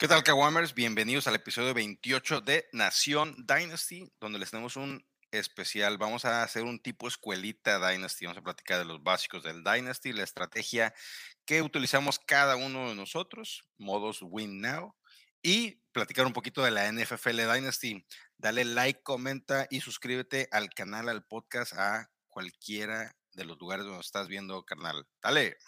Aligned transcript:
¿Qué 0.00 0.08
tal, 0.08 0.22
Kawamers? 0.22 0.72
Bienvenidos 0.72 1.26
al 1.26 1.34
episodio 1.34 1.74
28 1.74 2.40
de 2.40 2.66
Nación 2.72 3.36
Dynasty, 3.46 4.10
donde 4.18 4.38
les 4.38 4.50
tenemos 4.50 4.76
un 4.76 5.06
especial. 5.30 5.98
Vamos 5.98 6.24
a 6.24 6.42
hacer 6.42 6.62
un 6.62 6.80
tipo 6.80 7.06
escuelita 7.06 7.78
Dynasty. 7.86 8.24
Vamos 8.24 8.38
a 8.38 8.42
platicar 8.42 8.78
de 8.78 8.86
los 8.86 9.02
básicos 9.02 9.42
del 9.42 9.62
Dynasty, 9.62 10.14
la 10.14 10.22
estrategia 10.22 10.94
que 11.44 11.60
utilizamos 11.60 12.18
cada 12.18 12.56
uno 12.56 12.88
de 12.88 12.94
nosotros, 12.94 13.68
modos 13.76 14.20
Win 14.22 14.62
Now, 14.62 14.96
y 15.42 15.82
platicar 15.92 16.24
un 16.24 16.32
poquito 16.32 16.62
de 16.62 16.70
la 16.70 16.90
NFL 16.90 17.36
Dynasty. 17.36 18.02
Dale 18.38 18.64
like, 18.64 19.02
comenta 19.02 19.66
y 19.68 19.82
suscríbete 19.82 20.48
al 20.50 20.70
canal, 20.70 21.10
al 21.10 21.26
podcast, 21.26 21.74
a 21.74 22.10
cualquiera 22.28 23.14
de 23.34 23.44
los 23.44 23.58
lugares 23.58 23.84
donde 23.84 24.00
estás 24.00 24.28
viendo, 24.28 24.64
carnal. 24.64 25.06
Dale. 25.20 25.58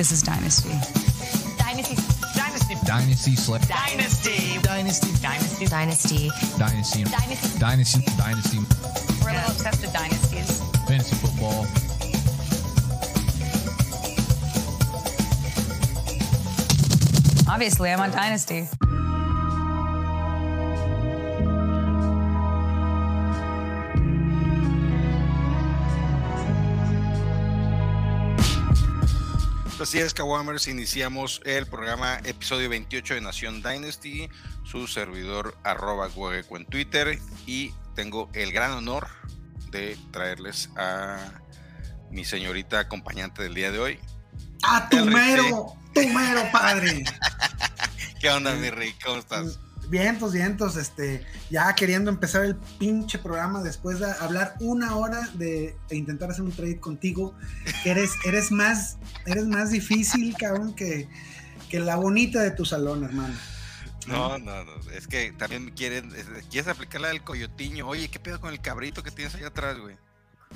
This 0.00 0.12
is 0.12 0.22
Dynasty. 0.22 0.70
Dynasty. 1.58 1.94
Dynasty. 2.34 2.74
Dynasty 2.86 3.36
Slip. 3.36 3.60
Dynasty. 3.68 4.58
Dynasty. 4.62 5.12
Dynasty. 5.20 5.66
Dynasty. 5.66 6.30
Dynasty. 6.56 7.04
Dynasty. 7.04 7.58
Dynasty. 7.58 8.04
Dynasty. 8.16 8.58
We're 9.22 9.28
a 9.28 9.34
little 9.34 9.50
obsessed 9.50 9.82
with 9.82 9.92
dynasties. 9.92 10.58
Fantasy 10.88 11.16
football. 11.16 11.66
Obviously, 17.52 17.90
I'm 17.90 18.00
on 18.00 18.10
Dynasty. 18.10 18.68
Así 29.80 29.98
es, 29.98 30.12
Kawamers, 30.12 30.68
iniciamos 30.68 31.40
el 31.46 31.64
programa 31.64 32.20
episodio 32.24 32.68
28 32.68 33.14
de 33.14 33.20
Nación 33.22 33.62
Dynasty, 33.62 34.28
su 34.62 34.86
servidor 34.86 35.56
arroba 35.64 36.08
Gueco 36.08 36.58
en 36.58 36.66
Twitter 36.66 37.18
y 37.46 37.72
tengo 37.94 38.28
el 38.34 38.52
gran 38.52 38.72
honor 38.72 39.08
de 39.70 39.96
traerles 40.10 40.68
a 40.76 41.32
mi 42.10 42.26
señorita 42.26 42.80
acompañante 42.80 43.42
del 43.42 43.54
día 43.54 43.70
de 43.72 43.78
hoy. 43.78 43.98
¡A 44.64 44.86
tu 44.90 45.02
mero! 45.06 45.74
¡Tu 45.94 46.06
mero, 46.08 46.42
padre! 46.52 47.02
¿Qué 48.20 48.28
onda, 48.28 48.52
mi 48.56 48.68
Rick? 48.68 49.02
¿Cómo 49.02 49.16
estás? 49.16 49.58
Vientos, 49.90 50.32
vientos, 50.32 50.76
este, 50.76 51.26
ya 51.50 51.74
queriendo 51.74 52.10
empezar 52.10 52.44
el 52.44 52.54
pinche 52.78 53.18
programa 53.18 53.60
después 53.60 53.98
de 53.98 54.06
hablar 54.20 54.54
una 54.60 54.94
hora 54.94 55.28
de, 55.34 55.76
intentar 55.90 56.30
hacer 56.30 56.42
un 56.42 56.52
trade 56.52 56.78
contigo, 56.78 57.34
eres, 57.84 58.12
eres 58.24 58.52
más, 58.52 58.98
eres 59.26 59.46
más 59.46 59.70
difícil, 59.70 60.36
cabrón, 60.38 60.74
que, 60.76 61.08
que 61.68 61.80
la 61.80 61.96
bonita 61.96 62.40
de 62.40 62.52
tu 62.52 62.64
salón, 62.64 63.02
hermano. 63.02 63.34
No, 64.06 64.38
no, 64.38 64.64
no, 64.64 64.72
es 64.92 65.08
que 65.08 65.32
también 65.32 65.70
quieren, 65.72 66.14
es- 66.14 66.26
quieres 66.48 66.68
aplicar 66.68 67.00
la 67.00 67.08
del 67.08 67.22
coyotiño. 67.24 67.86
Oye, 67.88 68.08
¿qué 68.08 68.20
pedo 68.20 68.40
con 68.40 68.50
el 68.52 68.60
cabrito 68.60 69.02
que 69.02 69.10
tienes 69.10 69.34
allá 69.34 69.48
atrás, 69.48 69.76
güey? 69.78 69.96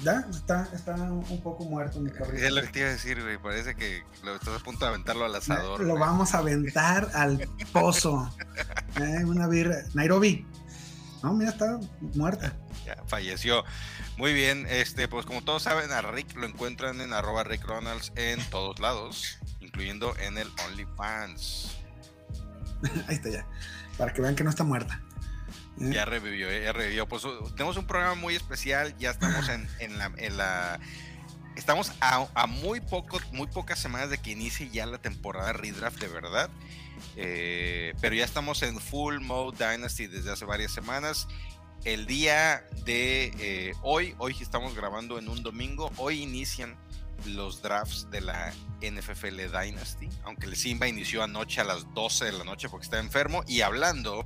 ¿Ya? 0.03 0.27
Está, 0.29 0.69
está 0.75 0.95
un 0.95 1.41
poco 1.43 1.65
muerto 1.65 2.01
mi 2.01 2.11
cabrito. 2.11 2.45
Es 2.45 2.53
lo 2.53 2.61
que 2.63 2.69
te 2.69 2.79
iba 2.81 2.89
a 2.89 2.93
decir, 2.93 3.23
güey. 3.23 3.39
Parece 3.39 3.75
que 3.75 4.03
lo 4.23 4.35
estás 4.35 4.61
a 4.61 4.65
punto 4.65 4.85
de 4.85 4.91
aventarlo 4.91 5.25
al 5.25 5.35
asador. 5.35 5.81
Lo 5.81 5.91
güey. 5.91 6.01
vamos 6.01 6.35
a 6.35 6.39
aventar 6.39 7.09
al 7.15 7.49
pozo. 7.73 8.31
Eh, 8.97 9.25
una 9.25 9.49
birra. 9.49 9.79
Nairobi. 9.95 10.47
No, 11.21 11.35
mira, 11.35 11.51
está 11.51 11.81
muerta. 12.15 12.53
Ya 12.87 12.97
falleció. 13.09 13.65
Muy 14.17 14.33
bien, 14.33 14.69
este, 14.71 15.09
pues 15.09 15.27
como 15.27 15.43
todos 15.43 15.65
saben, 15.65 15.91
a 15.91 16.01
Rick 16.01 16.37
lo 16.37 16.47
encuentran 16.47 17.01
en 17.01 17.13
arroba 17.13 17.43
Rick 17.43 17.65
Ronalds 17.65 18.13
en 18.15 18.39
todos 18.51 18.79
lados, 18.79 19.39
incluyendo 19.59 20.15
en 20.19 20.39
el 20.39 20.49
OnlyFans. 20.65 21.77
Ahí 23.09 23.17
está 23.17 23.31
ya. 23.31 23.47
Para 23.99 24.13
que 24.13 24.23
vean 24.23 24.37
que 24.37 24.45
no 24.45 24.51
está 24.51 24.63
muerta. 24.63 25.03
Eh, 25.81 25.91
Ya 25.93 26.05
revivió, 26.05 26.49
ya 26.57 26.73
revivió. 26.73 27.09
Pues 27.09 27.25
uh, 27.25 27.51
tenemos 27.51 27.77
un 27.77 27.87
programa 27.87 28.15
muy 28.15 28.35
especial, 28.35 28.97
ya 28.99 29.11
estamos 29.11 29.49
en, 29.49 29.69
en 29.81 29.99
la, 29.99 30.13
en 30.17 30.37
la- 30.37 30.81
Estamos 31.57 31.93
a, 32.01 32.27
a 32.35 32.47
muy 32.49 32.81
poco, 32.81 33.21
muy 33.31 33.47
pocas 33.47 33.79
semanas 33.79 34.11
de 34.11 34.19
que 34.19 34.33
inicie 34.33 34.69
ya 34.71 34.87
la 34.87 34.99
temporada 34.99 35.53
redraft 35.53 36.01
de 36.01 36.09
verdad. 36.09 36.51
Eh, 37.17 37.95
pero 38.01 38.15
ya 38.17 38.25
estamos 38.25 38.63
en 38.63 38.81
full 38.81 39.21
mode 39.21 39.57
Dynasty 39.57 40.07
desde 40.09 40.33
hace 40.33 40.45
varias 40.45 40.73
semanas. 40.73 41.29
El 41.85 42.07
día 42.07 42.65
de 42.85 43.27
eh, 43.39 43.75
hoy, 43.83 44.15
hoy 44.19 44.35
estamos 44.41 44.75
grabando 44.75 45.19
en 45.19 45.29
un 45.29 45.43
domingo, 45.45 45.93
hoy 45.97 46.23
inician 46.23 46.77
los 47.27 47.63
drafts 47.63 48.11
de 48.11 48.21
la 48.21 48.53
NFL 48.81 49.37
Dynasty, 49.53 50.09
aunque 50.25 50.47
el 50.47 50.57
Simba 50.57 50.89
inició 50.89 51.23
anoche 51.23 51.61
a 51.61 51.65
las 51.65 51.93
12 51.95 52.25
de 52.27 52.33
la 52.33 52.45
noche 52.45 52.69
porque 52.69 52.85
está 52.85 52.99
enfermo. 52.99 53.45
Y 53.47 53.61
hablando 53.61 54.25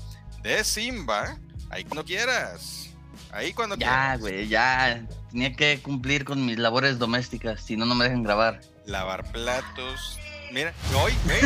de 0.56 0.64
Simba, 0.64 1.36
ahí 1.70 1.84
cuando 1.84 2.04
quieras, 2.04 2.90
ahí 3.32 3.52
cuando 3.52 3.76
Ya, 3.76 3.86
quieras. 3.88 4.20
güey, 4.20 4.48
ya. 4.48 5.02
Tenía 5.30 5.54
que 5.54 5.80
cumplir 5.82 6.24
con 6.24 6.44
mis 6.46 6.58
labores 6.58 6.98
domésticas, 6.98 7.60
si 7.60 7.76
no, 7.76 7.84
no 7.84 7.94
me 7.94 8.04
dejan 8.04 8.22
grabar. 8.22 8.60
Lavar 8.86 9.30
platos. 9.30 10.18
Mira, 10.50 10.72
hoy, 10.94 11.12
¿eh? 11.12 11.40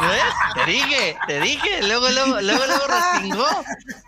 ¿Ves? 0.00 0.22
Te 0.64 0.70
dije, 0.72 1.16
te 1.28 1.40
dije. 1.40 1.82
Luego, 1.86 2.08
luego, 2.10 2.40
luego, 2.40 2.66
luego 2.66 2.84
respingó. 2.88 3.46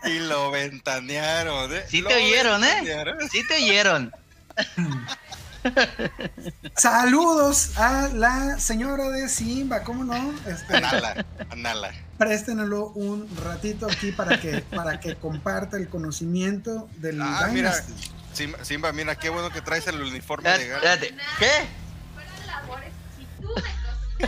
y 0.03 0.19
lo 0.19 0.51
ventanearon, 0.51 1.73
¿eh? 1.73 1.83
Sí 1.87 2.01
Lo 2.01 2.09
te 2.09 2.15
oyeron, 2.15 2.61
¿eh? 2.65 2.83
Sí 3.31 3.47
te 3.47 3.55
oyeron. 3.55 4.11
Saludos 6.75 7.77
a 7.77 8.09
la 8.13 8.59
señora 8.59 9.07
de 9.09 9.29
Simba, 9.29 9.83
¿cómo 9.83 10.03
no? 10.03 10.33
Este, 10.45 10.75
Anala, 10.75 11.25
anala. 11.49 11.93
Préstenlo 12.21 12.89
un 12.89 13.27
ratito 13.43 13.87
aquí 13.87 14.11
para 14.11 14.39
que, 14.39 14.61
para 14.75 14.99
que 14.99 15.15
comparta 15.15 15.75
el 15.77 15.89
conocimiento 15.89 16.87
del 16.97 17.19
Ah, 17.19 17.49
mira. 17.51 17.73
Simba, 18.31 18.63
Simba, 18.63 18.91
mira 18.91 19.15
qué 19.15 19.29
bueno 19.29 19.49
que 19.49 19.59
traes 19.61 19.87
el 19.87 19.99
uniforme 19.99 20.47
de 20.51 20.67
gala. 20.67 20.93
espérate. 20.93 21.15
¿Qué? 21.39 21.51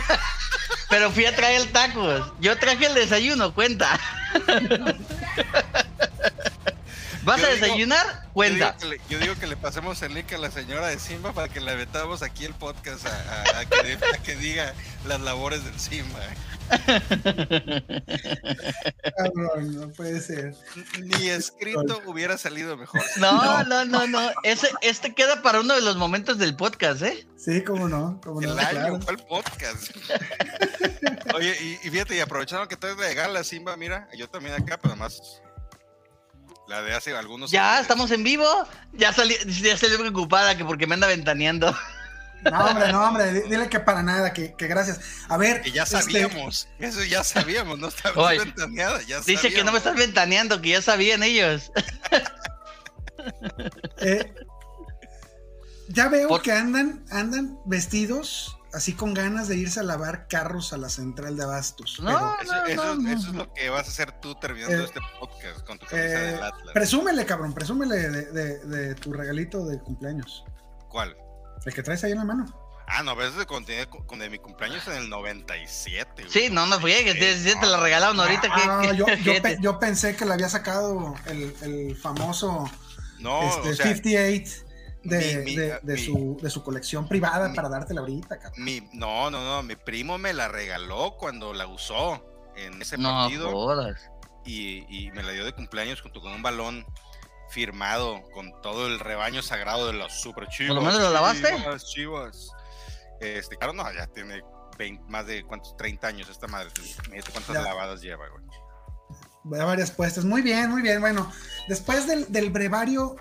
Pero 0.90 1.12
fui 1.12 1.24
a 1.24 1.36
traer 1.36 1.70
tacos. 1.70 2.32
Yo 2.40 2.58
traje 2.58 2.86
el 2.86 2.94
desayuno, 2.94 3.54
cuenta. 3.54 3.98
¿Vas 7.24 7.40
Yo 7.40 7.46
a 7.46 7.50
digo- 7.50 7.64
desayunar? 7.66 8.06
Yo 8.24 8.32
Cuenta. 8.34 8.72
digo, 8.72 8.78
que 8.78 8.86
le, 8.86 9.00
yo 9.08 9.18
digo 9.18 9.34
que 9.36 9.46
le 9.46 9.56
pasemos 9.56 10.02
el 10.02 10.14
link 10.14 10.32
a 10.32 10.38
la 10.38 10.50
señora 10.50 10.88
de 10.88 10.98
Simba 10.98 11.32
para 11.32 11.48
que 11.48 11.60
le 11.60 11.74
metamos 11.76 12.22
aquí 12.22 12.44
el 12.44 12.54
podcast 12.54 13.06
a, 13.06 13.10
a- 13.10 13.60
a 13.60 13.64
que, 13.66 13.98
a 14.14 14.18
que 14.22 14.36
diga 14.36 14.74
las 15.06 15.20
labores 15.20 15.64
del 15.64 15.78
Simba. 15.78 16.20
Cabrón, 19.16 19.74
no 19.80 19.88
puede 19.90 20.20
ser. 20.20 20.54
Ni 21.00 21.28
escrito 21.28 22.02
hubiera 22.06 22.38
salido 22.38 22.76
mejor. 22.76 23.02
No, 23.18 23.62
no, 23.64 23.84
no, 23.84 24.06
no. 24.06 24.30
Ese, 24.42 24.70
este 24.82 25.14
queda 25.14 25.42
para 25.42 25.60
uno 25.60 25.74
de 25.74 25.80
los 25.82 25.96
momentos 25.96 26.38
del 26.38 26.56
podcast, 26.56 27.02
¿eh? 27.02 27.26
Sí, 27.36 27.62
cómo 27.62 27.88
no, 27.88 28.20
cómo 28.24 28.40
no, 28.40 28.52
El 28.52 28.58
año, 28.58 28.70
claro. 28.70 29.00
¿cuál 29.04 29.16
podcast? 29.26 29.90
Oye, 31.34 31.54
y, 31.60 31.86
y 31.86 31.90
fíjate, 31.90 32.16
y 32.16 32.20
aprovecharon 32.20 32.66
que 32.68 32.76
traes 32.76 32.96
de 32.96 33.14
gala, 33.14 33.44
Simba, 33.44 33.76
mira, 33.76 34.08
yo 34.16 34.28
también 34.28 34.54
acá, 34.54 34.78
pero 34.80 34.96
más 34.96 35.42
la 36.66 36.82
de 36.82 36.94
hace 36.94 37.16
algunos 37.16 37.50
Ya, 37.50 37.72
años. 37.74 37.82
estamos 37.82 38.10
en 38.10 38.24
vivo. 38.24 38.46
Ya 38.92 39.12
salí, 39.12 39.36
ya 39.46 39.76
salí 39.76 39.96
preocupada 39.96 40.56
que 40.56 40.64
porque 40.64 40.86
me 40.86 40.94
anda 40.94 41.06
ventaneando. 41.06 41.76
No, 42.50 42.64
hombre, 42.66 42.92
no, 42.92 43.02
hombre, 43.08 43.32
di- 43.32 43.48
dile 43.48 43.70
que 43.70 43.80
para 43.80 44.02
nada, 44.02 44.32
que, 44.34 44.54
que 44.54 44.66
gracias. 44.66 45.00
A 45.28 45.38
ver, 45.38 45.62
Que 45.62 45.70
ya 45.72 45.84
este, 45.84 46.00
sabíamos, 46.02 46.68
eso 46.78 47.02
ya 47.04 47.24
sabíamos, 47.24 47.78
no 47.78 47.88
estaba 47.88 48.30
ventaneada, 48.32 49.00
ya 49.02 49.20
Dice 49.20 49.50
que 49.52 49.64
no 49.64 49.72
me 49.72 49.78
estás 49.78 49.96
ventaneando, 49.96 50.60
que 50.60 50.68
ya 50.70 50.82
sabían 50.82 51.22
ellos. 51.22 51.72
eh, 54.00 54.34
ya 55.88 56.08
veo 56.08 56.28
Por- 56.28 56.42
que 56.42 56.52
andan, 56.52 57.04
andan 57.10 57.58
vestidos 57.66 58.58
así 58.74 58.92
con 58.94 59.14
ganas 59.14 59.48
de 59.48 59.56
irse 59.56 59.80
a 59.80 59.82
lavar 59.82 60.26
carros 60.28 60.72
a 60.72 60.76
la 60.76 60.88
central 60.88 61.36
de 61.36 61.44
abastos. 61.44 61.98
No, 62.02 62.36
pero, 62.40 62.52
Eso, 62.66 62.66
eso- 62.66 62.94
no, 62.96 63.10
eso 63.10 63.28
es 63.28 63.34
lo 63.34 63.52
que 63.52 63.70
vas 63.70 63.86
a 63.86 63.90
hacer 63.90 64.12
tú 64.20 64.34
terminando 64.36 64.76
Eh, 64.82 64.84
este 64.84 65.00
podcast 65.20 65.66
con 65.66 65.78
tu 65.78 65.86
camisa 65.86 66.06
eh, 66.08 66.32
del 66.32 66.42
Atlas. 66.42 66.72
presúmele, 66.74 67.24
cabrón, 67.26 67.52
presúmele 67.54 67.96
de, 67.96 68.22
de- 68.32 68.58
de 68.66 68.94
tu 68.96 69.12
regalito 69.12 69.64
de 69.66 69.78
cumpleaños. 69.80 70.44
¿Cuál? 70.88 71.16
El 71.64 71.72
que 71.74 71.82
traes 71.82 72.04
ahí 72.04 72.12
en 72.12 72.18
la 72.18 72.24
mano. 72.24 72.60
Ah, 72.86 73.02
no, 73.02 73.16
pero 73.16 73.28
ese 73.28 73.46
con, 73.46 73.64
con, 73.88 74.06
con 74.06 74.18
de 74.18 74.28
mi 74.28 74.38
cumpleaños 74.38 74.86
en 74.88 74.94
el 74.94 75.08
97. 75.08 76.10
güey. 76.24 76.30
Sí, 76.30 76.48
no, 76.52 76.66
no 76.66 76.78
fue 76.80 77.02
que 77.04 77.14
te, 77.14 77.34
te 77.54 77.66
la 77.66 77.78
regalaron 77.80 78.20
ahorita. 78.20 78.42
que- 78.42 78.48
Ah, 78.54 78.80
que- 78.82 78.96
yo, 78.96 79.06
yo, 79.22 79.42
pe- 79.42 79.56
yo 79.60 79.78
pensé 79.78 80.14
que 80.16 80.26
le 80.26 80.34
había 80.34 80.48
sacado 80.50 81.14
el, 81.26 81.54
el 81.62 81.96
famoso 81.96 82.70
No, 83.20 83.42
este, 83.48 83.70
o 83.70 83.74
sea, 83.76 83.86
58 83.94 84.64
de, 85.04 85.36
Mi- 85.38 85.44
mi- 85.44 85.56
de- 85.56 85.78
de 85.82 85.94
mi- 85.94 86.00
su, 86.04 86.38
de 86.42 86.50
su 86.50 86.62
colección 86.62 87.06
privada 87.08 87.48
mi- 87.48 87.54
para 87.56 87.68
dártela 87.68 88.00
ahorita, 88.00 88.38
cabrón. 88.38 88.64
Mi, 88.64 88.80
no, 88.92 89.30
no, 89.30 89.44
no, 89.44 89.62
mi 89.62 89.76
primo 89.76 90.18
me 90.18 90.32
la 90.32 90.48
regaló 90.48 91.16
cuando 91.18 91.52
la 91.54 91.66
usó 91.66 92.24
en 92.56 92.80
ese 92.82 92.96
No 92.98 93.10
partido 93.10 93.50
jodas. 93.50 94.10
y, 94.44 94.84
y 94.88 95.10
me 95.12 95.22
la 95.22 95.32
dio 95.32 95.44
de 95.44 95.52
cumpleaños 95.52 96.00
junto 96.00 96.20
con 96.20 96.32
un 96.32 96.42
balón 96.42 96.84
firmado 97.50 98.22
con 98.32 98.50
todo 98.62 98.86
el 98.86 98.98
rebaño 98.98 99.42
sagrado 99.42 99.86
de 99.86 99.92
los 99.92 100.12
super 100.20 100.48
chivas. 100.48 100.74
lo 100.74 100.80
menos 100.82 101.00
lo 101.00 101.10
lavaste? 101.10 101.54
Chivas, 101.56 101.86
chivas. 101.86 102.50
Este, 103.20 103.56
claro, 103.56 103.72
no, 103.72 103.84
ya 103.92 104.06
tiene 104.08 104.42
20 104.78 105.04
más 105.08 105.26
de 105.26 105.44
cuántos, 105.44 105.76
30 105.76 106.06
años 106.08 106.28
esta 106.28 106.46
madre. 106.48 106.70
Mírate 107.10 107.30
cuántas 107.30 107.54
Ya. 107.54 107.62
lavadas 107.62 108.00
lleva, 108.00 108.26
güey. 108.28 108.44
Voy 109.44 109.60
a 109.60 109.64
varias 109.66 109.90
puestas. 109.90 110.24
Muy 110.24 110.40
bien, 110.42 110.70
muy 110.70 110.80
bien. 110.82 111.00
Bueno, 111.00 111.30
después 111.68 112.06
del, 112.06 112.30
del 112.32 112.50
brevario 112.50 113.14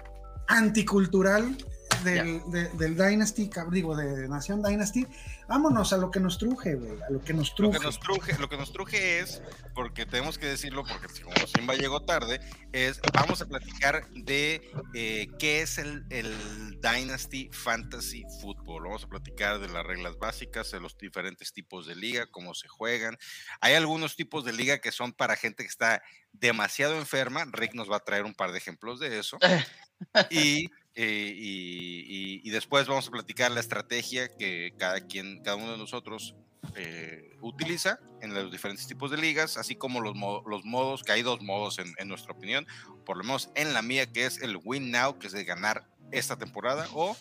anticultural 0.47 1.57
del, 2.03 2.41
de- 2.51 2.69
del 2.69 2.95
Dynasty, 2.95 3.49
digo, 3.71 3.95
de 3.95 4.27
Nación 4.27 4.61
Dynasty, 4.61 5.07
vámonos 5.47 5.93
a 5.93 5.97
lo 5.97 6.11
que 6.11 6.19
nos 6.19 6.37
truje, 6.37 6.75
güey, 6.75 7.01
a 7.01 7.09
lo 7.09 7.21
que 7.21 7.33
nos 7.33 7.49
Lo 7.49 7.55
truje. 7.55 7.79
que, 7.79 7.85
nos 7.85 7.99
truje, 7.99 8.37
lo 8.39 8.49
que 8.49 8.57
nos 8.57 8.71
truje 8.73 9.19
es, 9.19 9.41
porque 9.73 10.05
tenemos 10.05 10.37
que 10.37 10.45
decirlo, 10.47 10.83
porque 10.85 11.07
si 11.13 11.21
como 11.23 11.35
Simba 11.47 11.75
llegó 11.75 12.03
tarde, 12.05 12.39
es 12.71 12.99
vamos 13.13 13.41
a 13.41 13.45
platicar 13.45 14.07
de 14.11 14.61
eh, 14.93 15.27
qué 15.39 15.61
es 15.61 15.77
el, 15.77 16.05
el 16.09 16.79
Dynasty 16.81 17.49
Fantasy 17.51 18.23
Football. 18.41 18.83
Vamos 18.83 19.03
a 19.03 19.07
platicar 19.07 19.59
de 19.59 19.69
las 19.69 19.85
reglas 19.85 20.17
básicas, 20.17 20.71
de 20.71 20.79
los 20.79 20.97
diferentes 20.97 21.53
tipos 21.53 21.87
de 21.87 21.95
liga, 21.95 22.27
cómo 22.31 22.53
se 22.53 22.67
juegan. 22.67 23.17
Hay 23.61 23.73
algunos 23.75 24.15
tipos 24.15 24.43
de 24.45 24.53
liga 24.53 24.79
que 24.79 24.91
son 24.91 25.13
para 25.13 25.35
gente 25.35 25.63
que 25.63 25.69
está 25.69 26.01
demasiado 26.31 26.95
enferma. 26.97 27.45
Rick 27.51 27.73
nos 27.75 27.91
va 27.91 27.97
a 27.97 28.03
traer 28.03 28.23
un 28.25 28.33
par 28.33 28.51
de 28.51 28.57
ejemplos 28.57 28.99
de 28.99 29.19
eso. 29.19 29.37
Y, 30.29 30.69
eh, 30.95 31.33
y- 31.35 31.99
y- 32.07 32.41
y 32.43 32.49
después 32.51 32.87
vamos 32.87 33.07
a 33.07 33.11
platicar 33.11 33.51
la 33.51 33.59
estrategia 33.59 34.27
que 34.27 34.73
cada 34.77 35.01
quien, 35.01 35.41
cada 35.43 35.55
uno 35.57 35.71
de 35.71 35.77
nosotros 35.77 36.35
eh, 36.75 37.35
utiliza 37.41 37.99
en 38.21 38.33
los 38.33 38.51
diferentes 38.51 38.87
tipos 38.87 39.11
de 39.11 39.17
ligas, 39.17 39.57
así 39.57 39.75
como 39.75 39.99
los, 40.01 40.15
mo- 40.15 40.43
los 40.47 40.63
modos, 40.63 41.03
que 41.03 41.11
hay 41.11 41.21
dos 41.21 41.41
modos 41.41 41.77
en, 41.79 41.93
en 41.97 42.07
nuestra 42.07 42.31
opinión, 42.33 42.65
por 43.05 43.17
lo 43.17 43.23
menos 43.23 43.49
en 43.55 43.73
la 43.73 43.81
mía, 43.81 44.05
que 44.11 44.25
es 44.25 44.41
el 44.41 44.57
win 44.63 44.89
now, 44.91 45.19
que 45.19 45.27
es 45.27 45.33
de 45.33 45.43
ganar 45.43 45.85
esta 46.11 46.37
temporada, 46.37 46.87
o... 46.93 47.17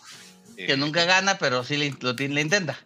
Que 0.55 0.73
eh, 0.73 0.77
nunca 0.77 1.03
gana, 1.05 1.37
pero 1.39 1.63
sí 1.63 1.75
le, 1.77 1.93
lo, 1.99 2.13
le 2.13 2.41
intenta. 2.41 2.79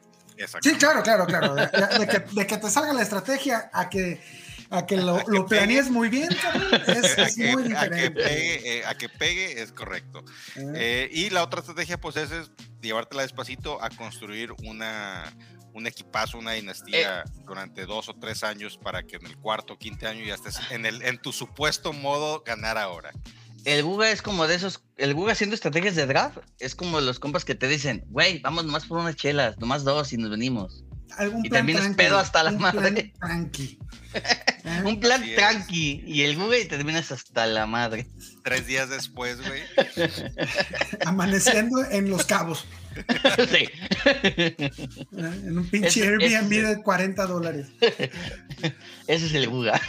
Sí, 0.62 0.74
claro, 0.76 1.04
claro, 1.04 1.26
claro. 1.26 1.54
De, 1.54 1.68
de- 1.68 2.00
de 2.00 2.08
que, 2.08 2.20
de 2.34 2.48
que 2.48 2.58
te 2.58 2.70
salga 2.70 2.94
la 2.94 3.02
estrategia 3.04 3.70
a 3.74 3.90
que, 3.90 4.22
a 4.70 4.86
que 4.86 4.98
lo, 4.98 5.16
A 5.18 5.24
que 5.24 5.32
lo 5.32 5.46
planees 5.46 5.90
muy 5.90 6.10
bien, 6.10 6.30
es, 6.88 7.18
a, 7.18 7.24
es 7.24 7.36
que, 7.36 7.52
muy 7.56 7.74
a 7.74 7.90
que 7.90 8.10
diferente. 8.10 8.24
pegue, 8.24 8.78
eh, 8.78 8.86
a 8.86 8.96
que 8.96 9.10
pegue 9.10 9.62
es 9.62 9.72
correcto. 9.72 10.24
Eh, 10.56 10.74
Eh, 10.76 11.10
y 11.12 11.30
la 11.30 11.44
otra 11.44 11.60
estrategia, 11.62 12.00
pues, 12.00 12.18
es, 12.18 12.32
es 12.32 12.52
llevártela 12.82 13.24
despacito 13.24 13.84
a 13.84 13.90
construir 13.90 14.52
una, 14.64 15.34
un 15.74 15.88
equipazo, 15.88 16.38
una 16.38 16.54
dinastía 16.54 17.24
durante 17.46 17.86
dos 17.86 18.10
o 18.10 18.14
tres 18.14 18.44
años 18.44 18.78
para 18.78 19.04
que 19.04 19.18
en 19.18 19.26
el 19.26 19.38
cuarto 19.38 19.74
o 19.74 19.78
quinto 19.78 20.08
año 20.08 20.24
ya 20.26 20.36
estés 20.36 20.60
en, 20.72 20.86
el, 20.86 21.02
en 21.02 21.18
tu 21.20 21.32
supuesto 21.32 21.94
modo 21.94 22.44
ganar 22.46 22.78
ahora. 22.78 23.12
El 23.66 23.84
Guga 23.84 24.10
es 24.12 24.22
como 24.22 24.48
de 24.48 24.56
esos. 24.56 24.82
El 24.96 25.14
Guga 25.14 25.34
haciendo 25.34 25.54
estrategias 25.54 25.96
de 25.96 26.06
draft 26.06 26.38
es 26.60 26.74
como 26.74 27.02
los 27.02 27.20
compas 27.20 27.44
que 27.44 27.54
te 27.54 27.68
dicen, 27.68 28.06
güey, 28.08 28.40
vamos 28.40 28.64
nomás 28.66 28.86
por 28.86 29.00
unas 29.00 29.18
chelas, 29.18 29.58
nomás 29.60 29.84
dos 29.84 30.14
y 30.14 30.18
nos 30.18 30.30
venimos. 30.32 30.86
Algún 31.18 31.46
y 31.46 31.50
plan 31.50 31.60
terminas 31.66 31.82
tranqui, 31.84 31.98
pedo 31.98 32.18
hasta 32.20 32.44
la 32.44 32.52
un 32.52 32.58
plan 32.58 32.76
madre. 32.76 33.14
tranqui. 33.20 33.80
Eh, 34.14 34.22
Un 34.86 35.00
plan 35.00 35.22
Así 35.22 35.32
es. 35.32 35.38
tranqui. 35.38 36.04
Y 36.08 36.22
el 36.24 36.36
Guga 36.36 36.58
y 36.58 36.66
terminas 36.66 37.12
hasta 37.12 37.46
la 37.46 37.66
madre. 37.66 38.08
Tres 38.44 38.66
días 38.68 38.90
después, 38.90 39.38
güey. 39.46 39.62
amaneciendo 41.06 41.84
en 41.90 42.10
Los 42.10 42.26
Cabos, 42.26 42.66
sí. 43.52 43.70
en 45.18 45.58
un 45.58 45.68
pinche 45.70 45.88
Ese- 45.88 46.08
Airbnb 46.08 46.52
ese- 46.54 46.76
de 46.76 46.84
40 46.84 47.26
dólares. 47.26 47.68
Ese 49.08 49.26
es 49.28 49.34
el 49.36 49.48
Guga. 49.48 49.80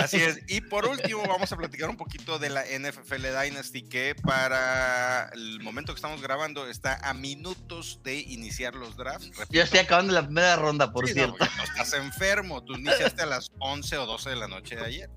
Así 0.00 0.16
es. 0.16 0.40
Y 0.48 0.60
por 0.62 0.86
último, 0.88 1.22
vamos 1.28 1.52
a 1.52 1.56
platicar 1.56 1.88
un 1.88 1.96
poquito 1.96 2.38
de 2.40 2.50
la 2.50 2.62
NFL 2.64 3.26
Dynasty, 3.42 3.82
que 3.82 4.14
para 4.20 5.28
el 5.34 5.60
momento 5.60 5.92
que 5.92 5.98
estamos 5.98 6.20
grabando 6.20 6.66
está 6.68 6.94
a 7.08 7.14
minutos 7.14 8.00
de 8.02 8.16
iniciar 8.18 8.74
los 8.74 8.96
drafts. 8.96 9.30
Yo 9.50 9.62
estoy 9.62 9.80
acabando 9.80 10.12
la 10.14 10.24
primera 10.24 10.56
ronda, 10.56 10.90
por 10.92 11.06
Sí, 11.06 11.12
cierto. 11.14 11.36
no 11.38 11.62
estás 11.62 11.92
enfermo, 11.92 12.64
tú 12.64 12.74
iniciaste 12.74 13.22
a 13.22 13.26
las 13.26 13.52
11 13.60 13.98
o 13.98 14.06
12 14.06 14.30
de 14.30 14.36
la 14.36 14.48
noche 14.48 14.74
de 14.76 14.84
ayer. 14.84 15.10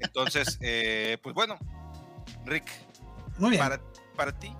Entonces, 0.00 0.58
eh, 0.60 1.16
pues 1.22 1.34
bueno, 1.34 1.58
Rick, 2.44 2.66
Muy 3.38 3.50
bien. 3.50 3.62
para, 3.62 3.80
para 4.16 4.38
ti, 4.38 4.52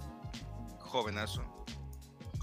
jovenazo, 0.78 1.42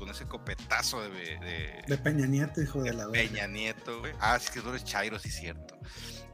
con 0.04 0.12
ese 0.12 0.26
copetazo 0.28 1.02
de, 1.02 1.10
de- 1.40 1.82
De 1.88 1.98
Peña 1.98 2.26
Nieto, 2.28 2.62
hijo 2.62 2.84
de 2.84 2.92
la 2.94 3.08
verga. 3.08 3.30
Peña 3.30 3.48
Nieto, 3.48 4.02
güey. 4.02 4.12
Ah, 4.20 4.36
es 4.36 4.50
que 4.50 4.60
tú 4.60 4.68
eres 4.70 4.84
Chairo, 4.84 5.18
sí, 5.18 5.30
cierto. 5.30 5.78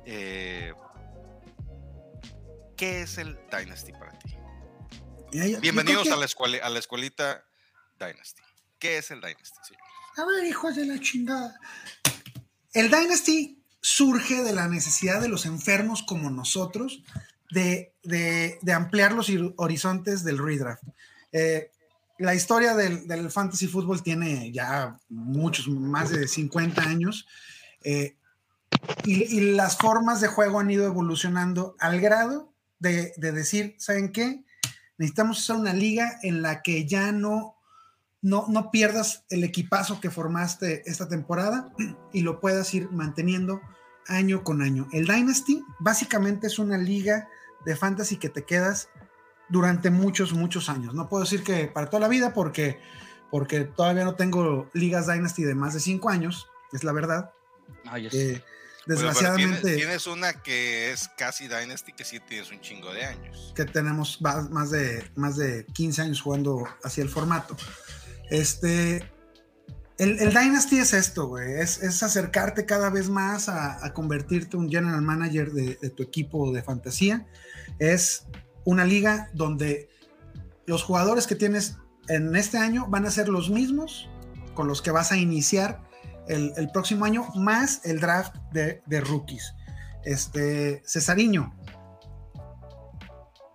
Eh, 0.05 0.73
¿Qué 2.75 3.01
es 3.03 3.19
el 3.19 3.37
Dynasty 3.51 3.91
para 3.91 4.17
ti? 4.17 4.35
Bienvenidos 5.61 6.09
a 6.09 6.15
la, 6.15 6.25
escuela, 6.25 6.57
a 6.65 6.69
la 6.69 6.79
escuelita 6.79 7.45
Dynasty. 7.99 8.41
¿Qué 8.79 8.97
es 8.97 9.11
el 9.11 9.21
Dynasty? 9.21 9.59
señor? 9.67 9.83
A 10.17 10.25
ver, 10.25 10.45
hijos 10.47 10.75
de 10.75 10.85
la 10.87 10.99
chingada. 10.99 11.55
El 12.73 12.89
Dynasty 12.89 13.61
surge 13.81 14.41
de 14.41 14.51
la 14.53 14.67
necesidad 14.67 15.21
de 15.21 15.27
los 15.27 15.45
enfermos 15.45 16.01
como 16.01 16.31
nosotros 16.31 17.03
de, 17.51 17.93
de- 18.01 18.57
de 18.63 18.73
ampliar 18.73 19.11
los 19.11 19.29
horizontes 19.57 20.23
del 20.23 20.39
redraft. 20.39 20.81
Eh, 21.31 21.69
la 22.19 22.35
historia 22.35 22.75
del, 22.75 23.07
del 23.07 23.31
fantasy 23.31 23.67
fútbol 23.67 24.03
tiene 24.03 24.51
ya 24.51 24.97
muchos, 25.09 25.67
más 25.67 26.09
de 26.11 26.27
50 26.27 26.81
años. 26.81 27.27
eh, 27.83 28.15
y, 29.03 29.41
las 29.53 29.77
formas 29.77 30.21
de 30.21 30.27
juego 30.27 30.59
han 30.59 30.69
ido 30.69 30.85
evolucionando 30.85 31.75
al 31.79 31.99
grado 31.99 32.53
de, 32.77 33.13
de 33.17 33.31
decir, 33.31 33.75
¿saben 33.79 34.11
qué? 34.11 34.43
Necesitamos 34.97 35.39
hacer 35.39 35.55
una 35.55 35.73
liga 35.73 36.19
en 36.21 36.41
la 36.41 36.61
que 36.61 36.85
ya 36.85 37.11
no 37.11 37.55
no, 38.21 38.45
no 38.49 38.71
pierdas 38.71 39.23
el 39.29 39.43
equipazo 39.43 40.01
que 40.01 40.09
formaste 40.09 40.83
esta 40.89 41.07
temporada 41.07 41.71
y 42.13 42.21
lo 42.21 42.39
puedas 42.39 42.73
ir 42.73 42.89
manteniendo 42.91 43.61
año 44.07 44.43
con 44.43 44.61
año. 44.61 44.87
El 44.91 45.05
Dynasty 45.05 45.63
básicamente 45.79 46.47
es 46.47 46.59
una 46.59 46.77
liga 46.77 47.27
de 47.65 47.75
fantasy 47.75 48.17
que 48.17 48.29
te 48.29 48.43
quedas 48.43 48.89
durante 49.49 49.89
muchos, 49.89 50.33
muchos 50.33 50.69
años. 50.69 50.93
No 50.93 51.09
puedo 51.09 51.23
decir 51.23 51.43
que 51.43 51.67
para 51.67 51.89
toda 51.89 51.99
la 52.01 52.07
vida 52.07 52.33
porque, 52.33 52.79
porque 53.31 53.61
todavía 53.61 54.05
no 54.05 54.15
tengo 54.15 54.69
ligas 54.73 55.07
Dynasty 55.07 55.43
de 55.43 55.55
más 55.55 55.73
de 55.73 55.79
cinco 55.79 56.09
años, 56.09 56.47
es 56.71 56.83
la 56.83 56.91
verdad. 56.91 57.31
No, 57.85 57.97
yo 57.97 58.09
sé. 58.09 58.33
Eh, 58.33 58.43
desgraciadamente 58.85 59.61
tienes, 59.61 59.77
tienes 59.77 60.07
una 60.07 60.33
que 60.41 60.91
es 60.91 61.09
casi 61.17 61.47
Dynasty, 61.47 61.93
que 61.93 62.05
sí 62.05 62.19
tienes 62.19 62.51
un 62.51 62.61
chingo 62.61 62.93
de 62.93 63.05
años. 63.05 63.53
que 63.55 63.65
tenemos 63.65 64.21
más 64.21 64.71
de, 64.71 65.09
más 65.15 65.35
de 65.35 65.65
15 65.73 66.01
años 66.03 66.21
jugando 66.21 66.67
hacia 66.83 67.03
el 67.03 67.09
formato. 67.09 67.55
Este, 68.29 68.97
el, 69.97 70.19
el 70.19 70.29
Dynasty 70.29 70.77
es 70.77 70.93
esto, 70.93 71.27
güey, 71.27 71.59
es, 71.59 71.81
es 71.81 72.01
acercarte 72.03 72.65
cada 72.65 72.89
vez 72.89 73.09
más 73.09 73.49
a, 73.49 73.83
a 73.83 73.93
convertirte 73.93 74.55
un 74.55 74.69
general 74.69 75.01
manager 75.01 75.51
de, 75.51 75.77
de 75.81 75.89
tu 75.89 76.03
equipo 76.03 76.51
de 76.51 76.61
fantasía. 76.61 77.27
Es 77.79 78.25
una 78.69 78.85
liga 78.85 79.29
donde 79.33 79.89
los 80.67 80.83
jugadores 80.83 81.25
que 81.25 81.33
tienes 81.33 81.77
en 82.07 82.35
este 82.35 82.59
año 82.59 82.85
van 82.87 83.05
a 83.07 83.11
ser 83.11 83.27
los 83.27 83.49
mismos 83.49 84.07
con 84.53 84.67
los 84.67 84.83
que 84.83 84.91
vas 84.91 85.11
a 85.11 85.17
iniciar 85.17 85.81
el, 86.27 86.53
el 86.55 86.69
próximo 86.69 87.05
año, 87.05 87.27
más 87.35 87.83
el 87.85 87.99
draft 87.99 88.35
de, 88.51 88.83
de 88.85 89.01
rookies. 89.01 89.55
Este, 90.05 90.83
Cesariño. 90.85 91.51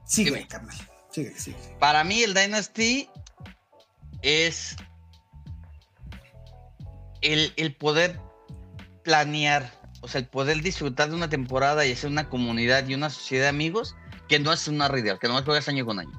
Sigue, 0.05 0.33
Dime. 0.33 0.49
carnal. 0.49 0.77
Sigue, 1.11 1.39
sigue. 1.39 1.57
Para 1.79 2.03
mí 2.03 2.23
el 2.25 2.35
Dynasty 2.35 3.09
es 4.23 4.77
el, 7.21 7.53
el 7.57 7.77
poder 7.77 8.19
planear, 9.05 9.71
o 10.01 10.09
sea, 10.09 10.21
el 10.21 10.27
poder 10.27 10.61
disfrutar 10.63 11.11
de 11.11 11.15
una 11.15 11.29
temporada 11.29 11.87
y 11.87 11.93
hacer 11.93 12.11
una 12.11 12.29
comunidad 12.29 12.89
y 12.89 12.95
una 12.95 13.11
sociedad 13.11 13.45
de 13.45 13.51
amigos 13.51 13.95
que 14.29 14.39
no 14.39 14.53
es 14.53 14.69
una 14.69 14.89
realidad, 14.89 15.19
que 15.19 15.29
no 15.29 15.43
juegas 15.43 15.69
año 15.69 15.85
con 15.85 16.01
año. 16.01 16.13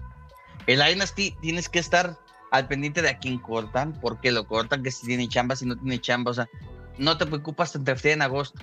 El 0.68 0.84
Dynasty 0.84 1.36
tienes 1.42 1.70
que 1.70 1.80
estar 1.80 2.18
al 2.52 2.68
pendiente 2.68 3.02
de 3.02 3.10
a 3.10 3.20
quién 3.20 3.40
cortan, 3.40 3.94
por 4.00 4.20
qué 4.22 4.32
lo 4.32 4.48
cortan, 4.48 4.84
que 4.84 4.92
si 4.92 5.06
tiene 5.06 5.28
chamba, 5.28 5.56
si 5.56 5.66
no 5.66 5.76
tiene 5.76 6.00
chamba, 6.00 6.32
o 6.32 6.34
sea, 6.34 6.50
no 6.98 7.18
te 7.18 7.26
preocupas 7.26 7.72
te 7.72 7.78
entrefría 7.78 8.14
en 8.14 8.22
agosto, 8.22 8.60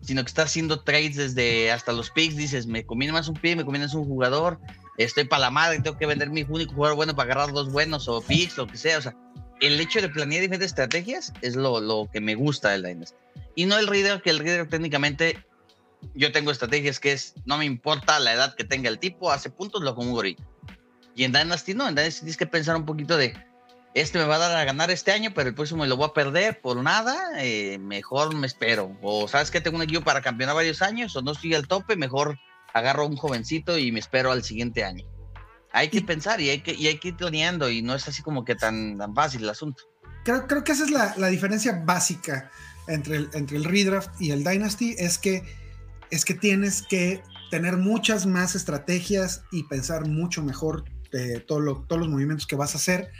sino 0.00 0.22
que 0.22 0.28
estás 0.28 0.46
haciendo 0.46 0.80
trades 0.80 1.16
desde 1.16 1.70
hasta 1.70 1.92
los 1.92 2.10
picks, 2.10 2.36
dices, 2.36 2.66
me 2.66 2.84
conviene 2.84 3.12
más 3.12 3.28
un 3.28 3.34
pick, 3.34 3.56
me 3.56 3.64
conviene 3.64 3.86
más 3.86 3.94
un 3.94 4.06
jugador, 4.06 4.58
estoy 4.98 5.24
para 5.24 5.42
la 5.42 5.50
madre, 5.50 5.80
tengo 5.80 5.96
que 5.96 6.06
vender 6.06 6.30
mi 6.30 6.44
único 6.48 6.74
jugador 6.74 6.96
bueno 6.96 7.14
para 7.14 7.32
agarrar 7.32 7.54
dos 7.54 7.70
buenos 7.70 8.08
o 8.08 8.20
picks, 8.20 8.56
lo 8.56 8.66
que 8.66 8.76
sea. 8.76 8.98
O 8.98 9.02
sea, 9.02 9.14
el 9.60 9.80
hecho 9.80 10.00
de 10.00 10.08
planear 10.08 10.42
diferentes 10.42 10.70
estrategias 10.70 11.32
es 11.42 11.54
lo, 11.54 11.80
lo 11.80 12.08
que 12.12 12.20
me 12.20 12.34
gusta 12.34 12.70
del 12.70 12.82
Dynasty. 12.82 13.16
Y 13.54 13.66
no 13.66 13.78
el 13.78 13.86
Reader, 13.86 14.22
que 14.22 14.30
el 14.30 14.38
Reader 14.38 14.68
técnicamente 14.68 15.38
yo 16.14 16.32
tengo 16.32 16.50
estrategias 16.50 17.00
que 17.00 17.12
es, 17.12 17.34
no 17.44 17.58
me 17.58 17.64
importa 17.64 18.18
la 18.18 18.32
edad 18.32 18.54
que 18.54 18.64
tenga 18.64 18.88
el 18.88 18.98
tipo, 18.98 19.30
hace 19.30 19.50
puntos, 19.50 19.82
lo 19.82 19.94
conjugo 19.94 20.18
ahorita. 20.18 20.42
Y 21.14 21.24
en 21.24 21.32
Dynasty 21.32 21.74
no, 21.74 21.88
en 21.88 21.94
Dynasty 21.94 22.20
tienes 22.20 22.36
que 22.36 22.46
pensar 22.46 22.76
un 22.76 22.86
poquito 22.86 23.16
de, 23.16 23.34
este 23.94 24.18
me 24.18 24.24
va 24.24 24.36
a 24.36 24.38
dar 24.38 24.56
a 24.56 24.64
ganar 24.64 24.90
este 24.90 25.12
año, 25.12 25.32
pero 25.34 25.48
el 25.48 25.54
próximo 25.54 25.82
me 25.82 25.88
lo 25.88 25.96
voy 25.96 26.08
a 26.08 26.12
perder 26.12 26.60
por 26.60 26.76
nada, 26.76 27.16
eh, 27.38 27.78
mejor 27.78 28.34
me 28.34 28.46
espero. 28.46 28.96
O 29.02 29.26
sabes 29.26 29.50
que 29.50 29.60
tengo 29.60 29.76
un 29.76 29.82
equipo 29.82 30.02
para 30.02 30.22
campeonar 30.22 30.54
varios 30.54 30.80
años, 30.82 31.16
o 31.16 31.22
no 31.22 31.32
estoy 31.32 31.54
al 31.54 31.66
tope, 31.66 31.96
mejor 31.96 32.38
agarro 32.72 33.06
un 33.06 33.16
jovencito 33.16 33.78
y 33.78 33.90
me 33.90 33.98
espero 33.98 34.30
al 34.30 34.44
siguiente 34.44 34.84
año. 34.84 35.04
Hay 35.72 35.88
que 35.88 36.02
pensar 36.02 36.40
y 36.40 36.50
hay 36.50 36.60
que, 36.60 36.72
y 36.72 36.86
hay 36.86 36.98
que 36.98 37.08
ir 37.08 37.16
planeando 37.16 37.70
y 37.70 37.82
no 37.82 37.94
es 37.94 38.06
así 38.08 38.22
como 38.22 38.44
que 38.44 38.54
tan, 38.54 38.98
tan 38.98 39.14
fácil 39.14 39.42
el 39.42 39.50
asunto. 39.50 39.84
Creo, 40.24 40.46
creo 40.46 40.62
que 40.64 40.72
esa 40.72 40.84
es 40.84 40.90
la, 40.90 41.14
la 41.16 41.28
diferencia 41.28 41.80
básica 41.84 42.50
entre 42.86 43.16
el, 43.16 43.30
entre 43.34 43.56
el 43.56 43.64
redraft 43.64 44.20
y 44.20 44.30
el 44.30 44.44
Dynasty, 44.44 44.94
es 44.98 45.18
que, 45.18 45.42
es 46.10 46.24
que 46.24 46.34
tienes 46.34 46.82
que 46.82 47.22
tener 47.50 47.76
muchas 47.76 48.26
más 48.26 48.54
estrategias 48.54 49.42
y 49.50 49.64
pensar 49.64 50.06
mucho 50.08 50.42
mejor 50.42 50.84
de 51.12 51.40
todo 51.40 51.60
lo- 51.60 51.82
todos 51.88 52.00
los 52.00 52.08
movimientos 52.08 52.46
que 52.46 52.56
vas 52.56 52.74
a 52.74 52.78
hacer, 52.78 53.10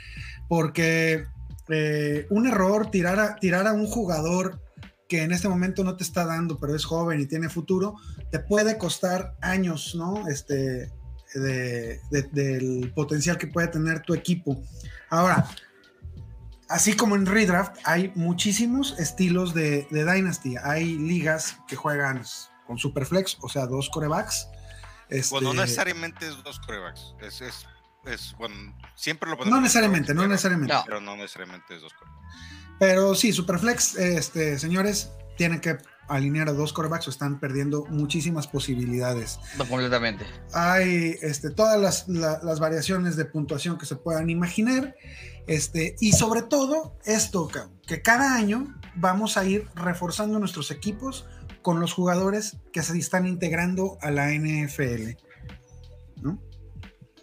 porque 0.47 1.25
eh, 1.69 2.27
un 2.29 2.47
error, 2.47 2.89
tirar 2.91 3.19
a, 3.19 3.35
tirar 3.35 3.67
a 3.67 3.73
un 3.73 3.87
jugador 3.87 4.61
que 5.07 5.23
en 5.23 5.31
este 5.33 5.49
momento 5.49 5.83
no 5.83 5.95
te 5.97 6.03
está 6.03 6.25
dando, 6.25 6.57
pero 6.59 6.75
es 6.75 6.85
joven 6.85 7.19
y 7.19 7.25
tiene 7.25 7.49
futuro, 7.49 7.95
te 8.31 8.39
puede 8.39 8.77
costar 8.77 9.35
años, 9.41 9.93
¿no? 9.95 10.27
Este, 10.29 10.89
de- 11.35 11.99
de- 12.09 12.29
del 12.31 12.91
potencial 12.95 13.37
que 13.37 13.47
puede 13.47 13.67
tener 13.67 14.01
tu 14.01 14.13
equipo. 14.13 14.61
Ahora, 15.09 15.47
así 16.69 16.93
como 16.93 17.15
en 17.15 17.25
redraft, 17.25 17.75
hay 17.83 18.11
muchísimos 18.15 18.97
estilos 18.99 19.53
de, 19.53 19.87
de 19.91 20.05
Dynasty. 20.05 20.55
Hay 20.63 20.97
ligas 20.97 21.57
que 21.67 21.75
juegan 21.75 22.21
con 22.71 22.77
Superflex, 22.77 23.37
o 23.41 23.49
sea, 23.49 23.65
dos 23.67 23.89
corebacks. 23.89 24.47
Este, 25.09 25.35
Bueno, 25.35 25.53
no 25.53 25.61
necesariamente 25.63 26.25
es 26.25 26.41
dos 26.41 26.57
corebacks. 26.61 27.15
Es, 27.21 27.41
es, 27.41 27.65
es, 28.05 28.33
bueno, 28.39 28.55
siempre 28.95 29.29
lo 29.29 29.35
no 29.35 29.39
ponemos. 29.39 29.61
necesariamente, 29.61 30.13
no 30.13 30.21
pero- 30.21 30.29
necesariamente. 30.31 30.73
No. 30.73 30.83
Pero 30.85 31.01
no 31.01 31.17
necesariamente 31.17 31.75
es 31.75 31.81
dos 31.81 31.93
corebacks. 31.93 32.21
Pero 32.79 33.13
sí, 33.13 33.33
Superflex, 33.33 33.95
este, 33.97 34.57
señores, 34.57 35.11
tienen 35.35 35.59
que 35.59 35.79
alinear 36.07 36.47
a 36.47 36.53
dos 36.53 36.71
corebacks 36.71 37.07
o 37.07 37.09
están 37.09 37.41
perdiendo 37.41 37.83
muchísimas 37.89 38.47
posibilidades. 38.47 39.37
No, 39.57 39.65
completamente. 39.67 40.25
hay 40.53 41.17
este, 41.21 41.49
todas 41.49 41.77
las, 41.79 42.07
la- 42.07 42.39
las 42.41 42.61
variaciones 42.61 43.17
de 43.17 43.25
puntuación 43.25 43.77
que 43.77 43.85
se 43.85 43.97
puedan 43.97 44.29
imaginar. 44.29 44.95
Este, 45.47 45.97
y 45.99 46.13
sobre 46.13 46.41
todo 46.43 46.97
esto, 47.03 47.49
que 47.85 48.01
cada 48.01 48.33
año 48.35 48.79
vamos 48.95 49.35
a 49.35 49.43
ir 49.43 49.67
reforzando 49.75 50.39
nuestros 50.39 50.71
equipos 50.71 51.25
con 51.61 51.79
los 51.79 51.93
jugadores 51.93 52.57
que 52.73 52.81
se 52.83 52.97
están 52.97 53.27
integrando 53.27 53.97
a 54.01 54.11
la 54.11 54.29
NFL. 54.31 55.17
¿no? 56.21 56.41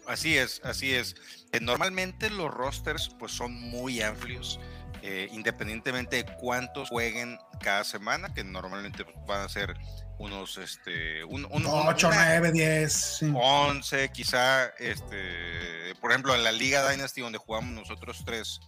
Así 0.07 0.37
es, 0.37 0.61
así 0.63 0.93
es. 0.93 1.15
Eh, 1.51 1.59
normalmente 1.61 2.29
los 2.29 2.51
rosters 2.53 3.09
pues 3.19 3.31
son 3.31 3.53
muy 3.53 4.01
amplios, 4.01 4.59
eh, 5.01 5.27
independientemente 5.31 6.17
de 6.17 6.25
cuántos 6.39 6.89
jueguen 6.89 7.37
cada 7.61 7.83
semana, 7.83 8.33
que 8.33 8.43
normalmente 8.43 9.03
pues, 9.05 9.15
van 9.27 9.41
a 9.41 9.49
ser 9.49 9.73
unos, 10.17 10.57
este, 10.57 11.23
un, 11.23 11.45
un- 11.45 11.65
un- 11.65 11.87
8, 11.87 12.07
una- 12.09 12.25
9, 12.39 12.51
10. 12.51 12.91
sí. 12.93 13.31
11, 13.33 14.09
quizá, 14.11 14.65
este, 14.77 15.95
por 16.01 16.11
ejemplo, 16.11 16.35
en 16.35 16.43
la 16.43 16.51
Liga 16.51 16.89
Dynasty 16.89 17.21
donde 17.21 17.37
jugamos 17.37 17.71
nosotros 17.71 18.23
tres 18.25 18.59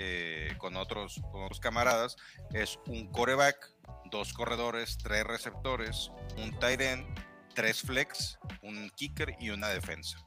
eh, 0.00 0.52
con, 0.58 0.76
otros, 0.76 1.20
con 1.32 1.42
otros 1.44 1.58
camaradas, 1.60 2.16
es 2.52 2.78
un 2.86 3.10
coreback, 3.10 3.56
dos 4.10 4.32
corredores, 4.32 4.98
tres 4.98 5.24
receptores, 5.24 6.10
un 6.36 6.58
tight 6.58 6.80
end, 6.80 7.06
tres 7.54 7.80
flex, 7.82 8.38
un 8.62 8.90
kicker 8.96 9.34
y 9.40 9.50
una 9.50 9.68
defensa. 9.68 10.18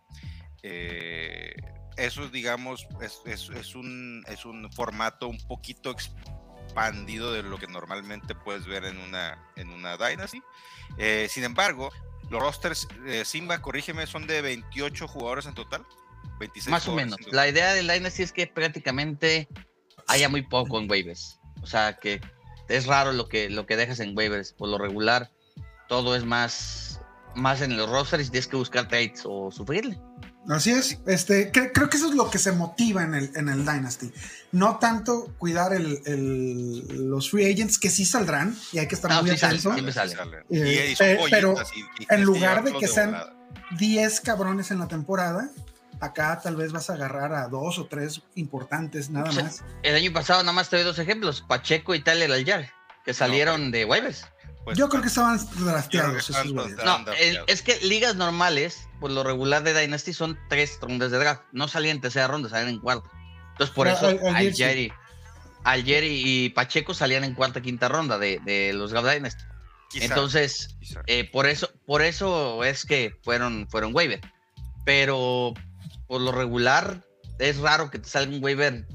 Eh, 0.64 1.54
eso, 1.98 2.28
digamos, 2.30 2.88
es, 3.02 3.20
es- 3.26 3.50
es 3.50 3.76
un, 3.76 4.24
es 4.28 4.46
un 4.46 4.72
formato 4.72 5.28
un 5.28 5.38
poquito 5.48 5.92
expandido 5.92 7.34
de 7.34 7.44
lo 7.44 7.58
que 7.58 7.68
normalmente 7.68 8.36
puedes 8.36 8.66
ver 8.66 8.86
en 8.86 8.98
una, 8.98 9.38
en 9.56 9.70
una 9.70 9.98
Dynasty. 9.98 10.42
Eh, 10.98 11.28
sin 11.30 11.44
embargo, 11.44 11.92
los 12.30 12.42
rosters, 12.42 12.88
eh, 13.06 13.26
Simba, 13.26 13.62
corrígeme, 13.62 14.06
son 14.08 14.28
de 14.28 14.42
28 14.42 15.08
jugadores 15.08 15.46
en 15.46 15.54
total. 15.54 15.86
26 16.40 16.72
Más 16.72 16.88
o 16.88 16.96
menos. 16.96 17.18
La 17.32 17.48
idea 17.48 17.74
del 17.74 17.88
Dynasty 17.88 18.24
es 18.24 18.32
que 18.32 18.48
prácticamente 18.48 19.48
haya 20.08 20.30
muy 20.30 20.42
poco 20.44 20.80
en 20.80 20.90
waivers. 20.90 21.40
O 21.62 21.68
sea, 21.68 21.98
que 21.98 22.22
es 22.72 22.86
raro 22.88 23.12
lo 23.14 23.28
que, 23.28 23.50
lo 23.50 23.66
que 23.66 23.76
dejas 23.78 24.00
en 24.00 24.18
waivers. 24.18 24.54
Por 24.54 24.70
lo 24.70 24.78
regular, 24.78 25.30
todo 25.90 26.16
es 26.16 26.24
más, 26.26 27.00
más 27.36 27.62
en 27.62 27.78
los 27.78 27.90
rosters 27.90 28.28
y 28.28 28.32
tienes 28.32 28.48
que 28.48 28.56
buscar 28.58 28.88
trades 28.88 29.22
o 29.26 29.52
sufrirle. 29.52 30.00
Así 30.50 30.72
es. 30.72 30.98
Este, 31.06 31.52
cre- 31.52 31.72
creo 31.72 31.88
que 31.90 31.98
eso 31.98 32.10
es 32.10 32.16
lo 32.16 32.32
que 32.32 32.40
se 32.40 32.52
motiva 32.52 33.04
en 33.04 33.14
el, 33.14 33.32
en 33.36 33.48
el 33.48 33.60
Dynasty. 33.64 34.12
No 34.52 34.80
tanto 34.80 35.32
cuidar 35.38 35.72
el- 35.74 36.02
el- 36.06 37.10
los 37.10 37.30
free 37.30 37.46
agents 37.52 37.78
que 37.78 37.92
sí 37.92 38.06
saldrán 38.06 38.56
y 38.72 38.80
hay 38.80 38.88
que 38.88 38.96
estar 38.96 39.12
No, 39.12 39.22
muy 39.22 39.38
sí 39.38 39.46
atentos. 39.46 39.62
salen. 39.94 40.30
Eh, 40.50 40.96
pero 41.30 41.50
joyitas 41.54 41.72
y- 41.76 41.80
y 41.80 41.86
en 42.02 42.08
que 42.08 42.18
lugar 42.18 42.64
de 42.64 42.74
que 42.74 42.88
sean- 42.88 43.12
volada. 43.12 43.34
10 43.78 44.20
cabrones 44.22 44.72
en 44.72 44.80
la 44.80 44.88
temporada. 44.88 45.50
Acá 46.02 46.40
tal 46.42 46.56
vez 46.56 46.72
vas 46.72 46.90
a 46.90 46.94
agarrar 46.94 47.34
a 47.34 47.48
dos 47.48 47.78
o 47.78 47.86
tres 47.86 48.22
importantes 48.36 49.10
nada 49.10 49.32
más. 49.32 49.64
El 49.84 49.96
año 49.96 50.12
pasado 50.12 50.42
nada 50.42 50.54
más 50.54 50.70
te 50.70 50.76
doy 50.78 50.84
dos 50.86 50.98
ejemplos, 51.00 51.42
Pacheco 51.48 51.94
y 51.96 52.00
Tyler 52.02 52.32
Aljar, 52.32 52.72
que 53.06 53.14
salieron 53.14 53.70
de 53.72 53.86
waivers. 53.86 54.26
Pues, 54.64 54.78
Yo 54.78 54.90
creo 54.90 55.02
que 55.02 55.08
estaban 55.08 55.40
drafteados 55.60 56.30
esos. 56.30 56.54
No, 56.54 57.06
es, 57.48 57.62
que 57.62 57.80
ligas 57.82 58.16
normales, 58.16 58.88
por 59.00 59.10
lo 59.12 59.24
regular 59.24 59.64
de 59.64 59.80
Dynasty, 59.80 60.14
son 60.14 60.38
tres 60.50 60.78
rondas 60.82 61.12
de 61.12 61.18
draft. 61.20 61.44
No 61.52 61.68
salían 61.68 61.98
en 61.98 62.02
tercera 62.02 62.28
ronda, 62.28 62.50
salían 62.50 62.70
en 62.70 62.80
cuarta. 62.80 63.10
Entonces, 63.54 63.76
por 63.76 63.88
eso 63.88 64.08
al- 64.08 64.20
Algier 64.20 64.54
sí. 64.56 64.64
Algieri, 64.64 64.94
Algieri 65.64 66.24
y 66.26 66.50
Pacheco 66.50 66.94
salían 66.94 67.24
en 67.24 67.34
cuarta, 67.36 67.62
quinta 67.62 67.88
ronda 67.90 68.18
de, 68.18 68.40
de 68.44 68.74
los 68.74 68.92
draft 68.92 69.08
Dynasty. 69.08 69.44
Quizá, 69.90 70.06
Entonces, 70.06 70.76
quizá. 70.80 71.02
eh, 71.08 71.30
por 71.32 71.46
eso, 71.48 71.70
por 71.86 72.02
eso 72.02 72.64
es 72.64 72.86
que 72.86 73.20
fueron, 73.24 73.68
fueron 73.70 73.94
waiver. 73.96 74.22
Pero 74.86 75.54
por 76.12 76.20
lo 76.20 76.34
regular, 76.34 77.06
es 77.40 77.58
raro 77.60 77.90
que 77.90 77.98
te 78.00 78.10
salga 78.10 78.36
un 78.36 78.44
waiver 78.44 78.86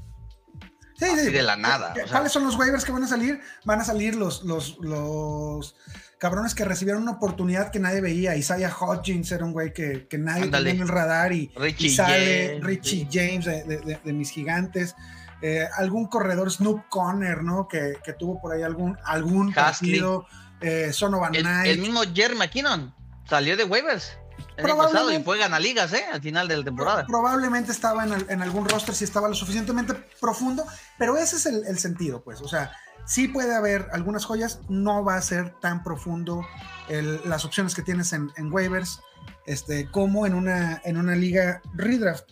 Sí, 0.99 1.07
así 1.07 1.25
sí. 1.27 1.31
de 1.31 1.43
la 1.43 1.57
nada. 1.57 1.95
¿Qué- 1.95 2.03
o 2.03 2.05
sea, 2.07 2.13
¿Cuáles 2.19 2.33
son 2.33 2.45
los 2.45 2.57
waivers 2.57 2.85
que 2.85 2.93
van 2.93 3.05
a 3.05 3.09
salir? 3.09 3.41
Van 3.65 3.81
a 3.81 3.85
salir 3.85 4.15
los, 4.17 4.45
los, 4.45 4.77
los 4.81 5.75
cabrones 6.19 6.55
que 6.55 6.67
recibieron 6.67 7.03
una 7.03 7.13
oportunidad 7.13 7.71
que 7.71 7.79
nadie 7.79 8.03
veía. 8.03 8.37
Isaiah 8.37 8.71
Hodgins 8.79 9.33
era 9.33 9.45
un 9.47 9.53
güey 9.53 9.73
que, 9.73 10.07
que 10.09 10.19
nadie 10.19 10.49
tenía 10.49 10.73
en 10.73 10.81
el 10.83 10.89
radar 10.89 11.33
y, 11.33 11.51
Richie 11.57 11.87
y 11.87 11.91
sale 11.91 12.47
James, 12.49 12.65
Richie 12.65 12.91
sí. 13.01 13.09
James 13.11 13.45
de, 13.47 13.65
de- 13.65 13.79
de- 13.79 14.01
de 14.05 14.13
mis 14.13 14.31
gigantes. 14.31 14.95
Eh, 15.41 15.67
algún 15.77 16.07
corredor, 16.07 16.51
Snoop 16.51 16.87
Conner, 16.91 17.43
¿no? 17.43 17.67
Que, 17.67 17.95
que 18.05 18.13
tuvo 18.13 18.41
por 18.41 18.53
ahí 18.53 18.63
algún, 18.63 18.97
algún 19.05 19.53
partido. 19.55 20.27
Eh, 20.61 20.93
Sonovan 20.93 21.35
el, 21.35 21.47
el 21.47 21.79
mismo 21.79 22.01
Jerry 22.15 22.37
McKinnon 22.37 22.95
salió 23.29 23.57
de 23.57 23.65
waivers 23.65 24.19
el 24.57 24.65
año 24.65 24.75
Probablemente. 24.75 24.93
pasado 24.93 25.13
y 25.13 25.23
fue 25.23 25.39
ligas, 25.61 25.93
¿eh? 25.93 26.05
Al 26.13 26.21
final 26.23 26.49
de 26.49 26.57
la 26.59 26.65
temporada. 26.65 27.07
Pro- 27.07 27.19
Probablemente 27.21 27.73
estaba 27.73 28.05
en, 28.05 28.27
en 28.29 28.43
algún 28.43 28.69
roster 28.69 28.95
si 28.95 29.05
estaba 29.05 29.29
lo 29.29 29.35
suficientemente 29.35 29.95
profundo, 30.21 30.65
pero 30.99 31.17
ese 31.17 31.37
es 31.37 31.47
el, 31.47 31.65
el 31.67 31.79
sentido, 31.79 32.23
pues. 32.23 32.41
O 32.41 32.49
sea, 32.49 32.73
sí 33.05 33.29
puede 33.29 33.55
haber 33.55 33.89
algunas 33.93 34.25
joyas, 34.25 34.61
no 34.69 35.05
va 35.05 35.17
a 35.17 35.23
ser 35.23 35.55
tan 35.61 35.83
profundo 35.83 36.47
el- 36.89 37.21
las 37.29 37.45
opciones 37.45 37.75
que 37.75 37.83
tienes 37.83 38.13
en, 38.13 38.31
en 38.37 38.53
waivers 38.53 39.01
este, 39.47 39.91
como 39.91 40.27
en 40.27 40.35
una, 40.35 40.81
en 40.85 40.97
una 40.97 41.15
liga 41.15 41.61
redraft. 41.75 42.25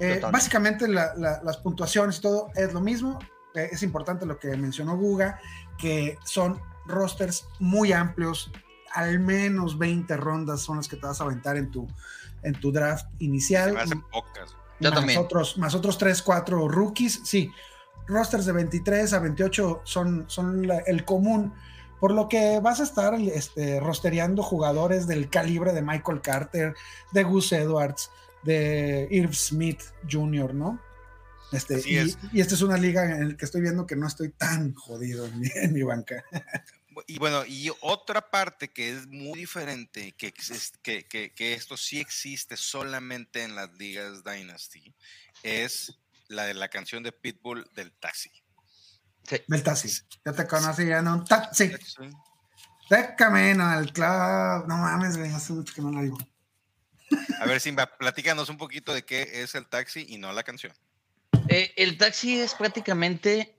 Eh, 0.00 0.20
básicamente 0.32 0.88
la- 0.88 1.14
la- 1.16 1.40
las 1.44 1.58
puntuaciones 1.58 2.18
y 2.18 2.20
todo 2.22 2.48
es 2.54 2.72
lo 2.72 2.80
mismo. 2.80 3.18
Eh, 3.54 3.68
es 3.72 3.82
importante 3.82 4.24
lo 4.24 4.38
que 4.38 4.56
mencionó 4.56 4.96
Guga, 4.96 5.38
que 5.78 6.18
son 6.24 6.58
rosters 6.86 7.44
muy 7.60 7.92
amplios, 7.92 8.50
al 8.94 9.20
menos 9.20 9.78
20 9.78 10.16
rondas 10.16 10.60
son 10.60 10.76
las 10.78 10.88
que 10.88 10.96
te 10.96 11.06
vas 11.06 11.20
a 11.20 11.24
aventar 11.24 11.56
en 11.56 11.70
tu, 11.70 11.86
en 12.42 12.54
tu 12.54 12.72
draft 12.72 13.06
inicial. 13.18 13.70
Se 13.70 13.74
me 13.74 13.80
hacen 13.82 14.02
pocas. 14.10 14.50
Yo 14.80 14.90
más 14.90 14.98
también. 14.98 15.18
Otros, 15.18 15.58
más 15.58 15.74
otros 15.74 15.96
3, 15.98 16.22
4 16.22 16.68
rookies, 16.68 17.20
sí. 17.24 17.50
Rosters 18.08 18.46
de 18.46 18.52
23 18.52 19.12
a 19.12 19.18
28 19.20 19.82
son, 19.84 20.24
son 20.26 20.66
la- 20.66 20.78
el 20.80 21.04
común, 21.04 21.52
por 22.00 22.10
lo 22.12 22.28
que 22.28 22.58
vas 22.60 22.80
a 22.80 22.82
estar 22.82 23.14
este, 23.14 23.78
rostereando 23.78 24.42
jugadores 24.42 25.06
del 25.06 25.30
calibre 25.30 25.72
de 25.72 25.82
Michael 25.82 26.20
Carter, 26.20 26.74
de 27.12 27.22
Gus 27.22 27.52
Edwards, 27.52 28.10
de 28.42 29.06
Irv 29.10 29.32
Smith 29.34 29.80
Jr., 30.10 30.52
¿no? 30.52 30.80
Este, 31.52 31.76
Así 31.76 31.90
y, 31.90 31.96
es. 31.98 32.18
y 32.32 32.40
esta 32.40 32.54
es 32.54 32.62
una 32.62 32.76
liga 32.76 33.04
en 33.04 33.28
la 33.28 33.36
que 33.36 33.44
estoy 33.44 33.60
viendo 33.60 33.86
que 33.86 33.94
no 33.94 34.06
estoy 34.08 34.30
tan 34.30 34.74
jodido 34.74 35.26
en 35.26 35.38
mi, 35.38 35.48
en 35.54 35.72
mi 35.72 35.82
banca. 35.82 36.24
Y 37.06 37.18
bueno, 37.18 37.44
y 37.46 37.70
otra 37.80 38.30
parte 38.30 38.70
que 38.70 38.90
es 38.90 39.06
muy 39.06 39.38
diferente, 39.40 40.12
que, 40.12 40.32
que, 40.82 41.06
que, 41.06 41.32
que 41.32 41.54
esto 41.54 41.76
sí 41.76 42.00
existe 42.00 42.56
solamente 42.56 43.42
en 43.42 43.54
las 43.54 43.72
ligas 43.74 44.24
Dynasty, 44.24 44.94
es 45.42 45.98
la 46.28 46.44
de 46.44 46.54
la 46.54 46.68
canción 46.68 47.02
de 47.02 47.12
Pitbull 47.12 47.68
del 47.74 47.92
taxi. 47.92 48.30
Del 49.46 49.62
taxi. 49.62 49.88
Ya 50.24 50.32
te 50.32 50.46
conocí 50.46 50.82
en 50.82 51.08
un 51.08 51.24
taxi. 51.24 51.72
De 52.90 53.14
camino 53.16 53.64
al 53.64 53.92
club. 53.92 54.66
No 54.66 54.76
mames, 54.76 55.16
güey, 55.16 55.30
hace 55.30 55.52
mucho 55.52 55.72
que 55.74 55.80
no 55.80 55.90
la 55.92 56.02
digo. 56.02 56.18
A 57.40 57.46
ver, 57.46 57.60
Simba, 57.60 57.86
platícanos 57.98 58.48
un 58.48 58.56
poquito 58.56 58.92
de 58.92 59.04
qué 59.04 59.42
es 59.42 59.54
el 59.54 59.66
taxi 59.66 60.06
y 60.08 60.18
no 60.18 60.32
la 60.32 60.42
canción. 60.42 60.72
Eh, 61.48 61.72
el 61.76 61.98
taxi 61.98 62.40
es 62.40 62.54
prácticamente. 62.54 63.58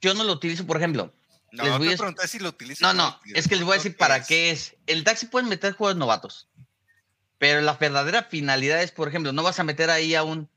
Yo 0.00 0.14
no 0.14 0.24
lo 0.24 0.32
utilizo, 0.32 0.66
por 0.66 0.76
ejemplo. 0.76 1.12
No, 1.50 1.64
Les 1.64 1.72
te 1.72 1.78
voy 1.78 1.92
a- 1.92 1.96
pregunté 1.96 2.28
si 2.28 2.38
lo. 2.38 2.54
No, 2.80 2.92
no, 2.92 3.18
es 3.34 3.48
que 3.48 3.56
les 3.56 3.64
voy 3.64 3.72
a 3.74 3.76
decir 3.76 3.96
para 3.96 4.22
qué 4.24 4.50
es. 4.50 4.76
El 4.86 5.04
taxi 5.04 5.26
pueden 5.26 5.48
meter 5.48 5.72
juegos 5.72 5.96
novatos. 5.96 6.48
Pero 7.38 7.60
la 7.60 7.74
verdadera 7.74 8.24
finalidad 8.24 8.82
es, 8.82 8.90
por 8.90 9.08
ejemplo, 9.08 9.32
no 9.32 9.42
vas 9.42 9.58
a 9.60 9.64
meter 9.64 9.90
ahí 9.90 10.14
a 10.14 10.24
un 10.24 10.48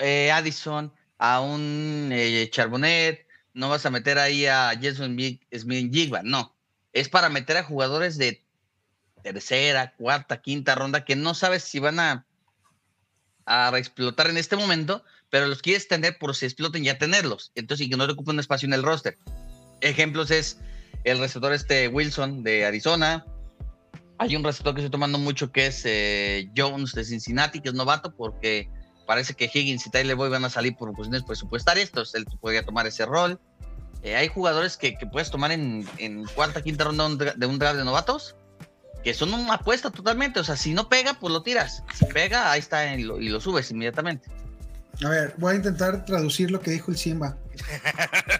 eh, 0.00 0.30
Addison, 0.32 0.92
a 1.18 1.40
un 1.40 2.08
eh, 2.12 2.48
Charbonnet, 2.50 3.26
no 3.52 3.68
vas 3.68 3.84
a 3.86 3.90
meter 3.90 4.18
ahí 4.18 4.46
a 4.46 4.72
Jason 4.80 5.14
Mi- 5.14 5.40
Smith 5.56 5.92
Jigba, 5.92 6.22
no. 6.22 6.56
Es 6.92 7.08
para 7.08 7.28
meter 7.28 7.58
a 7.58 7.62
jugadores 7.64 8.16
de 8.16 8.42
tercera, 9.22 9.94
cuarta, 9.96 10.40
quinta 10.40 10.74
ronda 10.74 11.04
que 11.04 11.14
no 11.16 11.34
sabes 11.34 11.62
si 11.64 11.78
van 11.78 12.00
a, 12.00 12.26
a 13.44 13.76
explotar 13.76 14.30
en 14.30 14.38
este 14.38 14.56
momento, 14.56 15.04
pero 15.28 15.46
los 15.46 15.60
quieres 15.60 15.88
tener 15.88 16.18
por 16.18 16.34
si 16.34 16.46
exploten 16.46 16.84
ya 16.84 16.96
tenerlos. 16.98 17.52
Entonces, 17.54 17.86
y 17.86 17.90
que 17.90 17.96
no 17.96 18.06
te 18.06 18.12
ocupen 18.14 18.34
un 18.36 18.40
espacio 18.40 18.66
en 18.66 18.72
el 18.72 18.82
roster. 18.82 19.18
Ejemplos 19.80 20.30
es 20.30 20.58
el 21.04 21.18
receptor 21.18 21.52
este 21.52 21.88
Wilson 21.88 22.42
de 22.42 22.64
Arizona. 22.66 23.24
Hay 24.18 24.34
un 24.34 24.42
receptor 24.44 24.74
que 24.74 24.80
estoy 24.80 24.90
tomando 24.90 25.18
mucho 25.18 25.52
que 25.52 25.66
es 25.66 25.82
eh, 25.84 26.50
Jones 26.56 26.92
de 26.92 27.04
Cincinnati, 27.04 27.60
que 27.60 27.68
es 27.68 27.74
novato 27.74 28.12
porque 28.14 28.68
parece 29.06 29.34
que 29.34 29.44
Higgins 29.52 29.86
y 29.86 29.90
Tyler 29.90 30.16
Boyd 30.16 30.30
van 30.30 30.44
a 30.44 30.50
salir 30.50 30.74
por 30.76 30.92
cuestiones 30.92 31.22
presupuestarias, 31.22 31.88
entonces 31.88 32.14
él 32.16 32.26
podría 32.40 32.64
tomar 32.64 32.86
ese 32.86 33.06
rol. 33.06 33.38
Eh, 34.02 34.16
hay 34.16 34.28
jugadores 34.28 34.76
que, 34.76 34.96
que 34.96 35.06
puedes 35.06 35.30
tomar 35.30 35.50
en, 35.52 35.86
en 35.98 36.24
cuarta, 36.26 36.62
quinta 36.62 36.84
ronda 36.84 37.04
de 37.04 37.10
un 37.12 37.18
dra- 37.18 37.34
de 37.34 37.46
un 37.46 37.58
draft 37.58 37.76
de 37.78 37.84
novatos 37.84 38.34
que 39.04 39.14
son 39.14 39.32
una 39.32 39.54
apuesta 39.54 39.90
totalmente. 39.90 40.40
O 40.40 40.44
sea, 40.44 40.56
si 40.56 40.74
no 40.74 40.88
pega, 40.88 41.14
pues 41.14 41.32
lo 41.32 41.42
tiras. 41.42 41.82
Si 41.94 42.04
pega, 42.06 42.50
ahí 42.50 42.58
está 42.58 42.94
y 42.96 43.04
lo, 43.04 43.20
y 43.20 43.28
lo 43.28 43.40
subes 43.40 43.70
inmediatamente. 43.70 44.28
A 45.04 45.08
ver, 45.08 45.34
voy 45.38 45.52
a 45.52 45.56
intentar 45.56 46.04
traducir 46.04 46.50
lo 46.50 46.60
que 46.60 46.72
dijo 46.72 46.90
el 46.90 46.96
Simba. 46.98 47.36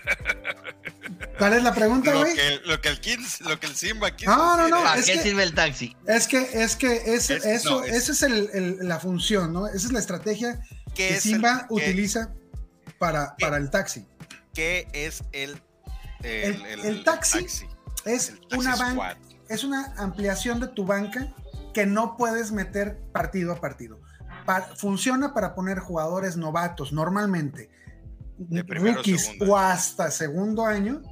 ¿Cuál 1.39 1.53
es 1.55 1.63
la 1.63 1.73
pregunta, 1.75 2.13
güey? 2.15 2.35
lo 2.65 2.81
que 2.81 2.89
el 2.89 3.01
Kins, 3.01 3.41
lo 3.43 3.59
que 3.61 3.67
el 3.67 3.75
Simba 3.75 4.15
quiso 4.17 4.31
No, 4.35 4.57
no, 4.57 4.69
no, 4.69 4.77
es- 4.79 4.83
¿Para 4.83 5.01
es 5.01 5.07
qué 5.07 5.13
que- 5.15 5.23
sirve 5.23 5.43
el 5.45 5.55
taxi? 5.55 5.97
Es 6.07 6.27
que, 6.29 6.39
es 6.63 6.77
que 6.77 7.15
ese, 7.15 7.37
Es- 7.37 7.45
eso, 7.47 7.81
no, 7.81 7.85
es- 7.85 7.95
esa 8.09 8.13
es 8.13 8.23
el- 8.23 8.51
el- 8.53 8.89
la 8.89 8.99
función, 8.99 9.53
¿no? 9.53 9.67
Esa 9.67 9.87
es 9.87 9.93
la 9.93 9.99
estrategia 10.01 10.61
¿Qué 10.95 11.09
que 11.09 11.15
el- 11.15 11.21
Simba 11.21 11.67
qué- 11.69 11.75
utiliza 11.75 12.33
para, 12.99 13.37
para 13.41 13.57
el 13.57 13.71
taxi. 13.71 14.07
¿Qué 14.55 14.89
es 14.93 15.23
el, 15.33 15.61
El- 16.23 16.63
el 16.85 17.05
taxi 17.05 17.47
Es 18.05 18.31
El 18.31 18.41
taxi 18.41 18.57
una 18.59 18.77
banca, 18.77 19.19
es 19.49 19.63
una 19.65 19.95
ampliación 19.99 20.59
de 20.61 20.69
tu 20.69 20.85
banca 20.85 21.33
que 21.75 21.87
no 21.87 22.17
puedes 22.17 22.51
meter 22.53 22.99
partido 23.13 23.53
a 23.53 23.61
partido. 23.61 24.01
Pa- 24.47 24.63
funciona 24.77 25.33
para 25.35 25.55
poner 25.55 25.79
jugadores 25.79 26.37
novatos 26.37 26.93
normalmente, 26.93 27.71
De 28.39 28.65
primero 28.65 28.97
rookies 28.97 29.27
segundo 29.27 29.53
o 29.53 29.59
hasta 29.59 30.11
segundo 30.11 30.65
año, 30.67 31.03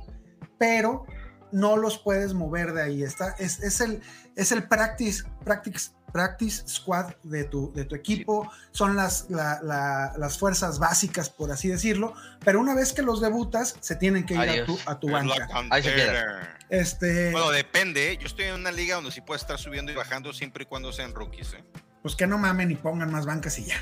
pero 0.58 1.04
no 1.52 1.76
los 1.76 1.98
puedes 1.98 2.34
mover 2.34 2.72
de 2.72 2.82
ahí. 2.82 3.02
Está, 3.02 3.34
es, 3.38 3.60
es 3.62 3.80
el, 3.80 4.02
es 4.34 4.52
el 4.52 4.64
practice, 4.68 5.24
practice, 5.44 5.90
practice 6.12 6.66
squad 6.66 7.14
de 7.22 7.44
tu, 7.44 7.72
de 7.74 7.84
tu 7.84 7.94
equipo, 7.94 8.50
son 8.72 8.96
las, 8.96 9.26
la- 9.30 9.60
la- 9.62 10.12
las 10.16 10.38
fuerzas 10.38 10.78
básicas, 10.78 11.28
por 11.30 11.50
así 11.52 11.68
decirlo, 11.68 12.14
pero 12.44 12.58
una 12.60 12.74
vez 12.74 12.92
que 12.92 13.02
los 13.02 13.20
debutas, 13.20 13.76
se 13.80 13.96
tienen 13.96 14.24
que 14.26 14.34
ir 14.34 14.40
a 14.62 14.64
tu, 14.64 14.78
a 14.86 14.98
tu 14.98 15.10
banca. 15.10 15.48
Ahí 15.70 15.82
se 15.82 15.94
queda. 15.94 16.58
Este, 16.68 17.30
Bueno, 17.32 17.50
depende. 17.50 18.12
¿eh? 18.12 18.16
Yo 18.18 18.26
estoy 18.26 18.46
en 18.46 18.54
una 18.54 18.72
liga 18.72 18.96
donde 18.96 19.12
sí 19.12 19.20
puede 19.20 19.40
estar 19.40 19.58
subiendo 19.58 19.92
y 19.92 19.94
bajando 19.94 20.32
siempre 20.32 20.64
y 20.64 20.66
cuando 20.66 20.92
sean 20.92 21.14
rookies. 21.14 21.52
¿eh? 21.54 21.64
pues 22.02 22.14
que 22.14 22.26
no 22.28 22.38
mamen 22.38 22.70
y 22.70 22.76
pongan 22.76 23.10
más 23.10 23.26
bancas 23.26 23.58
y 23.58 23.64
ya. 23.64 23.76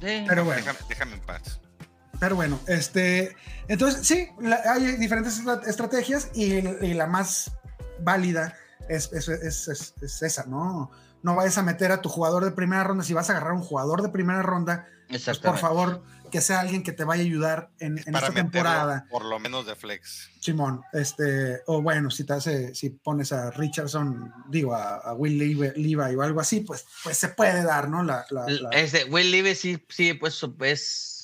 Sí. 0.00 0.24
Pero 0.28 0.44
bueno, 0.44 0.60
Déjame, 0.62 0.78
déjame 0.88 1.12
en 1.14 1.20
paz. 1.20 1.60
Pero 2.20 2.36
bueno, 2.36 2.58
este, 2.66 3.36
entonces 3.68 4.06
sí, 4.06 4.28
la- 4.40 4.60
hay 4.72 4.96
diferentes 4.96 5.38
estra- 5.38 5.62
estrategias 5.66 6.28
y, 6.34 6.44
y 6.56 6.94
la 6.94 7.06
más 7.06 7.52
válida 8.00 8.56
es, 8.88 9.12
es- 9.12 9.28
es- 9.28 9.68
es- 9.68 9.94
es 10.00 10.22
esa, 10.22 10.44
¿no? 10.46 10.90
No 11.22 11.34
vayas 11.34 11.58
a 11.58 11.62
meter 11.62 11.90
a 11.92 12.00
tu 12.00 12.08
jugador 12.08 12.44
de 12.44 12.52
primera 12.52 12.84
ronda, 12.84 13.02
si 13.04 13.12
vas 13.12 13.28
a 13.28 13.32
agarrar 13.32 13.52
un 13.52 13.62
jugador 13.62 14.02
de 14.02 14.08
primera 14.08 14.42
ronda, 14.42 14.86
pues 15.08 15.38
por 15.38 15.58
favor, 15.58 16.02
que 16.30 16.40
sea 16.42 16.60
alguien 16.60 16.82
que 16.82 16.92
te 16.92 17.02
vaya 17.04 17.22
a 17.22 17.24
ayudar 17.26 17.70
en, 17.80 17.96
en 17.98 18.12
Para 18.12 18.26
esta 18.28 18.34
temporada. 18.34 19.06
por 19.10 19.24
lo 19.24 19.38
menos 19.40 19.66
de 19.66 19.74
flex. 19.74 20.28
Simón, 20.40 20.82
este, 20.92 21.62
o 21.66 21.80
bueno, 21.82 22.10
si 22.10 22.24
te 22.24 22.34
hace, 22.34 22.74
si 22.74 22.90
pones 22.90 23.32
a 23.32 23.50
Richardson, 23.50 24.32
digo, 24.48 24.74
a, 24.74 24.96
a 24.96 25.14
Will 25.14 25.38
Levi 25.38 25.94
o 26.14 26.22
algo 26.22 26.40
así, 26.40 26.60
pues, 26.60 26.84
pues 27.02 27.16
se 27.16 27.28
puede 27.30 27.62
dar, 27.64 27.88
¿no? 27.88 28.02
La, 28.04 28.26
la- 28.30 28.46
la- 28.46 28.68
Este, 28.70 29.04
Will 29.06 29.30
Levis 29.30 29.58
sí, 29.60 29.82
sí, 29.88 30.12
pues 30.14 30.38
es, 30.60 31.17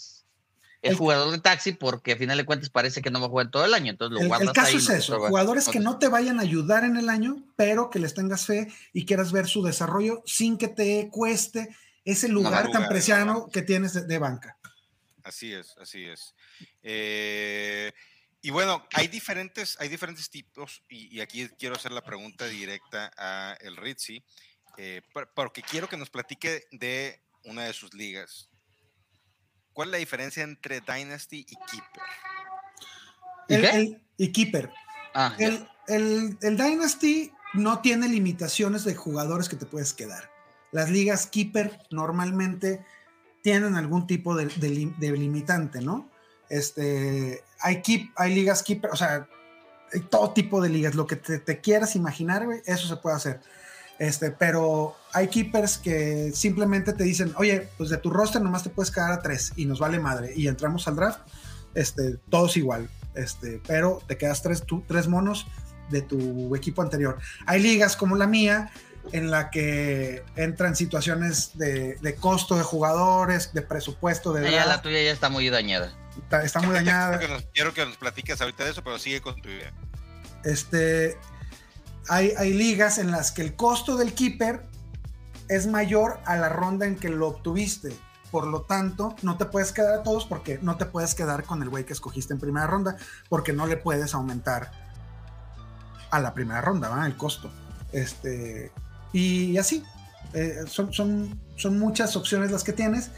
es 0.84 0.90
El- 0.92 0.96
jugador 0.96 1.32
de 1.32 1.40
taxi 1.40 1.72
porque 1.72 2.12
a 2.12 2.16
final 2.16 2.36
de 2.38 2.44
cuentas 2.44 2.70
parece 2.70 3.02
que 3.02 3.10
no 3.10 3.18
va 3.20 3.26
a 3.26 3.30
jugar 3.30 3.50
todo 3.50 3.64
el 3.64 3.74
año. 3.74 3.90
Entonces 3.90 4.12
lo 4.14 4.20
El, 4.36 4.52
caso 4.52 4.68
ahí, 4.68 4.76
es 4.76 4.88
eso, 4.88 5.18
jugadores 5.18 5.68
que 5.68 5.80
no 5.80 5.98
te 5.98 6.08
vayan 6.08 6.38
a 6.38 6.42
ayudar 6.42 6.84
en 6.84 6.96
el 6.96 7.08
año, 7.08 7.44
pero 7.56 7.90
que 7.90 7.98
les 7.98 8.14
tengas 8.14 8.46
fe 8.46 8.72
y 8.92 9.04
quieras 9.06 9.32
ver 9.32 9.46
su 9.46 9.62
desarrollo 9.62 10.22
sin 10.26 10.56
que 10.58 10.68
te 10.68 11.08
cueste 11.10 11.74
ese 12.04 12.28
lugar 12.28 12.64
tan 12.64 12.72
lugar, 12.74 12.88
preciado 12.88 13.24
¿no? 13.24 13.48
que 13.48 13.62
tienes 13.62 13.94
de, 13.94 14.02
de 14.02 14.18
banca. 14.18 14.58
Así 15.22 15.52
es, 15.54 15.74
así 15.78 16.04
es. 16.04 16.34
Eh, 16.82 17.90
y 18.42 18.50
bueno, 18.50 18.86
hay 18.92 19.08
diferentes, 19.08 19.76
hay 19.80 19.88
diferentes 19.88 20.28
tipos, 20.28 20.82
y, 20.90 21.16
y 21.16 21.20
aquí 21.22 21.48
quiero 21.58 21.76
hacer 21.76 21.92
la 21.92 22.02
pregunta 22.02 22.46
directa 22.46 23.10
a 23.16 23.56
el 23.60 23.76
Ritzy, 23.76 24.22
eh, 24.76 25.00
por- 25.14 25.32
porque 25.34 25.62
quiero 25.62 25.88
que 25.88 25.96
nos 25.96 26.10
platique 26.10 26.64
de 26.72 27.22
una 27.44 27.64
de 27.64 27.72
sus 27.72 27.94
ligas. 27.94 28.50
¿Cuál 29.74 29.88
es 29.88 29.92
la 29.92 29.98
diferencia 29.98 30.42
entre 30.42 30.80
Dynasty 30.80 31.40
y 31.48 31.56
Keeper? 31.56 32.02
¿Y 33.48 33.54
El- 33.54 33.60
qué? 33.60 33.70
el- 33.70 34.00
y 34.16 34.32
Keeper. 34.32 34.70
Ah. 35.14 35.34
El, 35.38 35.68
el- 35.88 36.38
el 36.40 36.56
Dynasty 36.56 37.32
no 37.52 37.80
tiene 37.80 38.08
limitaciones 38.08 38.84
de 38.84 38.94
jugadores 38.94 39.48
que 39.48 39.56
te 39.56 39.66
puedes 39.66 39.92
quedar. 39.92 40.30
Las 40.72 40.90
ligas 40.90 41.26
Keeper 41.26 41.78
normalmente 41.90 42.84
tienen 43.42 43.76
algún 43.76 44.06
tipo 44.06 44.34
de, 44.34 44.46
de 44.46 44.70
lim- 44.70 44.96
de 44.96 45.12
limitante, 45.12 45.80
¿no? 45.80 46.08
Este, 46.48 47.42
hay, 47.60 47.82
keep, 47.82 48.10
hay 48.16 48.34
ligas 48.34 48.62
Keeper, 48.62 48.90
o 48.90 48.96
sea, 48.96 49.28
hay 49.92 50.00
todo 50.02 50.32
tipo 50.32 50.60
de 50.60 50.68
ligas, 50.68 50.94
lo 50.94 51.06
que 51.06 51.16
te, 51.16 51.38
te 51.38 51.60
quieras 51.60 51.94
imaginar, 51.96 52.44
güey, 52.46 52.62
eso 52.66 52.86
se 52.88 52.96
puede 52.96 53.16
hacer. 53.16 53.40
Este, 53.98 54.30
pero 54.32 54.96
hay 55.12 55.28
keepers 55.28 55.78
que 55.78 56.32
simplemente 56.34 56.92
te 56.92 57.04
dicen, 57.04 57.32
oye, 57.36 57.68
pues 57.78 57.90
de 57.90 57.96
tu 57.98 58.10
roster 58.10 58.42
nomás 58.42 58.62
te 58.64 58.70
puedes 58.70 58.90
quedar 58.90 59.12
a 59.12 59.20
tres 59.22 59.52
y 59.56 59.66
nos 59.66 59.78
vale 59.78 60.00
madre. 60.00 60.32
Y 60.34 60.48
entramos 60.48 60.88
al 60.88 60.96
draft, 60.96 61.20
este, 61.74 62.16
todos 62.28 62.56
igual, 62.56 62.88
este, 63.14 63.60
pero 63.66 64.02
te 64.08 64.16
quedas 64.18 64.42
tres, 64.42 64.64
tú- 64.66 64.82
tres 64.88 65.06
monos 65.06 65.46
de 65.90 66.02
tu 66.02 66.56
equipo 66.56 66.82
anterior. 66.82 67.18
Hay 67.46 67.62
ligas 67.62 67.96
como 67.96 68.16
la 68.16 68.26
mía 68.26 68.72
en 69.12 69.30
la 69.30 69.50
que 69.50 70.24
entran 70.34 70.74
situaciones 70.74 71.56
de, 71.58 71.94
de 72.00 72.14
costo 72.16 72.56
de 72.56 72.62
jugadores, 72.64 73.52
de 73.52 73.62
presupuesto, 73.62 74.32
de 74.32 74.48
Ah, 74.48 74.50
ya 74.50 74.66
la 74.66 74.82
tuya 74.82 75.02
ya 75.02 75.12
está 75.12 75.28
muy 75.28 75.48
dañada. 75.50 75.92
está, 76.16 76.42
está 76.42 76.60
muy 76.62 76.74
dañada. 76.74 77.18
Quiero 77.18 77.28
que, 77.28 77.32
nos, 77.42 77.50
quiero 77.52 77.74
que 77.74 77.86
nos 77.86 77.96
platiques 77.98 78.40
ahorita 78.40 78.64
de 78.64 78.70
eso, 78.70 78.82
pero 78.82 78.98
sigue 78.98 79.20
con 79.20 79.40
tu 79.40 79.48
idea. 79.50 79.72
Este, 80.42 81.16
hay, 82.08 82.52
ligas 82.52 82.98
en 82.98 83.10
las 83.10 83.32
que 83.32 83.42
el 83.42 83.56
costo 83.56 83.96
del 83.96 84.14
keeper 84.14 84.66
es 85.48 85.66
mayor 85.66 86.20
a 86.24 86.36
la 86.36 86.48
ronda 86.48 86.86
en 86.86 86.96
que 86.96 87.08
lo 87.08 87.28
obtuviste. 87.28 87.96
Por 88.30 88.46
lo 88.46 88.62
tanto, 88.62 89.14
no 89.22 89.36
te 89.36 89.44
puedes 89.44 89.72
quedar 89.72 89.94
a 89.94 90.02
todos 90.02 90.26
porque 90.26 90.58
no 90.60 90.76
te 90.76 90.86
puedes 90.86 91.14
quedar 91.14 91.44
con 91.44 91.62
el 91.62 91.68
güey 91.68 91.84
que 91.84 91.92
escogiste 91.92 92.34
en 92.34 92.40
primera 92.40 92.66
ronda 92.66 92.96
porque 93.28 93.52
no 93.52 93.66
le 93.66 93.76
puedes 93.76 94.14
aumentar 94.14 94.70
a 96.10 96.18
la 96.20 96.34
primera 96.34 96.60
ronda, 96.60 96.88
¿va? 96.88 97.06
El 97.06 97.16
costo. 97.16 97.50
Este, 97.92 98.72
y 99.12 99.56
así. 99.56 99.84
eh, 100.32 100.64
son, 100.66 100.92
son, 100.92 101.40
son 101.56 101.78
muchas 101.78 102.16
opciones 102.16 102.50
las 102.50 102.64
que 102.64 102.72
tienes. 102.72 103.10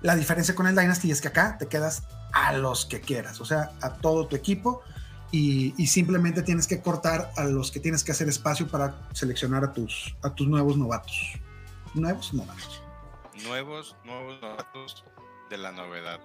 La 0.00 0.16
diferencia 0.16 0.54
con 0.54 0.66
el 0.66 0.74
Dynasty 0.74 1.10
es 1.10 1.20
que 1.20 1.28
acá 1.28 1.58
te 1.58 1.66
quedas 1.66 2.02
a 2.32 2.54
los 2.54 2.86
que 2.86 3.00
quieras, 3.00 3.40
o 3.40 3.44
sea, 3.44 3.72
a 3.82 3.94
todo 3.94 4.26
tu 4.26 4.36
equipo 4.36 4.82
y, 5.32 5.74
y 5.82 5.86
simplemente 5.88 6.42
tienes 6.42 6.68
que 6.68 6.80
cortar 6.80 7.32
a 7.36 7.44
los 7.44 7.72
que 7.72 7.80
tienes 7.80 8.04
que 8.04 8.12
hacer 8.12 8.28
espacio 8.28 8.68
para 8.68 9.08
seleccionar 9.12 9.64
a 9.64 9.72
tus, 9.72 10.14
a 10.22 10.30
tus 10.30 10.46
nuevos 10.46 10.76
novatos. 10.76 11.32
Nuevos 11.94 12.32
novatos. 12.32 12.82
Nuevos, 13.44 13.96
nuevos 14.04 14.40
novatos 14.40 15.04
de 15.50 15.58
la 15.58 15.72
novedad. 15.72 16.20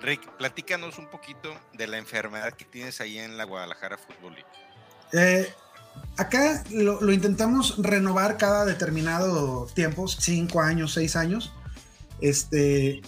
Rick, 0.00 0.28
platícanos 0.36 0.98
un 0.98 1.06
poquito 1.10 1.54
de 1.72 1.86
la 1.86 1.98
enfermedad 1.98 2.52
que 2.52 2.64
tienes 2.64 3.00
ahí 3.00 3.18
en 3.18 3.36
la 3.36 3.44
Guadalajara 3.44 3.98
Fútbol 3.98 4.34
League. 4.34 4.48
Eh, 5.12 5.52
acá 6.16 6.62
lo, 6.70 7.00
lo 7.00 7.12
intentamos 7.12 7.76
renovar 7.78 8.36
cada 8.36 8.64
determinado 8.64 9.66
tiempo, 9.74 10.08
cinco 10.08 10.60
años, 10.60 10.92
seis 10.92 11.16
años. 11.16 11.52
Este, 12.20 13.02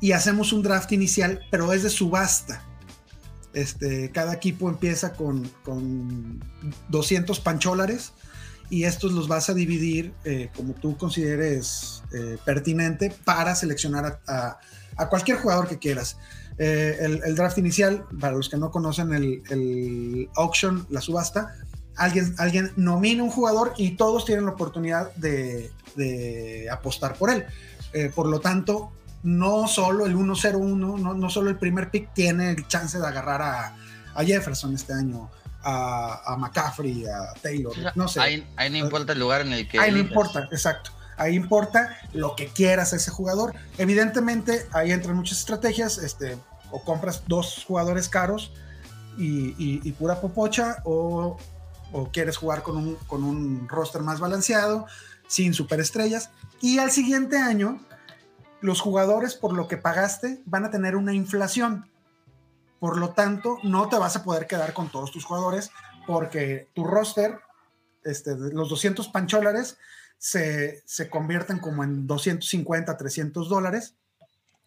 y 0.00 0.12
hacemos 0.12 0.52
un 0.52 0.62
draft 0.62 0.92
inicial, 0.92 1.46
pero 1.50 1.72
es 1.72 1.82
de 1.82 1.90
subasta. 1.90 2.62
Este, 3.54 4.10
cada 4.10 4.34
equipo 4.34 4.68
empieza 4.68 5.12
con, 5.12 5.48
con 5.62 6.42
200 6.88 7.38
pancholares 7.40 8.12
y 8.70 8.84
estos 8.84 9.12
los 9.12 9.28
vas 9.28 9.50
a 9.50 9.54
dividir 9.54 10.12
eh, 10.24 10.50
como 10.56 10.74
tú 10.74 10.96
consideres 10.96 12.02
eh, 12.12 12.38
pertinente 12.44 13.14
para 13.24 13.54
seleccionar 13.54 14.20
a, 14.26 14.58
cualquier 15.08 15.38
jugador 15.38 15.68
que 15.68 15.78
quieras. 15.78 16.16
Eh, 16.56 17.20
el, 17.24 17.34
draft 17.34 17.58
inicial, 17.58 18.04
para 18.20 18.36
los 18.36 18.48
que 18.48 18.56
no 18.56 18.70
conocen 18.70 19.12
el, 19.12 20.28
auction, 20.36 20.86
la 20.88 21.00
subasta, 21.00 21.54
alguien, 21.96 22.34
alguien 22.38 22.72
nomina 22.76 23.22
un 23.22 23.30
jugador 23.30 23.74
y 23.76 23.92
todos 23.96 24.24
tienen 24.24 24.46
la 24.46 24.52
oportunidad 24.52 25.12
de, 25.16 25.70
apostar 26.70 27.16
por 27.16 27.30
él. 27.30 27.44
Por 28.14 28.26
lo 28.26 28.40
tanto, 28.40 28.92
no 29.24 29.66
solo 29.66 30.06
el 30.06 30.14
1-0-1, 30.16 30.76
no, 31.00 31.14
no 31.14 31.30
solo 31.30 31.50
el 31.50 31.56
primer 31.58 31.90
pick 31.90 32.12
tiene 32.14 32.50
el 32.50 32.68
chance 32.68 32.98
de 32.98 33.06
agarrar 33.06 33.42
a, 33.42 33.76
a 34.14 34.24
Jefferson 34.24 34.72
este 34.74 34.92
año, 34.92 35.28
a, 35.62 36.20
a 36.32 36.36
McCaffrey, 36.36 37.04
a 37.06 37.32
Taylor, 37.42 37.72
no 37.96 38.06
sé. 38.06 38.20
Ahí, 38.20 38.46
ahí 38.56 38.70
no 38.70 38.76
importa 38.76 39.12
el 39.14 39.18
lugar 39.18 39.40
en 39.40 39.52
el 39.54 39.66
que. 39.68 39.80
Ahí 39.80 39.90
no 39.90 39.98
importa, 39.98 40.46
exacto. 40.52 40.90
Ahí 41.16 41.34
importa 41.36 41.96
lo 42.12 42.36
que 42.36 42.48
quieras 42.48 42.92
a 42.92 42.96
ese 42.96 43.10
jugador. 43.10 43.54
Evidentemente, 43.78 44.66
ahí 44.72 44.92
entran 44.92 45.16
muchas 45.16 45.38
estrategias. 45.38 45.98
Este, 45.98 46.36
o 46.70 46.82
compras 46.82 47.22
dos 47.28 47.64
jugadores 47.66 48.08
caros 48.08 48.52
y, 49.16 49.50
y- 49.56 49.80
y 49.84 49.92
pura 49.92 50.20
popocha, 50.20 50.78
o, 50.84 51.38
o 51.92 52.10
quieres 52.10 52.36
jugar 52.36 52.62
con 52.64 52.76
un, 52.76 52.96
con 53.06 53.22
un 53.22 53.68
roster 53.68 54.02
más 54.02 54.18
balanceado, 54.18 54.86
sin 55.28 55.54
superestrellas. 55.54 56.30
Y 56.60 56.78
al 56.78 56.90
siguiente 56.90 57.38
año, 57.38 57.80
los 58.64 58.80
jugadores 58.80 59.34
por 59.34 59.52
lo 59.52 59.68
que 59.68 59.76
pagaste 59.76 60.40
van 60.46 60.64
a 60.64 60.70
tener 60.70 60.96
una 60.96 61.12
inflación. 61.12 61.90
Por 62.80 62.96
lo 62.96 63.10
tanto, 63.10 63.58
no 63.62 63.90
te 63.90 63.98
vas 63.98 64.16
a 64.16 64.24
poder 64.24 64.46
quedar 64.46 64.72
con 64.72 64.90
todos 64.90 65.12
tus 65.12 65.26
jugadores 65.26 65.70
porque 66.06 66.70
tu 66.72 66.84
roster, 66.84 67.38
este, 68.04 68.34
los 68.34 68.70
200 68.70 69.08
pancholares, 69.08 69.76
se, 70.16 70.82
se 70.86 71.10
convierten 71.10 71.58
como 71.58 71.84
en 71.84 72.06
250, 72.06 72.96
300 72.96 73.50
dólares. 73.50 73.96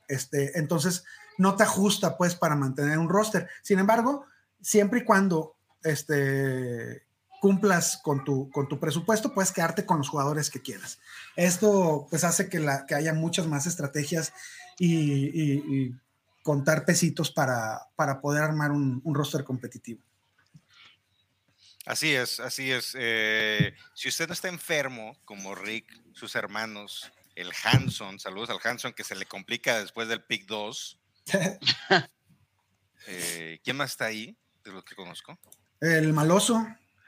Este, 0.07 0.59
entonces, 0.59 1.03
no 1.39 1.55
te 1.55 1.63
ajusta 1.63 2.17
pues 2.17 2.35
para 2.35 2.55
mantener 2.55 2.99
un 2.99 3.09
roster. 3.09 3.49
Sin 3.63 3.79
embargo, 3.79 4.27
siempre 4.61 4.99
y 4.99 5.05
cuando 5.05 5.55
este, 5.83 7.06
cumplas 7.41 7.99
con 8.03 8.23
tu, 8.23 8.49
con 8.51 8.67
tu 8.67 8.79
presupuesto, 8.79 9.33
puedes 9.33 9.51
quedarte 9.51 9.85
con 9.85 9.97
los 9.99 10.09
jugadores 10.09 10.49
que 10.49 10.61
quieras. 10.61 10.99
Esto 11.35 12.07
pues 12.09 12.23
hace 12.23 12.49
que, 12.49 12.59
la, 12.59 12.85
que 12.85 12.95
haya 12.95 13.13
muchas 13.13 13.47
más 13.47 13.65
estrategias 13.67 14.33
y, 14.79 14.95
y- 15.27 15.63
y 15.75 15.95
contar 16.43 16.85
pesitos 16.85 17.29
para, 17.31 17.87
para 17.95 18.21
poder 18.21 18.43
armar 18.43 18.71
un, 18.71 19.01
un 19.03 19.15
roster 19.15 19.43
competitivo. 19.43 20.01
Así 21.85 22.13
es, 22.13 22.39
así 22.39 22.71
es. 22.71 22.95
Eh, 22.97 23.73
si 23.93 24.09
usted 24.09 24.27
no 24.27 24.33
está 24.33 24.47
enfermo, 24.49 25.17
como 25.25 25.55
Rick, 25.55 25.85
sus 26.13 26.35
hermanos, 26.35 27.11
el 27.35 27.51
Hanson, 27.63 28.19
saludos 28.19 28.49
al 28.49 28.59
Hanson, 28.63 28.93
que 28.93 29.03
se 29.03 29.15
le 29.15 29.25
complica 29.25 29.79
después 29.79 30.07
del 30.07 30.23
pick 30.23 30.45
2. 30.47 30.99
Eh, 33.09 33.59
¿Quién 33.63 33.77
más 33.77 33.91
está 33.91 34.05
ahí 34.05 34.35
de 34.65 34.71
los 34.73 34.83
que 34.83 34.93
conozco? 34.95 35.39
El 35.79 36.11
maloso, 36.11 36.67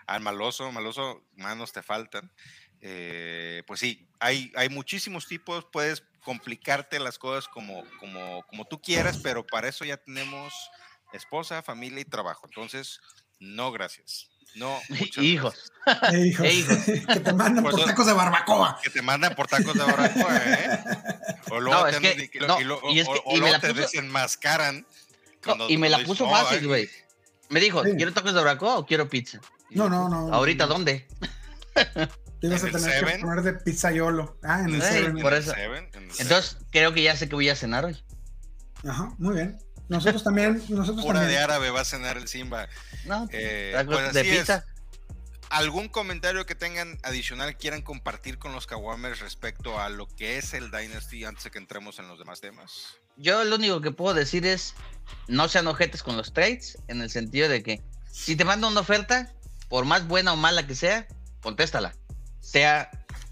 Al 0.09 0.21
Maloso, 0.21 0.71
Maloso, 0.71 1.23
manos 1.35 1.71
te 1.71 1.83
faltan. 1.83 2.31
Eh, 2.81 3.63
pues 3.67 3.79
sí, 3.79 4.07
hay, 4.19 4.51
hay 4.55 4.69
muchísimos 4.69 5.27
tipos, 5.27 5.65
puedes 5.71 6.03
complicarte 6.21 6.99
las 6.99 7.17
cosas 7.19 7.47
como, 7.47 7.83
como, 7.99 8.43
como 8.47 8.65
tú 8.65 8.81
quieras, 8.81 9.19
pero 9.21 9.45
para 9.45 9.67
eso 9.67 9.85
ya 9.85 9.97
tenemos 9.97 10.53
esposa, 11.13 11.61
familia 11.61 11.99
y 12.01 12.05
trabajo. 12.05 12.41
Entonces, 12.47 12.99
no, 13.39 13.71
gracias. 13.71 14.29
No, 14.55 14.79
muchas 14.89 15.23
Hijos. 15.23 15.71
eh, 16.13 16.27
hijos, 16.27 16.45
Eh, 16.47 16.53
hijos. 16.53 16.77
que 17.13 17.19
te 17.19 17.33
mandan 17.33 17.63
por 17.63 17.75
tacos 17.85 18.05
de 18.07 18.13
barbacoa. 18.13 18.79
que 18.81 18.89
te 18.89 19.01
mandan 19.03 19.35
por 19.35 19.47
tacos 19.47 19.73
de 19.75 19.83
barbacoa, 19.83 20.37
¿eh? 20.37 20.83
O 21.51 21.59
luego 21.59 21.79
No, 21.81 21.83
te, 21.85 21.89
es 21.91 21.95
andan 21.97 22.11
que- 22.13 22.21
di- 22.21 22.29
y 22.33 22.39
lo- 22.39 22.47
no, 22.47 22.61
y 22.61 22.63
lo- 22.63 22.81
y 22.91 22.99
es 22.99 23.07
o- 23.07 23.13
que- 23.13 23.21
o 23.25 23.31
y 23.31 23.33
me 23.35 23.39
luego 23.41 23.53
la 23.53 23.59
te 23.59 23.67
puso- 23.69 23.81
desenmascaran. 23.81 24.87
No, 25.45 25.69
y 25.69 25.77
me 25.77 25.89
la 25.89 25.97
puso 25.99 26.25
dices, 26.25 26.39
"No, 26.39 26.45
fácil, 26.47 26.67
güey. 26.67 26.89
Me 27.49 27.59
dijo, 27.59 27.83
Sí. 27.83 27.91
¿quiero 27.95 28.11
tacos 28.13 28.33
de 28.33 28.39
barbacoa 28.41 28.77
o 28.79 28.85
quiero 28.85 29.07
pizza? 29.07 29.39
No, 29.71 29.85
yo, 29.85 29.89
no, 29.89 30.09
no. 30.09 30.33
¿Ahorita 30.33 30.65
dónde? 30.67 31.07
Te 31.73 32.47
ibas 32.47 32.63
a 32.63 32.67
¿En 32.67 32.75
el 32.75 32.81
tener 32.81 33.05
que 33.05 33.19
poner 33.19 33.41
de 33.43 33.53
pizzaiolo. 33.53 34.37
Ah, 34.43 34.61
en 34.61 34.75
el 34.75 34.81
Ey, 34.81 34.81
Seven. 34.81 35.21
por 35.21 35.33
en 35.33 35.37
el 35.37 35.43
eso. 35.43 35.53
Seven, 35.53 35.89
en 35.93 36.03
el 36.03 36.11
Entonces, 36.19 36.57
creo 36.71 36.93
que 36.93 37.03
ya 37.03 37.15
sé 37.15 37.27
que 37.29 37.35
voy 37.35 37.49
a 37.49 37.55
cenar 37.55 37.85
hoy. 37.85 38.01
Ajá, 38.87 39.13
muy 39.17 39.35
bien. 39.35 39.59
Nosotros 39.89 40.23
también, 40.23 40.63
nosotros 40.69 41.03
Pura 41.03 41.19
de 41.21 41.25
también. 41.25 41.43
árabe 41.43 41.71
va 41.71 41.81
a 41.81 41.85
cenar 41.85 42.17
el 42.17 42.27
Simba. 42.27 42.67
No, 43.05 43.27
Eh, 43.31 43.73
pues 43.85 44.13
de 44.13 44.19
así 44.21 44.29
es. 44.29 44.37
pizza. 44.39 44.65
¿Algún 45.49 45.89
comentario 45.89 46.45
que 46.45 46.53
tengan 46.53 46.99
adicional 47.01 47.57
quieran 47.57 47.81
compartir 47.81 48.37
con 48.37 48.51
los 48.53 48.67
Kawamers 48.67 49.19
respecto 49.19 49.79
a 49.79 49.89
lo 49.89 50.07
que 50.07 50.37
es 50.37 50.53
el 50.53 50.69
Dynasty 50.69 51.25
antes 51.25 51.43
de 51.45 51.49
que 51.51 51.57
entremos 51.57 51.97
en 51.97 52.07
los 52.07 52.19
demás 52.19 52.39
temas? 52.39 52.97
Yo 53.17 53.43
lo 53.43 53.55
único 53.55 53.81
que 53.81 53.89
puedo 53.91 54.13
decir 54.13 54.45
es, 54.45 54.75
no 55.27 55.47
sean 55.49 55.65
ojetes 55.67 56.03
con 56.03 56.15
los 56.15 56.33
trades, 56.33 56.77
en 56.87 57.01
el 57.01 57.09
sentido 57.09 57.49
de 57.49 57.63
que 57.63 57.81
si 58.11 58.35
te 58.35 58.45
mandan 58.45 58.71
una 58.71 58.81
oferta, 58.81 59.33
por 59.69 59.85
más 59.85 60.07
buena 60.07 60.33
o 60.33 60.35
mala 60.35 60.67
que 60.67 60.75
sea, 60.75 61.07
contéstala. 61.41 61.95
Sea, 62.39 62.89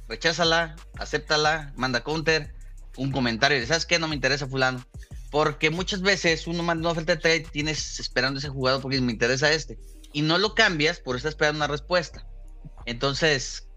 recházala, 0.07 0.75
acéptala, 0.97 1.73
manda 1.75 2.03
counter, 2.03 2.53
un 2.95 3.11
comentario 3.11 3.65
¿sabes 3.65 3.85
qué? 3.85 3.99
No 3.99 4.07
me 4.07 4.15
interesa 4.15 4.47
fulano. 4.47 4.85
Porque 5.31 5.69
muchas 5.69 6.01
veces 6.01 6.47
uno 6.47 6.63
manda 6.63 6.81
una 6.81 6.91
oferta 6.91 7.15
de 7.15 7.21
trade, 7.21 7.47
tienes 7.51 7.99
esperando 7.99 8.39
ese 8.39 8.49
jugador 8.49 8.81
porque 8.81 9.01
me 9.01 9.11
interesa 9.11 9.51
este. 9.51 9.77
Y 10.13 10.21
no 10.21 10.37
lo 10.37 10.55
cambias 10.55 10.99
por 10.99 11.15
estar 11.15 11.29
esperando 11.29 11.57
una 11.57 11.67
respuesta. 11.67 12.25
Entonces, 12.85 13.67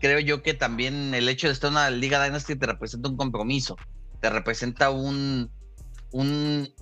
creo 0.00 0.20
yo 0.20 0.42
que 0.42 0.54
también 0.54 1.14
el 1.14 1.28
hecho 1.28 1.48
de 1.48 1.52
estar 1.52 1.68
en 1.68 1.74
una 1.74 1.90
liga 1.90 2.22
Dynasty 2.24 2.54
te 2.56 2.66
representa 2.66 3.08
un 3.08 3.16
compromiso. 3.16 3.76
Te 4.20 4.30
representa 4.30 4.90
un, 4.90 5.50
un 6.12 6.72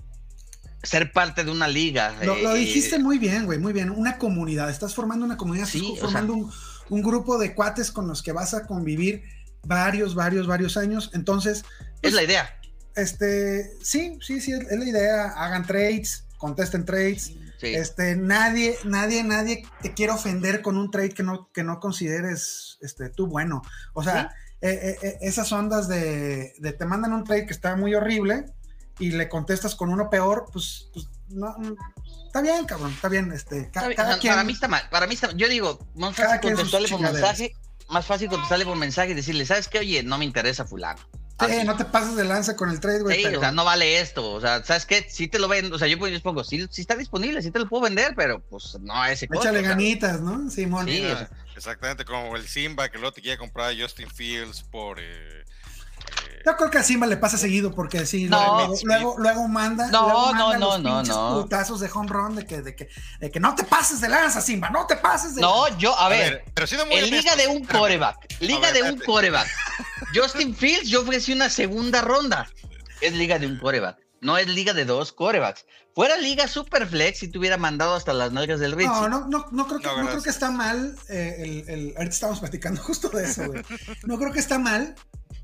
ser 0.83 1.11
parte 1.11 1.43
de 1.43 1.51
una 1.51 1.67
liga. 1.67 2.13
Lo, 2.23 2.35
lo 2.35 2.55
eh, 2.55 2.59
dijiste 2.59 2.99
muy 2.99 3.17
bien, 3.17 3.45
güey, 3.45 3.57
muy 3.57 3.73
bien. 3.73 3.89
Una 3.89 4.17
comunidad. 4.17 4.69
Estás 4.69 4.93
formando 4.93 5.25
una 5.25 5.37
comunidad, 5.37 5.65
Sí, 5.65 5.79
estás 5.79 5.97
o 5.97 6.01
formando 6.01 6.33
un, 6.33 6.51
un 6.89 7.01
grupo 7.01 7.37
de 7.37 7.55
cuates 7.55 7.91
con 7.91 8.07
los 8.07 8.21
que 8.21 8.33
vas 8.33 8.53
a 8.53 8.67
convivir 8.67 9.23
varios, 9.65 10.13
varios, 10.13 10.45
varios 10.45 10.75
años. 10.77 11.09
Entonces, 11.13 11.63
Es 12.01 12.13
la 12.13 12.23
idea. 12.23 12.49
este, 12.95 13.71
sí, 13.81 14.17
sí, 14.21 14.41
sí, 14.41 14.51
es 14.51 14.77
la 14.77 14.85
idea. 14.85 15.29
Hagan 15.29 15.65
trades, 15.65 16.25
contesten 16.37 16.85
trades. 16.85 17.31
Sí. 17.59 17.73
Este, 17.73 18.17
nadie, 18.17 18.75
nadie, 18.83 19.23
nadie 19.23 19.63
te 19.81 19.93
quiere 19.93 20.11
ofender 20.11 20.61
con 20.61 20.77
un 20.77 20.91
trade 20.91 21.11
que 21.11 21.23
no, 21.23 21.49
que 21.53 21.63
no 21.63 21.79
consideres 21.79 22.77
este, 22.81 23.09
tú 23.09 23.27
bueno. 23.27 23.61
O 23.93 24.03
sea, 24.03 24.35
eh, 24.59 24.79
eh, 24.83 24.97
eh, 25.01 25.17
esas 25.21 25.49
ondas 25.53 25.87
de, 25.87 26.53
de 26.59 26.73
te 26.73 26.85
mandan 26.85 27.13
un 27.13 27.23
trade 27.23 27.45
que 27.45 27.53
está 27.53 27.77
muy 27.77 27.95
horrible 27.95 28.47
y 28.99 29.11
le 29.11 29.29
contestas 29.29 29.75
con 29.75 29.89
uno 29.89 30.09
peor, 30.09 30.45
pues, 30.51 30.89
pues 30.93 31.07
no, 31.29 31.55
está 32.27 32.41
bien, 32.41 32.65
cabrón, 32.65 32.91
está 32.91 33.09
bien. 33.09 33.31
Este, 33.31 33.69
ca- 33.71 33.81
Está 33.81 33.87
bien, 33.87 33.95
cada 33.97 34.09
o 34.09 34.11
sea, 34.13 34.21
quien, 34.21 34.33
Para 34.33 34.43
mí 34.43 34.53
está 34.53 34.67
mal. 34.67 34.83
Para 34.91 35.07
mí 35.07 35.13
está 35.15 35.31
Yo 35.33 35.47
digo, 35.49 35.79
más 35.95 36.15
Cada 36.15 36.35
fácil 36.35 36.53
contestarle 36.53 36.87
por 36.89 37.01
mensaje. 37.01 37.55
Más 37.89 38.05
fácil 38.05 38.29
contestarle 38.29 38.65
por 38.65 38.77
mensaje 38.77 39.11
y 39.11 39.13
decirle, 39.13 39.45
¿sabes 39.45 39.67
qué? 39.67 39.79
Oye, 39.79 40.03
no 40.03 40.17
me 40.17 40.25
interesa 40.25 40.65
fulano. 40.65 40.99
Sí, 41.49 41.63
no 41.65 41.75
te 41.75 41.83
pases 41.83 42.15
de 42.15 42.23
lanza 42.23 42.55
con 42.55 42.69
el 42.69 42.79
trade, 42.79 43.01
güey. 43.01 43.17
Sí, 43.17 43.23
pero- 43.25 43.39
o 43.39 43.41
sea, 43.41 43.51
no 43.51 43.65
vale 43.65 43.99
esto. 43.99 44.31
O 44.31 44.39
sea, 44.39 44.63
¿sabes 44.63 44.85
qué? 44.85 45.05
Sí 45.09 45.27
te 45.27 45.39
lo 45.39 45.47
vendo. 45.49 45.75
O 45.75 45.79
sea, 45.79 45.87
yo 45.89 45.97
pues, 45.99 46.13
yo 46.13 46.21
pongo, 46.21 46.43
sí, 46.43 46.65
sí 46.69 46.81
está 46.81 46.95
disponible, 46.95 47.41
sí 47.41 47.51
te 47.51 47.59
lo 47.59 47.67
puedo 47.67 47.83
vender, 47.83 48.13
pero 48.15 48.39
pues 48.39 48.77
no 48.79 48.93
a 48.95 49.11
ese 49.11 49.27
costo. 49.27 49.43
Échale 49.43 49.59
o 49.59 49.61
sea, 49.61 49.69
ganitas, 49.71 50.21
¿no? 50.21 50.49
Simón. 50.49 50.85
Sí, 50.87 51.03
o 51.05 51.11
Ah, 51.13 51.17
sea, 51.17 51.29
exactamente 51.57 52.05
como 52.05 52.35
el 52.37 52.47
Simba 52.47 52.87
que 52.89 52.97
luego 52.99 53.11
te 53.13 53.21
quiere 53.21 53.37
comprar 53.37 53.71
a 53.71 53.75
Justin 53.77 54.09
Fields 54.09 54.61
por... 54.63 54.99
eh, 55.01 55.42
Yo 56.45 56.57
creo 56.57 56.69
que 56.69 56.77
a 56.77 56.83
Simba 56.83 57.07
le 57.07 57.17
pasa 57.17 57.37
seguido 57.37 57.71
porque 57.73 58.05
sí, 58.05 58.25
No. 58.25 58.57
luego, 58.57 58.75
luego, 58.83 59.15
luego 59.17 59.47
manda, 59.47 59.87
No, 59.87 60.03
luego 60.03 60.33
no, 60.33 60.47
manda 60.49 60.57
no, 60.59 60.77
los 60.77 60.81
no, 60.81 61.03
no. 61.35 61.41
putazos 61.43 61.79
de 61.79 61.89
home 61.93 62.09
run 62.09 62.35
de 62.35 62.45
que, 62.45 62.61
de 62.61 62.75
que, 62.75 62.89
de 63.19 63.31
que 63.31 63.39
no 63.39 63.55
te 63.55 63.63
pases 63.63 64.01
de 64.01 64.09
lanza, 64.09 64.41
Simba, 64.41 64.69
no 64.69 64.85
te 64.85 64.97
pases 64.97 65.35
de 65.35 65.41
No, 65.41 65.67
yo, 65.77 65.97
a, 65.97 66.07
a 66.07 66.09
ver, 66.09 66.31
ver, 66.33 66.45
pero 66.53 66.67
siendo 66.67 66.85
muy 66.85 66.95
en 66.95 67.09
liga 67.11 67.35
de 67.35 67.47
un 67.47 67.63
coreback, 67.65 68.41
liga 68.41 68.71
ver, 68.71 68.73
de 68.83 68.91
un 68.91 68.99
coreback. 68.99 69.47
Justin 70.13 70.55
Fields, 70.55 70.89
yo 70.89 71.01
ofrecí 71.01 71.33
una 71.33 71.49
segunda 71.49 72.01
ronda. 72.01 72.47
Es 73.01 73.13
liga 73.13 73.39
de 73.39 73.47
un 73.47 73.57
coreback, 73.57 73.97
no 74.21 74.37
es 74.37 74.47
liga 74.47 74.73
de 74.73 74.85
dos 74.85 75.11
corebacks. 75.13 75.65
Fuera 75.95 76.17
liga 76.17 76.47
Superflex 76.47 77.19
si 77.19 77.27
te 77.27 77.37
hubiera 77.37 77.57
mandado 77.57 77.93
hasta 77.95 78.13
las 78.13 78.31
nalgas 78.31 78.59
del 78.59 78.71
Ritzy. 78.71 78.87
No, 78.89 79.07
no, 79.09 79.27
no, 79.27 79.45
no 79.51 79.67
creo 79.67 79.79
que, 79.79 79.85
No, 79.87 80.03
no, 80.03 80.09
creo 80.09 80.23
que 80.23 80.29
está 80.31 80.49
mal. 80.49 80.95
eh, 81.07 81.35
el, 81.37 81.69
el- 81.69 81.93
ahorita 81.95 82.13
estamos 82.15 82.39
platicando 82.39 82.81
justo 82.83 83.09
de 83.09 83.25
eso, 83.25 83.45
güey. 83.45 83.61
No 84.03 84.17
creo 84.17 84.31
que 84.33 84.39
está 84.39 84.57
mal, 84.57 84.95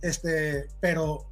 este, 0.02 0.68
pero 0.80 1.32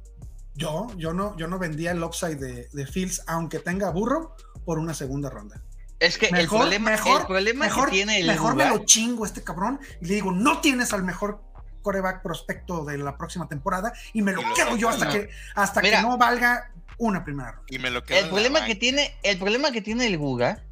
yo, 0.54 0.88
yo 0.96 1.12
no, 1.12 1.36
yo 1.36 1.46
no 1.48 1.58
vendía 1.58 1.92
el 1.92 2.02
upside 2.02 2.36
de, 2.36 2.68
de 2.72 2.86
Fields, 2.86 3.22
aunque 3.26 3.58
tenga 3.60 3.90
burro, 3.90 4.34
por 4.64 4.78
una 4.78 4.92
segunda 4.94 5.30
ronda. 5.30 5.62
Es 6.00 6.18
que 6.18 6.26
el 6.26 6.32
Mejor, 6.32 6.60
problema, 6.60 6.90
mejor, 6.90 7.20
el 7.22 7.26
problema 7.26 7.64
mejor, 7.64 7.86
que 7.86 7.96
tiene 7.96 8.20
el 8.20 8.26
mejor 8.26 8.54
me 8.54 8.64
lugar, 8.64 8.78
lo 8.78 8.84
chingo 8.84 9.24
a 9.24 9.26
este 9.26 9.42
cabrón 9.42 9.80
y 10.00 10.06
le 10.06 10.14
digo, 10.14 10.30
no 10.30 10.60
tienes 10.60 10.92
al 10.92 11.02
mejor 11.02 11.42
coreback 11.82 12.22
prospecto 12.22 12.84
de 12.84 12.98
la 12.98 13.16
próxima 13.16 13.48
temporada 13.48 13.92
y 14.12 14.22
me 14.22 14.32
lo 14.32 14.42
Y 14.42 14.44
lo 14.44 14.54
quedo 14.54 14.76
yo 14.76 14.88
hasta 14.90 15.06
no. 15.06 15.12
que 15.12 15.30
hasta 15.54 15.80
Mira. 15.80 15.96
que 15.96 16.02
no 16.06 16.18
valga 16.18 16.70
una 16.98 17.24
primera 17.24 17.52
ronda. 17.52 17.66
Y 17.70 17.78
me 17.78 17.90
lo 17.90 18.04
quedo 18.04 18.18
el 18.20 18.28
problema 18.28 18.64
que 18.64 18.74
tiene, 18.74 19.16
el 19.22 19.38
problema 19.38 19.72
que 19.72 19.80
tiene 19.80 20.06
el 20.06 20.18
Guga 20.18 20.62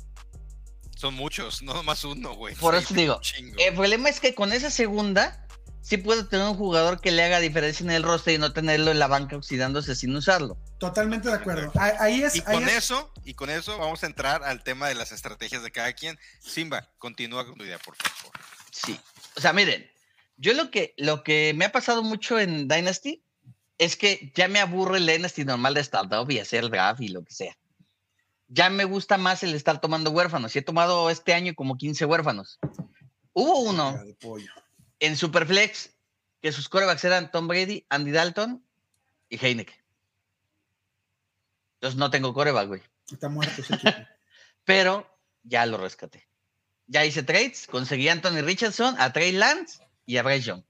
Son 0.97 1.15
muchos, 1.15 1.63
no 1.63 1.75
nomás 1.75 2.05
uno, 2.05 2.35
güey. 2.35 2.55
Por 2.57 2.75
Sí, 2.77 2.85
eso 2.85 2.95
digo, 2.95 3.19
chingo. 3.21 3.57
El 3.59 3.75
problema 3.75 4.09
es 4.09 4.21
que 4.21 4.35
con 4.35 4.53
esa 4.53 4.71
segunda, 4.71 5.46
sí 5.87 5.99
puede 5.99 6.25
tener 6.25 6.49
un 6.49 6.57
jugador 6.57 7.01
que 7.01 7.13
le 7.13 7.23
haga 7.23 7.39
diferencia 7.39 7.85
en 7.85 7.93
el 7.93 8.03
roster 8.03 8.35
y 8.35 8.39
no 8.39 8.53
tenerlo 8.53 8.91
en 8.91 8.99
la 8.99 9.07
banca 9.07 9.37
oxidándose 9.37 9.95
sin 9.95 10.17
usarlo. 10.17 10.59
Totalmente 10.79 11.29
de 11.29 11.35
acuerdo. 11.35 11.71
Ahí, 11.79 11.93
ahí 12.01 12.23
es. 12.25 12.35
Y 12.35 12.43
ahí 12.45 12.55
con 12.57 12.65
es- 12.69 12.75
eso, 12.79 13.13
y 13.25 13.35
con 13.35 13.51
eso 13.51 13.79
vamos 13.79 14.03
a 14.03 14.07
entrar 14.07 14.43
al 14.43 14.65
tema 14.65 14.89
de 14.89 14.97
las 14.97 15.13
estrategias 15.13 15.63
de 15.63 15.71
cada 15.71 15.93
quien. 15.93 16.19
Simba, 16.41 16.91
continúa 16.99 17.47
con 17.47 17.55
tu 17.57 17.63
idea, 17.65 17.79
por 17.79 17.95
favor. 17.95 18.33
Sí. 18.73 18.99
O 19.37 19.41
sea, 19.41 19.53
miren, 19.53 19.89
yo 20.37 20.55
lo 20.55 20.73
que, 20.73 20.93
lo 20.97 21.23
que 21.23 21.53
me 21.55 21.65
ha 21.65 21.71
pasado 21.73 22.03
mucho 22.03 22.41
en 22.41 22.67
Dynasty 22.67 23.23
es 23.79 23.97
que 23.97 24.33
ya 24.35 24.49
me 24.49 24.59
aburre 24.59 24.99
el 24.99 25.07
Dynasty 25.07 25.45
normal 25.45 25.75
de 25.75 25.83
startup 25.83 26.29
y 26.31 26.41
hacer 26.41 26.69
draft 26.69 27.01
y 27.01 27.09
lo 27.09 27.23
que 27.23 27.33
sea. 27.33 27.57
Ya 28.49 28.71
me 28.71 28.85
gusta 28.85 29.19
más 29.19 29.43
el 29.45 29.55
estar 29.55 29.81
tomando 29.81 30.11
huérfanos. 30.11 30.55
Y 30.55 30.59
he 30.59 30.63
tomado 30.63 31.11
este 31.11 31.33
año 31.33 31.55
como 31.55 31.77
15 31.77 32.05
huérfanos. 32.07 32.59
Hubo 33.33 33.61
uno 33.61 33.93
Cara 33.93 34.05
de 34.05 34.15
pollo. 34.15 34.51
En 35.01 35.17
Superflex 35.17 35.91
que 36.41 36.53
sus 36.53 36.69
corebacks 36.69 37.05
eran 37.05 37.31
Tom 37.31 37.49
Brady, 37.49 37.87
Andy 37.89 38.13
Dalton 38.13 38.65
y 39.29 39.45
Heineken. 39.45 39.77
Entonces 41.75 41.99
no 41.99 42.11
tengo 42.11 42.33
coreback, 42.33 42.69
güey. 42.69 42.83
Está 43.11 43.29
muerto 43.29 43.61
ese 43.61 43.75
equipo. 43.77 43.97
Pero 44.65 45.07
ya 45.43 45.67
lo 45.67 45.79
rescaté. 45.79 46.29
Ya 46.87 47.05
hice 47.05 47.23
trades, 47.23 47.67
conseguí 47.67 48.09
a 48.09 48.13
Anthony 48.13 48.43
Richardson, 48.43 48.95
a 48.99 49.13
Trey 49.13 49.33
Lance 49.33 49.81
y 50.05 50.17
a 50.17 50.23
Bryce 50.23 50.47
Young. 50.47 50.63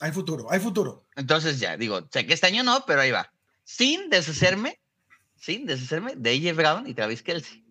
Hay 0.00 0.12
futuro, 0.12 0.50
hay 0.50 0.60
futuro. 0.60 1.06
Entonces 1.14 1.60
ya, 1.60 1.76
digo, 1.76 2.06
sé 2.10 2.26
que 2.26 2.34
este 2.34 2.48
año 2.48 2.64
no, 2.64 2.84
pero 2.84 3.00
ahí 3.00 3.10
va. 3.10 3.32
Sin 3.62 4.10
deshacerme, 4.10 4.80
sin 5.36 5.64
deshacerme 5.64 6.14
de 6.16 6.30
AJ 6.30 6.56
Brown 6.56 6.86
y 6.86 6.94
Travis 6.94 7.22
Kelsey. 7.22 7.64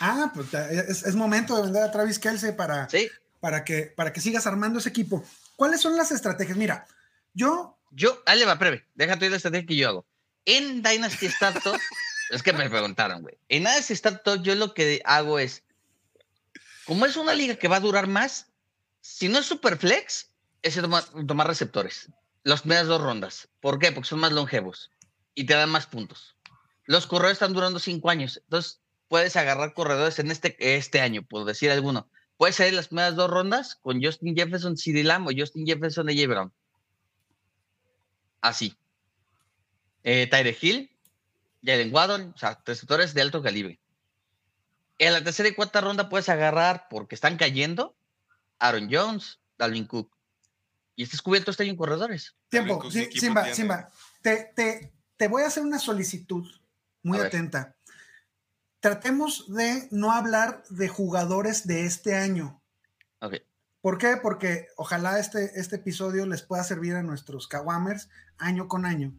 Ah, 0.00 0.30
pues 0.32 0.54
es 0.54 1.14
momento 1.16 1.56
de 1.56 1.62
vender 1.62 1.82
a 1.82 1.90
Travis 1.90 2.20
Kelsey 2.20 2.52
para, 2.52 2.88
Sí, 2.88 3.10
para, 3.40 3.64
que, 3.64 3.92
para 3.96 4.12
que 4.12 4.20
sigas 4.20 4.46
armando 4.46 4.78
ese 4.78 4.88
equipo. 4.88 5.24
¿Cuáles 5.56 5.80
son 5.80 5.96
las 5.96 6.10
estrategias? 6.10 6.56
Mira, 6.56 6.86
yo 7.34 7.78
yo, 7.90 8.22
ahí 8.26 8.38
le 8.38 8.46
va, 8.46 8.54
breve, 8.56 8.86
déjate 8.94 9.26
ir 9.26 9.30
la 9.30 9.36
estrategia 9.36 9.66
que 9.66 9.76
yo 9.76 9.88
hago. 9.88 10.06
En 10.44 10.82
Dynasty 10.82 11.26
Startup, 11.26 11.78
es 12.30 12.42
que 12.42 12.52
me 12.52 12.68
preguntaron, 12.68 13.22
güey. 13.22 13.38
En 13.48 13.64
Dynasty 13.64 13.94
Startup, 13.94 14.42
yo 14.42 14.54
lo 14.54 14.74
que 14.74 15.00
hago 15.04 15.38
es, 15.38 15.62
como 16.84 17.06
es 17.06 17.16
una 17.16 17.34
liga 17.34 17.56
que 17.56 17.68
va 17.68 17.76
a 17.76 17.80
durar 17.80 18.06
más, 18.06 18.46
si 19.00 19.28
no 19.28 19.38
es 19.38 19.46
Superflex, 19.46 20.30
es 20.62 20.74
tomar, 20.74 21.04
tomar 21.26 21.46
receptores. 21.46 22.08
Las 22.42 22.62
primeras 22.62 22.86
dos 22.86 23.02
rondas. 23.02 23.48
¿Por 23.60 23.78
qué? 23.78 23.92
Porque 23.92 24.08
son 24.08 24.20
más 24.20 24.32
longevos 24.32 24.90
y 25.34 25.44
te 25.44 25.54
dan 25.54 25.70
más 25.70 25.86
puntos. 25.86 26.36
Los 26.84 27.06
corredores 27.06 27.36
están 27.36 27.52
durando 27.52 27.78
cinco 27.78 28.10
años. 28.10 28.40
Entonces, 28.44 28.80
puedes 29.08 29.36
agarrar 29.36 29.74
corredores 29.74 30.18
en 30.18 30.30
este, 30.30 30.56
este 30.76 31.00
año, 31.00 31.22
por 31.22 31.44
decir 31.44 31.70
alguno. 31.70 32.08
Puedes 32.38 32.54
salir 32.54 32.72
las 32.72 32.86
primeras 32.86 33.16
dos 33.16 33.28
rondas 33.28 33.74
con 33.82 34.00
Justin 34.02 34.34
Jefferson, 34.36 34.76
CeeDee 34.76 35.02
Lamb 35.02 35.26
o 35.26 35.32
Justin 35.36 35.66
Jefferson, 35.66 36.08
AJ 36.08 36.28
Brown. 36.28 36.52
Así. 38.40 38.78
Eh, 40.04 40.28
Tyre 40.28 40.56
Hill, 40.58 40.88
Jalen 41.64 41.92
Waddle, 41.92 42.32
o 42.34 42.38
sea, 42.38 42.62
receptores 42.64 43.12
de 43.12 43.22
alto 43.22 43.42
calibre. 43.42 43.80
En 44.98 45.12
la 45.12 45.22
tercera 45.22 45.48
y 45.48 45.54
cuarta 45.54 45.80
ronda 45.80 46.08
puedes 46.08 46.28
agarrar, 46.28 46.86
porque 46.88 47.16
están 47.16 47.36
cayendo, 47.36 47.96
Aaron 48.60 48.88
Jones, 48.90 49.40
Dalvin 49.58 49.86
Cook. 49.86 50.16
Y 50.94 51.02
estás 51.02 51.22
cubierto 51.22 51.50
este 51.50 51.64
año 51.64 51.72
en 51.72 51.76
corredores. 51.76 52.36
Tiempo, 52.48 52.88
Simba. 52.90 53.52
Simba, 53.52 53.90
te, 54.22 54.52
te, 54.54 54.92
te 55.16 55.26
voy 55.26 55.42
a 55.42 55.48
hacer 55.48 55.64
una 55.64 55.80
solicitud 55.80 56.48
muy 57.02 57.18
A 57.18 57.22
ver. 57.22 57.74
Tratemos 58.80 59.52
de 59.52 59.88
no 59.90 60.12
hablar 60.12 60.62
de 60.70 60.88
jugadores 60.88 61.66
de 61.66 61.84
este 61.84 62.14
año. 62.14 62.60
Ok. 63.20 63.34
¿Por 63.80 63.98
qué? 63.98 64.16
Porque 64.16 64.66
ojalá 64.76 65.18
este, 65.18 65.58
este 65.58 65.76
episodio 65.76 66.26
les 66.26 66.42
pueda 66.42 66.62
servir 66.64 66.94
a 66.94 67.02
nuestros 67.02 67.48
Kawamers 67.48 68.08
año 68.38 68.68
con 68.68 68.84
año. 68.86 69.12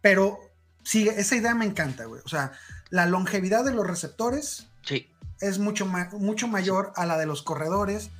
Pero 0.00 0.38
sigue, 0.84 1.20
esa 1.20 1.36
idea 1.36 1.54
me 1.54 1.66
encanta, 1.66 2.04
güey. 2.06 2.22
O 2.24 2.28
sea, 2.28 2.52
la 2.88 3.06
longevidad 3.06 3.64
de 3.64 3.72
los 3.74 3.86
receptores 3.86 4.66
Sí. 4.82 5.08
es 5.40 5.58
mucho, 5.58 5.86
ma- 5.86 6.08
mucho 6.12 6.48
mayor 6.48 6.92
a 6.96 7.04
la 7.06 7.18
de 7.18 7.26
los 7.26 7.42
corredores 7.42 8.10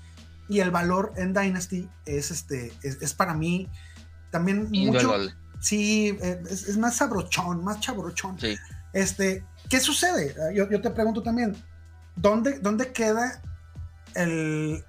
y 0.48 0.61
el 0.61 0.70
valor 0.70 1.12
en 1.16 1.33
Dynasty 1.33 1.88
es, 2.04 2.30
este, 2.30 2.72
es, 2.83 3.00
es 3.00 3.14
para 3.14 3.35
mí 3.35 3.68
también 4.30 4.68
mucho, 4.70 5.14
sí, 5.61 6.16
eh, 6.20 6.42
es, 6.50 6.64
es 6.68 6.76
más 6.76 6.96
sabrochón, 6.96 7.64
más 7.64 7.80
chabrochón. 7.80 8.38
Sí. 8.38 8.56
Este, 8.92 9.44
¿qué 9.70 9.80
sucede? 9.80 10.35
Ah, 10.38 10.52
Yo, 10.52 10.68
yo 10.68 10.80
te 10.83 10.90
pregunto 10.90 11.22
también, 11.22 11.56
¿dónde, 12.16 12.59
dónde 12.59 12.92
queda 12.92 13.40
el, 14.14 14.85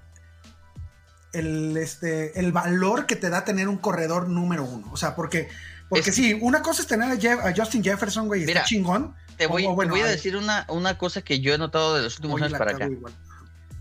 el, 1.34 1.78
este, 1.78 2.38
el 2.40 2.52
valor 2.52 3.06
que 3.06 3.16
te 3.16 3.30
da 3.30 3.46
tener 3.46 3.68
un 3.70 3.78
corredor 3.78 4.28
número 4.28 4.66
uno? 4.66 4.92
O 4.92 4.98
sea, 4.98 5.16
porque, 5.16 5.48
porque 5.90 6.10
Es- 6.10 6.16
sí, 6.16 6.38
una 6.42 6.62
cosa 6.62 6.82
es 6.82 6.88
tener 6.88 7.10
a, 7.10 7.16
Jeff- 7.18 7.40
a 7.46 7.54
Justin 7.56 7.84
Jefferson, 7.84 8.28
güey, 8.28 8.42
y 8.42 8.44
está 8.44 8.52
Mira, 8.54 8.64
chingón. 8.66 9.16
Te 9.38 9.48
voy, 9.48 9.66
O- 9.66 9.76
te 9.78 9.86
voy 9.88 10.02
a 10.02 10.06
decir 10.08 10.36
una, 10.36 10.66
una 10.68 10.98
cosa 10.98 11.22
que 11.22 11.40
yo 11.40 11.54
he 11.54 11.58
notado 11.58 11.96
de 11.96 12.02
los 12.04 12.18
últimos 12.18 12.42
años 12.42 12.58
para 12.58 12.72
acá. 12.72 12.86
igual. 12.88 13.14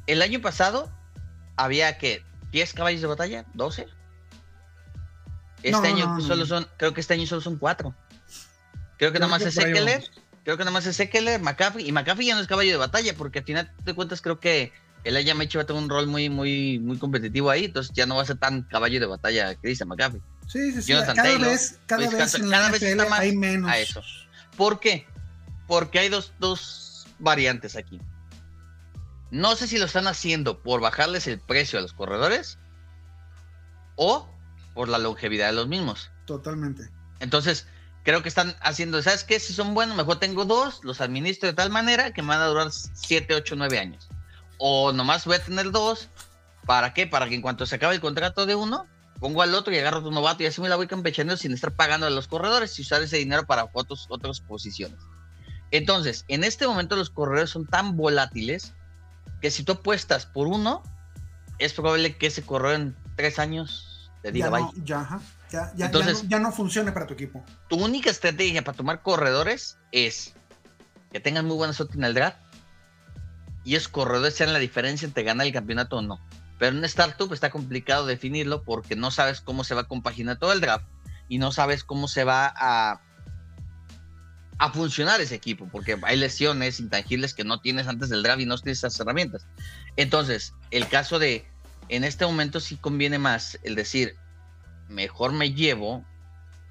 El 0.07 0.23
año 0.23 0.41
pasado 0.41 0.91
había 1.57 1.99
que 1.99 2.23
10 2.53 2.73
caballos 2.73 3.01
de 3.01 3.07
batalla, 3.07 3.45
12. 3.55 3.87
Este 5.63 5.71
No, 5.73 5.83
año 5.83 6.07
no, 6.07 6.19
no, 6.19 6.21
solo 6.27 6.47
son, 6.47 6.67
creo 6.79 6.95
que 6.95 7.01
este 7.03 7.13
año 7.15 7.27
solo 7.27 7.43
son 7.43 7.59
4. 7.59 7.95
Creo 8.97 9.13
que 9.13 9.19
nada 9.19 9.31
más 9.31 9.43
es 9.43 9.57
Eckler. 9.59 10.03
Creo 10.45 10.57
que 10.57 10.65
nada 10.65 10.73
más 10.73 10.87
es 10.87 10.99
Eckler, 10.99 11.41
McCaffrey, 11.41 11.89
y 11.89 11.93
McCaffrey 11.93 12.27
ya 12.27 12.35
no 12.35 12.41
es 12.41 12.47
caballo 12.47 12.71
de 12.71 12.77
batalla, 12.77 13.15
porque 13.17 13.41
al 13.41 13.45
final 13.45 13.73
de 13.85 13.95
cuentas 13.95 14.21
creo 14.21 14.41
que 14.41 14.73
el 15.05 15.17
Ayamechi 15.17 15.57
va 15.57 15.63
a 15.63 15.67
tener 15.67 15.83
un 15.83 15.89
rol 15.89 16.07
muy, 16.07 16.29
muy, 16.29 16.79
muy 16.79 16.99
competitivo 16.99 17.51
ahí, 17.51 17.67
entonces 17.67 17.93
ya 17.95 18.07
no 18.07 18.17
va 18.17 18.23
a 18.23 18.27
ser 18.27 18.39
tan 18.39 18.63
caballo 18.63 19.01
de 19.01 19.07
batalla 19.07 19.55
dice 19.63 19.85
McCaffrey. 19.85 20.23
Sí, 20.47 20.73
sí, 20.73 20.83
sí. 20.83 20.93
Jonathan 20.93 21.17
Cada 21.17 21.29
Taylor, 21.29 21.49
vez, 21.51 21.79
cada 21.87 22.03
Luis 22.03 22.13
vez 22.13 22.35
en 22.35 22.51
la 22.51 22.57
cada 22.59 22.71
vez 22.71 22.83
está 22.83 23.09
más 23.09 23.21
hay 23.21 23.37
menos. 23.37 23.71
a 23.71 23.79
eso. 23.79 24.03
¿Por 24.57 24.81
qué? 24.81 25.07
Porque 25.67 26.01
hay 26.01 26.09
dos, 26.09 26.33
dos 26.41 27.07
variantes 27.19 27.77
aquí. 27.77 28.01
No 29.31 29.55
sé 29.55 29.69
si 29.69 29.79
lo 29.79 29.85
están 29.85 30.09
haciendo 30.09 30.61
por 30.61 30.81
bajarles 30.81 31.29
el 31.29 31.39
precio 31.39 31.79
a 31.79 31.83
los 31.83 31.93
corredores 31.93 32.59
o 33.95 34.29
por 34.75 34.89
la 34.89 34.99
longevidad 34.99 35.47
de 35.47 35.53
los 35.53 35.69
mismos. 35.69 36.11
Totalmente. 36.27 36.91
Entonces, 37.21 37.67
creo 38.03 38.23
que 38.23 38.29
están 38.29 38.55
haciendo, 38.61 39.03
¿sabes 39.03 39.25
qué? 39.25 39.41
Si 39.41 39.53
son 39.53 39.75
buenos, 39.75 39.97
mejor 39.97 40.19
tengo 40.19 40.45
dos, 40.45 40.81
los 40.85 41.01
administro 41.01 41.49
de 41.49 41.55
tal 41.55 41.71
manera 41.71 42.13
que 42.13 42.23
me 42.23 42.29
van 42.29 42.41
a 42.41 42.47
durar 42.47 42.71
7, 42.71 43.35
8, 43.35 43.55
9 43.57 43.79
años. 43.79 44.09
O 44.59 44.93
nomás 44.93 45.25
voy 45.25 45.37
a 45.37 45.45
tener 45.45 45.71
dos, 45.71 46.09
¿para 46.67 46.93
qué? 46.95 47.07
Para 47.07 47.29
que 47.29 47.35
en 47.35 47.43
cuanto 47.43 47.67
se 47.67 47.77
acabe 47.77 47.95
el 47.95 48.01
contrato 48.01 48.47
de 48.47 48.55
uno, 48.55 48.87
pongo 49.19 49.43
al 49.43 49.55
otro 49.55 49.73
y 49.73 49.79
agarro 49.79 49.99
otro 49.99 50.11
novato 50.11 50.43
y 50.43 50.47
así 50.47 50.61
me 50.61 50.69
la 50.69 50.77
voy 50.77 50.87
campechando 50.87 51.37
sin 51.37 51.53
estar 51.53 51.73
pagando 51.73 52.07
a 52.07 52.11
los 52.11 52.27
corredores 52.27 52.79
y 52.79 52.83
usar 52.83 53.03
ese 53.03 53.19
dinero 53.19 53.47
para 53.47 53.69
otros, 53.73 54.07
otras 54.09 54.41
posiciones. 54.41 54.99
Entonces, 55.71 56.25
en 56.29 56.43
este 56.43 56.67
momento 56.67 56.97
los 56.97 57.11
corredores 57.11 57.51
son 57.51 57.67
tan 57.67 57.97
volátiles 57.97 58.75
que 59.41 59.51
si 59.51 59.63
tú 59.63 59.73
apuestas 59.73 60.27
por 60.27 60.47
uno, 60.47 60.83
es 61.59 61.75
probable 61.75 62.17
que 62.17 62.27
ese 62.27 62.43
corredor 62.43 62.77
en 62.77 62.97
tres 63.17 63.39
años 63.39 64.11
te 64.23 64.33
diga 64.33 64.47
Ya 64.47 64.51
bye. 64.51 64.63
no, 64.63 64.73
ya, 64.85 65.01
ajá, 65.01 65.21
ya, 65.51 65.73
ya- 65.77 65.87
Entonces- 65.87 66.19
ya 66.19 66.23
no, 66.25 66.29
ya 66.31 66.39
no 66.41 66.53
funcione 66.53 66.93
para 66.93 67.07
tu 67.07 67.15
equipo. 67.15 67.45
tu 67.69 67.77
única 67.77 68.11
estrategia 68.11 68.63
para 68.63 68.77
tomar 68.77 69.03
corredores 69.03 69.79
es 69.93 70.35
que 71.13 71.21
tengan 71.21 71.47
muy 71.47 71.57
buena 71.57 71.73
suerte 71.73 71.97
en 71.97 72.05
el 72.05 72.15
draft 72.15 72.39
y 73.65 73.75
esos 73.75 73.89
corredores 73.89 74.35
sean 74.35 74.53
la 74.53 74.59
diferencia 74.59 75.07
entre 75.07 75.23
ganar 75.25 75.47
el 75.47 75.53
campeonato 75.53 75.97
o 75.99 76.03
no. 76.03 76.21
Pero 76.59 76.73
en 76.73 76.79
un 76.79 76.85
startup 76.85 77.33
está 77.33 77.51
complicado 77.51 78.07
definirlo 78.07 78.63
porque 78.65 78.95
no 78.97 79.11
sabes 79.11 79.41
cómo 79.41 79.65
se 79.65 79.75
va 79.75 79.83
a 79.83 79.85
compaginar 79.89 80.39
todo 80.39 80.53
el 80.53 80.61
draft 80.61 80.87
y 81.29 81.39
no 81.39 81.53
sabes 81.53 81.85
cómo 81.85 82.07
se 82.09 82.25
va 82.25 82.53
a, 82.55 83.01
a 84.59 84.71
funcionar 84.73 85.21
ese 85.21 85.35
equipo 85.35 85.69
porque 85.73 85.99
hay 86.03 86.17
lesiones 86.17 86.81
intangibles 86.81 87.33
que 87.35 87.45
no 87.45 87.61
tienes 87.61 87.89
antes 87.89 88.09
del 88.11 88.23
draft 88.23 88.41
y 88.41 88.47
no 88.47 88.59
tienes 88.59 88.79
esas 88.79 88.99
herramientas. 89.01 89.47
Entonces, 89.97 90.53
el 90.71 90.87
caso 90.89 91.19
de, 91.19 91.47
en 91.89 92.05
este 92.05 92.27
momento 92.27 92.61
sí 92.61 92.77
conviene 92.77 93.19
más 93.19 93.59
el 93.63 93.75
decir, 93.75 94.17
mejor 94.91 95.33
me 95.33 95.53
llevo 95.55 96.05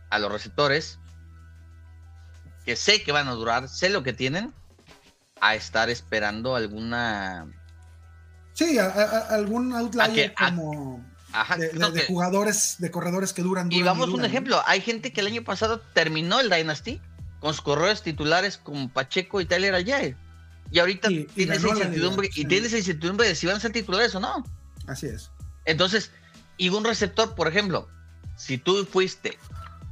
a 0.10 0.19
los 0.19 0.32
receptores 0.32 0.99
que 2.65 2.75
sé 2.75 3.01
que 3.03 3.12
van 3.12 3.27
a 3.27 3.32
durar, 3.32 3.67
sé 3.69 3.89
lo 3.89 4.03
que 4.03 4.13
tienen, 4.13 4.53
a 5.41 5.55
estar 5.55 5.89
esperando 5.89 6.55
alguna. 6.55 7.47
Sí, 8.53 8.77
a- 8.77 8.86
a- 8.86 9.03
a- 9.03 9.36
algún 9.36 9.73
outlier 9.73 10.13
que- 10.13 10.34
a- 10.36 10.49
como 10.49 11.03
Ajá, 11.32 11.55
de, 11.58 11.69
de- 11.69 11.79
no, 11.79 11.91
de 11.91 12.01
que- 12.01 12.08
jugadores, 12.08 12.75
de 12.79 12.91
corredores 12.91 13.34
que 13.34 13.41
duran. 13.41 13.71
y 13.71 13.79
duran 13.79 13.97
vamos 13.97 14.10
a 14.13 14.17
un 14.17 14.25
ejemplo: 14.25 14.62
hay 14.65 14.82
gente 14.82 15.13
que 15.13 15.21
el 15.21 15.27
año 15.27 15.43
pasado 15.43 15.79
terminó 15.93 16.39
el 16.41 16.49
Dynasty 16.49 17.01
con 17.39 17.53
sus 17.53 17.62
corredores 17.62 18.01
titulares 18.01 18.58
como 18.58 18.89
Pacheco 18.89 19.39
y 19.39 19.45
Tyler 19.45 19.73
Aljair. 19.73 20.17
Y 20.71 20.79
ahorita 20.79 21.10
Y- 21.10 21.19
y 21.19 21.25
tiene 21.25 21.55
esa 21.55 21.69
incertidumbre, 21.69 22.29
y 22.36 22.45
tiene 22.45 22.67
esa 22.67 22.77
incertidumbre 22.77 23.27
de 23.27 23.36
si 23.36 23.47
van 23.47 23.55
a 23.55 23.60
ser 23.60 23.71
titulares 23.71 24.13
o 24.13 24.19
no. 24.19 24.43
Así 24.88 25.08
es. 25.08 25.32
Entonces, 25.65 26.12
y 26.58 26.69
un 26.69 26.84
receptor, 26.84 27.34
por 27.34 27.47
ejemplo, 27.47 27.88
si 28.39 28.58
tú 28.58 28.86
fuiste 28.86 29.38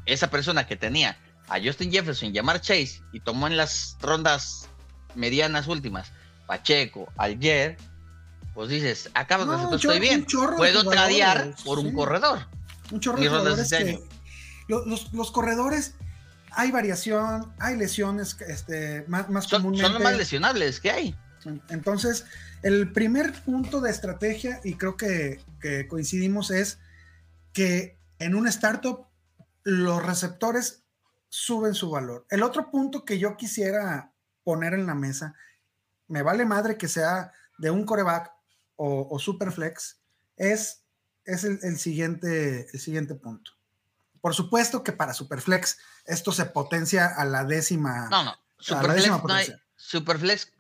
esa 0.06 0.30
persona 0.32 0.66
que 0.66 0.76
tenía 0.78 1.18
a 1.50 1.60
Justin 1.62 1.92
Jefferson 1.92 2.34
y 2.34 2.40
a 2.40 2.60
Chase 2.62 3.02
y 3.12 3.20
tomó 3.20 3.48
en 3.48 3.58
las 3.58 3.98
rondas 4.02 4.70
medianas 5.16 5.68
últimas 5.68 6.12
Pacheco, 6.48 7.12
Alger, 7.18 7.78
pues 8.54 8.70
dices, 8.70 9.10
acá 9.14 9.38
No, 9.38 9.46
no, 9.46 9.76
estoy 9.76 10.00
bien. 10.00 10.26
Puedo 10.56 10.90
tradear 10.90 11.54
por 11.66 11.78
un 11.80 11.94
corredor. 11.94 12.48
Un 12.90 13.02
chorro 13.02 13.20
de 13.44 13.62
este 13.62 13.78
que- 13.84 14.00
lo- 14.70 14.86
los, 14.86 15.12
los 15.14 15.32
corredores, 15.32 15.96
hay 16.52 16.72
variación, 16.72 17.54
hay 17.60 17.76
lesiones 17.76 18.38
este, 18.48 19.04
más, 19.08 19.30
más 19.30 19.46
Son, 19.46 19.62
comúnmente. 19.62 19.84
son 19.86 19.94
los 19.94 20.02
más 20.04 20.18
lesionables 20.18 20.80
que 20.80 20.92
hay. 20.92 21.16
Entonces, 21.70 22.26
el 22.64 22.92
primer 22.94 23.34
punto 23.44 23.80
de 23.82 23.92
estrategia, 23.92 24.60
y 24.64 24.74
creo 24.76 24.96
que, 24.98 25.40
que 25.62 25.88
coincidimos, 25.88 26.50
es 26.52 26.80
que 27.54 27.97
en 28.20 28.36
un 28.36 28.48
startup 28.48 29.08
los 29.64 30.04
receptores 30.06 30.84
suben 31.30 31.74
su 31.74 31.90
valor. 31.90 32.26
El 32.30 32.44
otro 32.44 32.72
punto 32.72 33.06
que 33.06 33.20
yo 33.20 33.36
quisiera 33.38 34.14
poner 34.44 34.74
en 34.74 34.86
la 34.86 34.96
mesa, 34.96 35.36
me 36.08 36.22
vale 36.22 36.46
madre 36.46 36.78
que 36.78 36.88
sea 36.88 37.34
de 37.58 37.70
un 37.70 37.86
coreback 37.86 38.32
o, 38.78 39.08
o 39.10 39.20
superflex, 39.20 40.00
es, 40.38 40.84
es 41.26 41.44
el, 41.44 41.60
el 41.64 41.78
siguiente, 41.78 42.68
el 42.72 42.80
siguiente 42.80 43.16
punto. 43.16 43.52
Por 44.22 44.34
supuesto 44.34 44.84
que 44.84 44.94
para 44.94 45.14
superflex 45.14 45.78
esto 46.06 46.32
se 46.32 46.46
potencia 46.46 47.08
a 47.08 47.26
la 47.26 47.44
décima. 47.44 48.08
No, 48.10 48.24
no. 48.24 48.36
Superflex, 48.60 49.08
no 49.08 49.24
hay-. 49.30 49.54
Superflex, 49.76 50.52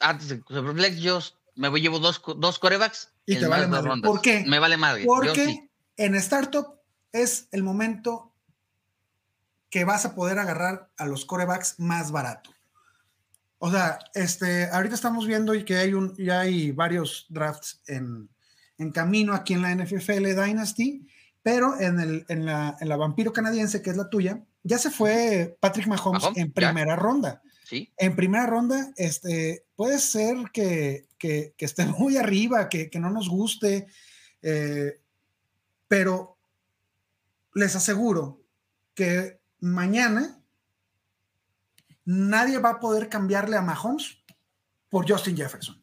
antes 0.00 0.28
de 0.28 0.42
Superflex, 0.48 0.96
yo 0.98 1.20
me 1.54 1.68
voy, 1.68 1.80
llevo 1.80 1.98
dos, 1.98 2.20
dos 2.36 2.58
corebacks. 2.58 3.12
Y 3.24 3.38
te 3.38 3.46
vale 3.46 3.66
madre. 3.66 3.88
rondas. 3.88 4.10
¿Por 4.10 4.20
qué? 4.20 4.44
Me 4.46 4.58
vale 4.58 4.76
madre. 4.76 5.04
Porque 5.04 5.46
sí. 5.46 5.70
en 5.96 6.14
startup 6.16 6.75
es 7.12 7.48
el 7.52 7.62
momento 7.62 8.32
que 9.70 9.84
vas 9.84 10.04
a 10.04 10.14
poder 10.14 10.38
agarrar 10.38 10.90
a 10.96 11.06
los 11.06 11.24
corebacks 11.24 11.78
más 11.78 12.12
barato. 12.12 12.50
O 13.58 13.70
sea, 13.70 13.98
este, 14.14 14.66
ahorita 14.70 14.94
estamos 14.94 15.26
viendo 15.26 15.54
y 15.54 15.64
que 15.64 15.76
hay 15.76 15.94
un, 15.94 16.14
ya 16.16 16.40
hay 16.40 16.72
varios 16.72 17.26
drafts 17.30 17.80
en, 17.86 18.28
en 18.78 18.92
camino 18.92 19.34
aquí 19.34 19.54
en 19.54 19.62
la 19.62 19.74
NFL 19.74 20.24
Dynasty, 20.34 21.06
pero 21.42 21.78
en, 21.80 21.98
el, 22.00 22.26
en, 22.28 22.44
la, 22.44 22.76
en 22.80 22.88
la 22.88 22.96
vampiro 22.96 23.32
canadiense, 23.32 23.80
que 23.82 23.90
es 23.90 23.96
la 23.96 24.10
tuya, 24.10 24.44
ya 24.62 24.78
se 24.78 24.90
fue 24.90 25.56
Patrick 25.60 25.86
Mahomes, 25.86 26.22
Mahomes, 26.22 26.38
en 26.38 26.48
ya. 26.48 26.54
primera 26.54 26.96
ronda. 26.96 27.42
Sí. 27.64 27.92
En 27.96 28.14
primera 28.14 28.46
ronda, 28.46 28.92
este, 28.96 29.64
puede 29.74 29.98
ser 29.98 30.36
que, 30.52 31.08
que- 31.18 31.54
que 31.56 31.64
esté 31.64 31.84
muy 31.98 32.16
arriba, 32.16 32.68
que, 32.68 32.90
que 32.90 33.00
no 33.00 33.10
nos 33.10 33.28
guste, 33.28 33.86
eh, 34.42 35.00
pero 35.88 36.35
les 37.56 37.74
aseguro 37.74 38.44
que 38.94 39.40
mañana 39.60 40.42
nadie 42.04 42.58
va 42.58 42.72
a 42.72 42.80
poder 42.80 43.08
cambiarle 43.08 43.56
a 43.56 43.62
Mahomes 43.62 44.18
por 44.90 45.10
Justin 45.10 45.38
Jefferson. 45.38 45.82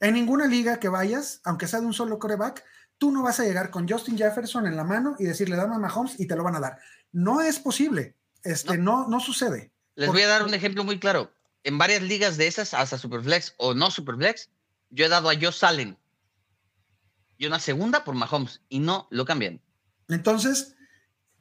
En 0.00 0.14
ninguna 0.14 0.46
liga 0.46 0.80
que 0.80 0.88
vayas, 0.88 1.40
aunque 1.44 1.68
sea 1.68 1.80
de 1.80 1.86
un 1.86 1.94
solo 1.94 2.18
coreback, 2.18 2.64
tú 2.98 3.12
no 3.12 3.22
vas 3.22 3.38
a 3.38 3.44
llegar 3.44 3.70
con 3.70 3.88
Justin 3.88 4.18
Jefferson 4.18 4.66
en 4.66 4.76
la 4.76 4.82
mano 4.82 5.14
y 5.20 5.24
decirle 5.24 5.54
dame 5.54 5.76
a 5.76 5.78
Mahomes 5.78 6.18
y 6.18 6.26
te 6.26 6.34
lo 6.34 6.42
van 6.42 6.56
a 6.56 6.60
dar. 6.60 6.80
No 7.12 7.40
es 7.40 7.60
posible. 7.60 8.16
Este, 8.42 8.76
no, 8.76 9.06
no 9.06 9.20
sucede. 9.20 9.70
Les 9.94 10.08
voy 10.08 10.22
a 10.22 10.28
dar 10.28 10.42
un 10.42 10.52
ejemplo 10.52 10.82
muy 10.82 10.98
claro. 10.98 11.30
En 11.62 11.78
varias 11.78 12.02
ligas 12.02 12.36
de 12.36 12.48
esas, 12.48 12.74
hasta 12.74 12.98
Superflex 12.98 13.54
o 13.56 13.72
no 13.72 13.88
Superflex, 13.88 14.50
yo 14.90 15.06
he 15.06 15.08
dado 15.08 15.30
a 15.30 15.34
Josh 15.34 15.64
Allen 15.64 15.96
y 17.38 17.46
una 17.46 17.60
segunda 17.60 18.02
por 18.02 18.16
Mahomes 18.16 18.62
y 18.68 18.80
no 18.80 19.06
lo 19.10 19.24
cambian. 19.24 19.62
Entonces, 20.08 20.74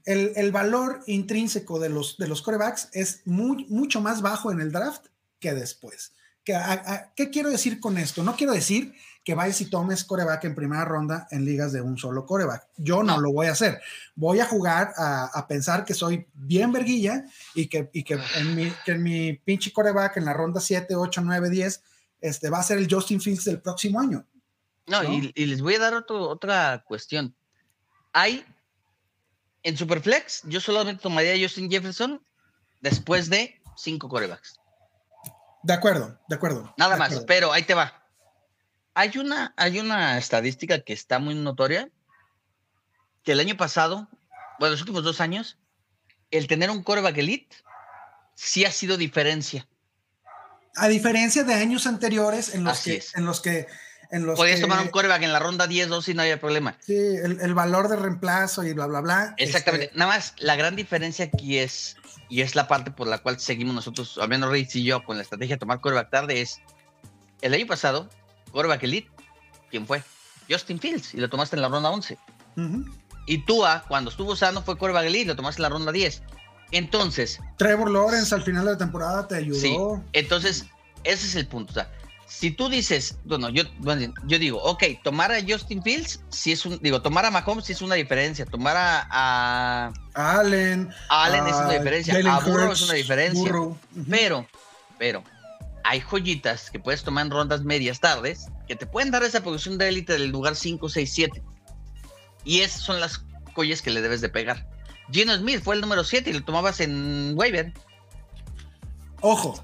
el, 0.06 0.34
el 0.36 0.52
valor 0.52 1.02
intrínseco 1.08 1.80
de 1.80 1.90
los, 1.90 2.18
de 2.18 2.28
los 2.28 2.42
corebacks 2.42 2.90
es 2.94 3.22
muy, 3.26 3.66
mucho 3.66 4.02
más 4.02 4.22
bajo 4.22 4.52
en 4.52 4.60
el 4.62 4.72
draft 4.72 5.06
que 5.40 5.54
después. 5.54 6.14
¿Qué, 6.44 6.56
a- 6.56 6.74
a- 6.74 7.14
¿Qué 7.16 7.30
quiero 7.30 7.50
decir 7.50 7.80
con 7.80 7.98
esto? 7.98 8.22
No 8.24 8.36
quiero 8.36 8.52
decir 8.54 8.94
que 9.24 9.34
vayas 9.36 9.62
y 9.62 9.70
tomes 9.70 10.04
coreback 10.04 10.44
en 10.44 10.56
primera 10.56 10.84
ronda 10.84 11.26
en 11.32 11.46
ligas 11.46 11.72
de 11.72 11.80
un 11.80 11.98
solo 11.98 12.26
coreback. 12.26 12.68
Yo 12.76 13.02
no, 13.04 13.16
No. 13.16 13.22
lo 13.22 13.32
voy 13.32 13.48
a 13.48 13.54
hacer. 13.54 13.80
Voy 14.16 14.42
a 14.42 14.46
jugar 14.46 14.92
a, 14.98 15.26
a 15.28 15.48
pensar 15.48 15.86
que 15.86 15.94
soy 15.94 16.28
bien 16.34 16.74
verguilla 16.74 17.24
y 17.56 17.68
que, 17.68 17.90
y 17.94 18.04
que, 18.04 18.20
en, 18.36 18.56
mi, 18.56 18.70
que 18.86 18.92
en 18.92 19.04
mi 19.04 19.34
pinche 19.34 19.72
coreback 19.72 20.18
en 20.18 20.26
la 20.26 20.34
ronda 20.34 20.60
7, 20.60 20.94
8, 20.96 21.22
9, 21.24 21.50
10 21.50 21.82
este, 22.20 22.50
va 22.50 22.60
a 22.60 22.64
ser 22.64 22.78
el 22.78 22.94
Justin 22.94 23.22
Fields 23.22 23.46
del 23.46 23.62
próximo 23.62 24.02
año. 24.02 24.26
No, 24.88 25.02
¿No? 25.02 25.14
Y, 25.14 25.32
y 25.36 25.46
les 25.46 25.62
voy 25.62 25.76
a 25.76 25.80
dar 25.80 25.94
otro- 25.94 26.28
otra 26.28 26.84
cuestión. 26.86 27.34
Hay 28.12 28.44
en 29.64 29.78
Superflex, 29.78 30.42
yo 30.44 30.60
solamente 30.60 31.02
tomaría 31.02 31.34
a 31.34 31.42
Justin 31.42 31.70
Jefferson 31.70 32.22
después 32.82 33.30
de 33.30 33.62
cinco 33.78 34.10
corebacks. 34.10 34.60
De 35.64 35.74
acuerdo, 35.74 36.20
de 36.28 36.36
acuerdo. 36.36 36.74
Nada 36.78 36.94
de 36.96 37.00
más, 37.00 37.08
acuerdo. 37.08 37.26
pero 37.26 37.54
ahí 37.54 37.64
te 37.64 37.74
va. 37.74 38.04
Hay 38.94 39.18
una, 39.18 39.54
hay 39.58 39.80
una 39.80 40.18
estadística 40.18 40.80
que 40.82 40.94
está 40.94 41.18
muy 41.20 41.34
notoria, 41.36 41.90
que 43.24 43.32
el 43.32 43.40
año 43.40 43.56
pasado, 43.56 44.10
bueno, 44.60 44.74
los 44.74 44.82
últimos 44.82 45.04
dos 45.04 45.22
años, 45.22 45.58
el 46.30 46.48
tener 46.48 46.70
un 46.70 46.84
coreback 46.84 47.18
elite 47.18 47.56
sí 48.36 48.66
ha 48.66 48.72
sido 48.72 48.98
diferencia. 48.98 49.68
A 50.76 50.88
diferencia 50.88 51.44
de 51.44 51.54
años 51.54 51.88
anteriores 51.88 52.54
en 52.54 52.64
los 52.64 52.74
Así 52.74 52.92
que, 52.92 52.98
es. 52.98 53.16
en 53.16 53.26
los 53.26 53.40
que, 53.40 53.68
en 54.14 54.26
los 54.26 54.38
Podías 54.38 54.56
que- 54.58 54.62
tomar 54.62 54.80
un 54.82 54.88
coreback 54.90 55.22
en 55.24 55.34
la 55.34 55.40
ronda 55.40 55.68
10, 55.68 55.90
12 55.90 56.12
y 56.12 56.14
no 56.14 56.22
había 56.22 56.40
problema. 56.40 56.78
sí, 56.80 56.94
el, 56.96 57.40
el 57.42 57.54
valor 57.54 57.88
de 57.90 57.96
reemplazo 57.98 58.64
y 58.64 58.74
bla, 58.74 58.86
bla, 58.88 59.02
bla. 59.02 59.34
Exactamente. 59.38 59.88
este, 59.88 59.98
Nada 59.98 60.12
más, 60.14 60.34
la 60.38 60.56
gran 60.56 60.76
diferencia 60.76 61.26
aquí 61.26 61.58
es, 61.58 61.98
y 62.30 62.42
es 62.42 62.56
la 62.56 62.68
parte 62.68 62.92
por 62.92 63.08
la 63.08 63.18
cual 63.18 63.40
seguimos 63.40 63.76
nosotros, 63.76 64.18
al 64.22 64.30
menos 64.30 64.50
Reyes 64.50 64.76
y 64.76 64.84
yo, 64.84 65.04
con 65.04 65.18
la 65.18 65.24
estrategia 65.24 65.56
de 65.56 65.60
tomar 65.60 65.82
coreback 65.82 66.10
tarde, 66.10 66.42
es 66.42 66.62
el 67.42 67.54
año 67.54 67.68
pasado, 67.68 68.10
coreback 68.52 68.84
elite, 68.84 69.10
¿quién 69.70 69.86
fue? 69.86 70.02
Justin 70.50 70.80
Fields, 70.80 71.14
y 71.14 71.18
lo 71.18 71.30
tomaste 71.30 71.56
en 71.56 71.62
la 71.62 71.68
ronda 71.70 71.90
11. 71.90 72.18
ujú. 72.56 72.86
Y 73.26 73.38
Tua, 73.46 73.86
cuando 73.88 74.10
estuvo 74.12 74.34
usando, 74.34 74.62
fue 74.64 74.78
coreback 74.78 75.06
elite, 75.06 75.28
lo 75.28 75.36
tomaste 75.38 75.60
en 75.60 75.64
la 75.64 75.70
ronda 75.70 75.92
10. 75.94 76.22
Entonces, 76.72 77.40
Trevor 77.58 77.90
Lawrence 77.90 78.34
al 78.36 78.42
final 78.44 78.66
de 78.66 78.72
la 78.72 78.78
temporada 78.78 79.28
te 79.28 79.36
ayudó. 79.36 79.60
Sí. 79.60 79.78
entonces, 80.14 80.66
ese 81.04 81.28
es 81.28 81.36
el 81.36 81.48
punto. 81.48 81.72
O 81.72 81.74
sea, 81.74 81.90
si 82.34 82.50
tú 82.50 82.68
dices, 82.68 83.20
bueno, 83.26 83.50
yo, 83.50 83.64
bueno, 83.78 84.12
yo 84.26 84.40
digo, 84.40 84.62
ok, 84.64 84.84
tomar 85.04 85.32
a 85.32 85.40
Justin 85.48 85.84
Fields, 85.84 86.20
si 86.30 86.52
es 86.52 86.66
un, 86.66 86.80
digo, 86.80 87.00
tomar 87.00 87.26
a 87.28 87.32
Mahomes 87.32 87.66
sí 87.66 87.74
es 87.74 87.82
una 87.84 87.94
diferencia, 87.94 88.44
tomar 88.44 88.76
a, 88.76 89.08
a 89.12 89.94
Allen. 90.16 90.90
Allen 91.10 91.46
es 91.46 91.54
una 91.54 91.74
diferencia, 91.74 92.16
Jalen 92.16 92.32
a 92.32 92.40
Burrow 92.40 92.72
es 92.72 92.82
una 92.82 92.96
diferencia. 92.96 93.54
Pero, 94.10 94.48
pero, 94.98 95.24
hay 95.84 96.02
joyitas 96.02 96.72
que 96.72 96.80
puedes 96.80 97.04
tomar 97.04 97.28
en 97.28 97.32
rondas 97.32 97.64
medias 97.64 98.00
tardes 98.00 98.48
que 98.68 98.76
te 98.76 98.88
pueden 98.88 99.12
dar 99.12 99.22
esa 99.22 99.44
posición 99.44 99.78
de 99.78 99.90
élite 99.90 100.14
del 100.14 100.30
lugar 100.32 100.56
5, 100.56 100.90
6, 100.90 101.14
7. 101.14 101.44
Y 102.46 102.62
esas 102.62 102.82
son 102.82 103.00
las 103.00 103.24
joyas 103.54 103.84
que 103.84 103.92
le 103.92 104.02
debes 104.02 104.22
de 104.22 104.30
pegar. 104.30 104.68
Gino 105.12 105.36
Smith 105.36 105.62
fue 105.64 105.76
el 105.76 105.82
número 105.82 106.04
7 106.04 106.32
y 106.32 106.34
lo 106.34 106.44
tomabas 106.44 106.80
en 106.80 107.34
waiver. 107.36 107.72
Ojo, 109.22 109.64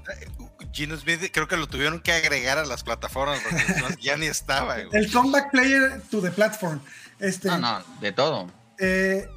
Gino 0.72 0.96
Smith 0.96 1.20
creo 1.32 1.48
que 1.48 1.56
lo 1.56 1.66
tuvieron 1.68 2.00
que 2.00 2.12
agregar 2.12 2.58
a 2.58 2.64
las 2.64 2.84
plataformas 2.84 3.40
porque 3.42 3.96
ya 4.02 4.16
ni 4.16 4.26
estaba. 4.26 4.74
güey. 4.76 4.88
el 4.92 5.10
comeback 5.12 5.50
player 5.50 6.00
to 6.10 6.20
the 6.20 6.30
platform. 6.30 6.80
Este, 7.18 7.48
No, 7.48 7.58
no, 7.58 7.82
de 8.00 8.12
todo. 8.12 8.46
eh, 8.78 9.28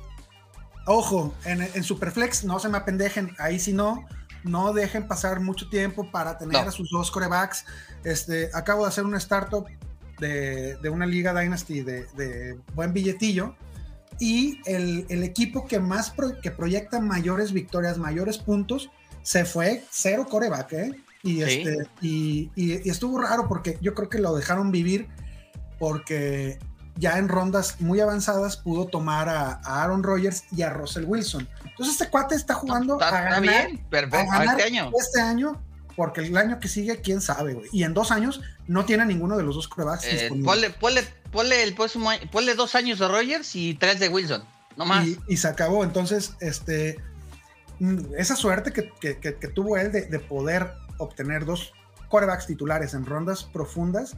ojo, 0.86 1.34
en, 1.46 1.62
en 1.62 1.84
Superflex 1.84 2.43
no 2.43 2.60
se 2.60 2.69
me 2.69 2.78
apendejen, 2.78 3.36
ahí 3.39 3.60
sí 3.60 3.74
no, 3.74 4.06
no 4.43 4.74
dejen 4.74 5.08
pasar 5.08 5.39
mucho 5.39 5.69
tiempo 5.69 6.10
para 6.12 6.38
tener 6.38 6.54
No. 6.63 6.69
a 6.69 6.72
sus 6.72 6.89
dos 6.91 7.10
corebacks. 7.12 7.65
Este, 8.04 8.50
acabo 8.54 8.84
de 8.84 8.89
hacer 8.89 9.04
una 9.06 9.17
startup 9.17 9.65
de, 10.19 10.76
de 10.78 10.89
una 10.89 11.06
liga 11.06 11.34
Dynasty 11.39 11.82
de, 11.82 12.06
de 12.15 12.58
buen 12.74 12.93
billetillo 12.93 13.56
y 14.19 14.60
el, 14.65 15.06
el 15.10 15.24
equipo 15.24 15.65
que 15.67 15.80
más 15.80 16.10
pro- 16.12 16.39
que 16.41 16.52
proyecta 16.52 17.00
mayores 17.00 17.52
victorias, 17.52 17.98
mayores 17.98 18.38
puntos, 18.38 18.89
se 19.24 19.43
fue 19.46 19.84
cero 19.89 20.28
coreback, 20.30 20.74
¿eh? 20.74 20.91
Y, 21.23 21.36
Sí. 21.36 21.41
este, 21.41 21.88
y, 22.01 22.51
y- 22.55 22.81
y 22.86 22.89
estuvo 22.89 23.19
raro 23.19 23.47
porque 23.47 23.77
yo 23.81 23.93
creo 23.95 24.09
que 24.09 24.19
lo 24.19 24.36
dejaron 24.36 24.71
vivir 24.71 25.07
porque 25.79 26.59
ya 26.97 27.17
en 27.17 27.27
rondas 27.27 27.79
muy 27.81 27.99
avanzadas 27.99 28.57
pudo 28.57 28.86
tomar 28.86 29.29
a, 29.29 29.53
a 29.63 29.83
Aaron 29.83 30.03
Rodgers 30.03 30.43
y 30.55 30.62
a 30.62 30.69
Russell 30.69 31.05
Wilson. 31.05 31.47
Entonces 31.65 31.93
este 31.99 32.09
cuate 32.09 32.36
está 32.36 32.53
jugando 32.53 32.93
Está, 32.95 33.07
a 33.07 33.21
ganar 33.21 33.41
bien, 33.41 33.84
a 33.86 33.89
perfecto. 33.89 34.32
ganar 34.32 34.59
Este 34.59 34.63
año. 34.63 34.91
este 34.99 35.21
año, 35.21 35.63
porque 35.95 36.21
el 36.21 36.38
año 36.38 36.59
que 36.59 36.67
sigue, 36.67 37.01
quién 37.01 37.21
sabe, 37.21 37.53
güey. 37.53 37.69
Y 37.71 37.84
en 37.84 37.93
dos 37.93 38.11
años 38.11 38.41
no 38.67 38.86
tiene 38.86 39.05
ninguno 39.05 39.38
de 39.38 39.43
los 39.43 39.55
dos 39.55 39.67
corebacks 39.67 40.05
Eh, 40.05 40.30
ponle, 40.43 40.69
ponle, 40.71 41.03
ponle 41.32 41.63
el 41.63 41.74
próximo 41.74 42.09
año- 42.09 42.30
ponle 42.32 42.53
dos 42.53 42.76
años 42.76 42.99
de 42.99 43.07
Rogers 43.07 43.55
y 43.55 43.74
tres 43.76 43.99
de 43.99 44.09
Wilson. 44.09 44.43
No 44.76 44.86
más. 44.86 45.05
y, 45.07 45.17
y 45.28 45.38
se 45.38 45.47
acabó. 45.47 45.84
Entonces, 45.84 46.34
este, 46.41 46.97
mm, 47.80 48.15
esa 48.17 48.36
suerte 48.36 48.71
que, 48.71 48.91
que- 48.99 49.17
que- 49.19 49.36
que 49.36 49.47
tuvo 49.47 49.78
él 49.78 49.91
de, 49.91 50.03
de 50.07 50.19
poder 50.19 50.74
obtener 50.98 51.46
dos 51.46 51.74
corebacks 52.10 52.46
titulares 52.48 52.94
en 52.94 53.06
rondas 53.06 53.44
profundas, 53.44 54.16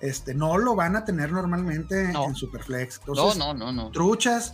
este, 0.00 0.34
no 0.34 0.58
lo 0.58 0.74
van 0.74 0.96
a 0.96 1.04
tener 1.04 1.32
normalmente 1.32 2.08
No. 2.12 2.26
en 2.26 2.34
Superflex. 2.34 3.00
no, 3.06 3.12
Entonces, 3.14 3.38
no, 3.38 3.54
no, 3.54 3.72
no. 3.72 3.90
truchas. 3.92 4.52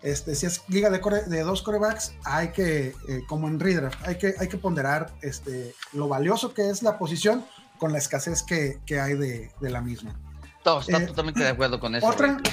Este, 0.00 0.36
si 0.36 0.46
es 0.46 0.62
liga 0.68 0.90
de, 0.90 1.00
core- 1.00 1.24
de 1.24 1.42
dos 1.42 1.62
corebacks, 1.62 2.14
hay 2.24 2.52
que, 2.52 2.94
eh, 3.08 3.22
como 3.28 3.48
en 3.48 3.58
redraft, 3.58 4.00
hay 4.06 4.16
que, 4.16 4.34
hay 4.38 4.46
que 4.48 4.56
ponderar 4.56 5.12
este, 5.22 5.74
lo 5.92 6.06
valioso 6.06 6.54
que 6.54 6.70
es 6.70 6.82
la 6.84 6.98
posición 6.98 7.44
con 7.78 7.92
la 7.92 7.98
escasez 7.98 8.44
que, 8.44 8.78
que 8.86 9.00
hay 9.00 9.14
de, 9.14 9.50
de 9.60 9.70
la 9.70 9.80
misma. 9.80 10.14
Todo, 10.62 10.80
está 10.80 10.98
Eh, 11.02 11.06
totalmente 11.06 11.40
de 11.42 11.48
acuerdo 11.48 11.80
con 11.80 11.96
eso. 11.96 12.06
otra- 12.06 12.34
Rey. 12.36 12.52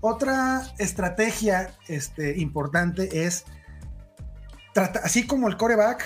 Otra 0.00 0.62
estrategia 0.78 1.74
este, 1.88 2.38
importante 2.38 3.24
es, 3.26 3.44
trata- 4.72 5.00
así 5.02 5.26
como 5.26 5.48
el 5.48 5.56
coreback, 5.56 6.02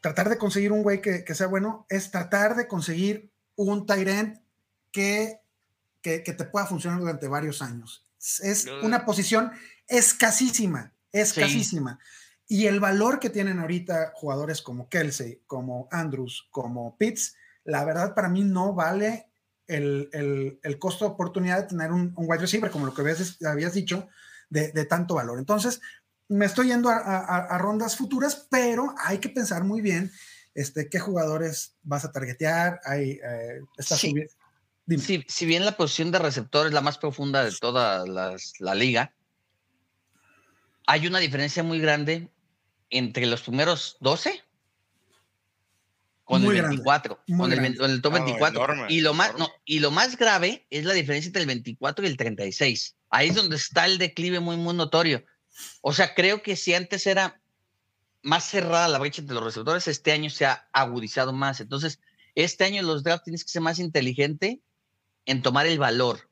tratar 0.00 0.28
de 0.28 0.38
conseguir 0.38 0.72
un 0.72 0.82
güey 0.82 1.00
que, 1.00 1.24
que 1.24 1.34
sea 1.34 1.46
bueno, 1.46 1.86
es 1.88 2.10
tratar 2.10 2.56
de 2.56 2.68
conseguir 2.68 3.30
un 3.56 3.86
que, 4.92 5.40
que, 6.02 6.22
que 6.22 6.32
te 6.32 6.44
pueda 6.44 6.66
funcionar 6.66 7.00
durante 7.00 7.28
varios 7.28 7.62
años. 7.62 8.04
Es 8.42 8.66
una 8.82 9.04
posición 9.04 9.52
escasísima, 9.88 10.92
escasísima. 11.12 11.98
Y 12.48 12.66
el 12.66 12.80
valor 12.80 13.18
que 13.18 13.30
tienen 13.30 13.58
ahorita 13.58 14.12
jugadores 14.14 14.62
como 14.62 14.88
Kelsey, 14.88 15.42
como 15.46 15.88
Andrews, 15.90 16.46
como 16.50 16.96
Pitts, 16.96 17.34
la 17.64 17.84
verdad 17.84 18.14
para 18.14 18.28
mí 18.28 18.44
no 18.44 18.72
vale 18.72 19.28
el, 19.66 20.08
el- 20.12 20.60
el 20.62 20.78
costo 20.78 21.04
de 21.04 21.10
oportunidad 21.12 21.62
de 21.62 21.68
tener 21.68 21.90
un, 21.90 22.12
un 22.16 22.26
wide 22.28 22.40
receiver, 22.42 22.70
como 22.70 22.86
lo 22.86 22.94
que 22.94 23.00
habías, 23.02 23.42
habías 23.42 23.72
dicho, 23.74 24.08
de, 24.48 24.70
de 24.70 24.84
tanto 24.84 25.14
valor. 25.16 25.38
Entonces, 25.40 25.80
me 26.28 26.46
estoy 26.46 26.68
yendo 26.68 26.88
a, 26.88 26.96
a- 26.98 27.46
a 27.54 27.58
rondas 27.58 27.96
futuras, 27.96 28.46
pero 28.50 28.94
hay 29.04 29.18
que 29.18 29.28
pensar 29.28 29.64
muy 29.64 29.80
bien 29.80 30.10
este, 30.54 30.88
qué 30.88 30.98
jugadores 30.98 31.76
vas 31.82 32.04
a 32.04 32.12
targetear. 32.12 32.80
Hay, 32.84 33.20
eh, 33.22 33.60
estás 33.76 34.00
Sí. 34.00 34.14
Si, 34.98 35.24
si 35.28 35.46
bien 35.46 35.64
la 35.64 35.76
posición 35.76 36.12
de 36.12 36.20
receptor 36.20 36.66
es 36.68 36.72
la 36.72 36.80
más 36.80 36.96
profunda 36.98 37.44
de 37.44 37.50
toda 37.52 38.06
las- 38.06 38.54
la 38.60 38.74
liga, 38.74 39.12
hay 40.86 41.06
una 41.08 41.18
diferencia 41.18 41.62
muy 41.64 41.80
grande 41.80 42.30
entre 42.90 43.26
los 43.26 43.42
primeros 43.42 43.96
12 44.00 44.42
con 46.22 46.42
Muy 46.42 46.50
el 46.56 46.62
grande, 46.62 46.76
24, 46.76 47.20
muy 47.28 47.38
con 47.38 47.52
el, 47.64 47.76
con 47.78 47.90
el 47.90 48.02
top 48.02 48.12
No, 48.12 48.24
24. 48.24 48.64
enorme, 48.64 48.86
y, 48.88 49.00
lo 49.00 49.12
más, 49.14 49.36
no, 49.36 49.48
y 49.64 49.78
lo 49.80 49.90
más 49.90 50.16
grave 50.16 50.66
es 50.70 50.84
la 50.84 50.94
diferencia 50.94 51.28
entre 51.28 51.42
el 51.42 51.48
24 51.48 52.04
y 52.04 52.08
el 52.08 52.16
36. 52.16 52.96
Ahí 53.10 53.28
es 53.28 53.34
donde 53.34 53.56
está 53.56 53.86
el 53.86 53.98
declive 53.98 54.40
muy, 54.40 54.56
muy 54.56 54.74
notorio. 54.74 55.24
O 55.80 55.92
sea, 55.92 56.14
creo 56.14 56.42
que 56.42 56.56
si 56.56 56.74
antes 56.74 57.06
era 57.06 57.40
más 58.22 58.44
cerrada 58.44 58.88
la 58.88 58.98
brecha 58.98 59.20
entre 59.20 59.34
los 59.34 59.44
receptores, 59.44 59.88
este 59.88 60.12
año 60.12 60.30
se 60.30 60.46
ha 60.46 60.68
agudizado 60.72 61.32
más. 61.32 61.60
Entonces, 61.60 62.00
este 62.34 62.64
año 62.64 62.82
los 62.82 63.02
drafts 63.02 63.24
tienes 63.24 63.44
que 63.44 63.50
ser 63.50 63.62
más 63.62 63.78
inteligente 63.78 64.60
en 65.24 65.42
tomar 65.42 65.66
el 65.66 65.78
valor. 65.78 66.28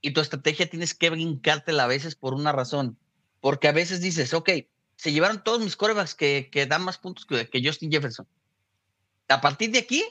Y 0.00 0.12
tu 0.12 0.20
estrategia 0.20 0.68
tienes 0.68 0.94
que 0.94 1.10
brincártela 1.10 1.84
a 1.84 1.88
veces 1.88 2.14
por 2.14 2.34
una 2.34 2.52
razón. 2.52 2.98
Porque 3.40 3.68
a 3.68 3.72
veces 3.72 4.00
dices, 4.00 4.34
ok, 4.34 4.50
se 4.96 5.12
llevaron 5.12 5.42
todos 5.42 5.60
mis 5.60 5.76
corebacks 5.76 6.14
que, 6.14 6.48
que 6.52 6.66
dan 6.66 6.82
más 6.82 6.98
puntos 6.98 7.26
que, 7.26 7.48
que 7.48 7.62
Justin 7.64 7.90
Jefferson. 7.90 8.26
A 9.28 9.40
partir 9.40 9.70
de 9.70 9.78
aquí, 9.78 10.04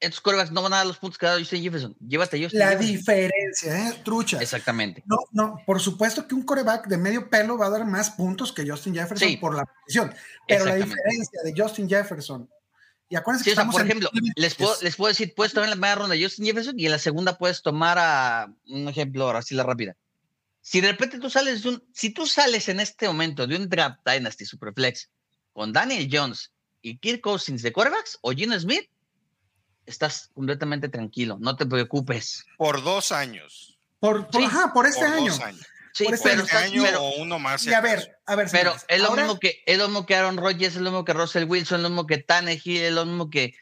estos 0.00 0.20
corebacks 0.20 0.50
no 0.50 0.62
van 0.62 0.72
a 0.72 0.76
dar 0.78 0.86
los 0.86 0.96
puntos 0.98 1.18
que 1.18 1.26
ha 1.26 1.30
dado 1.30 1.40
Justin 1.40 1.62
Jefferson. 1.62 1.96
Llévate 2.00 2.36
a 2.38 2.42
Justin 2.42 2.58
La 2.58 2.68
Jefferson. 2.70 2.96
diferencia, 2.96 3.88
¿eh? 3.88 4.00
Trucha. 4.04 4.38
Exactamente. 4.40 5.02
No, 5.06 5.16
no, 5.32 5.62
por 5.66 5.78
supuesto 5.80 6.26
que 6.26 6.34
un 6.34 6.42
coreback 6.42 6.86
de 6.88 6.96
medio 6.96 7.28
pelo 7.28 7.58
va 7.58 7.66
a 7.66 7.70
dar 7.70 7.84
más 7.84 8.10
puntos 8.10 8.52
que 8.52 8.68
Justin 8.68 8.94
Jefferson 8.94 9.28
Sí. 9.28 9.36
por 9.36 9.54
la 9.54 9.64
posición, 9.64 10.12
pero 10.48 10.64
la 10.64 10.74
diferencia 10.76 11.40
de 11.44 11.54
Justin 11.56 11.88
Jefferson, 11.88 12.48
y 13.08 13.16
acuérdense 13.16 13.44
Sí, 13.44 13.50
que 13.50 13.60
o 13.60 13.62
sea, 13.62 13.70
por 13.70 13.80
en 13.82 13.86
ejemplo, 13.88 14.10
les 14.36 14.54
puedo, 14.54 14.74
es- 14.74 14.82
les 14.82 14.96
puedo 14.96 15.08
decir, 15.08 15.34
puedes 15.36 15.52
tomar 15.52 15.64
en 15.66 15.70
la 15.70 15.74
primera 15.76 15.94
ronda 15.96 16.14
a 16.14 16.18
Justin 16.22 16.44
Jefferson 16.46 16.78
y 16.78 16.86
en 16.86 16.92
la 16.92 16.98
segunda 16.98 17.36
puedes 17.36 17.60
tomar 17.60 17.98
a 17.98 18.52
un 18.68 18.88
ejemplo, 18.88 19.24
ahora 19.24 19.42
sí 19.42 19.54
la 19.54 19.64
rápida. 19.64 19.96
Si 20.62 20.80
de 20.80 20.92
repente 20.92 21.18
tú 21.18 21.28
sales 21.28 21.62
de 21.62 21.70
un, 21.70 21.84
si 21.92 22.10
tú 22.10 22.26
sales 22.26 22.68
en 22.68 22.80
este 22.80 23.06
momento 23.06 23.46
de 23.46 23.56
un 23.56 23.68
draft 23.68 23.98
Dynasty 24.06 24.44
Superflex 24.44 25.08
con 25.52 25.72
Daniel 25.72 26.08
Jones 26.10 26.52
y 26.82 26.98
Kirk 26.98 27.20
Cousins 27.20 27.62
de 27.62 27.72
quarterbacks 27.72 28.18
o 28.22 28.30
Gino 28.32 28.58
Smith, 28.60 28.88
estás 29.90 30.30
completamente 30.34 30.88
tranquilo, 30.88 31.36
no 31.40 31.56
te 31.56 31.66
preocupes. 31.66 32.44
Por 32.56 32.82
dos 32.82 33.12
años. 33.12 33.78
por, 33.98 34.26
por- 34.28 34.40
sí, 34.40 34.46
ajá, 34.46 34.72
por 34.72 34.86
este 34.86 35.04
por 35.04 35.14
año. 35.14 35.26
dos 35.32 35.40
años. 35.40 35.66
Sí, 35.92 36.04
Por 36.04 36.14
este 36.14 36.30
pero, 36.30 36.42
Este 36.44 36.56
año 36.56 36.82
pero- 36.84 37.02
o 37.02 37.16
uno 37.20 37.38
más. 37.40 37.62
si 37.62 37.70
Y 37.70 37.74
a 37.74 37.80
ver, 37.80 38.16
a 38.24 38.36
ver, 38.36 38.48
pero 38.50 38.70
señores, 38.70 38.84
es 38.88 39.00
lo 39.00 39.08
ahora- 39.08 39.22
mismo 39.24 39.40
que 39.40 39.62
es 39.66 39.76
lo 39.76 39.88
mismo 39.88 40.06
que 40.06 40.14
Aaron 40.14 40.36
Rodgers, 40.36 40.76
es 40.76 40.80
lo 40.80 40.90
mismo 40.90 41.04
que 41.04 41.12
Russell 41.12 41.44
Wilson, 41.48 41.78
es 41.78 41.82
lo 41.82 41.88
mismo 41.90 42.06
que 42.06 42.18
Tannehill, 42.18 42.82
es 42.82 42.92
lo 42.92 43.04
mismo 43.04 43.28
que 43.28 43.54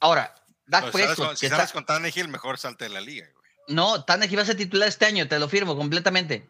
ahora 0.00 0.34
Dak 0.66 0.86
si 0.86 0.90
Prescott, 0.92 1.16
con- 1.16 1.30
que 1.30 1.36
si 1.36 1.46
está- 1.46 1.66
con 1.68 1.86
Tannehill, 1.86 2.28
mejor 2.28 2.58
salte 2.58 2.84
de 2.84 2.90
la 2.90 3.00
liga, 3.00 3.26
güey. 3.32 3.46
no, 3.68 4.04
Tannehill 4.04 4.38
va 4.38 4.42
a 4.42 4.46
ser 4.46 4.56
titular 4.56 4.86
este 4.88 5.06
año, 5.06 5.26
te 5.28 5.38
lo 5.38 5.48
firmo 5.48 5.76
completamente. 5.76 6.46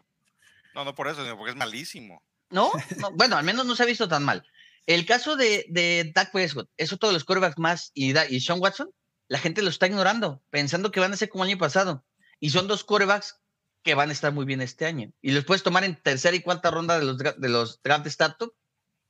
No, 0.75 0.83
no 0.85 0.93
por 0.93 1.07
eso, 1.07 1.23
sino 1.23 1.37
porque 1.37 1.51
es 1.51 1.57
malísimo. 1.57 2.21
¿No? 2.49 2.71
no, 2.97 3.11
bueno, 3.11 3.37
al 3.37 3.43
menos 3.45 3.65
no 3.65 3.75
se 3.75 3.83
ha 3.83 3.85
visto 3.87 4.07
tan 4.09 4.23
mal. 4.23 4.45
El 4.85 5.05
caso 5.05 5.35
de, 5.37 5.65
de 5.69 6.11
Dak 6.13 6.31
Prescott, 6.31 6.69
es 6.77 6.91
otro 6.93 7.09
de 7.09 7.13
los 7.13 7.23
quarterbacks 7.23 7.57
más 7.57 7.91
y, 7.93 8.11
Da- 8.13 8.27
y 8.29 8.39
Sean 8.41 8.59
Watson, 8.59 8.89
la 9.27 9.39
gente 9.39 9.61
lo 9.61 9.69
está 9.69 9.87
ignorando, 9.87 10.41
pensando 10.49 10.91
que 10.91 10.99
van 10.99 11.13
a 11.13 11.17
ser 11.17 11.29
como 11.29 11.43
el 11.43 11.51
año 11.51 11.57
pasado. 11.59 12.05
Y 12.39 12.49
son 12.51 12.67
dos 12.67 12.83
quarterbacks 12.83 13.39
que 13.83 13.93
van 13.95 14.09
a 14.09 14.13
estar 14.13 14.31
muy 14.33 14.45
bien 14.45 14.61
este 14.61 14.85
año. 14.85 15.11
Y 15.21 15.31
los 15.31 15.45
puedes 15.45 15.63
tomar 15.63 15.83
en 15.83 15.95
tercera 16.01 16.35
y 16.35 16.41
cuarta 16.41 16.71
ronda 16.71 16.99
de 16.99 17.05
los, 17.05 17.17
de 17.17 17.49
los 17.49 17.81
draft 17.81 18.07
startup 18.07 18.53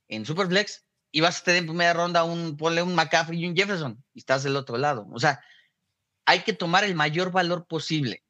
en 0.08 0.26
Superflex 0.26 0.86
y 1.12 1.22
vas 1.22 1.40
a 1.40 1.44
tener 1.44 1.60
en 1.62 1.68
primera 1.68 1.94
ronda 1.94 2.24
un, 2.24 2.58
ponle 2.58 2.82
un 2.84 2.96
McCaffrey 2.96 3.40
y 3.44 3.48
un 3.48 3.56
Jefferson 3.56 4.04
y 4.14 4.20
estás 4.20 4.44
del 4.44 4.56
otro 4.56 4.78
lado. 4.78 5.08
O 5.12 5.20
sea, 5.20 5.42
hay 6.26 6.42
que 6.44 6.54
tomar 6.54 6.84
el 6.84 6.96
mayor 6.96 7.32
valor 7.32 7.66
posible. 7.66 8.24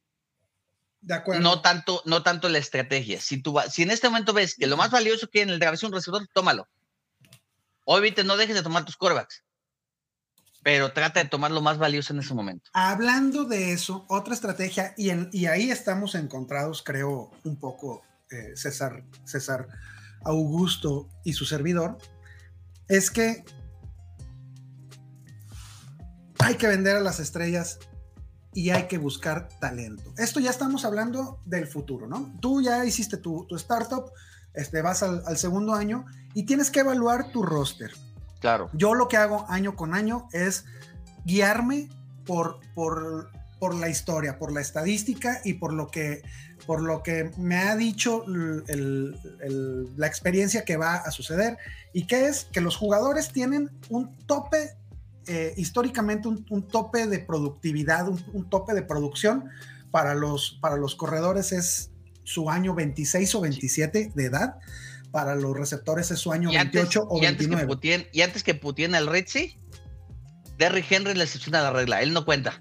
de 1.01 1.13
acuerdo. 1.15 1.41
No 1.41 1.61
tanto, 1.61 2.01
no 2.05 2.23
tanto 2.23 2.49
la 2.49 2.57
estrategia. 2.59 3.19
Si, 3.21 3.41
tú 3.41 3.53
va- 3.53 3.69
si 3.69 3.83
en 3.83 3.91
este 3.91 4.07
momento 4.09 4.33
ves 4.33 4.55
que 4.55 4.67
lo 4.67 4.77
más 4.77 4.91
valioso 4.91 5.27
que 5.29 5.39
hay 5.39 5.43
en 5.43 5.49
el 5.49 5.59
draft 5.59 5.75
es 5.75 5.83
un 5.83 5.91
receptor, 5.93 6.27
tómalo. 6.33 6.67
Obviamente 7.85 8.23
no 8.23 8.35
dejes 8.37 8.55
de 8.55 8.63
tomar 8.63 8.83
tus 8.85 8.97
corebacks, 8.97 9.43
pero 10.63 10.91
trata 10.91 11.23
de 11.23 11.29
tomar 11.29 11.51
lo 11.51 11.61
más 11.61 11.77
valioso 11.77 12.13
en 12.13 12.19
ese 12.19 12.33
momento. 12.33 12.69
Hablando 12.73 13.45
de 13.45 13.71
eso, 13.71 14.05
otra 14.09 14.33
estrategia, 14.33 14.93
y, 14.97 15.45
ahí 15.45 15.71
estamos 15.71 16.15
encontrados, 16.15 16.83
creo, 16.83 17.31
un 17.43 17.57
poco 17.57 18.03
eh, 18.31 18.51
César, 18.55 19.03
César 19.23 19.67
Augusto 20.23 21.09
y 21.23 21.33
su 21.33 21.45
servidor, 21.45 21.97
es 22.87 23.11
que 23.11 23.45
hay 26.39 26.55
que 26.55 26.67
vender 26.67 26.95
a 26.95 27.01
las 27.01 27.19
estrellas 27.19 27.79
y 28.53 28.71
hay 28.71 28.87
que 28.87 28.97
buscar 28.97 29.49
talento. 29.59 30.13
Esto 30.17 30.39
ya 30.39 30.49
estamos 30.49 30.83
hablando 30.83 31.41
del 31.45 31.67
futuro, 31.67 32.07
¿no? 32.07 32.33
Tú 32.41 32.61
ya 32.61 32.83
hiciste 32.85 33.17
tu, 33.17 33.45
tu 33.47 33.55
startup, 33.55 34.11
este, 34.53 34.81
vas 34.81 35.03
al, 35.03 35.21
al 35.25 35.37
segundo 35.37 35.73
año 35.73 36.05
y 36.33 36.45
tienes 36.45 36.71
que 36.71 36.79
evaluar 36.79 37.31
tu 37.31 37.43
roster. 37.43 37.91
Yo 38.73 38.93
lo 38.93 39.07
que 39.07 39.17
hago 39.17 39.45
año 39.49 39.75
con 39.75 39.93
año 39.93 40.27
es 40.31 40.65
guiarme 41.25 41.89
por, 42.25 42.59
por, 42.73 43.29
por 43.59 43.75
la 43.75 43.89
historia, 43.89 44.37
por 44.37 44.51
la 44.51 44.61
estadística 44.61 45.41
y 45.43 45.53
por 45.53 45.73
lo 45.73 45.87
que, 45.87 46.21
por 46.65 46.81
lo 46.81 47.03
que 47.03 47.31
me 47.37 47.57
ha 47.57 47.75
dicho 47.75 48.23
la 48.27 50.07
experiencia 50.07 50.63
que 50.65 50.77
va 50.77 50.95
a 50.95 51.11
suceder 51.11 51.57
y 51.93 52.05
que 52.05 52.27
es 52.27 52.45
que 52.51 52.61
los 52.61 52.75
jugadores 52.75 53.31
tienen 53.31 53.69
un 53.89 54.15
tope, 54.25 54.75
eh, 55.27 55.53
históricamente 55.57 56.27
un, 56.27 56.45
un 56.49 56.67
tope 56.67 57.07
de 57.07 57.19
productividad, 57.19 58.07
un, 58.07 58.23
un 58.33 58.49
tope 58.49 58.73
de 58.73 58.83
producción 58.83 59.49
para 59.91 60.13
los, 60.13 60.57
para 60.61 60.77
los 60.77 60.95
corredores 60.95 61.51
es 61.51 61.91
su 62.23 62.49
año 62.49 62.73
26 62.75 63.35
o 63.35 63.41
27 63.41 64.11
de 64.13 64.25
edad. 64.25 64.59
Para 65.11 65.35
los 65.35 65.55
receptores 65.57 66.11
es 66.11 66.19
su 66.19 66.31
año 66.31 66.51
Y 66.51 66.57
antes, 66.57 66.81
28 66.83 67.07
o 67.09 67.21
y 67.21 67.25
antes 67.25 67.47
que 67.47 67.55
29. 67.55 67.67
putien, 67.67 68.07
y 68.11 68.21
antes 68.21 68.43
que 68.43 68.53
putien 68.55 68.93
al 68.95 69.07
Ritzy, 69.07 69.59
Derrick 70.57 70.91
Henry 70.91 71.13
le 71.13 71.23
excepciona 71.23 71.61
la 71.61 71.71
regla. 71.71 72.01
Él 72.01 72.13
no 72.13 72.25
cuenta. 72.25 72.59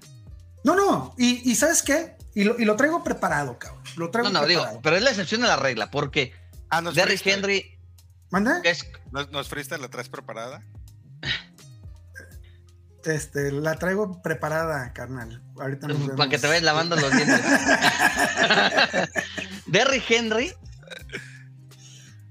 No, 0.63 0.75
no, 0.75 1.13
y, 1.17 1.49
y 1.49 1.55
¿sabes 1.55 1.81
qué? 1.83 2.15
Y 2.35 2.43
lo, 2.43 2.59
y 2.59 2.65
lo 2.65 2.75
traigo 2.75 3.03
preparado, 3.03 3.57
cabrón. 3.59 3.83
Lo 3.95 4.11
traigo 4.11 4.29
No, 4.29 4.41
no, 4.41 4.45
digo, 4.47 4.61
preparado. 4.61 4.81
pero 4.83 4.95
es 4.97 5.01
la 5.03 5.09
excepción 5.09 5.43
a 5.43 5.47
la 5.47 5.55
regla, 5.57 5.89
porque 5.91 6.33
Ah, 6.69 6.81
no 6.81 6.91
Derrick 6.91 7.21
freestyle. 7.21 7.35
Henry 7.55 7.79
¿Manda? 8.29 8.59
es 8.63 8.85
¿No, 9.11 9.21
es- 9.21 9.29
no 9.31 9.39
es 9.39 9.47
freestyle? 9.47 9.81
¿La 9.81 9.89
traes 9.89 10.09
preparada? 10.09 10.61
Este, 13.05 13.51
la 13.53 13.75
traigo 13.75 14.21
preparada, 14.21 14.91
carnal. 14.91 15.41
Ahorita 15.59 15.87
nos 15.87 15.97
para 15.97 16.11
vemos. 16.11 16.27
que 16.27 16.37
te 16.39 16.47
vayas 16.47 16.63
lavando 16.63 16.95
los 16.97 17.09
dientes. 17.11 17.41
Derrick 19.67 20.03
Henry 20.11 20.53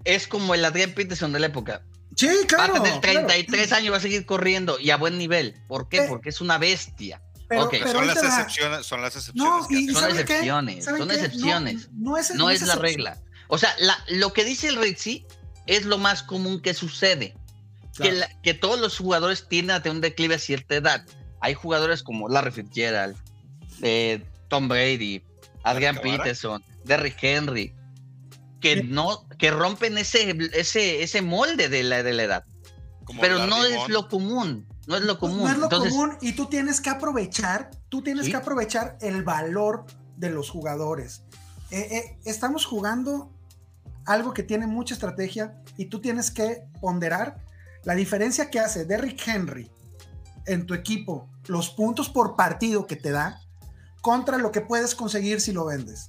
es 0.06 0.26
como 0.28 0.54
el 0.54 0.64
Adrian 0.64 0.92
Peterson 0.92 1.32
de 1.32 1.40
la 1.40 1.46
época. 1.46 1.82
Sí, 2.14 2.28
claro. 2.48 2.72
va 2.74 2.78
a 2.78 2.82
tener 2.82 3.00
claro. 3.00 3.26
33 3.26 3.72
años, 3.72 3.92
va 3.92 3.98
a 3.98 4.00
seguir 4.00 4.24
corriendo 4.24 4.78
y 4.80 4.90
a 4.90 4.96
buen 4.96 5.18
nivel. 5.18 5.54
¿Por 5.68 5.88
qué? 5.88 5.98
Eh, 5.98 6.06
Porque 6.08 6.30
es 6.30 6.40
una 6.40 6.56
bestia. 6.58 7.20
Pero, 7.48 7.70
son, 7.92 8.06
las 8.08 8.16
excepciones, 8.22 8.86
son 8.86 9.02
las 9.02 9.14
excepciones. 9.14 9.52
No, 9.52 9.66
y. 9.70 9.88
Son 9.92 10.10
excepciones, 10.18 10.84
¿Saben 10.84 10.98
son 11.00 11.08
qué? 11.08 11.14
Excepciones. 11.14 11.88
No, 11.92 12.16
es, 12.16 12.34
No 12.34 12.50
es 12.50 12.62
la 12.62 12.74
excepción. 12.74 12.82
regla. 12.82 13.18
O 13.48 13.58
sea, 13.58 13.72
la- 13.78 14.02
lo 14.08 14.32
que 14.32 14.44
dice 14.44 14.66
el 14.68 14.76
Ritzy 14.76 15.24
es 15.66 15.84
lo 15.84 15.98
más 15.98 16.22
común 16.24 16.60
que 16.60 16.74
sucede. 16.74 17.34
Que, 17.96 18.10
Claro. 18.10 18.16
la- 18.16 18.40
que 18.42 18.54
todos 18.54 18.80
los 18.80 18.96
jugadores 18.98 19.46
tienden 19.48 19.76
a 19.76 19.82
tener 19.82 19.94
un 19.96 20.00
declive 20.00 20.34
a 20.34 20.38
cierta 20.38 20.74
edad. 20.74 21.04
Hay 21.40 21.54
jugadores 21.54 22.02
como 22.02 22.28
Larry 22.28 22.50
Fitzgerald, 22.50 23.16
eh, 23.82 24.22
Tom 24.48 24.66
Brady, 24.68 25.22
Adrian. 25.62 26.00
Peterson, 26.00 26.64
Derrick 26.84 27.16
Henry, 27.22 27.72
que 28.60 28.76
Sí. 28.76 28.82
no, 28.84 29.26
que 29.38 29.50
rompen 29.50 29.98
ese, 29.98 30.36
ese, 30.54 31.02
ese 31.02 31.22
molde 31.22 31.68
de 31.68 31.82
la, 31.82 32.02
de 32.02 32.12
la 32.12 32.22
edad. 32.24 32.44
Como 33.04 33.20
Pero 33.20 33.46
no 33.46 33.64
es 33.64 33.88
lo 33.88 34.08
común. 34.08 34.66
no 34.86 34.96
es 34.96 35.02
lo 35.02 35.18
común. 35.18 35.42
No 35.44 35.48
es 35.50 35.58
lo 35.58 35.64
Entonces, 35.64 35.92
común 35.92 36.16
y 36.20 36.32
tú 36.32 36.46
tienes 36.46 36.80
que 36.80 36.90
aprovechar, 36.90 37.70
tú 37.88 38.02
tienes 38.02 38.24
Sí. 38.26 38.30
que 38.32 38.36
aprovechar 38.36 38.96
el 39.00 39.22
valor 39.22 39.84
de 40.16 40.30
los 40.30 40.50
jugadores. 40.50 41.22
Eh, 41.70 41.88
eh, 41.92 42.18
estamos 42.24 42.64
jugando 42.64 43.32
algo 44.06 44.32
que 44.32 44.42
tiene 44.42 44.66
mucha 44.66 44.94
estrategia 44.94 45.56
y 45.76 45.86
tú 45.86 46.00
tienes 46.00 46.30
que 46.30 46.62
ponderar 46.80 47.36
la 47.84 47.94
diferencia 47.94 48.50
que 48.50 48.58
hace 48.60 48.84
Derrick 48.84 49.20
Henry 49.26 49.70
en 50.46 50.64
tu 50.66 50.74
equipo, 50.74 51.28
los 51.46 51.70
puntos 51.70 52.08
por 52.08 52.36
partido 52.36 52.86
que 52.86 52.96
te 52.96 53.10
da, 53.10 53.40
contra 54.00 54.38
lo 54.38 54.52
que 54.52 54.60
puedes 54.60 54.94
conseguir 54.94 55.40
si 55.40 55.52
lo 55.52 55.64
vendes. 55.66 56.08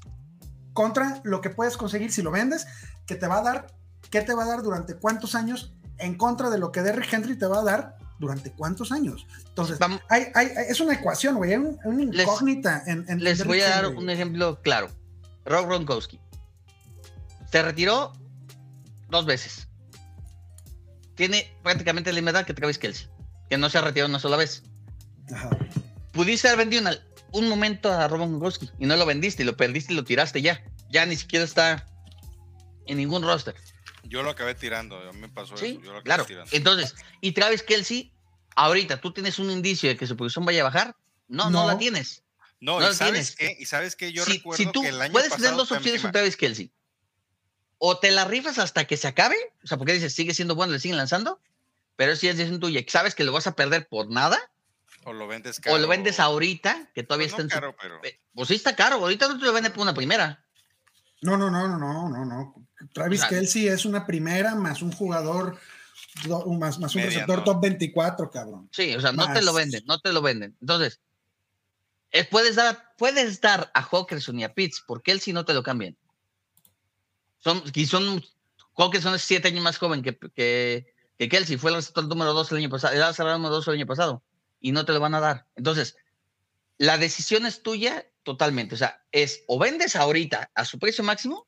Contra 0.78 1.22
lo 1.24 1.42
que 1.42 1.50
puedes 1.50 1.76
conseguir 1.76 2.12
si 2.12 2.22
lo 2.22 2.30
vendes, 2.30 2.68
que 3.08 3.16
te 3.16 3.26
va 3.26 3.40
a 3.40 3.42
dar, 3.42 3.74
¿qué 4.12 4.22
te 4.22 4.36
va 4.36 4.44
a 4.44 4.46
dar 4.46 4.62
durante 4.62 4.94
cuántos 4.94 5.34
años? 5.34 5.74
En 5.98 6.14
contra 6.16 6.52
de 6.52 6.60
lo 6.60 6.72
que 6.72 6.84
Derrick 6.84 7.12
Henry 7.12 7.36
te 7.36 7.48
va 7.48 7.62
a 7.62 7.64
dar 7.64 7.98
durante 8.20 8.52
cuántos 8.52 8.92
años. 8.92 9.26
Entonces, 9.48 9.80
hay- 10.08 10.28
hay- 10.36 10.52
es 10.70 10.80
una 10.80 10.94
ecuación, 10.94 11.38
güey, 11.38 11.54
hay 11.54 11.58
un- 11.58 11.80
una 11.84 12.04
Les- 12.12 12.22
incógnita 12.28 12.84
en, 12.86 13.06
en 13.10 13.24
les 13.24 13.40
Derrick 13.40 13.48
voy 13.48 13.62
a 13.62 13.70
dar 13.70 13.86
Henry. 13.86 13.98
un 14.04 14.10
ejemplo 14.12 14.62
claro. 14.62 14.90
Rob 15.46 15.66
Gronkowski. 15.66 16.20
Se 17.52 17.64
retiró 17.64 18.14
dos 19.10 19.26
veces. 19.26 19.68
Tiene 21.16 21.52
prácticamente 21.64 22.12
la 22.12 22.18
misma 22.18 22.30
edad 22.30 22.46
que 22.46 22.54
Travis 22.54 22.78
Kelsey, 22.78 23.08
que 23.50 23.58
no 23.58 23.68
se 23.72 23.80
ha 23.80 23.82
retirado 23.82 24.10
una 24.10 24.20
sola 24.20 24.38
vez. 24.38 24.62
Ajá. 25.34 25.50
Pudiste 26.14 26.48
haber 26.50 26.60
vendido 26.60 26.84
una- 26.84 26.98
un 27.38 27.48
momento 27.50 27.92
a 27.92 28.08
Rob 28.08 28.20
Gronkowski 28.20 28.70
y 28.80 28.86
no 28.86 28.96
lo 28.96 29.06
vendiste 29.06 29.44
y 29.44 29.46
lo 29.46 29.56
perdiste 29.56 29.94
y 29.94 29.96
lo 29.96 30.04
tiraste 30.04 30.42
ya. 30.42 30.64
Ya 30.90 31.06
ni 31.06 31.16
siquiera 31.16 31.46
está 31.46 31.86
en 32.86 32.98
ningún 32.98 33.24
roster. 33.24 33.56
Yo 34.04 34.24
lo 34.24 34.30
acabé 34.30 34.56
tirando, 34.56 34.98
a 34.98 35.12
mí 35.14 35.20
me 35.20 35.30
pasó 35.30 35.58
Sí, 35.58 35.66
eso. 35.66 35.82
Yo 35.82 35.92
lo 35.92 36.00
acabé 36.00 36.04
claro. 36.04 36.26
tirando. 36.26 36.50
Entonces, 36.54 36.96
y 37.22 37.34
Travis 37.34 37.62
Kelsey, 37.64 38.14
ahorita 38.56 39.02
tú 39.02 39.12
tienes 39.12 39.38
un 39.40 39.52
indicio 39.52 39.90
de 39.90 39.98
que 39.98 40.08
su 40.08 40.16
producción 40.16 40.46
vaya 40.46 40.62
a 40.62 40.66
bajar. 40.66 40.96
No, 41.28 41.50
no, 41.50 41.62
No. 41.64 41.68
la 41.68 41.78
tienes. 41.78 42.24
No, 42.60 42.80
no 42.80 42.90
y 42.90 42.94
sabes 42.96 43.36
tienes. 43.36 43.36
qué, 43.36 43.62
y 43.62 43.66
sabes 43.66 43.96
que 43.96 44.12
yo 44.14 44.24
si, 44.26 44.38
recuerdo 44.38 44.64
si 44.64 44.72
tú 44.72 44.82
que 44.82 44.88
el 44.90 45.02
año 45.02 45.12
puedes 45.12 45.30
pasado 45.30 45.44
tener 45.44 45.58
dos 45.58 45.72
opciones 45.72 46.02
con. 46.02 46.12
Travis 46.12 46.38
Kelsey. 46.38 46.72
O 47.80 48.00
te 48.00 48.10
la 48.12 48.26
rifas 48.26 48.58
hasta 48.58 48.86
que 48.86 48.98
se 48.98 49.08
acabe, 49.08 49.36
o 49.64 49.68
sea, 49.68 49.78
porque 49.78 49.94
dices, 49.94 50.14
sigue 50.14 50.34
siendo 50.34 50.56
bueno, 50.56 50.74
le 50.74 50.80
siguen 50.80 50.98
lanzando, 50.98 51.40
pero 51.96 52.16
si 52.16 52.28
es 52.28 52.38
decisión 52.38 52.60
tuya, 52.60 52.82
sabes 52.88 53.14
que 53.14 53.24
lo 53.24 53.32
vas 53.32 53.46
a 53.46 53.56
perder 53.56 53.88
por 53.88 54.10
nada, 54.10 54.40
o 55.08 55.14
lo 55.14 55.28
vendes 55.28 55.60
caro. 55.60 55.76
o 55.76 55.80
lo 55.80 55.88
vendes 55.88 56.20
ahorita, 56.20 56.90
que 56.94 57.04
todavía 57.04 57.28
Pues 57.30 57.40
está 57.40 57.44
no 57.44 57.44
en 57.46 57.50
su... 57.50 57.56
caro, 57.56 57.76
pero 57.82 58.02
Pues 58.34 58.48
sí 58.50 58.56
está 58.56 58.76
caro, 58.76 58.96
ahorita 58.98 59.28
no 59.28 59.40
te 59.40 59.46
lo 59.46 59.54
venden 59.54 59.72
por 59.74 59.82
una 59.84 59.94
primera. 59.94 60.44
No, 61.22 61.38
no, 61.38 61.50
no, 61.50 61.68
no, 61.68 61.78
no, 61.80 62.10
no, 62.10 62.26
no. 62.26 62.56
Travis 62.94 63.20
O 63.20 63.22
sea, 63.22 63.30
Kelsey 63.30 63.68
es 63.68 63.86
una 63.86 64.06
primera 64.06 64.54
más 64.54 64.82
un 64.82 64.92
jugador, 64.92 65.58
do- 66.26 66.46
más, 66.54 66.78
más 66.80 66.94
un 66.94 67.02
receptor 67.04 67.44
top 67.44 67.62
24, 67.62 68.30
cabrón. 68.30 68.70
Sí, 68.72 68.94
o 68.96 69.02
sea, 69.02 69.12
no 69.12 69.32
te 69.34 69.42
lo 69.42 69.54
venden, 69.54 69.84
no 69.88 70.00
te 70.00 70.14
lo 70.14 70.22
venden. 70.22 70.56
Entonces, 70.62 71.00
puedes, 72.30 72.56
dar, 72.56 72.94
puedes 72.98 73.42
dar 73.42 73.72
a 73.74 73.82
Hawkinson 73.82 74.40
y 74.40 74.44
a 74.44 74.54
Pitts, 74.54 74.84
por 74.86 75.02
Kelsey 75.02 75.34
no 75.34 75.44
te 75.46 75.54
lo 75.54 75.64
cambian. 75.64 75.98
Son, 77.40 77.64
y 77.74 77.86
son, 77.86 78.24
Hawkinson 78.78 79.16
es 79.16 79.22
siete 79.24 79.48
años 79.48 79.64
más 79.64 79.78
joven 79.78 80.02
que, 80.04 80.18
que, 80.36 80.94
que 81.18 81.30
Kelsey, 81.30 81.58
fue 81.58 81.72
el 81.72 81.78
receptor 81.78 82.06
número 82.08 82.34
dos 82.34 82.52
el 82.52 82.58
año 82.60 82.70
pasado, 82.70 82.94
era 82.94 83.06
el 83.06 83.10
receptor 83.10 83.34
número 83.34 83.56
dos 83.56 83.68
el 83.68 83.76
año 83.76 83.88
pasado, 83.88 84.24
y 84.60 84.72
no 84.72 84.86
te 84.86 84.94
lo 84.94 85.00
van 85.00 85.14
a 85.16 85.20
dar. 85.20 85.46
Entonces, 85.56 85.96
la 86.78 86.98
decisión 86.98 87.46
es 87.46 87.64
tuya 87.64 88.06
totalmente. 88.24 88.76
O 88.76 88.78
sea, 88.78 89.04
es 89.12 89.44
o 89.48 89.58
vendes 89.60 89.96
ahorita 89.96 90.52
a 90.54 90.66
su 90.66 90.80
precio 90.80 91.04
máximo, 91.04 91.48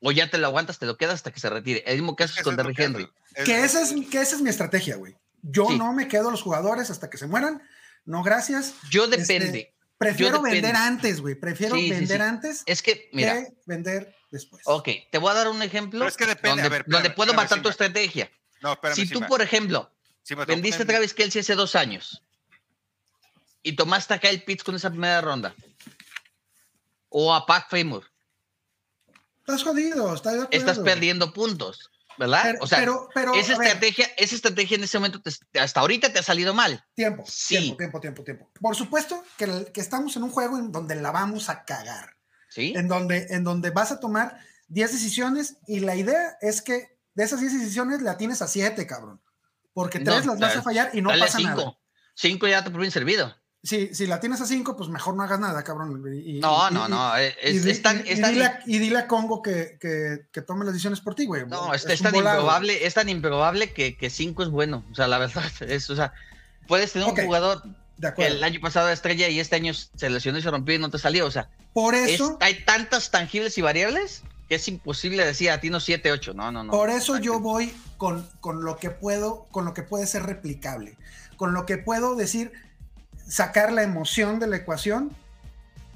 o 0.00 0.12
ya 0.12 0.28
te 0.30 0.38
lo 0.38 0.46
aguantas, 0.46 0.78
te 0.78 0.86
lo 0.86 0.96
quedas 0.96 1.14
hasta 1.14 1.32
que 1.32 1.40
se 1.40 1.48
retire. 1.48 1.82
El 1.86 1.96
mismo 1.96 2.14
caso 2.16 2.32
es 2.34 2.38
Eso 2.40 2.44
con 2.44 2.56
Derrick 2.56 2.78
Henry. 2.78 3.08
es- 3.34 3.44
Que 3.44 3.58
es- 3.64 3.74
esa 3.74 3.82
es, 3.82 3.94
que 4.10 4.20
esa 4.20 4.36
es 4.36 4.42
mi 4.42 4.50
estrategia, 4.50 4.96
güey. 4.96 5.16
Yo 5.42 5.66
Sí. 5.68 5.78
no 5.78 5.92
me 5.92 6.08
quedo 6.08 6.28
a 6.28 6.30
los 6.30 6.42
jugadores 6.42 6.90
hasta 6.90 7.08
que 7.10 7.16
se 7.18 7.26
mueran. 7.26 7.62
No, 8.04 8.22
gracias. 8.22 8.74
Yo 8.90 9.04
Este, 9.04 9.16
depende. 9.18 9.74
Prefiero 9.96 10.38
depende. 10.38 10.60
vender 10.60 10.76
antes, 10.76 11.20
güey. 11.20 11.34
Prefiero 11.36 11.76
Sí, 11.76 11.88
vender 11.88 12.18
sí. 12.18 12.22
antes 12.22 12.62
Es 12.66 12.82
que, 12.82 13.08
mira, 13.12 13.42
que 13.44 13.54
vender 13.64 14.14
después. 14.30 14.62
Ok, 14.66 14.88
te 15.10 15.18
voy 15.18 15.30
a 15.30 15.34
dar 15.34 15.48
un 15.48 15.62
ejemplo 15.62 16.00
Pero 16.00 16.08
es 16.08 16.16
que 16.16 16.26
depende, 16.26 16.48
donde, 16.62 16.62
a 16.66 16.68
ver, 16.68 16.82
donde 16.82 16.96
espérame, 16.96 17.14
puedo 17.16 17.30
espérame, 17.30 17.44
matar 17.50 17.62
tu 17.62 17.68
estrategia. 17.70 18.30
No, 18.60 18.72
espérame, 18.72 18.96
si 18.96 19.08
tú, 19.08 19.20
por 19.26 19.40
ejemplo, 19.40 19.90
A 20.30 20.44
vendiste 20.46 20.82
a 20.82 20.86
Travis 20.86 21.12
Kelsey 21.14 21.40
hace 21.40 21.54
dos 21.54 21.74
años 21.74 22.22
y 23.62 23.76
tomaste 23.76 24.14
a 24.14 24.18
Kyle 24.18 24.42
Pitts 24.42 24.64
con 24.64 24.74
esa 24.74 24.90
primera 24.90 25.20
ronda, 25.20 25.54
o 27.08 27.34
a 27.34 27.44
Pat 27.46 27.66
Famer, 27.70 28.02
Estás 29.40 29.62
jodido, 29.62 30.14
estás 30.14 30.48
estás 30.50 30.78
perdiendo 30.78 31.30
puntos, 31.34 31.90
¿verdad? 32.18 32.40
Pero, 32.44 32.58
o 32.62 32.66
sea, 32.66 32.78
pero, 32.78 33.08
pero, 33.14 33.34
esa 33.34 33.58
ver, 33.58 33.66
estrategia, 33.66 34.06
esa 34.16 34.34
estrategia 34.34 34.76
en 34.78 34.84
ese 34.84 34.98
momento 34.98 35.20
te- 35.20 35.60
hasta 35.60 35.80
ahorita 35.80 36.10
te 36.10 36.18
ha 36.18 36.22
salido 36.22 36.54
mal. 36.54 36.82
tiempo, 36.94 37.24
Sí. 37.26 37.56
tiempo, 37.56 37.76
tiempo, 37.76 38.00
tiempo, 38.00 38.24
tiempo. 38.24 38.50
Por 38.58 38.74
supuesto 38.74 39.22
que, 39.36 39.44
el- 39.44 39.70
que 39.72 39.82
estamos 39.82 40.16
en 40.16 40.22
un 40.22 40.30
juego 40.30 40.56
en 40.58 40.72
donde 40.72 40.94
la 40.96 41.10
vamos 41.10 41.48
a 41.50 41.64
cagar. 41.64 42.14
¿Sí? 42.48 42.72
en 42.76 42.86
donde, 42.86 43.26
en 43.30 43.42
donde 43.42 43.70
vas 43.70 43.90
a 43.90 43.98
tomar 43.98 44.38
10 44.68 44.92
decisiones 44.92 45.56
y 45.66 45.80
la 45.80 45.96
idea 45.96 46.38
es 46.40 46.62
que 46.62 46.96
de 47.14 47.24
esas 47.24 47.40
10 47.40 47.52
decisiones 47.52 48.00
la 48.00 48.16
tienes 48.16 48.42
a 48.42 48.46
7, 48.46 48.86
cabrón. 48.86 49.20
Porque 49.74 49.98
No, 49.98 50.12
3 50.12 50.24
las 50.26 50.38
vas 50.40 50.56
a 50.56 50.62
fallar 50.62 50.90
y 50.94 51.02
no 51.02 51.10
pasa 51.10 51.36
cinco. 51.38 51.56
nada. 51.56 51.78
Cinco 52.14 52.46
ya 52.46 52.64
te 52.64 52.70
por 52.70 52.80
bien 52.80 52.92
servido. 52.92 53.34
Si, 53.62 53.94
si 53.94 54.06
la 54.06 54.20
tienes 54.20 54.40
a 54.42 54.46
5, 54.46 54.76
pues 54.76 54.90
mejor 54.90 55.16
no 55.16 55.22
hagas 55.22 55.40
nada, 55.40 55.64
cabrón. 55.64 56.02
Y- 56.14 56.38
No, 56.38 56.68
y- 56.70 56.74
no, 56.74 56.86
y- 56.86 56.90
no. 56.90 57.12
y 57.18 57.24
Es, 57.42 57.64
di- 57.64 57.70
es 57.70 57.82
tan- 57.82 58.04
y- 58.06 58.10
es 58.10 58.18
y 58.18 58.22
tan- 58.22 58.32
dile, 58.34 58.44
a, 58.44 58.60
y 58.66 58.78
dile 58.78 58.98
a 58.98 59.08
Congo 59.08 59.40
que, 59.42 59.78
que, 59.80 60.26
que 60.30 60.42
tome 60.42 60.64
las 60.64 60.74
decisiones 60.74 61.00
por 61.00 61.14
ti, 61.14 61.24
güey. 61.26 61.46
No, 61.46 61.72
es, 61.74 61.84
tan 61.84 62.12
volado. 62.12 62.36
improbable, 62.40 62.86
es 62.86 62.94
tan 62.94 63.08
improbable 63.08 63.72
que, 63.72 63.96
que 63.96 64.10
cinco 64.10 64.42
es 64.42 64.50
bueno. 64.50 64.84
O 64.92 64.94
sea, 64.94 65.08
la 65.08 65.16
verdad, 65.18 65.50
es, 65.62 65.88
o 65.90 65.96
sea, 65.96 66.12
puedes 66.68 66.92
tener 66.92 67.08
un 67.08 67.16
jugador 67.16 67.62
De 67.96 68.12
que 68.12 68.26
el 68.26 68.44
año 68.44 68.60
pasado 68.60 68.86
era 68.88 68.92
estrella 68.94 69.28
y 69.28 69.40
este 69.40 69.56
año 69.56 69.72
se 69.72 70.10
lesionó 70.10 70.38
y 70.38 70.42
se 70.42 70.50
rompió 70.50 70.74
y 70.74 70.78
no 70.78 70.90
te 70.90 70.98
salió. 70.98 71.24
O 71.26 71.30
sea, 71.30 71.48
Por 71.72 71.94
es- 71.94 72.10
eso, 72.12 72.36
hay 72.42 72.64
tantas 72.66 73.10
tangibles 73.10 73.56
y 73.56 73.62
variables 73.62 74.22
que 74.48 74.56
es 74.56 74.68
imposible 74.68 75.24
decir 75.24 75.50
a 75.50 75.60
ti 75.60 75.70
no 75.70 75.80
7, 75.80 76.12
8. 76.12 76.34
No, 76.34 76.52
no, 76.52 76.64
no. 76.64 76.70
por 76.72 76.90
eso 76.90 77.18
yo 77.18 77.40
voy 77.40 77.74
con, 77.96 78.28
con 78.40 78.64
lo 78.64 78.76
que 78.76 78.90
puedo, 78.90 79.44
con 79.50 79.64
lo 79.64 79.74
que 79.74 79.82
puede 79.82 80.06
ser 80.06 80.24
replicable. 80.24 80.96
Con 81.36 81.54
lo 81.54 81.66
que 81.66 81.78
puedo 81.78 82.14
decir, 82.14 82.52
sacar 83.26 83.72
la 83.72 83.82
emoción 83.82 84.38
de 84.38 84.46
la 84.46 84.56
ecuación. 84.56 85.10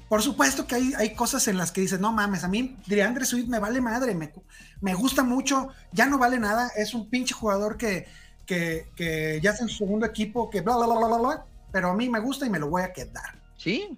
Por 0.09 0.23
supuesto 0.23 0.65
que 0.65 0.75
hay, 0.75 0.93
hay 0.97 1.13
cosas 1.13 1.47
en 1.47 1.57
las 1.57 1.71
que 1.71 1.81
dices, 1.81 1.99
no 1.99 2.11
mames, 2.11 2.43
a 2.43 2.47
mí 2.47 2.75
DeAndre 2.87 3.25
Swift 3.25 3.47
me 3.47 3.59
vale 3.59 3.79
madre, 3.79 4.15
me, 4.15 4.33
me 4.81 4.95
gusta 4.95 5.21
mucho, 5.23 5.69
ya 5.91 6.07
no 6.07 6.17
vale 6.17 6.39
nada, 6.39 6.71
es 6.75 6.95
un 6.95 7.11
pinche 7.11 7.35
jugador 7.35 7.77
que, 7.77 8.07
que, 8.47 8.87
que 8.95 9.39
ya 9.43 9.51
está 9.51 9.63
en 9.65 9.69
su 9.69 9.77
segundo 9.77 10.07
equipo, 10.07 10.49
que 10.49 10.61
bla, 10.61 10.77
bla, 10.77 10.87
bla, 10.87 10.95
bla, 10.97 11.07
bla, 11.07 11.17
bla, 11.19 11.45
pero 11.71 11.91
a 11.91 11.93
mí 11.93 12.09
me 12.09 12.19
gusta 12.19 12.47
y 12.47 12.49
me 12.49 12.57
lo 12.57 12.69
voy 12.69 12.81
a 12.81 12.91
quedar, 12.91 13.39
Sí, 13.55 13.95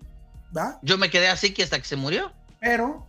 ¿va? 0.55 0.79
yo 0.81 0.97
me 0.97 1.09
quedé 1.09 1.29
así 1.29 1.53
que 1.53 1.63
hasta 1.63 1.79
que 1.79 1.85
se 1.85 1.95
murió. 1.95 2.33
Pero 2.59 3.07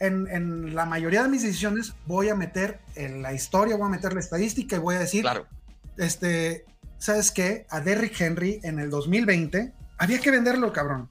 en, 0.00 0.26
en 0.28 0.74
la 0.74 0.84
mayoría 0.86 1.22
de 1.22 1.28
mis 1.28 1.42
decisiones 1.42 1.94
voy 2.06 2.28
a 2.28 2.34
meter 2.34 2.80
en 2.94 3.22
la 3.22 3.32
historia, 3.32 3.76
voy 3.76 3.86
a 3.86 3.90
meter 3.90 4.12
la 4.12 4.20
estadística 4.20 4.76
y 4.76 4.78
voy 4.78 4.96
a 4.96 5.00
decir, 5.00 5.22
Claro. 5.22 5.46
este, 5.96 6.64
¿sabes 6.98 7.30
qué? 7.30 7.66
A 7.70 7.80
Derrick 7.80 8.20
Henry 8.20 8.60
en 8.62 8.78
el 8.78 8.90
2020 8.90 9.72
había 9.98 10.20
que 10.20 10.30
venderlo, 10.30 10.72
cabrón. 10.72 11.08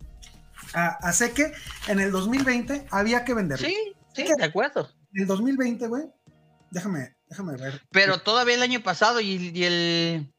A, 0.73 0.88
a 0.88 1.13
Seque 1.13 1.53
en 1.88 1.99
el 1.99 2.11
2020 2.11 2.88
había 2.91 3.23
que 3.25 3.33
venderlo. 3.33 3.67
Sí, 3.67 3.75
sí, 4.13 4.25
de 4.38 4.43
acuerdo. 4.43 4.89
En 5.13 5.21
el 5.21 5.27
2020, 5.27 5.88
güey, 5.88 6.03
déjame, 6.71 7.15
déjame 7.29 7.55
ver. 7.57 7.81
Pero 7.91 8.19
todavía 8.19 8.55
el 8.55 8.61
año 8.63 8.81
pasado 8.83 9.19
y, 9.21 9.51
y 9.53 9.63
el. 9.63 10.33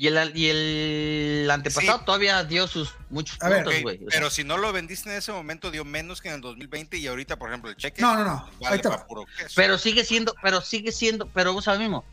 Y 0.00 0.06
el, 0.06 0.36
y 0.36 0.48
el 0.48 1.50
antepasado 1.50 1.98
Sí. 1.98 2.04
todavía 2.06 2.44
dio 2.44 2.68
sus 2.68 2.94
muchos 3.10 3.36
A 3.42 3.48
puntos, 3.48 3.74
güey. 3.82 3.98
Sea, 3.98 4.06
pero 4.10 4.30
si 4.30 4.44
no 4.44 4.56
lo 4.56 4.72
vendiste 4.72 5.10
en 5.10 5.16
ese 5.18 5.32
momento, 5.32 5.70
dio 5.72 5.84
menos 5.84 6.20
que 6.20 6.28
en 6.28 6.36
el 6.36 6.40
2020 6.40 6.98
y 6.98 7.06
ahorita, 7.08 7.36
por 7.36 7.48
ejemplo, 7.48 7.68
el 7.70 7.76
cheque. 7.76 8.00
No, 8.00 8.14
no, 8.14 8.24
no, 8.24 8.50
vale 8.60 8.76
ahí 8.76 8.80
te 8.80 8.88
pa' 8.88 8.96
va. 8.98 9.06
puro 9.08 9.24
queso. 9.26 9.54
Pero 9.56 9.76
sigue 9.76 10.04
siendo, 10.04 10.34
pero 10.40 10.60
sigue 10.60 10.92
siendo, 10.92 11.26
pero 11.26 11.52
vos 11.52 11.64
sabes 11.64 11.80
mismo. 11.80 12.04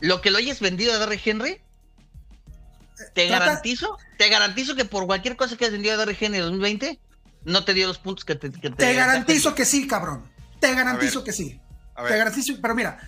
Lo 0.00 0.20
que 0.20 0.30
lo 0.30 0.38
hayas 0.38 0.60
vendido 0.60 0.92
a 0.94 0.98
Derrick 0.98 1.26
Henry, 1.26 1.60
te 3.14 3.26
Trata- 3.26 3.44
garantizo, 3.46 3.98
te 4.16 4.28
garantizo 4.28 4.74
que 4.76 4.84
por 4.84 5.06
cualquier 5.06 5.36
cosa 5.36 5.56
que 5.56 5.64
hayas 5.64 5.72
vendido 5.72 5.94
a 5.94 5.98
Derrick 5.98 6.22
Henry 6.22 6.38
en 6.38 6.44
2020, 6.44 6.98
no 7.44 7.64
te 7.64 7.74
dio 7.74 7.86
los 7.88 7.98
puntos 7.98 8.24
que 8.24 8.36
te. 8.36 8.50
que 8.52 8.70
Te 8.70 8.94
garantizo 8.94 9.54
que 9.54 9.64
sí, 9.64 9.86
cabrón. 9.86 10.24
Te 10.60 10.72
garantizo 10.74 11.22
que 11.24 11.32
sí. 11.32 11.60
A 11.94 12.04
Te 12.04 12.16
garantizo, 12.16 12.54
pero 12.62 12.74
mira, 12.74 12.98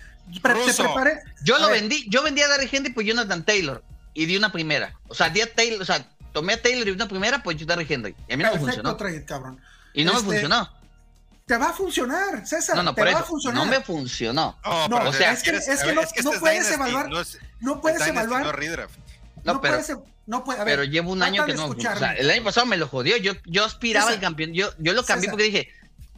pre- 0.43 0.55
te 0.55 0.61
Ruso. 0.61 0.83
preparé. 0.83 1.21
Yo 1.43 1.57
A 1.57 1.59
lo 1.61 1.69
ver. 1.69 1.81
vendí, 1.81 2.05
yo 2.09 2.23
vendí 2.23 2.43
a 2.43 2.49
Derrick 2.49 2.73
Henry 2.75 2.93
por 2.93 3.05
Jonathan 3.05 3.45
Taylor 3.45 3.85
y 4.21 4.27
di 4.27 4.37
una 4.37 4.51
primera. 4.51 4.99
O 5.07 5.15
sea, 5.15 5.31
di 5.31 5.41
a 5.41 5.55
Taylor, 5.55 5.81
o 5.81 5.85
sea, 5.85 6.05
tomé 6.33 6.55
a 6.55 6.61
Taylor 6.63 6.83
y 6.83 6.91
di 6.91 6.97
una 6.97 7.07
primera 7.07 7.41
por 7.43 7.55
Derrick 7.57 7.89
Henry. 7.91 8.17
Y 8.29 8.33
a 8.33 8.37
mí 8.37 8.43
no 8.43 8.53
me 8.53 8.59
funcionó. 8.59 8.97
trade, 8.97 9.25
cabrón. 9.25 9.61
Y 9.95 10.05
no 10.05 10.11
Este, 10.13 10.23
me 10.25 10.29
funcionó. 10.33 10.73
Te 11.47 11.57
va 11.57 11.71
a 11.71 11.73
funcionar, 11.73 12.47
César. 12.47 12.75
No, 12.77 12.83
no, 12.83 12.95
te 12.95 13.01
por 13.01 13.07
va 13.13 13.17
a 13.19 13.21
eso. 13.21 13.29
funcionar. 13.29 13.65
No 13.65 13.71
me 13.71 13.81
funcionó. 13.81 14.59
No, 14.65 14.89
No, 14.89 15.09
o 15.09 15.13
sea, 15.13 15.33
es 15.33 15.43
que- 15.45 15.51
eres- 15.51 15.69
es 15.69 15.81
que 15.81 15.87
ver, 15.87 15.95
no- 15.95 16.03
este 16.03 16.23
no 16.25 16.33
es 16.33 16.41
puedes 16.41 16.69
Dynasty, 16.69 16.75
evaluar- 16.91 17.09
No, 17.09 17.21
es, 17.21 17.39
No 17.61 17.81
puedes 17.81 17.99
Dynasty, 18.05 18.11
evaluar. 18.19 18.43
no. 18.43 18.53
No, 19.45 19.55
No, 19.55 19.61
pero, 19.61 19.75
puedes, 19.79 19.97
no 20.27 20.45
puede, 20.45 20.61
a 20.61 20.65
ver, 20.65 20.73
pero 20.79 20.85
llevo 20.85 21.13
un 21.13 21.23
año 21.23 21.47
que 21.47 21.55
no. 21.55 21.67
O 21.69 21.81
sea, 21.81 22.13
el 22.15 22.29
año 22.29 22.43
pasado 22.45 22.67
me 22.67 22.77
lo 22.77 22.89
jodió. 22.89 23.17
Yo, 23.19 23.33
yo 23.47 23.65
aspiraba 23.65 24.07
César. 24.09 24.17
al 24.17 24.21
campeón. 24.21 24.53
Yo, 24.53 24.71
yo 24.79 24.93
lo 24.95 25.05
cambié 25.05 25.31
César. 25.31 25.31
porque 25.33 25.45
dije, 25.45 25.69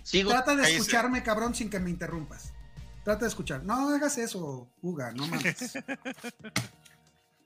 sigo. 0.03 0.31
Trata 0.31 0.57
de 0.57 0.75
escucharme, 0.75 1.23
cabrón, 1.23 1.55
sin 1.55 1.69
que 1.71 1.79
me 1.79 1.91
interrumpas. 1.91 2.53
Trata 3.05 3.21
de 3.21 3.29
escuchar. 3.29 3.63
No 3.63 3.91
hagas 3.95 4.19
eso, 4.19 4.69
Uga, 4.83 5.13
no 5.13 5.27
mames. 5.29 5.75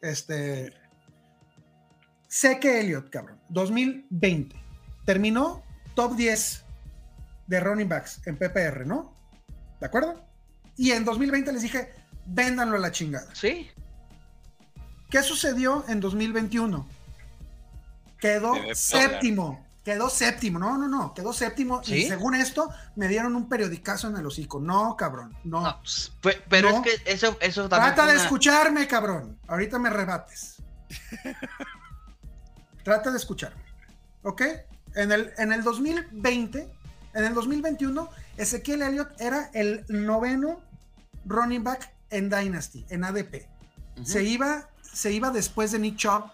Este. 0.04 0.70
Sé 2.28 2.60
que 2.60 2.80
Elliot, 2.80 3.08
cabrón. 3.08 3.40
2020. 3.48 4.54
Terminó 5.06 5.62
top 5.94 6.14
10 6.14 6.64
de 7.46 7.60
running 7.60 7.88
backs 7.88 8.20
en 8.26 8.36
PPR, 8.36 8.86
¿no? 8.86 9.14
¿De 9.80 9.86
acuerdo? 9.86 10.22
Y 10.76 10.90
en 10.92 11.04
2020 11.04 11.52
les 11.52 11.62
dije, 11.62 11.90
véndanlo 12.26 12.76
a 12.76 12.80
la 12.80 12.90
chingada. 12.90 13.34
Sí. 13.34 13.70
¿Qué 15.10 15.22
sucedió 15.22 15.84
en 15.88 16.00
2021? 16.00 16.86
Quedó 18.18 18.54
séptimo. 18.74 19.63
Quedó 19.84 20.08
séptimo. 20.08 20.58
No, 20.58 20.78
no, 20.78 20.88
no. 20.88 21.12
Quedó 21.12 21.32
séptimo. 21.34 21.82
Y 21.86 22.04
según 22.06 22.34
esto, 22.34 22.70
me 22.96 23.06
dieron 23.06 23.36
un 23.36 23.48
periodicazo 23.48 24.08
en 24.08 24.16
el 24.16 24.24
hocico. 24.26 24.58
No, 24.58 24.96
cabrón. 24.96 25.36
No. 25.44 25.60
No, 25.60 25.80
fue- 26.22 26.42
pero 26.48 26.70
No. 26.70 26.76
es 26.76 26.82
que 26.82 27.12
eso, 27.12 27.36
eso 27.40 27.68
también. 27.68 27.94
Trata 27.94 28.08
de 28.10 28.14
una- 28.14 28.22
escucharme, 28.22 28.88
cabrón. 28.88 29.38
Ahorita 29.46 29.78
me 29.78 29.90
rebates. 29.90 30.56
Trata 32.82 33.10
de 33.10 33.16
escucharme. 33.18 33.62
¿Ok? 34.22 34.42
En 34.94 35.12
el, 35.12 35.32
en 35.38 35.52
el 35.52 35.62
2020, 35.62 36.72
en 37.14 37.24
el 37.24 37.34
2021, 37.34 38.08
Ezequiel 38.36 38.82
Elliott 38.82 39.10
era 39.20 39.50
el 39.54 39.84
noveno 39.88 40.60
running 41.24 41.62
back 41.64 41.92
en 42.10 42.30
Dynasty, 42.30 42.86
en 42.90 43.04
ADP. 43.04 43.48
Se 44.02 44.22
iba, 44.22 44.68
se 44.82 45.12
iba 45.12 45.30
después 45.30 45.72
de 45.72 45.78
Nick 45.78 45.96
Chubb, 45.96 46.24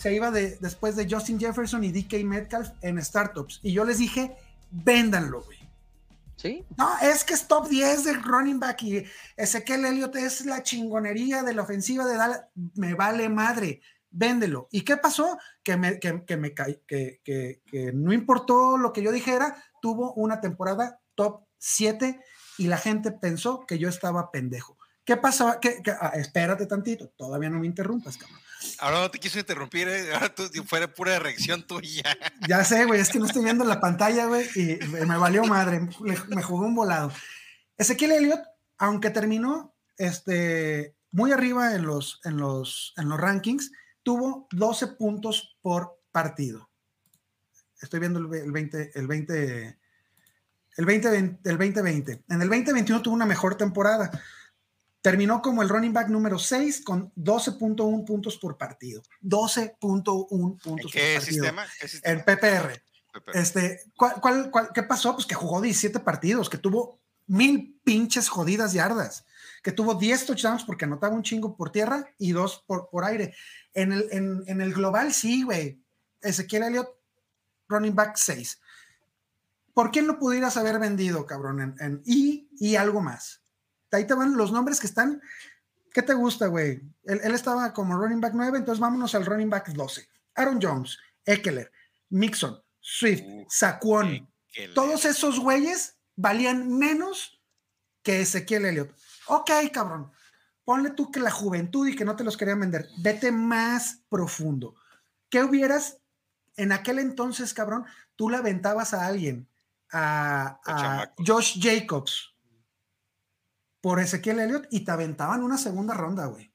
se 0.00 0.14
iba 0.14 0.30
de, 0.30 0.56
después 0.60 0.96
de 0.96 1.06
Justin 1.10 1.38
Jefferson 1.38 1.84
y 1.84 1.92
DK 1.92 2.24
Metcalf 2.24 2.70
en 2.80 3.02
startups. 3.04 3.60
Y 3.62 3.72
yo 3.72 3.84
les 3.84 3.98
dije, 3.98 4.34
véndanlo, 4.70 5.42
güey. 5.42 5.58
Sí. 6.36 6.64
No, 6.78 6.88
es 7.02 7.22
que 7.24 7.34
es 7.34 7.46
top 7.46 7.68
10 7.68 8.04
del 8.04 8.22
running 8.22 8.58
back 8.58 8.82
y 8.82 9.04
Ezequiel 9.36 9.84
Elliott 9.84 10.16
es 10.16 10.46
la 10.46 10.62
chingonería 10.62 11.42
de 11.42 11.52
la 11.52 11.62
ofensiva 11.62 12.06
de 12.06 12.16
Dallas. 12.16 12.44
Me 12.76 12.94
vale 12.94 13.28
madre, 13.28 13.82
véndelo. 14.10 14.66
¿Y 14.70 14.80
qué 14.80 14.96
pasó? 14.96 15.36
Que, 15.62 15.76
me, 15.76 15.98
que, 16.00 16.24
que 16.24 16.36
me 16.38 16.54
caí- 16.54 16.80
que, 16.86 17.20
que- 17.22 17.60
que 17.66 17.92
no 17.92 18.14
importó 18.14 18.78
lo 18.78 18.92
que 18.94 19.02
yo 19.02 19.12
dijera, 19.12 19.62
tuvo 19.82 20.14
una 20.14 20.40
temporada 20.40 20.98
top 21.14 21.42
7 21.58 22.18
y 22.56 22.68
la 22.68 22.78
gente 22.78 23.12
pensó 23.12 23.66
que 23.66 23.78
yo 23.78 23.90
estaba 23.90 24.30
pendejo. 24.30 24.78
¿Qué? 25.04 25.20
¿Qué- 25.60 25.82
qué- 25.84 25.90
ah, 26.00 26.12
espérate 26.14 26.64
tantito, 26.64 27.08
todavía 27.18 27.50
no 27.50 27.58
me 27.60 27.66
interrumpas, 27.66 28.16
cabrón. 28.16 28.38
Ahora 28.78 29.00
no 29.00 29.10
te 29.10 29.18
quiso 29.18 29.38
interrumpir, 29.38 29.88
¿eh? 29.88 30.12
ahora 30.14 30.34
tú, 30.34 30.48
fuera 30.66 30.92
pura 30.92 31.18
reacción 31.18 31.66
tuya. 31.66 32.04
Ya 32.48 32.64
sé, 32.64 32.84
güey, 32.84 33.00
es 33.00 33.08
que 33.08 33.18
no 33.18 33.26
estoy 33.26 33.44
viendo 33.44 33.64
la 33.64 33.80
pantalla, 33.80 34.26
güey, 34.26 34.46
y 34.54 34.78
me 34.86 35.16
valió 35.16 35.44
madre, 35.44 35.80
me 36.28 36.42
jugó 36.42 36.66
un 36.66 36.74
volado. 36.74 37.12
Ezequiel 37.76 38.12
Elliott, 38.12 38.42
aunque 38.78 39.10
terminó 39.10 39.74
este, 39.96 40.94
muy 41.12 41.32
arriba 41.32 41.74
en 41.74 41.86
los, 41.86 42.20
en, 42.24 42.36
los, 42.36 42.94
en 42.96 43.08
los 43.08 43.20
rankings, 43.20 43.72
tuvo 44.02 44.48
12 44.52 44.88
puntos 44.88 45.56
por 45.62 45.98
partido. 46.12 46.70
Estoy 47.80 48.00
viendo 48.00 48.18
el 48.18 48.52
20, 48.52 48.92
el 48.94 49.06
20, 49.06 49.78
el 50.76 50.84
20, 50.84 51.38
el 51.44 51.58
2020. 51.58 52.24
En 52.28 52.42
el 52.42 52.48
2021 52.48 53.02
tuvo 53.02 53.14
una 53.14 53.26
mejor 53.26 53.56
temporada. 53.56 54.10
Terminó 55.02 55.40
como 55.40 55.62
el 55.62 55.68
running 55.68 55.92
back 55.94 56.08
número 56.08 56.38
6 56.38 56.82
con 56.84 57.12
12.1 57.14 58.04
puntos 58.04 58.36
por 58.36 58.58
partido. 58.58 59.02
12.1 59.22 60.26
¿En 60.30 60.58
puntos 60.58 60.92
qué 60.92 61.14
por 61.14 61.22
partido. 61.22 61.22
sistema? 61.22 61.66
¿Qué 61.80 61.88
sistema? 61.88 62.12
En 62.12 62.24
PPR. 62.24 62.82
Este, 63.34 63.80
¿cuál, 63.96 64.14
cuál, 64.20 64.50
cuál- 64.50 64.70
qué 64.74 64.82
pasó? 64.82 65.14
Pues 65.14 65.26
que 65.26 65.34
jugó 65.34 65.60
17 65.60 66.00
partidos, 66.00 66.48
que 66.50 66.58
tuvo 66.58 67.00
mil 67.26 67.80
pinches 67.82 68.28
jodidas 68.28 68.72
yardas, 68.72 69.24
que 69.62 69.72
tuvo 69.72 69.94
10 69.94 70.26
touchdowns 70.26 70.64
porque 70.64 70.84
anotaba 70.84 71.14
un 71.14 71.22
chingo 71.22 71.56
por 71.56 71.72
tierra 71.72 72.06
y 72.18 72.32
dos 72.32 72.62
por, 72.66 72.88
por 72.90 73.04
aire. 73.04 73.34
En 73.74 73.92
el, 73.92 74.06
en, 74.12 74.42
en 74.46 74.60
el 74.60 74.72
global, 74.74 75.12
sí, 75.14 75.42
güey. 75.42 75.82
Ezequiel 76.20 76.64
Elliott, 76.64 76.88
running 77.68 77.94
back 77.94 78.16
6. 78.16 78.60
¿Por 79.74 79.90
qué 79.90 80.02
no 80.02 80.18
pudieras 80.18 80.56
haber 80.56 80.78
vendido, 80.78 81.24
cabrón? 81.26 81.60
En, 81.60 81.74
en- 81.80 82.02
y, 82.04 82.48
y 82.58 82.76
algo 82.76 83.00
más. 83.00 83.39
Ahí 83.92 84.06
te 84.06 84.14
van 84.14 84.36
los 84.36 84.52
nombres 84.52 84.80
que 84.80 84.86
están. 84.86 85.20
¿Qué 85.92 86.02
te 86.02 86.14
gusta, 86.14 86.46
güey? 86.46 86.82
Él, 87.04 87.20
él 87.22 87.34
estaba 87.34 87.72
como 87.72 87.96
running 87.96 88.20
back 88.20 88.32
9, 88.34 88.58
entonces 88.58 88.80
vámonos 88.80 89.14
al 89.14 89.26
running 89.26 89.50
back 89.50 89.68
12. 89.70 90.08
Aaron 90.36 90.60
Jones, 90.62 90.98
Eckler, 91.24 91.70
Mixon, 92.10 92.60
Swift, 92.80 93.22
Uh, 93.24 93.46
Saquon. 93.48 94.28
Todos 94.74 95.04
esos 95.04 95.38
güeyes 95.38 95.96
valían 96.16 96.76
menos 96.76 97.40
que 98.02 98.20
Ezequiel 98.20 98.66
Elliott. 98.66 98.94
Ok, 99.26 99.50
cabrón. 99.72 100.10
Ponle 100.64 100.90
tú 100.90 101.10
que 101.10 101.20
la 101.20 101.30
juventud 101.30 101.86
y 101.88 101.96
que 101.96 102.04
no 102.04 102.16
te 102.16 102.24
los 102.24 102.36
querían 102.36 102.60
vender. 102.60 102.88
Vete 102.98 103.32
más 103.32 104.02
profundo. 104.08 104.74
¿Qué 105.28 105.42
hubieras 105.42 105.98
en 106.56 106.72
aquel 106.72 106.98
entonces, 106.98 107.54
cabrón? 107.54 107.86
Tú 108.16 108.28
le 108.28 108.36
aventabas 108.36 108.92
a 108.92 109.06
alguien, 109.06 109.48
a, 109.92 110.60
a. 110.66 111.12
Josh 111.24 111.58
Jacobs, 111.60 112.29
por 113.80 114.00
Ezequiel 114.00 114.40
Elliott 114.40 114.66
y 114.70 114.84
te 114.84 114.90
aventaban 114.90 115.42
una 115.42 115.56
segunda 115.58 115.94
ronda, 115.94 116.26
güey. 116.26 116.52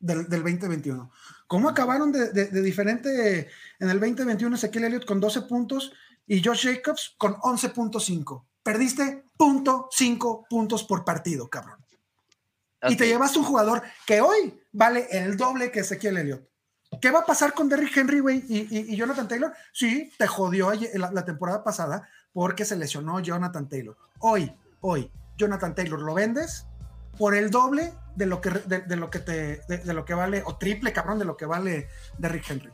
Del, 0.00 0.28
del 0.28 0.42
2021. 0.44 1.10
¿Cómo 1.48 1.68
acabaron 1.68 2.12
de, 2.12 2.30
de- 2.32 2.46
de 2.46 2.62
diferente 2.62 3.48
en 3.80 3.90
el 3.90 3.98
2021 3.98 4.54
Ezequiel 4.54 4.84
Elliott 4.84 5.04
con 5.04 5.18
12 5.18 5.42
puntos 5.42 5.92
y 6.26 6.42
Josh 6.42 6.66
Jacobs 6.72 7.14
con 7.18 7.34
11.5? 7.34 8.44
Perdiste 8.62 9.24
punto 9.36 9.88
.5 9.92 10.46
puntos 10.48 10.84
por 10.84 11.04
partido, 11.04 11.48
cabrón. 11.48 11.84
Y 12.88 12.96
te 12.96 13.04
Ok. 13.04 13.08
llevaste 13.10 13.38
un 13.40 13.44
jugador 13.44 13.82
que 14.06 14.20
hoy 14.20 14.60
vale 14.70 15.08
el 15.10 15.36
doble 15.36 15.72
que 15.72 15.80
Ezequiel 15.80 16.18
Elliott. 16.18 16.48
¿Qué 17.02 17.10
va 17.10 17.20
a 17.20 17.26
pasar 17.26 17.52
con 17.52 17.68
Derrick 17.68 17.96
Henry, 17.96 18.20
güey, 18.20 18.44
y, 18.48 18.58
y- 18.70 18.92
y 18.92 18.96
Jonathan 18.96 19.26
Taylor? 19.26 19.52
Sí, 19.72 20.12
te 20.16 20.26
jodió 20.28 20.70
la 20.94 21.24
temporada 21.24 21.64
pasada 21.64 22.08
porque 22.32 22.64
se 22.64 22.76
lesionó 22.76 23.18
Jonathan 23.20 23.68
Taylor. 23.68 23.96
Hoy, 24.20 24.54
hoy, 24.80 25.10
Jonathan 25.38 25.74
Taylor 25.74 26.00
lo 26.00 26.14
vendes 26.14 26.66
por 27.16 27.34
el 27.34 27.50
doble 27.50 27.94
de 28.14 28.26
lo 28.26 28.40
que, 28.40 28.50
de, 28.50 28.80
de 28.80 28.96
lo 28.96 29.10
que 29.10 29.20
te, 29.20 29.62
de, 29.68 29.78
de 29.78 29.94
lo 29.94 30.04
que 30.04 30.14
vale, 30.14 30.42
o 30.44 30.56
triple, 30.56 30.92
cabrón, 30.92 31.18
de 31.18 31.24
lo 31.24 31.36
que 31.36 31.46
vale 31.46 31.88
Derrick 32.18 32.50
Henry. 32.50 32.70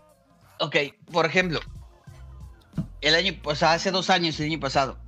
Ok, 0.59 0.77
por 1.13 1.27
ejemplo, 1.27 1.61
el 3.01 3.15
año, 3.15 3.35
o 3.45 3.55
sea, 3.55 3.75
hace 3.75 3.91
dos 3.91 4.11
años, 4.11 4.39
el 4.41 4.47
año 4.47 4.61
pasado, 4.61 4.99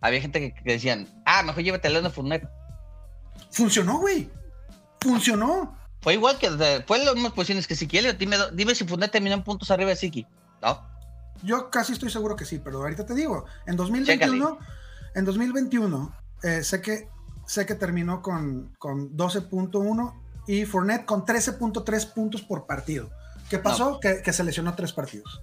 había 0.00 0.20
gente 0.20 0.40
que, 0.40 0.62
que 0.62 0.72
decían, 0.72 1.08
ah, 1.26 1.42
mejor 1.42 1.62
llévate 1.62 1.88
a 1.88 1.90
Leonard 1.90 2.12
Fournette. 2.12 2.48
Funcionó, 3.50 3.98
güey. 3.98 4.30
Funcionó. 5.00 5.76
Fue 6.00 6.14
igual 6.14 6.36
que, 6.38 6.50
fue 6.86 7.04
las 7.04 7.14
mismas 7.14 7.32
posiciones 7.32 7.66
que 7.66 7.76
Siki 7.76 7.98
Elliott. 7.98 8.18
Dime, 8.18 8.36
dime 8.52 8.74
si 8.74 8.84
Fournette 8.84 9.12
terminó 9.12 9.34
en 9.36 9.44
puntos 9.44 9.70
arriba 9.70 9.90
de 9.90 9.96
Siki. 9.96 10.26
¿No? 10.60 10.86
Yo 11.42 11.70
casi 11.70 11.92
estoy 11.92 12.10
seguro 12.10 12.36
que 12.36 12.44
sí, 12.44 12.58
pero 12.58 12.78
ahorita 12.78 13.06
te 13.06 13.14
digo, 13.14 13.46
en 13.66 13.76
2021, 13.76 14.58
en 15.14 15.24
2021, 15.24 16.14
eh, 16.42 16.62
sé 16.62 16.80
que 16.80 17.08
sé 17.46 17.66
que 17.66 17.74
terminó 17.74 18.22
con, 18.22 18.74
con 18.78 19.16
12.1 19.16 20.14
y 20.46 20.64
Fournette 20.64 21.04
con 21.04 21.24
13.3 21.24 22.12
puntos 22.12 22.42
por 22.42 22.66
partido. 22.66 23.10
¿Qué 23.50 23.58
pasó? 23.58 24.00
Que, 24.00 24.22
que 24.22 24.32
se 24.32 24.44
lesionó 24.44 24.74
tres 24.74 24.92
partidos. 24.92 25.42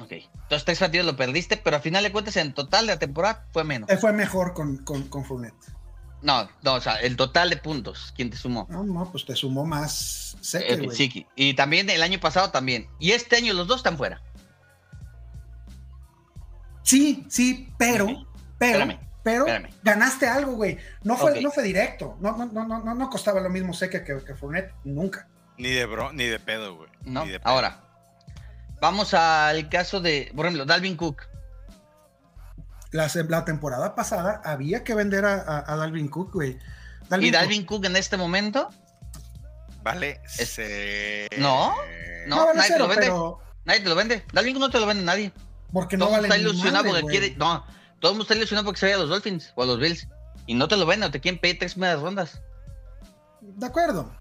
Ok. 0.00 0.12
Entonces, 0.12 0.64
tres 0.64 0.78
partidos 0.78 1.06
lo 1.06 1.16
perdiste, 1.16 1.56
pero 1.56 1.76
al 1.76 1.82
final 1.82 2.04
de 2.04 2.12
cuentas, 2.12 2.36
en 2.36 2.54
total 2.54 2.86
de 2.86 2.92
la 2.94 2.98
temporada 2.98 3.46
fue 3.52 3.64
menos. 3.64 3.90
Eh, 3.90 3.96
fue 3.96 4.12
mejor 4.12 4.54
con, 4.54 4.78
con, 4.84 5.02
con 5.08 5.24
Fournette. 5.24 5.56
No, 6.22 6.48
no, 6.62 6.74
o 6.74 6.80
sea, 6.80 6.94
el 6.96 7.16
total 7.16 7.50
de 7.50 7.56
puntos, 7.56 8.12
¿quién 8.16 8.30
te 8.30 8.36
sumó? 8.36 8.66
No, 8.70 8.82
no, 8.84 9.10
pues 9.10 9.24
te 9.24 9.36
sumó 9.36 9.64
más 9.64 10.36
Seque, 10.40 10.74
Eh. 10.74 10.90
Siki. 10.90 11.26
Y 11.36 11.54
también 11.54 11.90
el 11.90 12.02
año 12.02 12.18
pasado 12.18 12.50
también. 12.50 12.88
Y 12.98 13.12
este 13.12 13.36
año 13.36 13.54
los 13.54 13.66
dos 13.66 13.78
están 13.78 13.96
fuera. 13.96 14.20
Sí, 16.82 17.26
sí, 17.28 17.68
pero, 17.78 18.06
pero, 18.58 18.78
Espérame, 18.78 19.07
pero 19.22 19.46
espérame. 19.46 19.72
ganaste 19.82 20.26
algo, 20.28 20.52
güey. 20.52 20.78
No 21.02 21.16
fue, 21.16 21.32
Ok. 21.32 21.38
no 21.42 21.50
fue 21.50 21.62
directo. 21.62 22.16
No, 22.20 22.36
no, 22.36 22.46
no, 22.46 22.64
no, 22.66 22.78
no, 22.82 22.94
no 22.94 23.10
costaba 23.10 23.40
lo 23.40 23.50
mismo 23.50 23.72
Seque 23.74 24.04
que, 24.04 24.22
que 24.24 24.34
Fournette, 24.34 24.72
nunca. 24.84 25.26
Ni 25.56 25.70
de 25.70 25.86
bro, 25.86 26.12
ni 26.12 26.24
de 26.26 26.38
pedo, 26.38 26.76
güey. 26.76 26.88
¿no? 27.02 27.24
Ni 27.24 27.32
de 27.32 27.40
pedo. 27.40 27.50
Ahora, 27.50 27.80
vamos 28.80 29.12
al 29.14 29.68
caso 29.68 30.00
de, 30.00 30.32
por 30.34 30.46
ejemplo, 30.46 30.64
Dalvin 30.64 30.96
Cook. 30.96 31.22
La, 32.90 33.10
la 33.28 33.44
temporada 33.44 33.94
pasada 33.94 34.40
había 34.44 34.82
que 34.82 34.94
vender 34.94 35.24
a, 35.26 35.34
a- 35.34 35.72
a 35.72 35.76
Dalvin 35.76 36.08
Cook, 36.08 36.32
güey. 36.32 36.58
y 37.20 37.30
Dalvin 37.30 37.66
Cook 37.66 37.84
en 37.84 37.96
este 37.96 38.16
momento, 38.16 38.70
Vale. 39.82 40.20
Es- 40.38 40.50
se- 40.50 41.28
No, 41.38 41.74
no, 42.26 42.36
no, 42.36 42.46
vale 42.46 42.58
nadie 42.58 42.72
te 42.72 42.78
lo 42.78 42.88
vende. 42.88 43.02
pero 43.06 43.40
Nadie 43.64 43.80
te 43.80 43.88
lo 43.88 43.94
vende. 43.94 44.24
Dalvin 44.32 44.54
Cook 44.54 44.60
no 44.62 44.70
te 44.70 44.80
lo 44.80 44.86
vende 44.86 45.04
nadie. 45.04 45.32
porque 45.72 45.96
no 45.98 46.06
todo 46.06 46.14
vale 46.16 46.28
está 46.28 46.38
ilusionado 46.38 46.84
madre, 46.84 47.00
porque 47.02 47.18
güey. 47.18 47.18
quiere. 47.30 47.36
No, 47.36 47.64
todo 48.00 48.12
el 48.12 48.16
mundo 48.16 48.22
está 48.24 48.34
ilusionado 48.34 48.64
porque 48.64 48.80
se 48.80 48.86
vaya 48.86 48.96
a 48.96 49.00
los 49.00 49.08
Dolphins 49.10 49.52
o 49.54 49.62
a 49.62 49.66
los 49.66 49.78
Bills. 49.78 50.08
Y 50.46 50.54
no 50.54 50.66
te 50.68 50.76
lo 50.76 50.86
venden, 50.86 51.08
o 51.08 51.12
te 51.12 51.20
quieren 51.20 51.40
pedir 51.40 51.58
tres 51.58 51.72
primeras 51.74 52.00
rondas. 52.00 52.40
De 53.40 53.66
acuerdo. 53.66 54.14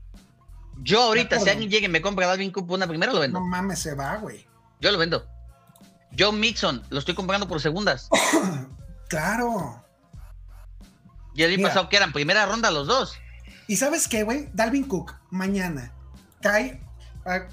Yo 0.83 1.01
ahorita, 1.03 1.39
si 1.39 1.49
alguien 1.49 1.69
llega 1.69 1.85
y 1.85 1.89
me 1.89 2.01
compra 2.01 2.25
a 2.25 2.29
Dalvin 2.29 2.51
Cook 2.51 2.69
una 2.69 2.85
primera, 2.87 3.11
lo 3.13 3.19
vendo. 3.19 3.39
No 3.39 3.45
mames, 3.45 3.79
se 3.79 3.95
va, 3.95 4.17
güey. 4.17 4.45
Yo 4.79 4.91
lo 4.91 4.97
vendo. 4.97 5.25
Joe 6.17 6.31
Mixon, 6.33 6.83
lo 6.89 6.99
estoy 6.99 7.15
comprando 7.15 7.47
por 7.47 7.59
segundas. 7.61 8.09
Claro. 9.09 9.83
Y 11.33 11.43
el 11.43 11.53
año 11.53 11.63
pasado 11.67 11.87
que 11.87 11.95
eran 11.95 12.11
primera 12.11 12.45
ronda 12.45 12.71
los 12.71 12.87
dos. 12.87 13.17
¿Y 13.67 13.77
sabes 13.77 14.07
qué, 14.07 14.23
güey? 14.23 14.49
Dalvin 14.53 14.83
Cook, 14.85 15.13
mañana, 15.29 15.93
cae. 16.41 16.81
a- 17.25 17.47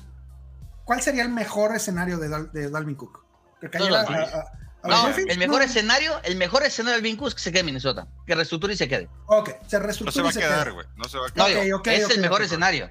¿Cuál 0.84 1.00
sería 1.00 1.22
el 1.22 1.28
mejor 1.28 1.74
escenario 1.76 2.18
de, 2.18 2.28
Dal- 2.28 2.50
de 2.50 2.70
Dalvin 2.70 2.96
Cook? 2.96 3.24
¿Que 3.60 3.70
cayera 3.70 4.00
a- 4.00 4.38
a- 4.40 4.52
No, 4.84 5.08
el 5.08 5.38
mejor 5.38 5.58
No. 5.60 5.64
escenario, 5.64 6.20
el 6.24 6.36
mejor 6.36 6.62
escenario 6.62 6.94
del 6.94 7.02
Vincu 7.02 7.26
es 7.26 7.34
que 7.34 7.40
se 7.40 7.50
quede 7.50 7.60
en 7.60 7.66
Minnesota. 7.66 8.06
Que 8.26 8.34
reestructure 8.34 8.74
y 8.74 8.76
se 8.76 8.86
quede. 8.88 9.08
Ok, 9.26 9.50
se 9.66 9.78
No 9.78 9.84
reestructura 9.86 10.12
se 10.12 10.20
va 10.22 10.28
a 10.28 10.30
y 10.30 10.34
se 10.34 10.40
quedar, 10.40 10.64
queda. 10.64 10.74
güey. 10.74 10.86
No 10.96 11.04
se 11.04 11.18
va 11.18 11.26
a 11.26 11.28
No, 11.34 11.46
quedar. 11.46 11.64
digo, 11.64 11.78
ok, 11.78 11.86
es 11.88 12.10
el 12.10 12.20
mejor 12.20 12.42
escenario. 12.42 12.90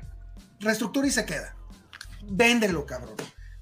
Reestructura 0.59 1.07
y 1.07 1.11
se 1.11 1.25
queda. 1.25 1.55
Véndelo, 2.23 2.85
cabrón. 2.85 3.15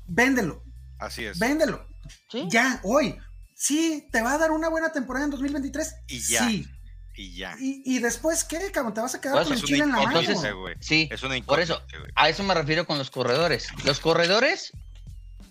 Véndelo. 0.07 0.63
Así 0.99 1.25
es. 1.25 1.39
Véndelo. 1.39 1.85
¿Sí? 2.29 2.45
Ya, 2.49 2.79
hoy. 2.83 3.17
Sí, 3.55 4.07
te 4.11 4.21
va 4.21 4.33
a 4.33 4.37
dar 4.37 4.51
una 4.51 4.69
buena 4.69 4.91
temporada 4.91 5.25
en 5.25 5.31
2023. 5.31 5.95
Y 6.07 6.19
ya. 6.19 6.47
Sí. 6.47 6.67
Y 7.15 7.35
ya. 7.35 7.55
Y, 7.59 7.81
y 7.85 7.99
después, 7.99 8.43
¿qué, 8.43 8.71
cabrón? 8.71 8.93
Te 8.93 9.01
vas 9.01 9.13
a 9.15 9.21
quedar 9.21 9.35
Pues 9.35 9.47
con 9.49 9.57
el 9.57 9.63
chile 9.63 9.83
en 9.83 9.91
la 9.91 9.97
mano. 9.97 10.21
güey. 10.59 10.75
Sí, 10.79 11.09
Es 11.11 11.21
una 11.23 11.35
por 11.43 11.59
eso, 11.59 11.81
a 12.15 12.29
eso 12.29 12.43
me 12.43 12.53
refiero 12.53 12.85
con 12.87 12.97
los 12.97 13.11
corredores. 13.11 13.67
Los 13.83 13.99
corredores, 13.99 14.71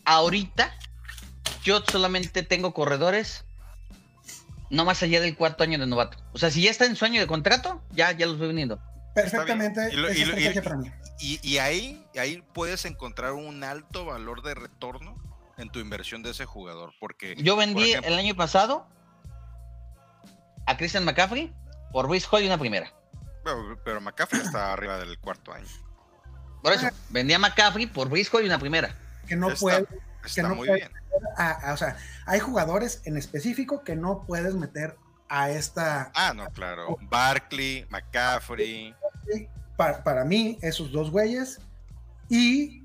ahorita, 0.04 0.74
yo 1.62 1.80
solamente 1.90 2.42
tengo 2.42 2.72
corredores 2.74 3.44
no 4.70 4.84
más 4.84 5.02
allá 5.02 5.20
del 5.20 5.36
cuarto 5.36 5.64
año 5.64 5.78
de 5.78 5.86
novato. 5.86 6.16
O 6.32 6.38
sea, 6.38 6.50
si 6.50 6.62
ya 6.62 6.70
está 6.70 6.84
en 6.86 6.94
sueño 6.96 7.20
de 7.20 7.26
contrato, 7.26 7.82
ya, 7.90 8.12
ya 8.12 8.26
los 8.26 8.38
voy 8.38 8.48
viniendo. 8.48 8.78
Perfectamente. 9.14 9.88
Y 9.92 9.96
lo- 9.96 10.08
es 10.08 10.16
y 10.18 10.24
lo- 10.24 10.34
estrategia 10.36 10.60
y- 10.60 10.64
para 10.64 10.76
mí. 10.76 10.92
Y, 11.18 11.40
y 11.46 11.58
ahí, 11.58 12.06
ahí 12.18 12.42
puedes 12.54 12.84
encontrar 12.84 13.32
un 13.32 13.62
alto 13.64 14.04
valor 14.06 14.42
de 14.42 14.54
retorno 14.54 15.14
en 15.58 15.68
tu 15.70 15.80
inversión 15.80 16.22
de 16.22 16.30
ese 16.30 16.46
jugador. 16.46 16.92
Porque 17.00 17.34
Yo 17.38 17.56
vendí 17.56 17.90
ejemplo- 17.92 18.08
el 18.12 18.18
año 18.18 18.34
pasado 18.36 18.86
a 20.66 20.76
Christian 20.76 21.04
McCaffrey 21.04 21.52
por 21.92 22.06
Luis 22.06 22.26
Hall 22.30 22.42
y 22.42 22.46
una 22.46 22.58
primera. 22.58 22.92
pero, 23.44 23.78
pero 23.84 24.00
McCaffrey 24.00 24.40
está 24.40 24.72
arriba 24.72 24.98
del 24.98 25.18
cuarto 25.18 25.52
año. 25.52 25.66
Por 26.62 26.72
eso, 26.74 26.86
vendí 27.08 27.32
a 27.34 27.38
McCaffrey 27.38 27.86
por 27.86 28.08
Hall 28.32 28.42
y 28.42 28.46
una 28.46 28.58
primera. 28.58 28.94
Que 29.26 29.34
no 29.36 29.48
Está- 29.48 29.60
puede. 29.60 29.86
Está 30.24 30.42
no 30.42 30.54
muy 30.54 30.68
bien. 30.70 30.90
a- 31.36 31.70
a- 31.70 31.72
o 31.72 31.76
sea, 31.76 31.96
hay 32.26 32.40
jugadores 32.40 33.02
en 33.04 33.16
específico 33.16 33.82
que 33.84 33.96
no 33.96 34.24
puedes 34.26 34.54
meter 34.54 34.96
a 35.28 35.50
esta. 35.50 36.10
Ah, 36.14 36.32
no, 36.34 36.46
claro. 36.50 36.96
Barkley, 37.02 37.86
McCaffrey. 37.88 38.94
Para, 39.76 40.02
para 40.02 40.24
mí, 40.24 40.58
esos 40.62 40.90
dos 40.92 41.10
güeyes. 41.10 41.60
Y. 42.28 42.84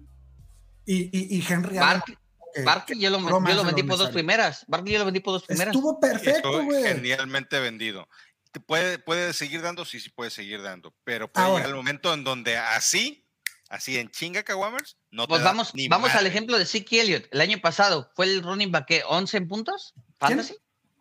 Y, 0.88 1.10
y, 1.12 1.38
y 1.40 1.46
Henry 1.52 1.78
Barkley, 1.80 2.16
que- 2.54 2.62
Barkley 2.64 3.00
yo 3.00 3.10
yo 3.10 3.20
lo 3.20 3.64
vendí 3.64 3.82
por 3.84 3.98
dos 3.98 4.12
primeras. 4.12 4.64
Barkley 4.68 4.94
yo 4.94 5.00
lo 5.00 5.06
vendí 5.06 5.20
por 5.20 5.34
dos 5.34 5.44
primeras. 5.46 5.74
Estuvo 5.76 6.00
perfecto, 6.00 6.50
Estuvo 6.50 6.64
güey. 6.64 6.84
genialmente 6.84 7.60
vendido. 7.60 8.08
¿Te 8.52 8.60
puede, 8.60 9.00
puede 9.00 9.34
seguir 9.34 9.62
dando? 9.64 9.84
Sí, 9.84 10.00
sí 10.00 10.10
puede 10.12 10.30
seguir 10.30 10.62
dando. 10.62 10.94
Pero 11.04 11.30
puede 11.30 11.46
Ahora. 11.48 11.58
llegar 11.58 11.70
el 11.72 11.76
momento 11.76 12.14
en 12.14 12.24
donde 12.24 12.56
así, 12.58 13.25
así 13.70 13.98
en 13.98 14.10
chinga 14.10 14.44
Kawamers, 14.44 14.98
no 15.12 15.24
te 15.24 15.30
Pues 15.30 15.42
da 15.42 15.50
vamos, 15.50 15.74
ni 15.76 15.88
vamos 15.88 16.10
al 16.12 16.16
madre. 16.18 16.30
ejemplo 16.30 16.58
de 16.58 16.66
Siki 16.66 17.00
Elliott. 17.00 17.28
El 17.32 17.42
año 17.42 17.60
pasado 17.62 18.10
fue 18.16 18.26
el 18.28 18.44
running 18.44 18.72
back 18.72 18.86
¿qué? 18.88 19.04
11 19.08 19.38
en 19.38 19.48
puntos. 19.48 19.94
Fantasy. 20.20 20.56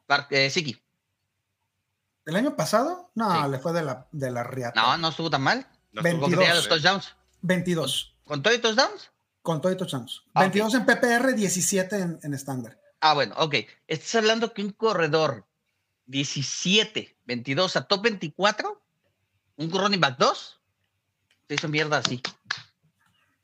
Bar- 0.09 0.27
eh, 0.31 0.51
Siki. 0.51 0.81
¿El 2.27 2.37
año 2.37 2.57
pasado? 2.57 3.11
No, 3.15 3.45
Sí. 3.45 3.51
le 3.51 3.59
fue 3.59 3.73
de 3.73 3.83
la, 3.83 4.09
de 4.13 4.31
la 4.31 4.43
riata. 4.45 4.81
No, 4.81 4.97
no 4.97 5.09
estuvo 5.09 5.29
tan 5.31 5.43
mal. 5.43 5.67
No 5.93 6.01
estuvo 6.01 6.21
Porque 6.21 6.37
22. 6.37 6.39
tenía 6.39 6.49
mal, 6.49 6.57
los 6.57 6.69
touchdowns. 6.69 7.17
22. 7.43 8.17
¿Con 8.25 8.43
todo 8.43 8.55
y 8.55 8.59
touchdowns? 8.59 9.11
Con 9.43 9.61
todo 9.61 9.71
y 9.73 9.77
touchdowns. 9.77 10.23
Ah, 10.33 10.41
ok. 10.41 10.53
22 10.55 10.75
en 10.75 10.87
PPR, 10.87 11.35
17 11.35 11.97
en, 11.99 12.19
en 12.23 12.33
estándar. 12.35 12.81
Ah, 13.01 13.13
bueno, 13.13 13.35
ok. 13.37 13.57
Estás 13.87 14.15
hablando 14.15 14.55
que 14.55 14.63
un 14.63 14.71
corredor 14.71 15.47
17, 16.07 17.17
22 17.27 17.77
a 17.77 17.83
top 17.85 18.03
24, 18.05 18.83
un 19.57 19.71
running 19.71 20.01
back 20.01 20.17
2, 20.19 20.61
se 21.49 21.55
hizo 21.55 21.69
mierda 21.69 21.99
así. 21.99 22.23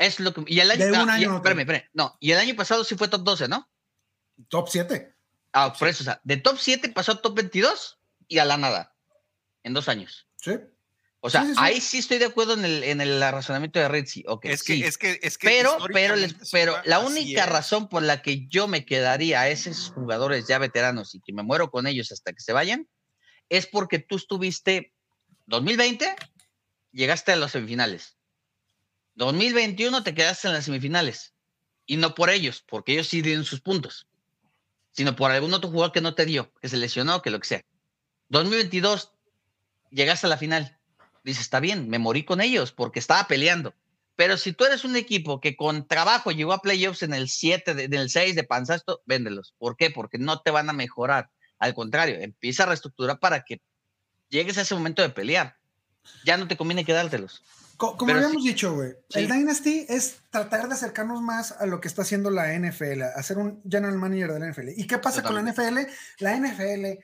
Es 0.00 0.18
lo 0.18 0.32
que. 0.32 0.42
Y 0.46 0.60
el 0.60 0.70
año, 0.70 0.86
De 0.86 0.92
un 0.92 1.10
ah, 1.10 1.18
y- 1.18 1.24
año 1.24 1.32
a 1.32 1.36
otro. 1.36 1.50
espérame, 1.50 1.60
espérame. 1.60 1.90
No, 1.92 2.16
y 2.20 2.32
el 2.32 2.38
año 2.38 2.56
pasado 2.56 2.82
sí 2.84 2.94
fue 2.96 3.08
top 3.08 3.22
12, 3.22 3.48
¿no? 3.48 3.70
Top 4.48 4.68
7. 4.68 5.14
Ah, 5.52 5.74
por 5.78 5.88
eso, 5.88 6.02
o 6.02 6.04
sea, 6.04 6.20
de 6.24 6.38
top 6.38 6.56
7 6.58 6.88
pasó 6.88 7.12
a 7.12 7.20
top 7.20 7.36
22 7.36 7.98
y 8.26 8.38
a 8.38 8.44
la 8.46 8.56
nada. 8.56 8.94
En 9.62 9.74
dos 9.74 9.88
años. 9.88 10.26
Sí. 10.36 10.52
O 11.20 11.28
sea, 11.28 11.42
Sí, 11.42 11.48
sí, 11.48 11.52
sí. 11.54 11.58
ahí 11.62 11.80
sí 11.82 11.98
estoy 11.98 12.16
de 12.16 12.24
acuerdo 12.24 12.54
en 12.54 12.64
el, 12.64 12.82
en 12.82 13.02
el 13.02 13.20
razonamiento 13.20 13.78
de 13.78 13.88
Ritzy. 13.88 14.24
Ok, 14.26 14.46
Es 14.46 14.62
que, 14.62 14.86
es 14.86 14.96
que, 14.96 15.20
es 15.22 15.36
que. 15.36 15.48
pero, 15.48 15.76
pero, 15.92 16.16
les- 16.16 16.34
pero 16.50 16.76
la 16.86 17.00
única 17.00 17.42
es. 17.44 17.48
razón 17.50 17.90
por 17.90 18.02
la 18.02 18.22
que 18.22 18.46
yo 18.46 18.68
me 18.68 18.86
quedaría 18.86 19.42
a 19.42 19.48
esos 19.50 19.90
jugadores 19.94 20.46
ya 20.48 20.56
veteranos 20.58 21.14
y 21.14 21.20
que 21.20 21.34
me 21.34 21.42
muero 21.42 21.70
con 21.70 21.86
ellos 21.86 22.10
hasta 22.10 22.32
que 22.32 22.40
se 22.40 22.54
vayan 22.54 22.88
es 23.50 23.66
porque 23.66 23.98
tú 23.98 24.16
estuviste 24.16 24.94
2020, 25.44 26.16
llegaste 26.92 27.32
a 27.32 27.36
las 27.36 27.52
semifinales. 27.52 28.16
2021 29.14 30.02
te 30.02 30.14
quedaste 30.14 30.48
en 30.48 30.54
las 30.54 30.64
semifinales. 30.64 31.34
Y 31.86 31.96
no 31.96 32.14
por 32.14 32.30
ellos, 32.30 32.62
porque 32.66 32.92
ellos 32.92 33.08
sí 33.08 33.20
dieron 33.20 33.44
sus 33.44 33.60
puntos, 33.60 34.06
sino 34.92 35.16
por 35.16 35.30
algún 35.30 35.52
otro 35.52 35.70
jugador 35.70 35.92
que 35.92 36.00
no 36.00 36.14
te 36.14 36.24
dio, 36.24 36.52
que 36.60 36.68
se 36.68 36.76
lesionó, 36.76 37.20
que 37.20 37.30
lo 37.30 37.40
que 37.40 37.48
sea. 37.48 37.62
2022 38.28 39.12
llegaste 39.90 40.26
a 40.26 40.30
la 40.30 40.36
final. 40.36 40.78
Dices, 41.24 41.42
está 41.42 41.58
bien, 41.60 41.88
me 41.88 41.98
morí 41.98 42.24
con 42.24 42.40
ellos 42.40 42.72
porque 42.72 43.00
estaba 43.00 43.26
peleando. 43.26 43.74
Pero 44.14 44.36
si 44.36 44.52
tú 44.52 44.64
eres 44.64 44.84
un 44.84 44.96
equipo 44.96 45.40
que 45.40 45.56
con 45.56 45.86
trabajo 45.88 46.30
llegó 46.30 46.52
a 46.52 46.62
playoffs 46.62 47.02
en 47.02 47.14
el 47.14 47.28
7, 47.28 47.74
de- 47.74 47.84
en 47.84 47.94
el 47.94 48.10
6 48.10 48.34
de 48.36 48.44
panzasto, 48.44 49.02
véndelos. 49.06 49.54
¿Por 49.58 49.76
qué? 49.76 49.90
Porque 49.90 50.18
no 50.18 50.40
te 50.42 50.50
van 50.50 50.68
a 50.70 50.72
mejorar. 50.74 51.30
Al 51.58 51.74
contrario, 51.74 52.16
empieza 52.20 52.62
a 52.62 52.66
reestructurar 52.66 53.18
para 53.18 53.42
que 53.44 53.60
llegues 54.28 54.58
a 54.58 54.62
ese 54.62 54.74
momento 54.74 55.02
de 55.02 55.10
pelear. 55.10 55.56
Ya 56.24 56.36
no 56.36 56.46
te 56.46 56.56
conviene 56.56 56.84
quedártelos. 56.84 57.42
Co- 57.80 57.96
como 57.96 58.08
Pero 58.12 58.18
habíamos 58.26 58.44
dicho, 58.44 58.74
güey, 58.74 58.90
Sí. 59.08 59.20
el 59.20 59.28
Dynasty 59.28 59.86
es 59.88 60.16
tratar 60.28 60.68
de 60.68 60.74
acercarnos 60.74 61.22
más 61.22 61.52
a 61.52 61.64
lo 61.64 61.80
que 61.80 61.88
está 61.88 62.02
haciendo 62.02 62.28
la 62.30 62.52
NFL, 62.52 63.02
a 63.04 63.22
ser 63.22 63.38
un 63.38 63.62
general 63.66 63.96
manager 63.96 64.34
de 64.34 64.38
la 64.38 64.46
NFL. 64.52 64.68
¿Y 64.76 64.86
qué 64.86 64.98
pasa 64.98 65.22
con 65.22 65.34
la 65.34 65.40
NFL? 65.40 65.86
La 66.18 66.36
NFL 66.36 66.98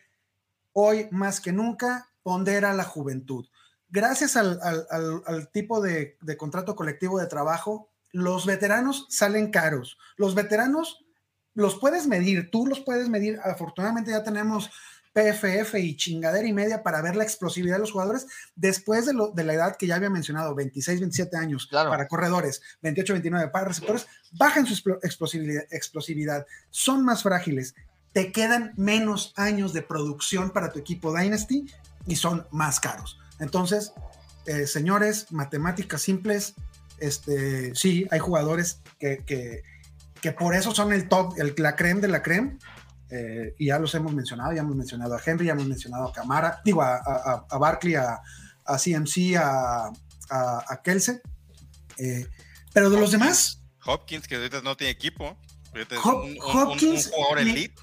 hoy 0.75 1.09
más 1.13 1.41
que 1.41 1.51
nunca 1.53 2.11
pondera 2.23 2.75
la 2.75 2.85
juventud. 2.85 3.47
Gracias 3.89 4.37
al, 4.37 4.59
al- 4.63 4.87
al- 4.91 5.23
al 5.27 5.49
tipo 5.51 5.81
de, 5.81 6.19
de 6.21 6.37
contrato 6.37 6.77
colectivo 6.77 7.19
de 7.19 7.27
trabajo, 7.27 7.89
los 8.13 8.45
veteranos 8.45 9.07
salen 9.09 9.51
caros. 9.51 9.97
Los 10.19 10.35
veteranos 10.35 11.07
los 11.55 11.77
puedes 11.79 12.07
medir, 12.07 12.51
tú 12.51 12.67
los 12.67 12.81
puedes 12.81 13.09
medir. 13.09 13.41
Afortunadamente 13.43 14.11
ya 14.11 14.23
tenemos 14.23 14.71
PFF 15.17 15.79
y 15.79 15.97
chingadera 15.97 16.47
y 16.47 16.53
media 16.53 16.83
para 16.83 17.01
ver 17.01 17.17
la 17.17 17.25
explosividad 17.25 17.77
de 17.77 17.81
los 17.81 17.93
jugadores 17.93 18.27
después 18.55 19.07
de, 19.07 19.15
lo, 19.15 19.31
de 19.33 19.45
la 19.45 19.55
edad 19.55 19.77
que 19.77 19.87
ya 19.87 19.95
había 19.97 20.11
mencionado, 20.11 20.55
26, 20.55 21.01
27 21.01 21.37
años 21.39 21.67
Claro. 21.67 21.89
para 21.89 22.07
corredores, 22.07 22.61
28, 22.83 23.15
29 23.15 23.49
para 23.49 23.69
receptores, 23.69 24.07
bajan 24.33 24.67
su 24.67 24.75
explo- 24.75 24.99
explosividad, 25.03 25.63
explosividad, 25.71 26.47
son 26.69 27.03
más 27.03 27.23
frágiles, 27.23 27.75
te 28.13 28.31
quedan 28.31 28.73
menos 28.77 29.33
años 29.37 29.73
de 29.73 29.81
producción 29.81 30.51
para 30.51 30.71
tu 30.71 30.79
equipo 30.79 31.17
Dynasty 31.17 31.65
y 32.07 32.17
son 32.17 32.47
más 32.51 32.79
caros. 32.79 33.19
Entonces, 33.41 33.93
eh, 34.47 34.67
señores, 34.67 35.33
matemáticas 35.33 36.03
simples, 36.03 36.55
este, 36.99 37.75
sí, 37.75 38.07
hay 38.11 38.19
jugadores 38.19 38.81
que, 38.99 39.25
que, 39.25 39.63
que 40.21 40.33
por 40.33 40.55
eso 40.55 40.75
son 40.75 40.93
el 40.93 41.09
top, 41.09 41.35
el, 41.39 41.55
la 41.59 41.75
creme 41.77 42.01
de 42.03 42.09
la 42.09 42.23
creme. 42.23 42.59
Eh, 43.11 43.55
y 43.59 43.67
ya 43.67 43.79
los 43.79 43.95
hemos 43.95 44.13
mencionado, 44.13 44.53
ya 44.53 44.61
hemos 44.63 44.77
mencionado 44.77 45.15
a 45.15 45.21
Henry, 45.25 45.47
ya 45.47 45.53
hemos 45.53 45.67
mencionado 45.67 46.09
a 46.09 46.13
Camara, 46.13 46.61
digo 46.65 46.83
a, 46.83 46.97
a, 47.49 47.59
Barkley, 47.59 47.95
a, 47.95 48.21
a 48.65 48.77
CMC, 48.79 49.37
a, 49.39 49.91
a, 50.31 50.81
Kelsey. 50.83 51.17
eh, 51.99 52.27
pero 52.73 52.91
de 52.91 52.99
los 53.01 53.11
demás, 53.13 53.63
Hopkins, 53.85 54.27
que 54.27 54.37
ahorita 54.37 54.61
no 54.63 54.77
tiene 54.77 54.91
equipo. 54.91 55.37
Hop- 56.03 56.25
un, 56.25 56.31
un- 56.33 56.39
Hopkins 56.41 57.07
un 57.07 57.13
jugador 57.13 57.39
y- 57.47 57.51
elite. 57.51 57.75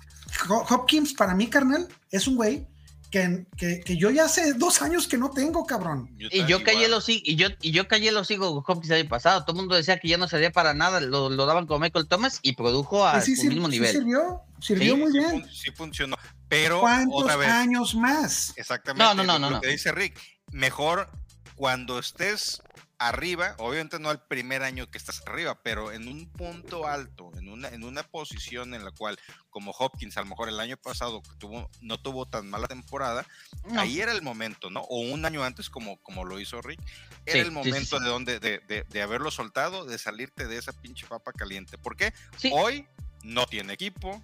Ho- 0.49 0.65
Hopkins 0.69 1.13
para 1.13 1.33
mí, 1.35 1.47
carnal, 1.47 1.87
es 2.11 2.27
un 2.27 2.35
güey 2.35 2.67
que, 3.13 3.45
que, 3.55 3.79
que 3.81 3.95
yo 3.95 4.09
ya 4.09 4.25
hace 4.25 4.53
dos 4.53 4.81
años 4.81 5.07
que 5.07 5.19
no 5.19 5.29
tengo, 5.29 5.67
cabrón. 5.67 6.09
Y 6.17 6.45
yo 6.47 6.63
callé 6.63 6.87
los 6.87 7.07
y 7.09 7.35
yo 7.35 7.49
y 7.61 7.69
yo 7.69 7.87
callé 7.87 8.11
los 8.11 8.27
con 8.27 8.39
Hopkins 8.65 8.89
el 8.89 9.01
año 9.01 9.09
pasado. 9.09 9.41
Todo 9.45 9.51
el 9.51 9.57
mundo 9.57 9.75
decía 9.75 9.99
que 9.99 10.07
ya 10.07 10.17
no 10.17 10.27
servía 10.27 10.51
para 10.51 10.73
nada, 10.73 10.99
lo, 10.99 11.29
lo 11.29 11.45
daban 11.45 11.67
como 11.67 11.81
Michael 11.81 12.07
Thomas 12.07 12.39
y 12.41 12.53
produjo 12.55 13.05
a 13.05 13.19
Y 13.19 13.21
sí, 13.21 13.35
su 13.35 13.43
sí, 13.43 13.49
mismo 13.49 13.67
sí 13.67 13.73
nivel. 13.73 13.91
sirvió, 13.91 14.41
sirvió 14.59 14.95
Sí, 14.95 14.99
muy 14.99 15.11
Sí 15.11 15.17
bien. 15.19 15.29
fun- 15.29 15.49
sí 15.53 15.71
funcionó. 15.75 16.15
Pero 16.49 16.79
¿Cuántos 16.79 17.21
otra 17.21 17.35
vez. 17.35 17.49
años 17.49 17.93
más? 17.93 18.51
Exactamente. 18.55 19.03
No, 19.03 19.13
no, 19.13 19.23
no, 19.23 19.33
lo- 19.33 19.39
no, 19.39 19.49
lo 19.51 19.55
no. 19.57 19.61
que 19.61 19.67
dice 19.67 19.91
Rick, 19.91 20.19
mejor 20.51 21.11
cuando 21.55 21.99
estés 21.99 22.63
arriba, 23.07 23.55
obviamente 23.57 23.99
no 23.99 24.09
al 24.09 24.25
primer 24.25 24.63
año 24.63 24.89
que 24.89 24.97
estás 24.97 25.21
arriba, 25.27 25.59
pero 25.63 25.91
en 25.91 26.07
un 26.07 26.29
punto 26.31 26.87
alto, 26.87 27.31
en 27.37 27.49
una, 27.49 27.69
en 27.69 27.83
una 27.83 28.03
posición 28.03 28.73
en 28.73 28.83
la 28.85 28.91
cual, 28.91 29.19
como 29.49 29.71
Hopkins, 29.71 30.17
a 30.17 30.21
lo 30.21 30.27
mejor 30.27 30.49
el 30.49 30.59
año 30.59 30.77
pasado 30.77 31.21
tuvo, 31.37 31.69
no 31.81 31.99
tuvo 31.99 32.25
tan 32.27 32.49
mala 32.49 32.67
temporada, 32.67 33.25
No. 33.65 33.81
ahí 33.81 33.99
era 34.01 34.11
el 34.11 34.21
momento, 34.21 34.69
¿no? 34.69 34.81
O 34.81 34.99
un 35.01 35.25
año 35.25 35.43
antes, 35.43 35.69
como, 35.69 35.97
como 36.01 36.25
lo 36.25 36.39
hizo 36.39 36.61
Rick, 36.61 36.81
era 37.25 37.33
Sí, 37.33 37.39
el 37.39 37.45
sí, 37.45 37.49
sí, 37.49 37.51
momento 37.55 37.97
sí. 37.97 38.03
de 38.03 38.09
donde, 38.09 38.39
de, 38.39 38.59
de- 38.59 38.83
de 38.89 39.01
haberlo 39.01 39.31
soltado, 39.31 39.85
de 39.85 39.97
salirte 39.97 40.47
de 40.47 40.57
esa 40.57 40.73
pinche 40.73 41.05
papa 41.07 41.31
caliente. 41.33 41.77
¿Por 41.77 41.95
qué? 41.95 42.13
Sí, 42.37 42.51
Hoy 42.53 42.87
no 43.23 43.45
tiene 43.47 43.73
equipo. 43.73 44.21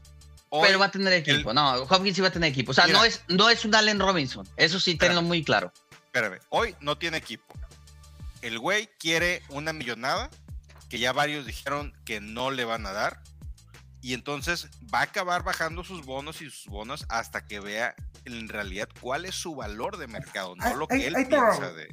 Hoy, 0.51 0.65
pero 0.67 0.79
va 0.79 0.85
a 0.85 0.91
tener 0.91 1.13
equipo. 1.13 1.53
No, 1.53 1.73
Hopkins 1.83 2.15
sí 2.15 2.21
va 2.21 2.29
a 2.29 2.31
tener 2.31 2.49
equipo. 2.51 2.71
O 2.71 2.73
sea, 2.73 2.85
Mira. 2.87 2.97
no 2.99 3.05
es, 3.05 3.23
no 3.27 3.49
es 3.49 3.65
un 3.65 3.75
Allen 3.75 3.99
Robinson. 3.99 4.47
Eso 4.57 4.79
sí, 4.79 4.95
tenlo 4.95 5.21
muy 5.21 5.43
claro. 5.43 5.71
espérame, 6.05 6.39
hoy 6.49 6.75
no 6.81 6.97
tiene 6.97 7.17
equipo. 7.17 7.53
El 8.41 8.59
güey 8.59 8.89
quiere 8.99 9.41
una 9.49 9.73
millonada 9.73 10.29
que 10.89 10.99
ya 10.99 11.13
varios 11.13 11.45
dijeron 11.45 11.93
que 12.05 12.19
no 12.19 12.51
le 12.51 12.65
van 12.65 12.85
a 12.85 12.91
dar. 12.91 13.21
Y 14.01 14.13
entonces 14.13 14.69
va 14.93 14.99
a 14.99 15.03
acabar 15.03 15.43
bajando 15.43 15.83
sus 15.83 16.05
bonos 16.05 16.41
y 16.41 16.49
sus 16.49 16.65
bonos 16.67 17.05
hasta 17.09 17.45
que 17.45 17.59
vea 17.59 17.95
en 18.25 18.47
realidad 18.47 18.87
cuál 19.01 19.25
es 19.25 19.35
su 19.35 19.55
valor 19.55 19.97
de 19.97 20.07
mercado, 20.07 20.55
no 20.55 20.75
lo 20.75 20.87
que 20.87 21.07
él 21.07 21.13
piensa 21.27 21.71
de. 21.73 21.87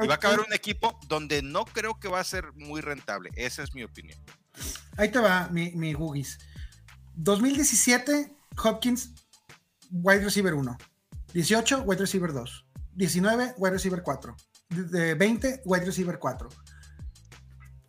Y 0.00 0.06
va 0.06 0.14
a 0.14 0.16
acabar 0.16 0.40
un 0.40 0.52
equipo 0.52 0.98
donde 1.08 1.42
no 1.42 1.64
creo 1.64 1.98
que 1.98 2.08
va 2.08 2.20
a 2.20 2.24
ser 2.24 2.52
muy 2.54 2.80
rentable. 2.80 3.30
Esa 3.34 3.62
es 3.62 3.74
mi 3.74 3.82
opinión. 3.82 4.18
Ahí 4.96 5.10
te 5.10 5.18
va, 5.18 5.48
mi, 5.48 5.72
mi 5.72 5.92
Googies. 5.92 6.38
2017, 7.14 8.36
Hopkins, 8.62 9.14
wide 9.90 10.22
receiver 10.22 10.54
1. 10.54 10.78
18, 11.32 11.82
wide 11.82 12.00
receiver 12.00 12.32
2. 12.32 12.66
19, 12.94 13.54
wide 13.56 13.72
receiver 13.72 14.02
4. 14.02 14.36
De- 14.68 14.84
de 14.84 15.14
20, 15.14 15.62
wide 15.64 15.84
receiver 15.84 16.18
4. 16.18 16.48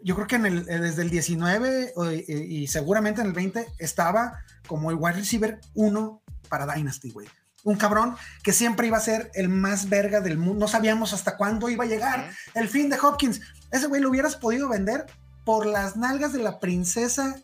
Yo 0.02 0.16
creo 0.16 0.28
que 0.28 0.36
en 0.38 0.46
el, 0.46 0.60
eh, 0.70 0.80
desde 0.80 1.02
el 1.02 1.10
19 1.10 1.92
o- 1.96 2.10
y, 2.12 2.24
y 2.28 2.68
seguramente 2.68 3.22
en 3.22 3.28
el 3.28 3.34
20 3.34 3.68
estaba 3.80 4.40
como 4.68 4.90
el 4.92 4.98
wide 4.98 5.18
receiver 5.18 5.60
1 5.74 6.22
para 6.48 6.74
Dynasty, 6.74 7.12
güey. 7.12 7.28
Un 7.66 7.76
cabrón 7.76 8.16
que 8.42 8.54
siempre 8.54 8.88
iba 8.88 8.98
a 8.98 9.02
ser 9.02 9.30
el 9.34 9.50
más 9.50 9.90
verga 9.90 10.22
del 10.22 10.38
mundo. 10.38 10.62
No 10.62 10.68
sabíamos 10.70 11.12
hasta 11.14 11.36
cuándo 11.36 11.68
iba 11.70 11.84
a 11.84 11.88
llegar 11.88 12.32
el 12.56 12.70
fin 12.70 12.90
de 12.90 12.98
Hopkins. 12.98 13.42
Ese 13.72 13.88
güey 13.88 14.02
lo 14.02 14.10
hubieras 14.10 14.38
podido 14.38 14.70
vender 14.70 15.06
por 15.44 15.66
las 15.66 15.98
nalgas 15.98 16.32
de 16.32 16.40
la 16.40 16.60
princesa. 16.60 17.36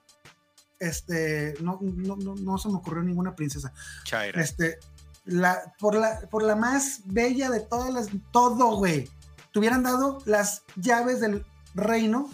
Este, 0.79 1.55
no, 1.61 1.79
no, 1.81 2.15
no, 2.15 2.35
no 2.35 2.57
se 2.57 2.69
me 2.69 2.75
ocurrió 2.75 3.03
ninguna 3.03 3.35
princesa. 3.35 3.73
Chaira. 4.05 4.41
Este, 4.41 4.77
la, 5.25 5.57
por, 5.79 5.95
la, 5.95 6.21
por 6.29 6.43
la 6.43 6.55
más 6.55 7.01
bella 7.05 7.49
de 7.49 7.59
todas 7.59 7.93
las, 7.93 8.07
todo, 8.31 8.77
güey. 8.77 9.09
Te 9.55 9.59
hubieran 9.59 9.83
dado 9.83 10.21
las 10.25 10.63
llaves 10.75 11.21
del 11.21 11.45
reino 11.73 12.29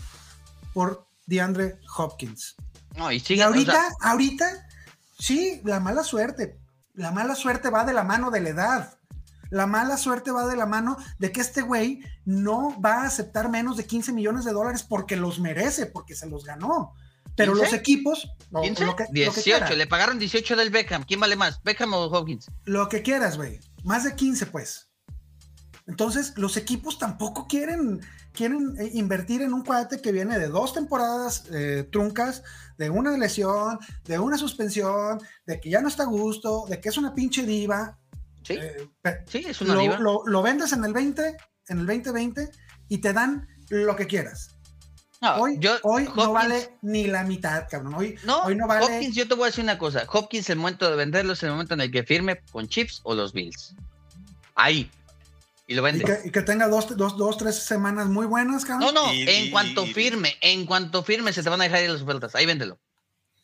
por 0.74 1.06
DeAndre 1.28 1.78
Hopkins. 1.96 2.56
No, 2.96 3.12
y 3.12 3.18
Y 3.18 3.20
sigue, 3.20 3.44
ahorita, 3.44 3.74
o 3.74 3.76
sea, 3.76 3.90
ahorita, 4.10 4.68
sí, 5.20 5.62
la 5.64 5.80
mala 5.80 6.04
suerte. 6.04 6.58
La 6.96 7.12
mala 7.12 7.36
suerte 7.36 7.70
va 7.70 7.86
de 7.86 7.94
la 7.94 8.04
mano 8.04 8.32
de 8.32 8.42
la 8.42 8.50
edad. 8.50 8.98
La 9.52 9.68
mala 9.68 9.98
suerte 9.98 10.32
va 10.32 10.48
de 10.48 10.56
la 10.56 10.66
mano 10.66 10.98
de 11.20 11.32
que 11.32 11.42
este 11.42 11.62
güey 11.62 12.04
no 12.26 12.76
va 12.82 13.04
a 13.04 13.06
aceptar 13.06 13.50
menos 13.50 13.78
de 13.78 13.86
15 13.86 14.14
millones 14.14 14.44
de 14.44 14.54
dólares 14.54 14.82
porque 14.82 15.16
los 15.16 15.40
merece, 15.40 15.86
porque 15.86 16.16
se 16.16 16.28
los 16.28 16.44
ganó. 16.44 16.96
Pero 17.36 17.54
15? 17.54 17.66
los 17.66 17.74
equipos, 17.80 18.30
15, 18.64 18.84
lo 18.84 18.96
que, 18.96 19.04
lo 19.04 19.10
que 19.10 19.14
18, 19.14 19.44
quiera, 19.44 19.70
le 19.70 19.86
pagaron 19.86 20.18
18 20.18 20.56
del 20.56 20.72
Beckham. 20.72 21.04
¿Quién 21.04 21.20
vale 21.20 21.36
más, 21.36 21.62
Beckham 21.62 21.94
o 21.94 22.06
Hopkins? 22.06 22.50
lo 22.66 22.90
que 22.90 23.04
quieras, 23.04 23.38
güey. 23.38 23.60
Más 23.84 24.06
de 24.06 24.16
15, 24.16 24.48
pues. 24.48 24.91
Entonces, 25.88 26.34
los 26.38 26.58
equipos 26.58 27.00
tampoco 27.00 27.48
quieren, 27.48 28.02
quieren 28.34 28.76
eh, 28.80 28.90
invertir 28.94 29.42
en 29.42 29.54
un 29.54 29.64
cuate 29.64 30.02
que 30.02 30.12
viene 30.12 30.38
de 30.40 30.48
dos 30.48 30.74
temporadas 30.74 31.46
eh, 31.52 31.88
truncas, 31.92 32.44
de 32.78 32.90
una 32.90 33.18
lesión, 33.18 33.80
de 34.06 34.20
una 34.20 34.38
suspensión, 34.38 35.20
de 35.46 35.60
que 35.60 35.70
ya 35.70 35.82
no 35.82 35.88
está 35.88 36.04
a 36.04 36.08
gusto, 36.08 36.66
de 36.70 36.80
que 36.80 36.90
es 36.90 36.98
una 36.98 37.14
pinche 37.14 37.44
diva. 37.46 37.98
Sí, 38.44 38.54
Eh, 38.54 38.88
sí, 39.28 39.44
es 39.48 39.62
una 39.62 39.76
lo, 39.76 39.82
diva. 39.82 39.98
lo- 40.00 40.24
lo 40.26 40.42
vendes 40.42 40.72
en 40.74 40.84
el 40.86 40.94
20, 40.94 41.36
en 41.68 41.80
el 41.80 41.86
2020 41.86 42.50
y 42.88 42.98
te 43.00 43.14
dan 43.14 43.48
lo 43.70 43.96
que 43.96 44.08
quieras. 44.08 44.56
No, 45.22 45.36
Hoy, 45.36 45.58
yo- 45.60 45.78
hoy 45.84 46.10
no 46.16 46.34
vale 46.34 46.78
ni 46.82 47.06
la 47.06 47.24
mitad, 47.24 47.68
cabrón. 47.70 47.94
Hoy 47.94 48.16
No, 48.26 48.42
hoy 48.44 48.56
no 48.56 48.66
vale. 48.68 48.86
Hopkins, 48.86 49.16
yo 49.16 49.28
te 49.28 49.36
voy 49.36 49.44
a 49.44 49.46
decir 49.48 49.64
una 49.64 49.78
cosa. 49.78 50.04
Hopkins, 50.12 50.50
el 50.50 50.58
momento 50.58 50.90
de 50.90 50.96
venderlo 50.96 51.34
es 51.34 51.44
el 51.44 51.52
momento 51.52 51.76
en 51.76 51.82
el 51.82 51.92
que 51.92 52.04
firme 52.04 52.42
con 52.52 52.68
Chips 52.68 53.02
o 53.04 53.14
los 53.14 53.32
Bills. 53.32 53.76
Ahí. 54.56 54.90
Y 55.72 55.74
lo 55.74 55.82
y, 55.88 55.92
vende. 55.92 56.04
que, 56.04 56.28
y 56.28 56.32
que 56.32 56.42
tenga 56.42 56.68
dos, 56.68 56.98
dos, 56.98 57.16
dos, 57.16 57.38
tres 57.38 57.56
semanas 57.56 58.08
muy 58.08 58.26
buenas, 58.26 58.66
cabrón. 58.66 58.94
No, 58.94 59.06
no, 59.06 59.14
Y- 59.14 59.22
en 59.22 59.46
y- 59.46 59.52
cuanto 59.52 59.86
y- 59.86 59.94
firme, 59.94 60.38
en 60.42 60.66
cuanto 60.66 61.02
firme, 61.02 61.32
se 61.32 61.42
te 61.44 61.50
van 61.50 61.62
a 61.62 61.64
dejar 61.64 61.82
ir 61.84 61.90
las 61.90 62.02
ofertas. 62.02 62.36
Ahí 62.36 62.46
véndelo. 62.46 62.78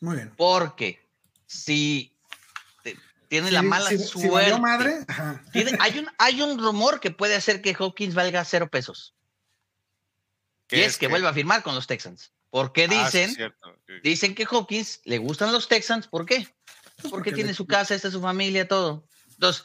Muy 0.00 0.16
bien. 0.16 0.34
Porque 0.36 1.02
si 1.46 2.12
te- 2.82 2.98
tiene 3.28 3.50
la 3.50 3.60
Si- 3.60 3.66
mala 3.66 3.88
si- 3.88 3.96
si 3.98 4.04
suerte. 4.04 4.28
valió 4.28 4.58
madre, 4.58 4.98
ajá. 5.08 5.42
tiene- 5.52 5.72
hay, 5.80 6.00
un, 6.00 6.08
hay 6.18 6.42
un 6.42 6.58
rumor 6.58 7.00
que 7.00 7.10
puede 7.10 7.34
hacer 7.34 7.62
que 7.62 7.74
Hopkins 7.78 8.14
valga 8.14 8.44
cero 8.44 8.68
pesos. 8.70 9.14
Y 10.70 10.76
¿Qué 10.76 10.84
es 10.84 10.98
que 10.98 11.08
vuelva 11.08 11.30
a 11.30 11.32
firmar 11.34 11.62
con 11.62 11.74
los 11.74 11.86
Texans. 11.86 12.30
Porque 12.50 12.88
Ah, 12.90 13.10
sí, 13.10 13.20
dicen, 13.20 13.54
dicen 14.02 14.34
que 14.34 14.46
Hopkins 14.50 15.00
le 15.04 15.16
gustan 15.16 15.50
los 15.50 15.66
Texans. 15.66 16.08
¿Por 16.08 16.26
qué? 16.26 16.46
Porque 16.96 17.08
porque 17.10 17.32
tiene 17.32 17.50
le- 17.52 17.54
su 17.56 17.66
casa, 17.66 17.94
esta 17.94 18.08
es 18.08 18.12
su 18.14 18.20
familia, 18.20 18.68
todo. 18.68 19.06
Entonces, 19.30 19.64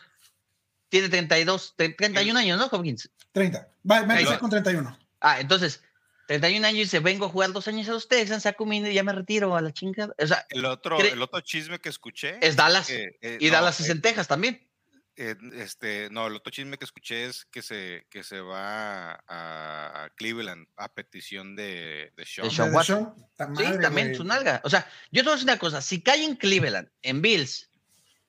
tiene 0.93 1.09
32, 1.09 1.73
tre- 1.75 1.95
31 1.97 2.39
años, 2.39 2.59
¿no, 2.59 2.65
Hopkins? 2.67 3.09
30. 3.31 3.67
Va, 3.89 3.97
a 3.97 4.01
empezar 4.01 4.37
con 4.39 4.49
31. 4.51 4.95
Ah, 5.19 5.39
entonces, 5.39 5.81
31 6.27 6.67
años 6.67 6.77
y 6.77 6.83
dice, 6.83 6.99
vengo 6.99 7.25
a 7.25 7.29
jugar 7.29 7.51
dos 7.51 7.67
años 7.67 7.89
a 7.89 7.93
los 7.93 8.07
Texans, 8.07 8.43
saco 8.43 8.65
mi 8.65 8.77
y 8.77 8.93
ya 8.93 9.03
me 9.03 9.11
retiro 9.11 9.55
a 9.55 9.61
la 9.61 9.73
chingada. 9.73 10.13
O 10.19 10.27
sea, 10.27 10.45
El 10.49 10.65
otro, 10.65 10.99
el 10.99 11.21
otro 11.21 11.41
chisme 11.41 11.79
que 11.79 11.89
escuché 11.89 12.37
es 12.45 12.55
Dallas. 12.55 12.87
que, 12.87 13.17
eh, 13.21 13.37
y 13.41 13.47
no, 13.47 13.53
Dallas 13.53 13.79
es 13.79 13.89
eh, 13.89 13.91
en 13.93 14.01
Texas 14.01 14.27
también. 14.27 14.67
eh, 15.15 15.35
este, 15.53 16.09
no, 16.11 16.27
el 16.27 16.35
otro 16.35 16.51
chisme 16.51 16.77
que 16.77 16.85
escuché 16.85 17.25
es 17.25 17.45
que 17.45 17.61
se, 17.63 18.05
que 18.11 18.23
se 18.23 18.39
va 18.39 19.13
a, 19.27 20.03
a 20.05 20.09
Cleveland 20.15 20.67
a 20.77 20.93
petición 20.93 21.55
de, 21.55 22.13
de 22.15 22.25
Sean. 22.25 22.47
De 22.47 22.53
Sean 22.55 22.69
De 22.69 22.75
Watson. 22.77 23.13
Sí, 23.57 23.63
madre, 23.63 23.77
también 23.81 24.15
su 24.15 24.23
nalga. 24.23 24.61
O 24.63 24.69
sea, 24.69 24.87
yo 25.11 25.23
te 25.23 25.25
voy 25.25 25.31
a 25.31 25.35
decir 25.37 25.49
una 25.49 25.57
cosa, 25.57 25.81
si 25.81 26.01
cae 26.03 26.23
en 26.23 26.35
Cleveland, 26.35 26.87
en 27.01 27.21
Bills 27.23 27.69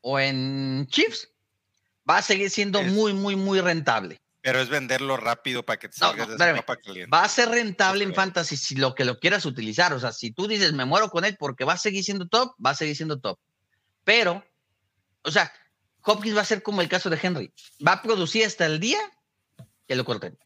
o 0.01 0.19
en 0.19 0.87
Chiefs, 0.91 1.31
va 2.09 2.19
a 2.19 2.23
seguir 2.23 2.51
siendo 2.51 2.81
Es- 2.81 2.93
muy, 2.93 3.13
muy, 3.13 3.37
muy 3.37 3.61
rentable. 3.61 4.21
Pero 4.41 4.61
es 4.61 4.69
venderlo 4.69 5.17
rápido 5.17 5.65
para 5.65 5.79
que 5.79 5.89
te 5.89 5.97
salgas 5.97 6.29
no, 6.29 6.37
de 6.37 6.53
esa 6.53 6.77
caliente. 6.77 7.11
Va 7.11 7.25
a 7.25 7.29
ser 7.31 7.49
rentable 7.49 8.05
en 8.05 8.15
fantasy 8.15 8.59
si 8.59 8.75
lo 8.77 8.95
que 8.95 9.07
lo 9.07 9.19
quieras 9.19 9.47
utilizar. 9.47 9.95
O 9.95 9.99
sea, 10.01 10.13
si 10.13 10.33
tú 10.33 10.47
dices, 10.47 10.75
me 10.75 10.85
muero 10.85 11.09
con 11.09 11.25
él 11.25 11.37
porque 11.39 11.65
va 11.65 11.73
a 11.73 11.79
seguir 11.79 12.05
siendo 12.05 12.29
top, 12.29 12.55
va 12.65 12.71
a 12.71 12.75
seguir 12.75 12.95
siendo 12.95 13.19
top. 13.19 13.39
Pero, 14.05 14.45
o 15.23 15.31
sea, 15.31 15.51
Hopkins 16.03 16.37
va 16.37 16.43
a 16.43 16.45
ser 16.45 16.63
como 16.63 16.83
el 16.83 16.91
caso 16.91 17.09
de 17.09 17.19
Henry. 17.23 17.55
Va 17.87 17.93
a 17.93 18.03
producir 18.03 18.45
hasta 18.45 18.67
el 18.67 18.81
día 18.81 18.99
que 19.89 19.97
lo 19.97 20.05
corten. 20.05 20.39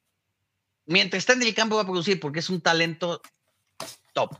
Mientras 0.86 1.18
está 1.18 1.32
en 1.32 1.42
el 1.42 1.54
campo 1.54 1.74
va 1.74 1.82
a 1.82 1.86
producir 1.86 2.20
porque 2.20 2.38
es 2.38 2.48
un 2.50 2.60
talento 2.60 3.20
top. 4.12 4.36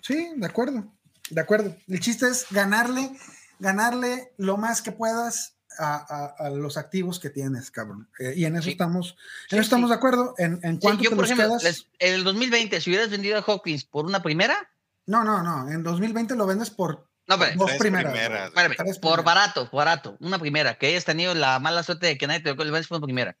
Sí, 0.00 0.30
de 0.36 0.46
acuerdo. 0.46 0.90
De 1.28 1.40
acuerdo. 1.40 1.76
El 1.86 2.00
chiste 2.00 2.28
es 2.28 2.46
ganarle, 2.50 3.10
ganarle 3.58 4.32
lo 4.38 4.56
más 4.56 4.80
que 4.80 4.90
puedas 4.90 5.58
a, 5.78 5.94
a- 6.38 6.46
a 6.46 6.50
los 6.50 6.76
activos 6.76 7.18
que 7.20 7.30
tienes, 7.30 7.70
cabrón. 7.70 8.08
Eh, 8.18 8.34
y 8.36 8.44
en 8.44 8.54
eso 8.56 8.64
Sí. 8.64 8.70
estamos, 8.72 9.16
Sí, 9.48 9.54
en 9.56 9.58
eso 9.58 9.64
estamos 9.66 9.88
sí. 9.88 9.92
de 9.92 9.96
acuerdo. 9.96 10.34
En, 10.38 10.60
en 10.62 10.74
Sí, 10.74 10.78
cuánto 10.80 11.02
yo, 11.04 11.10
te 11.10 11.16
por 11.16 11.24
los 11.24 11.30
ejemplo, 11.30 11.58
quedas. 11.58 11.86
en 11.98 12.14
el 12.14 12.24
2020, 12.24 12.80
si 12.80 12.90
hubieras 12.90 13.10
vendido 13.10 13.38
a 13.38 13.44
Hopkins 13.46 13.84
por 13.84 14.04
una 14.06 14.22
primera, 14.22 14.68
No, 15.06 15.24
no, 15.24 15.42
no. 15.42 15.68
En 15.70 15.82
2020 15.82 16.36
lo 16.36 16.46
vendes 16.46 16.70
por 16.70 17.08
no, 17.26 17.34
espérame, 17.36 17.56
dos 17.58 17.66
Tres 17.68 17.78
primeras. 17.80 18.12
primeras. 18.12 18.48
espérame, 18.48 18.76
Tres 18.76 18.98
por 18.98 19.14
primeras. 19.14 19.24
barato, 19.24 19.70
por 19.70 19.78
barato, 19.78 20.16
una 20.20 20.38
primera, 20.38 20.74
que 20.76 20.86
hayas 20.88 21.04
tenido 21.04 21.34
la 21.34 21.58
mala 21.60 21.82
suerte 21.82 22.06
de 22.06 22.18
que 22.18 22.26
nadie 22.26 22.40
te 22.40 22.50
el 22.50 22.56
vendes 22.56 22.88
por 22.88 22.98
una 22.98 23.06
primera. 23.06 23.36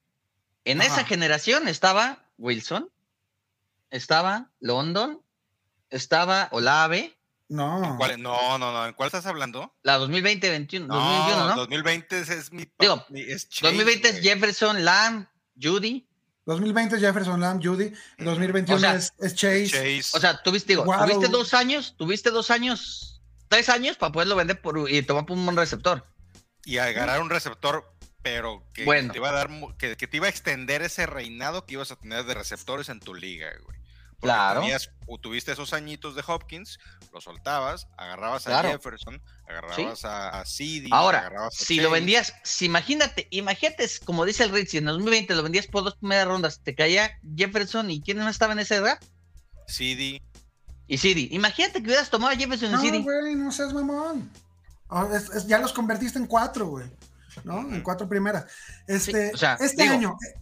En 0.64 0.80
Ajá. 0.80 0.88
esa 0.88 1.04
generación 1.04 1.66
estaba 1.68 2.24
Wilson, 2.38 2.88
estaba 3.90 4.50
London, 4.60 5.20
estaba 5.90 6.48
Olave, 6.52 7.16
No. 7.52 7.96
¿Cuál- 7.98 8.20
no, 8.22 8.58
no, 8.58 8.72
no. 8.72 8.86
¿En 8.86 8.94
cuál 8.94 9.06
estás 9.08 9.26
hablando? 9.26 9.74
la 9.82 9.98
2020-21, 9.98 10.86
No, 10.86 10.94
2021, 10.96 11.48
¿no? 11.48 11.56
2020 11.56 12.20
es, 12.20 12.28
es 12.30 12.52
mi, 12.52 12.66
Digo, 12.78 13.04
mi- 13.10 13.20
es 13.20 13.48
Chase, 13.48 13.66
2020 13.66 14.08
es. 14.08 14.20
Jefferson, 14.22 14.84
Lamb, 14.84 15.26
Judy. 15.60 16.08
2020 16.46 16.98
Jefferson 16.98 17.40
Lamb, 17.40 17.62
Judy. 17.62 17.92
2021 18.18 18.76
O 18.76 18.80
sea, 18.80 18.94
es, 18.94 19.12
es 19.20 19.34
Chase. 19.34 19.68
Chase. 19.68 20.16
O 20.16 20.20
sea, 20.20 20.42
tuviste, 20.42 20.72
digo, 20.72 20.82
Waddle. 20.84 21.14
tuviste 21.14 21.30
dos 21.30 21.54
años, 21.54 21.94
tuviste 21.96 22.30
dos 22.30 22.50
años, 22.50 23.20
tres 23.48 23.68
años 23.68 23.96
para 23.96 24.12
poderlo 24.12 24.34
vender 24.34 24.60
por, 24.60 24.90
y 24.90 25.02
tomar 25.02 25.26
por 25.26 25.36
un 25.36 25.44
buen 25.44 25.56
receptor. 25.56 26.06
y 26.64 26.78
agarrar 26.78 27.20
un 27.20 27.28
receptor, 27.30 27.92
pero 28.22 28.64
que 28.72 28.84
Bueno. 28.84 29.12
te 29.12 29.18
iba 29.18 29.28
a 29.28 29.32
dar, 29.32 29.50
que, 29.78 29.96
que 29.96 30.06
te 30.06 30.16
iba 30.16 30.26
a 30.26 30.30
extender 30.30 30.80
ese 30.82 31.06
reinado 31.06 31.66
que 31.66 31.74
ibas 31.74 31.90
a 31.92 31.96
tener 31.96 32.24
de 32.24 32.34
receptores 32.34 32.88
en 32.88 33.00
tu 33.00 33.14
liga, 33.14 33.48
güey. 33.64 33.78
Porque 34.22 34.34
Claro. 34.34 34.60
tenías- 34.60 34.88
o 35.08 35.18
tuviste 35.18 35.50
esos 35.50 35.72
añitos 35.72 36.14
de 36.14 36.22
Hopkins, 36.24 36.78
lo 37.12 37.20
soltabas, 37.20 37.88
agarrabas 37.96 38.44
Claro. 38.44 38.68
a 38.68 38.70
Jefferson, 38.72 39.20
agarrabas 39.48 40.04
a, 40.04 40.28
a 40.40 40.44
CD, 40.46 40.88
Ahora, 40.92 41.18
agarrabas 41.18 41.60
a 41.60 41.64
si 41.64 41.80
lo 41.80 41.90
vendías, 41.90 42.32
si 42.44 42.66
imagínate, 42.66 43.26
imagínate, 43.30 43.88
como 44.04 44.24
dice 44.24 44.44
el 44.44 44.52
Rich, 44.52 44.68
si 44.70 44.78
en 44.78 44.84
el 44.88 44.94
2020 44.94 45.34
lo 45.34 45.42
vendías 45.42 45.66
por 45.66 45.82
dos 45.82 45.96
primeras 45.96 46.28
rondas, 46.28 46.60
te 46.62 46.76
caía 46.76 47.18
Jefferson 47.36 47.90
y 47.90 48.00
quién 48.00 48.18
no 48.18 48.28
estaba 48.28 48.52
en 48.52 48.60
esa 48.60 48.76
edad, 48.76 49.00
CD, 49.66 50.22
y 50.86 50.98
CD. 50.98 51.28
Imagínate 51.32 51.80
que 51.82 51.86
hubieras 51.88 52.08
tomado 52.08 52.32
a 52.32 52.36
Jefferson 52.36 52.68
y 52.68 52.72
No, 52.72 52.80
CD. 52.80 52.98
güey, 53.00 53.34
no 53.34 53.50
seas 53.50 53.72
mamón. 53.74 54.30
Oh, 54.88 55.04
es- 55.12 55.30
es- 55.30 55.46
ya 55.48 55.58
los 55.58 55.72
convertiste 55.72 56.18
en 56.18 56.26
cuatro, 56.26 56.66
güey. 56.68 56.86
¿No? 57.44 57.60
En 57.60 57.82
cuatro 57.82 58.08
primeras. 58.08 58.44
Este, 58.86 59.32
o 59.34 59.36
sea, 59.36 59.54
este 59.58 59.82
digo- 59.82 59.94
año, 59.94 60.16
eh, 60.22 60.40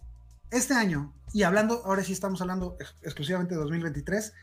este 0.51 0.73
año, 0.75 1.13
y 1.33 1.43
hablando, 1.43 1.81
ahora 1.85 2.03
sí 2.03 2.13
estamos 2.13 2.41
hablando 2.41 2.77
ex- 2.79 2.95
exclusivamente 3.01 3.55
de 3.55 3.61
2023, 3.61 4.33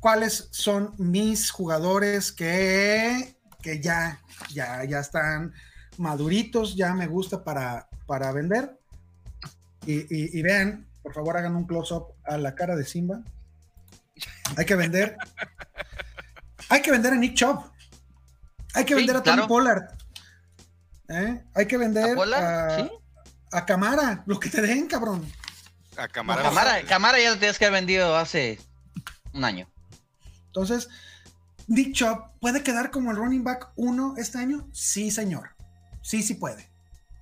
¿cuáles 0.00 0.48
son 0.50 0.94
mis 0.98 1.50
jugadores 1.50 2.32
que, 2.32 3.36
que 3.62 3.80
ya, 3.80 4.20
ya, 4.52 4.84
ya 4.84 4.98
están 5.00 5.52
maduritos, 5.98 6.76
ya 6.76 6.94
me 6.94 7.06
gusta 7.06 7.42
para, 7.44 7.88
para 8.06 8.32
vender? 8.32 8.78
Y, 9.86 9.94
y- 10.14 10.38
y 10.38 10.42
vean, 10.42 10.86
por 11.02 11.14
favor 11.14 11.36
hagan 11.36 11.56
un 11.56 11.66
close-up 11.66 12.14
a 12.24 12.36
la 12.36 12.54
cara 12.54 12.76
de 12.76 12.84
Simba. 12.84 13.22
Hay 14.56 14.64
que 14.64 14.74
vender. 14.74 15.16
Hay 16.68 16.82
que 16.82 16.90
vender 16.90 17.12
a 17.12 17.16
Nick 17.16 17.34
Chubb. 17.34 17.60
Hay 18.74 18.84
que 18.84 18.94
Sí, 18.94 18.98
vender 18.98 19.16
a 19.16 19.22
Tony 19.22 19.36
claro. 19.36 19.48
Pollard. 19.48 19.82
¿Eh? 21.08 21.44
Hay 21.54 21.66
que 21.66 21.76
vender 21.76 22.10
¿A 22.12 22.14
Pollard? 22.14 22.44
a, 22.44 22.76
Sí. 22.76 22.90
a 23.52 23.64
Camara, 23.64 24.22
lo 24.26 24.40
que 24.40 24.50
te 24.50 24.60
den, 24.60 24.86
cabrón. 24.88 25.24
A. 25.98 26.08
Camara, 26.08 26.82
Camara 26.86 27.20
ya 27.20 27.30
lo 27.30 27.36
tenías 27.38 27.58
que 27.58 27.66
haber 27.66 27.80
vendido 27.80 28.16
hace 28.16 28.58
un 29.32 29.44
año. 29.44 29.68
Entonces, 30.46 30.88
Nick 31.66 31.92
Chubb 31.94 32.38
puede 32.40 32.62
quedar 32.62 32.90
como 32.90 33.10
el 33.10 33.16
running 33.16 33.44
back 33.44 33.68
uno 33.76 34.14
este 34.18 34.38
año. 34.38 34.68
Sí, 34.72 35.10
señor. 35.10 35.50
Sí, 36.02 36.22
sí 36.22 36.34
puede. 36.34 36.70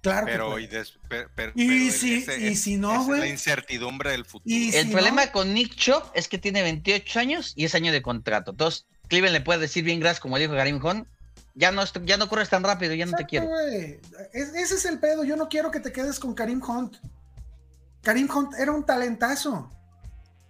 Claro 0.03 0.27
Pero, 0.27 0.55
que 0.57 0.63
y, 0.63 0.67
puede. 0.67 0.79
des- 0.79 0.99
per- 1.09 1.29
per- 1.35 1.53
Y 1.55 1.67
pero 1.67 1.93
si- 1.99 2.15
ese- 2.17 2.39
y 2.41 2.57
si 2.57 2.77
no, 2.77 3.05
güey. 3.05 3.21
La 3.21 3.27
incertidumbre 3.27 4.11
del 4.11 4.25
futuro. 4.27 4.43
Y 4.55 4.75
El 4.75 4.87
si 4.89 4.93
problema 4.93 5.25
no- 5.25 5.33
con 5.33 5.55
Nick 5.55 5.75
Chubb 5.77 6.03
es 6.15 6.29
que 6.29 6.37
tiene 6.39 6.63
28 6.63 7.19
años 7.21 7.55
y 7.57 7.65
es 7.65 7.75
año 7.75 7.91
de 7.91 8.03
contrato. 8.03 8.51
Entonces, 8.51 8.87
Cleveland 9.09 9.35
le 9.39 9.41
puede 9.41 9.61
decir 9.61 9.83
bien 9.83 10.01
gracias, 10.01 10.21
como 10.21 10.39
dijo 10.39 10.53
Karim 10.55 10.85
Hunt, 10.85 11.09
ya 11.55 11.73
no, 11.73 11.85
ya 12.05 12.17
no 12.19 12.29
corres 12.29 12.51
tan 12.51 12.63
rápido, 12.65 12.93
ya 12.95 13.07
no 13.07 13.17
te 13.17 13.25
quiero. 13.25 13.49
Es- 14.33 14.53
ese 14.55 14.75
es 14.75 14.85
el 14.85 14.99
pedo. 14.99 15.25
Yo 15.25 15.37
no 15.37 15.49
quiero 15.49 15.71
que 15.71 15.81
te 15.81 15.91
quedes 15.93 16.19
con 16.21 16.35
Karim 16.35 16.61
Hunt. 16.63 16.97
Karim 18.05 18.29
Hunt 18.31 18.55
era 18.59 18.73
un 18.73 18.85
talentazo. 18.87 19.71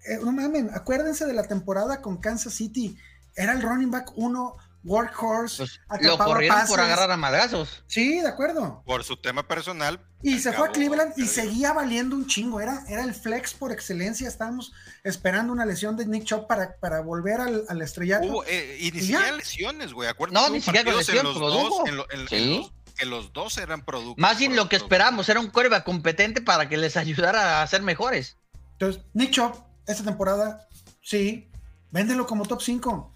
Eh, 0.07 0.19
no 0.23 0.33
mamen, 0.33 0.71
acuérdense 0.75 1.25
de 1.27 1.33
la 1.33 1.45
temporada 1.45 2.03
con 2.03 2.19
Kansas 2.19 2.53
City. 2.55 2.97
Era 3.37 3.53
el 3.53 3.63
running 3.63 3.91
back 3.91 4.13
uno, 4.17 4.57
workhorse. 4.85 5.57
Pues, 5.59 5.81
lo 6.03 6.19
corrieron 6.19 6.67
por 6.67 6.79
agarrar 6.81 7.11
a 7.11 7.17
madrazos. 7.17 7.83
Sí, 7.87 8.21
de 8.21 8.29
acuerdo. 8.29 8.83
Por 8.85 9.03
su 9.03 9.17
tema 9.17 9.49
personal. 9.49 10.01
Y 10.23 10.39
se 10.39 10.53
fue 10.53 10.69
a 10.69 10.73
Cleveland 10.73 11.13
y 11.17 11.27
seguía 11.27 11.73
valiendo 11.73 12.17
un 12.17 12.27
chingo. 12.27 12.61
Era, 12.61 12.83
era 12.89 13.03
el 13.03 13.15
flex 13.15 13.55
por 13.55 13.73
excelencia. 13.73 14.29
Estábamos 14.29 14.73
esperando 15.03 15.53
una 15.53 15.65
lesión 15.67 15.97
de 15.97 16.07
Nick 16.07 16.25
Chubb 16.25 16.47
para, 16.47 16.77
para 16.77 17.01
volver 17.01 17.41
al, 17.41 17.65
al 17.69 17.83
estrellato. 17.83 18.27
Hubo, 18.27 18.45
eh, 18.47 18.77
y 18.81 18.91
ni 18.93 19.01
siquiera 19.01 19.33
lesiones, 19.33 19.93
güey. 19.93 20.09
No, 20.31 20.49
ni 20.51 20.61
siquiera 20.61 20.85
partidos 20.93 21.09
en 21.11 21.25
los 21.25 21.39
dos, 21.39 21.73
en 21.89 21.97
lo- 21.97 22.11
en- 22.11 22.21
en 22.21 22.29
Sí. 22.29 22.57
los- 22.59 22.73
que 22.97 23.07
los 23.07 23.33
dos 23.33 23.59
eran 23.59 23.85
productos. 23.85 24.21
Más 24.21 24.39
bien 24.39 24.57
lo 24.57 24.69
que 24.69 24.77
esperamos 24.77 25.29
era 25.29 25.41
un 25.41 25.51
coreback 25.51 25.85
competente 25.85 26.41
para 26.41 26.69
que 26.69 26.77
les 26.77 26.97
ayudara 26.97 27.63
a 27.63 27.67
ser 27.67 27.83
mejores. 27.83 28.37
Entonces, 28.73 29.03
Chubb, 29.31 29.53
esta 29.87 30.05
temporada, 30.05 30.69
sí, 31.03 31.49
véndelo 31.91 32.27
como 32.27 32.45
top 32.45 32.61
5. 32.63 33.15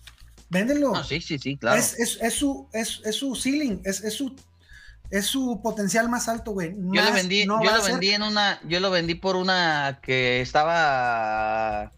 Véndelo. 0.51 0.93
No, 0.93 1.05
sí, 1.05 1.21
sí, 1.21 1.39
sí, 1.39 1.57
claro. 1.59 1.79
Es, 1.79 1.99
es- 1.99 2.19
es 2.23 2.35
su, 2.35 2.69
es, 2.73 3.01
es 3.05 3.17
su 3.17 3.35
ceiling, 3.35 3.81
es, 3.85 4.03
es 4.03 4.15
su, 4.15 4.35
es 5.11 5.27
su 5.27 5.61
potencial 5.63 6.09
más 6.09 6.29
alto, 6.29 6.53
güey. 6.53 6.75
Yo 6.77 7.03
lo 7.03 7.13
vendí, 7.13 7.45
no 7.47 7.63
yo 7.63 7.71
lo 7.77 7.83
vendí 7.83 8.11
en 8.11 8.23
una, 8.23 8.61
yo 8.67 8.81
lo 8.81 8.91
vendí 8.91 9.15
por 9.15 9.37
una 9.37 10.01
que 10.03 10.41
estaba 10.41 11.93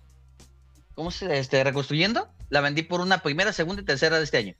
¿cómo 0.94 1.10
se 1.10 1.38
este 1.38 1.62
reconstruyendo? 1.64 2.28
La 2.50 2.60
vendí 2.60 2.82
por 2.82 3.00
una 3.00 3.18
primera, 3.22 3.52
segunda 3.52 3.82
y 3.82 3.84
tercera 3.84 4.18
de 4.18 4.24
este 4.24 4.38
año. 4.38 4.54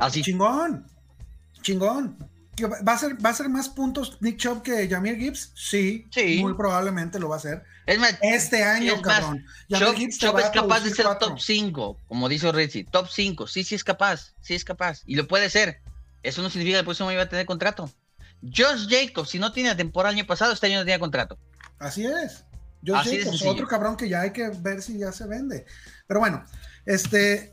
Así. 0.00 0.22
Chingón. 0.22 0.86
Chingón. 1.62 2.16
¿Que 2.60 2.66
¿Va 2.66 2.92
a, 2.92 2.98
ser, 2.98 3.24
¿Va 3.24 3.30
a 3.30 3.34
ser 3.34 3.48
más 3.48 3.68
puntos 3.68 4.18
Nick 4.20 4.36
Chubb 4.36 4.62
que 4.62 4.88
Jamir 4.88 5.16
Gibbs? 5.16 5.52
Sí, 5.54 6.08
Sí. 6.12 6.38
Muy 6.40 6.54
probablemente 6.54 7.18
lo 7.18 7.28
va 7.28 7.36
a 7.36 7.38
hacer. 7.38 7.62
Es 7.86 7.98
más, 7.98 8.16
Este 8.22 8.62
año, 8.62 8.94
es 8.94 9.02
más, 9.02 9.20
cabrón. 9.20 9.44
Chop, 9.70 9.96
te 9.96 10.08
Chop 10.10 10.36
va 10.36 10.40
es 10.42 10.50
capaz 10.50 10.80
de 10.80 10.90
ser 10.90 11.06
cuatro. 11.06 11.28
top 11.28 11.40
5, 11.40 11.98
como 12.06 12.28
dice 12.28 12.52
Rizzi. 12.52 12.84
Top 12.84 13.08
5, 13.08 13.46
sí, 13.46 13.64
sí 13.64 13.74
es 13.74 13.82
capaz, 13.82 14.34
sí 14.42 14.54
es 14.54 14.64
capaz. 14.64 15.02
Y 15.06 15.16
lo 15.16 15.26
puede 15.26 15.50
ser. 15.50 15.80
Eso 16.22 16.42
no 16.42 16.50
significa 16.50 16.76
que 16.76 16.80
el 16.80 16.84
próximo 16.84 17.08
año 17.08 17.18
va 17.18 17.24
a 17.24 17.28
tener 17.28 17.46
contrato. 17.46 17.90
Josh 18.42 18.88
Jacobs, 18.88 19.30
si 19.30 19.38
no 19.38 19.52
tiene 19.52 19.70
la 19.70 19.76
temporada 19.76 20.12
el 20.12 20.18
año 20.18 20.26
pasado, 20.26 20.52
este 20.52 20.66
año 20.66 20.78
no 20.78 20.84
tenía 20.84 20.98
contrato. 20.98 21.38
Así 21.78 22.06
es. 22.06 22.44
Así 22.94 23.10
pues, 23.16 23.24
sencillo. 23.24 23.50
otro 23.50 23.68
cabrón 23.68 23.96
que 23.96 24.08
ya 24.08 24.22
hay 24.22 24.32
que 24.32 24.48
ver 24.48 24.82
si 24.82 24.98
ya 24.98 25.12
se 25.12 25.26
vende. 25.26 25.66
Pero 26.06 26.20
bueno, 26.20 26.44
este, 26.86 27.50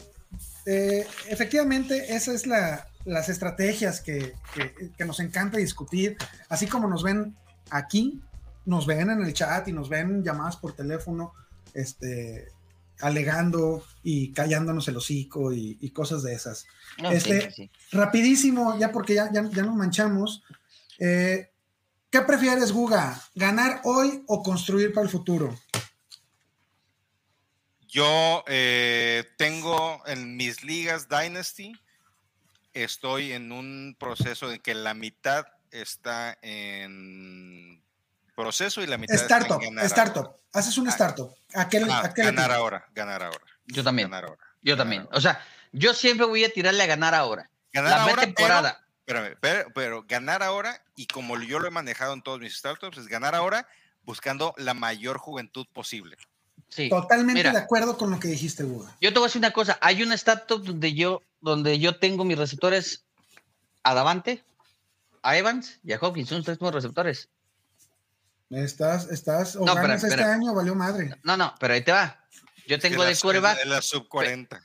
eh, 0.65 1.07
efectivamente, 1.27 2.15
esas 2.15 2.35
es 2.35 2.47
la, 2.47 2.87
las 3.07 3.29
estrategias 3.29 4.01
que, 4.01 4.33
que- 4.53 4.91
que 4.97 5.05
nos 5.05 5.19
encanta 5.19 5.57
discutir. 5.57 6.17
Así 6.49 6.67
como 6.67 6.87
nos 6.87 7.03
ven 7.03 7.35
aquí, 7.69 8.21
nos 8.65 8.85
ven 8.85 9.09
en 9.09 9.21
el 9.23 9.33
chat 9.33 9.67
y 9.67 9.71
nos 9.71 9.89
ven 9.89 10.23
llamadas 10.23 10.57
por 10.57 10.73
teléfono, 10.75 11.33
este, 11.73 12.49
alegando 12.99 13.83
y 14.03 14.33
callándonos 14.33 14.87
el 14.87 14.97
hocico 14.97 15.53
y, 15.53 15.77
y 15.79 15.89
cosas 15.91 16.21
de 16.23 16.33
esas. 16.33 16.65
No, 17.01 17.11
Este- 17.11 17.49
sí, 17.51 17.55
sí. 17.55 17.71
Rapidísimo, 17.91 18.77
ya 18.77 18.91
porque 18.91 19.13
ya, 19.15 19.31
ya, 19.31 19.43
ya 19.49 19.63
nos 19.63 19.75
manchamos. 19.75 20.43
eh, 20.99 21.49
¿Qué 22.09 22.21
prefieres, 22.21 22.71
Guga? 22.71 23.21
¿Ganar 23.35 23.81
hoy 23.83 24.23
o 24.27 24.41
construir 24.41 24.93
para 24.93 25.03
el 25.05 25.11
futuro? 25.11 25.53
Yo 27.87 28.43
eh, 28.47 29.23
tengo 29.37 30.01
en 30.07 30.35
mis 30.35 30.63
ligas 30.63 31.07
Dynasty, 31.09 31.73
estoy 32.83 33.31
en 33.33 33.51
un 33.51 33.95
proceso 33.99 34.51
en 34.51 34.59
que 34.61 34.73
la 34.73 34.93
mitad 34.93 35.45
está 35.71 36.37
en 36.41 37.81
proceso 38.35 38.81
y 38.83 38.87
la 38.87 38.97
mitad 38.97 39.15
Startup, 39.15 39.53
está 39.53 39.65
en 39.67 39.75
ganar 39.75 39.85
startup. 39.85 40.25
ahora. 40.25 40.37
Haces 40.53 40.77
un 40.77 40.87
Ah. 40.87 40.91
startup. 40.91 41.35
Aquel, 41.55 41.89
Ah, 41.89 42.01
aquel 42.05 42.25
ganar 42.25 42.51
ahora, 42.51 42.87
ganar 42.93 43.23
ahora. 43.23 43.43
Yo 43.65 43.83
también, 43.83 44.09
Ganar 44.09 44.25
ahora. 44.29 44.41
yo 44.61 44.77
también. 44.77 45.07
O 45.11 45.19
sea, 45.21 45.43
yo 45.71 45.93
siempre 45.93 46.25
voy 46.25 46.43
a 46.43 46.49
tirarle 46.51 46.83
a 46.83 46.85
ganar 46.85 47.13
ahora. 47.15 47.49
Ganar 47.73 47.91
La 47.91 48.03
ahora, 48.03 48.21
temporada. 48.21 48.83
Pero, 49.05 49.19
espérame, 49.25 49.37
pero, 49.41 49.73
pero 49.73 50.03
ganar 50.07 50.43
ahora, 50.43 50.81
y 50.95 51.07
como 51.07 51.37
yo 51.41 51.59
lo 51.59 51.67
he 51.67 51.71
manejado 51.71 52.13
en 52.13 52.21
todos 52.21 52.39
mis 52.39 52.55
startups, 52.57 52.97
es 52.97 53.07
ganar 53.07 53.35
ahora 53.35 53.67
buscando 54.03 54.53
la 54.57 54.73
mayor 54.73 55.17
juventud 55.17 55.65
posible. 55.73 56.17
Sí. 56.69 56.89
Totalmente 56.89 57.39
Mira. 57.39 57.51
de 57.51 57.57
acuerdo 57.59 57.97
con 57.97 58.11
lo 58.11 58.19
que 58.19 58.27
dijiste, 58.27 58.63
Guga. 58.63 58.95
Yo 59.01 59.11
te 59.13 59.19
voy 59.19 59.25
a 59.25 59.27
decir 59.29 59.39
una 59.39 59.51
cosa. 59.51 59.77
Hay 59.81 60.03
una 60.03 60.15
startup 60.15 60.61
donde 60.63 60.93
yo, 60.93 61.21
donde 61.41 61.79
yo 61.79 61.97
tengo 61.99 62.23
mis 62.25 62.37
receptores 62.37 63.05
a 63.83 63.93
Davante, 63.93 64.43
a 65.21 65.37
Evans 65.37 65.79
y 65.83 65.93
a 65.93 65.97
Hopkins. 66.01 66.29
Son 66.29 66.37
los 66.39 66.45
tres 66.45 66.57
mismos 66.57 66.73
receptores. 66.75 67.29
Estás, 68.49 69.09
estás, 69.09 69.55
o 69.57 69.65
No, 69.65 69.75
ganas 69.75 70.03
espera, 70.03 70.21
este 70.23 70.33
año, 70.33 70.53
valió 70.53 70.73
madre. 70.75 71.11
No, 71.23 71.35
no, 71.35 71.53
pero 71.59 71.73
ahí 71.73 71.81
te 71.83 71.91
va. 71.91 72.23
Yo 72.67 72.79
tengo 72.79 73.03
En 73.03 73.09
de 73.09 73.15
la- 73.15 73.19
coreback. 73.21 73.59
En 73.63 73.69
la 73.69 73.81
sub 73.81 74.07
40. 74.07 74.61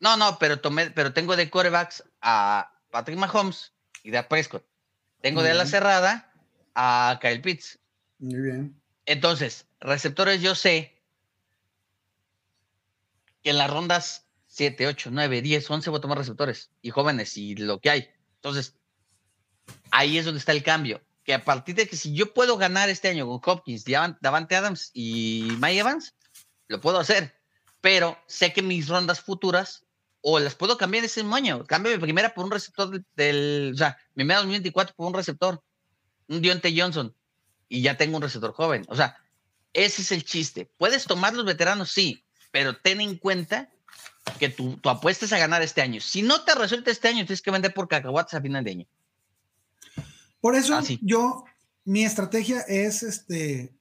No, 0.00 0.16
no, 0.16 0.38
pero 0.38 0.60
tomé, 0.60 0.90
pero 0.90 1.12
tengo 1.12 1.36
de 1.36 1.48
corebacks 1.50 2.04
a 2.20 2.72
Patrick 2.90 3.18
Mahomes 3.18 3.72
y 4.02 4.10
de 4.10 4.22
Prescott. 4.22 4.64
Tengo 5.22 5.42
de 5.42 5.50
ala 5.50 5.62
Ujú. 5.62 5.70
cerrada 5.70 6.32
a 6.74 7.18
Kyle 7.20 7.40
Pitts. 7.40 7.78
Muy 8.18 8.40
bien. 8.40 8.80
Entonces, 9.06 9.66
receptores 9.80 10.40
yo 10.42 10.54
sé 10.54 11.02
que 13.42 13.50
en 13.50 13.58
las 13.58 13.70
rondas 13.70 14.25
7, 14.56 14.86
8, 14.86 15.10
9, 15.12 15.42
10, 15.42 15.70
11 15.70 15.90
voy 15.90 15.98
a 15.98 16.00
tomar 16.00 16.16
receptores 16.16 16.70
y 16.80 16.88
jóvenes 16.88 17.36
y 17.36 17.54
lo 17.56 17.78
que 17.78 17.90
hay. 17.90 18.08
Entonces, 18.36 18.74
ahí 19.90 20.16
es 20.16 20.24
donde 20.24 20.38
está 20.38 20.52
el 20.52 20.62
cambio. 20.62 21.02
Que 21.24 21.34
a 21.34 21.44
partir 21.44 21.74
de 21.74 21.86
que 21.86 21.96
si 21.96 22.14
yo 22.14 22.32
puedo 22.32 22.56
ganar 22.56 22.88
este 22.88 23.08
año 23.08 23.26
con 23.26 23.40
Hopkins, 23.44 23.84
Davan- 23.84 24.16
Davante 24.22 24.56
Adams 24.56 24.90
y 24.94 25.48
Mike 25.60 25.80
Evans, 25.80 26.14
lo 26.68 26.80
puedo 26.80 26.98
hacer. 26.98 27.34
Pero 27.82 28.16
sé 28.26 28.54
que 28.54 28.62
mis 28.62 28.88
rondas 28.88 29.20
futuras 29.20 29.84
o 30.22 30.38
las 30.38 30.54
puedo 30.54 30.78
cambiar 30.78 31.04
ese 31.04 31.20
año. 31.20 31.64
Cambio 31.66 31.92
mi 31.92 31.98
primera 31.98 32.32
por 32.32 32.46
un 32.46 32.50
receptor 32.50 32.90
del, 32.90 33.04
del- 33.14 33.72
o 33.74 33.76
sea, 33.76 33.98
mi 34.14 34.20
primera 34.22 34.38
2024 34.40 34.94
por 34.94 35.06
un 35.08 35.14
receptor, 35.14 35.62
un 36.28 36.40
Dionte 36.40 36.72
Johnson, 36.74 37.14
y 37.68 37.82
ya 37.82 37.98
tengo 37.98 38.16
un 38.16 38.22
receptor 38.22 38.52
joven. 38.54 38.86
O 38.88 38.96
sea, 38.96 39.18
ese 39.74 40.00
es 40.00 40.12
el 40.12 40.24
chiste. 40.24 40.70
Puedes 40.78 41.04
tomar 41.04 41.34
los 41.34 41.44
veteranos, 41.44 41.90
sí, 41.90 42.24
pero 42.52 42.76
ten 42.78 43.02
en 43.02 43.18
cuenta 43.18 43.68
que 44.38 44.48
tu, 44.48 44.76
tu 44.76 44.88
apuesta 44.88 45.24
es 45.24 45.32
a 45.32 45.38
ganar 45.38 45.62
este 45.62 45.80
año. 45.82 46.00
Si 46.00 46.22
no 46.22 46.42
te 46.44 46.54
resulta 46.54 46.90
este 46.90 47.08
año, 47.08 47.24
tienes 47.24 47.42
que 47.42 47.50
vender 47.50 47.72
por 47.72 47.88
cacahuates 47.88 48.34
a 48.34 48.40
final 48.40 48.64
de 48.64 48.70
año. 48.70 48.86
Por 50.40 50.54
eso 50.54 50.74
Ah, 50.74 50.82
yo, 51.02 51.44
mi 51.84 52.04
estrategia 52.04 52.60
es 52.68 53.02
este, 53.02 53.74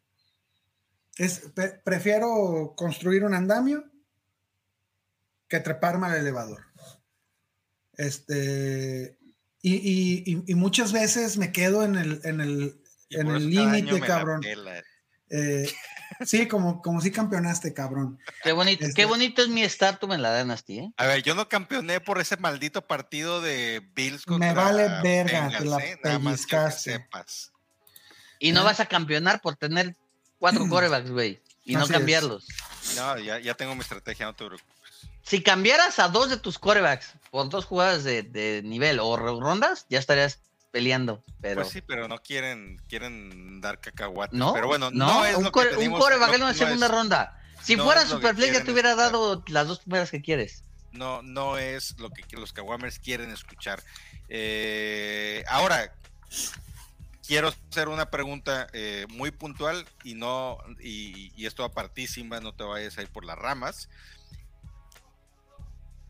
es, 1.17 1.39
pre- 1.53 1.79
prefiero 1.83 2.73
construir 2.77 3.23
un 3.23 3.33
andamio 3.33 3.83
que 5.47 5.59
treparme 5.59 6.07
al 6.07 6.15
elevador. 6.15 6.65
Este, 7.97 9.17
y, 9.61 9.75
y- 9.75 10.23
y- 10.25 10.43
y 10.47 10.55
muchas 10.55 10.91
veces 10.91 11.37
me 11.37 11.51
quedo 11.51 11.83
en 11.83 11.95
el, 11.95 12.21
en 12.23 12.41
el, 12.41 12.81
en 13.09 13.27
el 13.37 13.49
límite, 13.49 13.99
cabrón. 14.07 14.41
Eh, 15.29 15.69
sí, 16.25 16.47
como, 16.47 16.81
como 16.81 17.01
si 17.01 17.11
campeonaste, 17.11 17.73
cabrón. 17.73 18.19
Qué 18.43 18.51
bonito, 18.51 18.85
Este- 18.85 18.93
qué 18.95 19.05
bonito 19.05 19.41
es 19.41 19.47
mi 19.49 19.63
startup 19.63 20.11
en 20.13 20.21
la 20.21 20.37
Dynasty, 20.37 20.79
¿eh? 20.79 20.93
A 20.97 21.05
ver, 21.05 21.23
yo 21.23 21.35
no 21.35 21.49
campeoné 21.49 21.99
por 21.99 22.19
ese 22.21 22.37
maldito 22.37 22.85
partido 22.85 23.41
de 23.41 23.87
Bills 23.95 24.23
contra 24.25 24.49
Me 24.49 24.53
vale 24.55 24.87
verga, 25.01 25.41
Bengals, 25.49 25.57
te 25.63 25.65
la 25.65 25.77
¿eh? 25.85 25.99
Nada 26.03 26.19
más 26.19 26.45
quiero 26.45 26.65
que 26.65 26.69
pellizcaste. 26.71 26.91
sepas. 26.93 27.51
Y 28.39 28.51
no 28.51 28.61
Ah. 28.61 28.63
vas 28.63 28.79
a 28.79 28.85
campeonar 28.85 29.41
por 29.41 29.55
tener 29.55 29.95
cuatro 30.39 30.65
corebacks, 30.69 31.09
güey, 31.11 31.41
y 31.63 31.73
no 31.75 31.83
es. 31.85 31.91
cambiarlos. 31.91 32.47
No, 32.95 33.17
ya, 33.19 33.39
ya 33.39 33.53
tengo 33.55 33.73
mi 33.75 33.81
estrategia, 33.81 34.25
no 34.25 34.33
te 34.35 34.45
preocupes. 34.45 34.75
Si 35.23 35.41
cambiaras 35.41 35.97
a 35.99 36.07
dos 36.09 36.29
de 36.29 36.37
tus 36.37 36.59
corebacks 36.59 37.13
por 37.31 37.49
dos 37.49 37.65
jugadas 37.65 38.03
de, 38.03 38.21
de 38.21 38.61
nivel 38.63 38.99
o 38.99 39.17
ro- 39.17 39.39
rondas, 39.39 39.87
ya 39.89 39.97
estarías 39.97 40.39
peleando, 40.75 41.23
pero 41.39 41.61
Pues 41.61 41.69
sí, 41.69 41.79
pero 41.79 42.09
no 42.09 42.17
quieren, 42.17 42.81
quieren 42.89 43.61
dar 43.61 43.79
cacahuates. 43.79 44.37
no, 44.37 44.51
pero 44.51 44.67
bueno, 44.67 44.91
no, 44.91 45.05
no, 45.07 45.25
es 45.25 45.37
un, 45.37 45.45
lo 45.45 45.51
core, 45.53 45.69
que 45.69 45.87
un 45.87 45.97
coreback 45.97 46.33
en 46.33 46.43
una 46.43 46.53
segunda 46.53 46.87
es- 46.87 46.91
ronda. 46.91 47.41
Si 47.63 47.77
no 47.77 47.85
fuera 47.85 48.05
Superflex 48.05 48.51
ya 48.53 48.63
te 48.65 48.71
hubiera 48.73 48.89
escuchar. 48.89 49.11
dado 49.13 49.41
las 49.47 49.67
dos 49.69 49.79
primeras 49.79 50.11
que 50.11 50.21
quieres. 50.21 50.65
no, 50.91 51.21
no 51.21 51.57
es 51.57 51.97
lo 51.97 52.09
que 52.09 52.35
los 52.35 52.51
Kawamers 52.51 52.99
quieren 52.99 53.31
escuchar. 53.31 53.81
Eh, 54.27 55.45
ahora, 55.47 55.93
quiero 57.25 57.53
hacer 57.69 57.87
una 57.87 58.09
pregunta 58.11 58.67
eh, 58.73 59.05
muy 59.11 59.31
puntual 59.31 59.85
y 60.03 60.15
no, 60.15 60.57
y, 60.81 61.31
y 61.37 61.45
esto 61.45 61.71
Simba, 62.05 62.41
no 62.41 62.53
te 62.53 62.65
vayas 62.65 62.97
a 62.97 63.01
ir 63.01 63.07
por 63.07 63.23
las 63.23 63.37
ramas. 63.37 63.87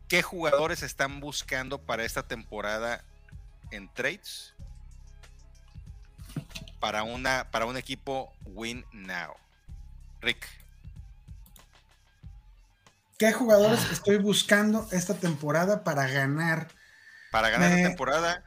¿Qué 0.08 0.22
jugadores 0.22 0.82
están 0.82 1.20
buscando 1.20 1.78
para 1.78 2.04
esta 2.04 2.24
temporada 2.24 3.04
en 3.70 3.92
trades? 3.94 4.54
Para 6.80 7.02
una, 7.02 7.50
para 7.50 7.66
un 7.66 7.76
equipo 7.76 8.32
win 8.44 8.84
now. 8.92 9.34
Rick. 10.20 10.46
¿Qué 13.18 13.32
jugadores 13.32 13.80
estoy 13.90 14.18
buscando 14.18 14.86
esta 14.92 15.14
temporada 15.14 15.84
para 15.84 16.06
ganar? 16.06 16.68
Para 17.30 17.48
ganar 17.50 17.70
Me- 17.70 17.82
la 17.82 17.88
temporada, 17.88 18.44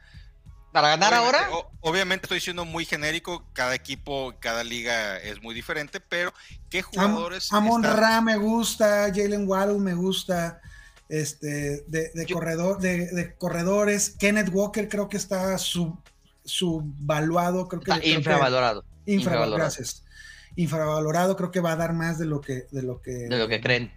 Para 0.72 0.90
ganar 0.90 1.12
Obviamente- 1.14 1.38
ahora, 1.44 1.56
o- 1.56 1.70
obviamente 1.80 2.26
estoy 2.26 2.38
siendo 2.40 2.64
muy 2.64 2.84
genérico, 2.84 3.44
cada 3.54 3.74
equipo, 3.74 4.32
cada 4.38 4.62
liga 4.62 5.16
es 5.16 5.42
muy 5.42 5.52
diferente, 5.52 5.98
pero 5.98 6.32
¿qué 6.70 6.78
Am- 6.78 6.84
jugadores 6.84 7.52
Amon 7.52 7.84
están- 7.84 7.98
Ra 7.98 8.20
me 8.20 8.36
gusta, 8.36 9.08
Jalen 9.12 9.48
Waddle 9.48 9.80
me 9.80 9.94
gusta, 9.94 10.60
este, 11.10 11.84
de, 11.88 12.10
de 12.14 12.26
Yo- 12.26 12.36
corredor, 12.36 12.78
de, 12.80 13.06
de 13.08 13.34
corredores. 13.34 14.10
Kenneth 14.18 14.48
Walker 14.52 14.88
creo 14.88 15.08
que 15.08 15.16
está 15.18 15.56
sub, 15.58 15.98
subvaluado, 16.44 17.68
creo 17.68 17.80
que 17.80 17.90
está 17.90 18.00
creo 18.00 18.12
que- 18.12 18.18
infravalorado. 18.18 18.84
infravalorado, 19.06 19.06
infravalorado. 19.06 19.56
gracias. 19.56 20.04
Infravalorado, 20.56 21.36
creo 21.36 21.50
que 21.50 21.60
va 21.60 21.72
a 21.72 21.76
dar 21.76 21.92
más 21.94 22.18
de 22.18 22.26
lo 22.26 22.40
que, 22.40 22.66
de 22.70 22.82
lo 22.82 23.00
que, 23.00 23.12
De 23.12 23.38
lo 23.38 23.48
que 23.48 23.60
creen. 23.60 23.92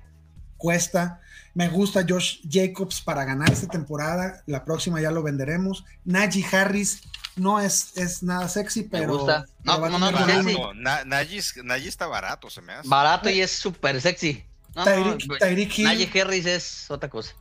cuesta. 0.57 1.19
Me 1.55 1.67
gusta 1.69 2.05
Josh 2.07 2.39
Jacobs 2.49 3.01
para 3.01 3.25
ganar 3.25 3.51
esta 3.51 3.67
temporada. 3.67 4.41
La 4.47 4.65
próxima 4.65 4.99
ya 5.01 5.11
lo 5.11 5.21
venderemos. 5.21 5.83
Najee 6.05 6.45
Harris 6.51 7.01
no 7.35 7.59
es, 7.59 7.95
es 7.97 8.23
nada 8.23 8.47
sexy, 8.49 8.83
pero. 8.83 9.17
gusta. 9.17 9.45
No, 9.63 9.77
no, 9.89 9.99
Najee 11.05 11.37
es- 11.37 11.55
Najee 11.63 11.89
está 11.89 12.07
barato, 12.07 12.49
se 12.49 12.61
me 12.61 12.73
hace. 12.73 12.87
Barato 12.87 13.29
y 13.29 13.41
es 13.41 13.51
súper 13.51 13.99
sexy. 14.01 14.43
No, 14.75 14.85
Tyreek- 14.85 15.27
no, 15.27 15.37
Tyreek 15.37 15.77
Hill. 15.79 15.85
Najee 15.85 16.21
Harris 16.21 16.45
es 16.45 16.91
otra 16.91 17.09
cosa. 17.09 17.33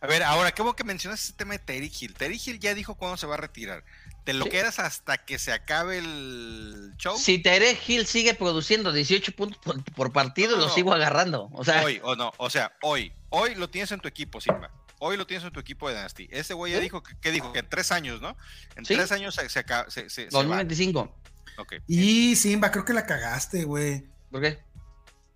A 0.00 0.06
ver, 0.06 0.22
ahora, 0.22 0.52
qué 0.52 0.62
bueno 0.62 0.76
que 0.76 0.84
mencionas 0.84 1.24
ese 1.24 1.32
tema 1.32 1.54
de 1.54 1.58
Terry 1.58 1.90
Hill. 2.00 2.14
Terry 2.14 2.40
Hill 2.44 2.60
ya 2.60 2.72
dijo 2.74 2.94
cuándo 2.94 3.16
se 3.16 3.26
va 3.26 3.34
a 3.34 3.38
retirar. 3.38 3.82
¿Te 4.24 4.32
lo 4.32 4.44
Sí. 4.44 4.50
quedas 4.50 4.78
hasta 4.78 5.18
que 5.18 5.38
se 5.40 5.52
acabe 5.52 5.98
el 5.98 6.92
show? 6.98 7.16
Si 7.18 7.38
Tyreek 7.38 7.80
Hill 7.88 8.06
sigue 8.06 8.34
produciendo 8.34 8.92
18 8.92 9.32
puntos 9.32 9.58
por, 9.64 9.82
por 9.94 10.12
partido, 10.12 10.50
No, 10.52 10.56
no, 10.58 10.62
lo 10.62 10.68
no. 10.68 10.74
sigo 10.74 10.92
agarrando. 10.92 11.48
O 11.52 11.64
sea, 11.64 11.82
Hoy 11.82 11.98
o 12.04 12.14
no, 12.14 12.32
o 12.36 12.48
sea, 12.50 12.72
hoy. 12.82 13.12
Hoy 13.30 13.54
lo 13.56 13.68
tienes 13.70 13.90
en 13.90 13.98
tu 14.00 14.06
equipo, 14.06 14.40
Simba. 14.40 14.70
Hoy 15.00 15.16
lo 15.16 15.26
tienes 15.26 15.44
en 15.44 15.52
tu 15.52 15.58
equipo 15.60 15.88
de 15.88 15.94
Dynasty. 15.96 16.28
Ese 16.30 16.54
güey 16.54 16.72
ya 16.72 16.78
Sí. 16.78 16.84
dijo, 16.84 17.02
que, 17.02 17.14
¿qué 17.20 17.32
dijo? 17.32 17.52
Que 17.52 17.60
en 17.60 17.68
tres 17.68 17.90
años, 17.90 18.20
¿no? 18.20 18.36
En 18.76 18.84
Sí. 18.84 18.94
tres 18.94 19.10
años 19.12 19.34
se, 19.34 19.48
se, 19.48 19.58
acaba- 19.58 19.90
se- 19.90 20.10
se- 20.10 20.30
se 20.30 20.36
va. 20.36 20.42
2025. 20.42 21.12
Ok. 21.58 21.74
Y 21.88 22.36
Simba, 22.36 22.70
creo 22.70 22.84
que 22.84 22.92
la 22.92 23.04
cagaste, 23.06 23.64
güey. 23.64 24.04
¿Por 24.30 24.42
qué? 24.42 24.58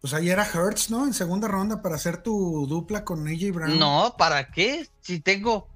Pues 0.03 0.13
ahí 0.15 0.29
era 0.29 0.45
Hertz, 0.45 0.91
¿no? 0.91 1.07
En 1.07 1.15
segunda 1.15 1.49
ronda 1.49 1.81
para 1.81 1.95
hacer 1.95 2.23
tu 2.23 2.67
dupla 2.69 3.05
con 3.05 3.27
AJ 3.27 3.53
Brown. 3.53 3.79
No, 3.79 4.15
¿para 4.19 4.51
qué? 4.51 4.87
Si 5.01 5.21
tengo. 5.21 5.69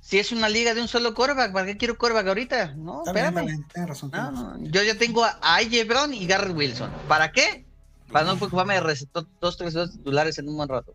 Si 0.00 0.18
es 0.18 0.32
una 0.32 0.48
liga 0.48 0.72
de 0.74 0.80
un 0.80 0.88
solo 0.88 1.14
coreback, 1.14 1.52
¿para 1.52 1.66
qué 1.66 1.76
quiero 1.76 1.98
coreback 1.98 2.26
ahorita? 2.26 2.74
No, 2.76 3.02
espérame. 3.04 3.44
bien, 3.44 3.66
tienes 3.68 3.88
razón. 3.90 4.10
No, 4.12 4.30
no, 4.32 4.58
Yo 4.70 4.82
ya 4.82 4.96
tengo 4.96 5.24
a 5.24 5.38
AJ 5.42 5.84
Brown 5.86 6.14
y 6.14 6.26
Garrett 6.26 6.56
Wilson. 6.56 6.90
¿Para 7.08 7.30
qué? 7.32 7.66
Para 8.10 8.24
no 8.26 8.36
preocuparme 8.36 8.74
de 8.74 8.80
receptor- 8.80 9.26
dos, 9.40 9.56
tres 9.56 9.74
dos 9.74 9.92
titulares 9.92 10.38
en 10.38 10.48
un 10.48 10.56
buen 10.56 10.68
rato. 10.68 10.94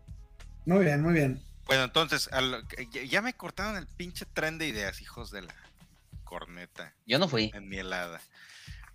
Muy 0.66 0.84
bien, 0.84 1.02
muy 1.02 1.12
bien. 1.14 1.42
Bueno, 1.66 1.84
entonces, 1.84 2.28
al- 2.32 2.64
ya 3.08 3.20
me 3.22 3.32
cortaron 3.34 3.76
el 3.76 3.86
pinche 3.86 4.24
tren 4.26 4.56
de 4.58 4.66
ideas, 4.68 5.00
hijos 5.02 5.30
de 5.30 5.42
la 5.42 5.54
corneta 6.24 6.94
Yo 7.06 7.18
no 7.18 7.28
fui. 7.28 7.50
en 7.54 7.68
mi 7.68 7.78
helada. 7.78 8.20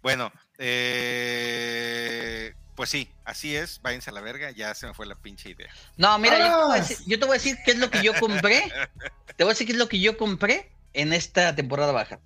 Bueno, 0.04 0.32
eh, 0.60 2.54
pues 2.76 2.90
sí, 2.90 3.10
así 3.24 3.56
es, 3.56 3.82
váyanse 3.82 4.10
a 4.10 4.14
la 4.14 4.22
verga, 4.22 4.52
ya 4.52 4.74
se 4.74 4.88
me 4.88 4.94
fue 4.94 5.06
la 5.06 5.16
pinche 5.16 5.52
idea. 5.52 5.70
No, 5.98 6.18
mira, 6.18 6.38
yo 6.40 6.50
te, 6.50 6.66
voy 6.66 6.78
a 6.78 6.82
decir, 6.82 6.98
yo 7.06 7.20
te 7.20 7.26
voy 7.26 7.34
a 7.34 7.40
decir 7.40 7.58
qué 7.64 7.72
es 7.72 7.78
lo 7.78 7.92
que 7.92 8.04
yo 8.04 8.14
compré. 8.20 8.64
te 9.38 9.44
voy 9.44 9.52
a 9.52 9.54
decir 9.54 9.68
qué 9.68 9.74
es 9.74 9.80
lo 9.80 9.88
que 9.88 10.00
yo 10.00 10.18
compré 10.18 10.72
en 10.94 11.14
esta 11.14 11.56
temporada 11.56 11.92
baja. 11.92 12.20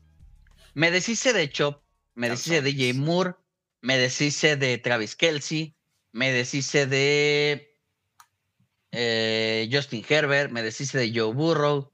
Me 0.74 0.92
deshice 0.92 1.34
de 1.34 1.50
Chop, 1.50 1.82
me 2.16 2.30
deshice 2.30 2.62
de 2.62 2.74
Jay 2.74 2.94
Moore, 2.94 3.36
me 3.82 3.98
deshice 3.98 4.56
de 4.56 4.78
Travis 4.78 5.16
Kelsey, 5.16 5.76
me 6.12 6.32
deshice 6.32 6.86
de 6.88 7.76
eh, 8.92 9.70
Justin 9.72 10.06
Herbert, 10.08 10.52
me 10.52 10.62
deshice 10.62 10.98
de 10.98 11.12
Joe 11.14 11.34
Burrow. 11.34 11.92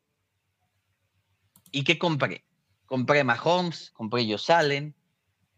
¿Y 1.71 1.83
qué 1.83 1.97
compré? 1.97 2.45
Compré 2.85 3.23
Mahomes, 3.23 3.91
compré 3.91 4.25
Josh 4.29 4.51
Allen, 4.51 4.95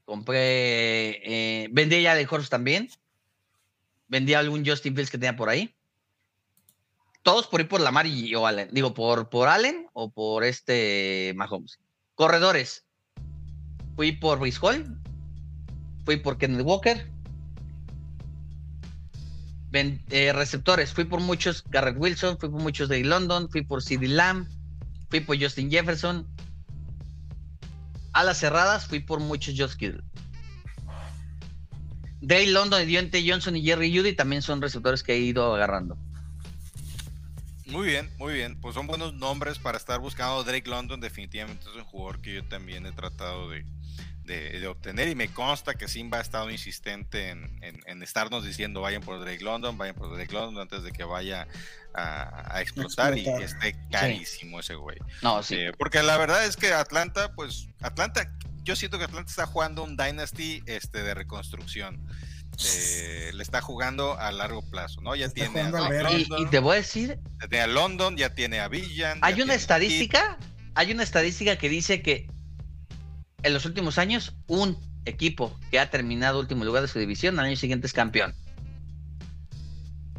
compré. 0.05 1.21
Eh, 1.23 1.67
vendí 1.71 2.01
ya 2.01 2.15
de 2.15 2.27
Horse 2.29 2.49
también. 2.49 2.89
Vendí 4.07 4.33
algún 4.33 4.65
Justin 4.65 4.93
Fields 4.95 5.11
que 5.11 5.17
tenía 5.17 5.35
por 5.35 5.49
ahí. 5.49 5.75
Todos 7.23 7.47
por 7.47 7.59
ir 7.59 7.67
por 7.67 7.81
Lamar 7.81 8.05
y 8.05 8.33
o 8.35 8.45
Allen. 8.45 8.69
Digo, 8.71 8.93
por, 8.93 9.29
por 9.29 9.47
Allen 9.47 9.87
o 9.93 10.11
por 10.11 10.43
este 10.43 11.33
Mahomes. 11.35 11.79
Corredores. 12.13 12.85
Fui 13.95 14.11
por 14.11 14.39
Brice 14.39 14.59
Hall. 14.61 14.99
Fui 16.05 16.17
por 16.17 16.37
Kenneth 16.37 16.61
Walker. 16.65 17.09
Ven- 19.71 20.01
eh, 20.11 20.31
receptores. 20.33 20.93
Fui 20.93 21.05
por 21.05 21.19
muchos 21.19 21.63
Garrett 21.69 21.97
Wilson. 21.97 22.37
Fui 22.37 22.49
por 22.49 22.61
muchos 22.61 22.89
de 22.89 23.03
London. 23.03 23.49
Fui 23.49 23.63
por 23.63 23.81
CD 23.81 24.07
Lamb. 24.07 24.47
Fui 25.09 25.19
por 25.19 25.41
Justin 25.41 25.71
Jefferson. 25.71 26.27
A 28.15 28.23
las 28.23 28.37
cerradas 28.37 28.87
fui 28.87 29.01
por 29.01 29.19
muchos 29.19 29.55
Josh 29.57 29.75
Kittle. 29.75 30.01
Dale 32.21 32.47
London 32.47 32.81
y 32.83 32.85
Dionte 32.85 33.21
Johnson 33.29 33.57
y 33.57 33.61
Jerry 33.61 33.93
Judy 33.93 34.13
también 34.13 34.41
son 34.41 34.61
receptores 34.61 35.03
que 35.03 35.15
he 35.15 35.19
ido 35.19 35.53
agarrando. 35.53 35.97
Muy 37.65 37.87
bien, 37.87 38.11
muy 38.17 38.33
bien. 38.33 38.59
Pues 38.61 38.75
son 38.75 38.87
buenos 38.87 39.13
nombres 39.13 39.57
para 39.59 39.77
estar 39.77 39.99
buscando. 39.99 40.43
Drake 40.43 40.69
London 40.69 40.99
definitivamente 40.99 41.65
es 41.69 41.75
un 41.75 41.83
jugador 41.83 42.21
que 42.21 42.33
yo 42.35 42.43
también 42.45 42.85
he 42.85 42.91
tratado 42.91 43.49
de, 43.49 43.65
de- 44.23 44.59
de 44.59 44.67
obtener 44.67 45.07
y 45.07 45.15
me 45.15 45.29
consta 45.29 45.73
que 45.73 45.87
Simba 45.87 46.19
ha 46.19 46.21
estado 46.21 46.49
insistente 46.51 47.29
en, 47.29 47.57
en- 47.63 47.81
en 47.87 48.03
estarnos 48.03 48.43
diciendo 48.45 48.81
vayan 48.81 49.01
por 49.01 49.19
Drake 49.19 49.43
London, 49.43 49.77
vayan 49.77 49.95
por 49.95 50.13
Drake 50.15 50.31
London 50.33 50.61
antes 50.61 50.83
de 50.83 50.91
que 50.91 51.03
vaya 51.03 51.47
a, 51.95 52.55
a 52.55 52.61
explotar, 52.61 53.13
Explotar. 53.13 53.41
y 53.41 53.45
esté 53.45 53.75
carísimo 53.91 54.59
ese 54.59 54.75
güey. 54.75 54.97
No, 55.23 55.41
sí. 55.41 55.55
Eh, 55.55 55.71
porque 55.77 56.03
la 56.03 56.17
verdad 56.17 56.45
es 56.45 56.57
que 56.57 56.71
Atlanta, 56.71 57.33
pues 57.33 57.67
Atlanta, 57.81 58.31
yo 58.63 58.75
siento 58.75 58.97
que 58.99 59.05
Atlanta 59.05 59.29
está 59.29 59.45
jugando 59.47 59.83
un 59.83 59.95
Dynasty 59.97 60.61
este, 60.67 61.01
de 61.03 61.13
reconstrucción. 61.15 62.05
Eh, 62.63 63.31
le 63.33 63.43
está 63.43 63.61
jugando 63.61 64.17
a 64.19 64.31
largo 64.31 64.61
plazo, 64.69 65.01
¿no? 65.01 65.15
Ya 65.15 65.25
Está 65.25 65.51
tiene 65.51 65.61
a 65.61 66.11
y, 66.13 66.45
te 66.47 66.59
voy 66.59 66.73
a 66.73 66.77
decir, 66.77 67.19
ya 67.41 67.47
tiene 67.47 67.63
a 67.63 67.67
London, 67.67 68.15
ya 68.17 68.33
tiene 68.33 68.59
a 68.59 68.67
Villan. 68.67 69.19
ya 69.19 69.27
hay 69.27 69.41
una 69.41 69.53
a 69.53 69.55
estadística, 69.55 70.37
hay 70.73 70.91
una 70.91 71.03
estadística 71.03 71.57
que 71.57 71.69
dice 71.69 72.01
que 72.01 72.27
en 73.43 73.53
los 73.53 73.65
últimos 73.65 73.97
años 73.97 74.35
un 74.47 74.79
equipo 75.05 75.57
que 75.69 75.79
ha 75.79 75.89
terminado 75.89 76.39
último 76.39 76.65
lugar 76.65 76.81
de 76.81 76.87
su 76.87 76.99
división 76.99 77.39
al 77.39 77.45
año 77.45 77.55
siguiente 77.55 77.87
es 77.87 77.93
campeón. 77.93 78.33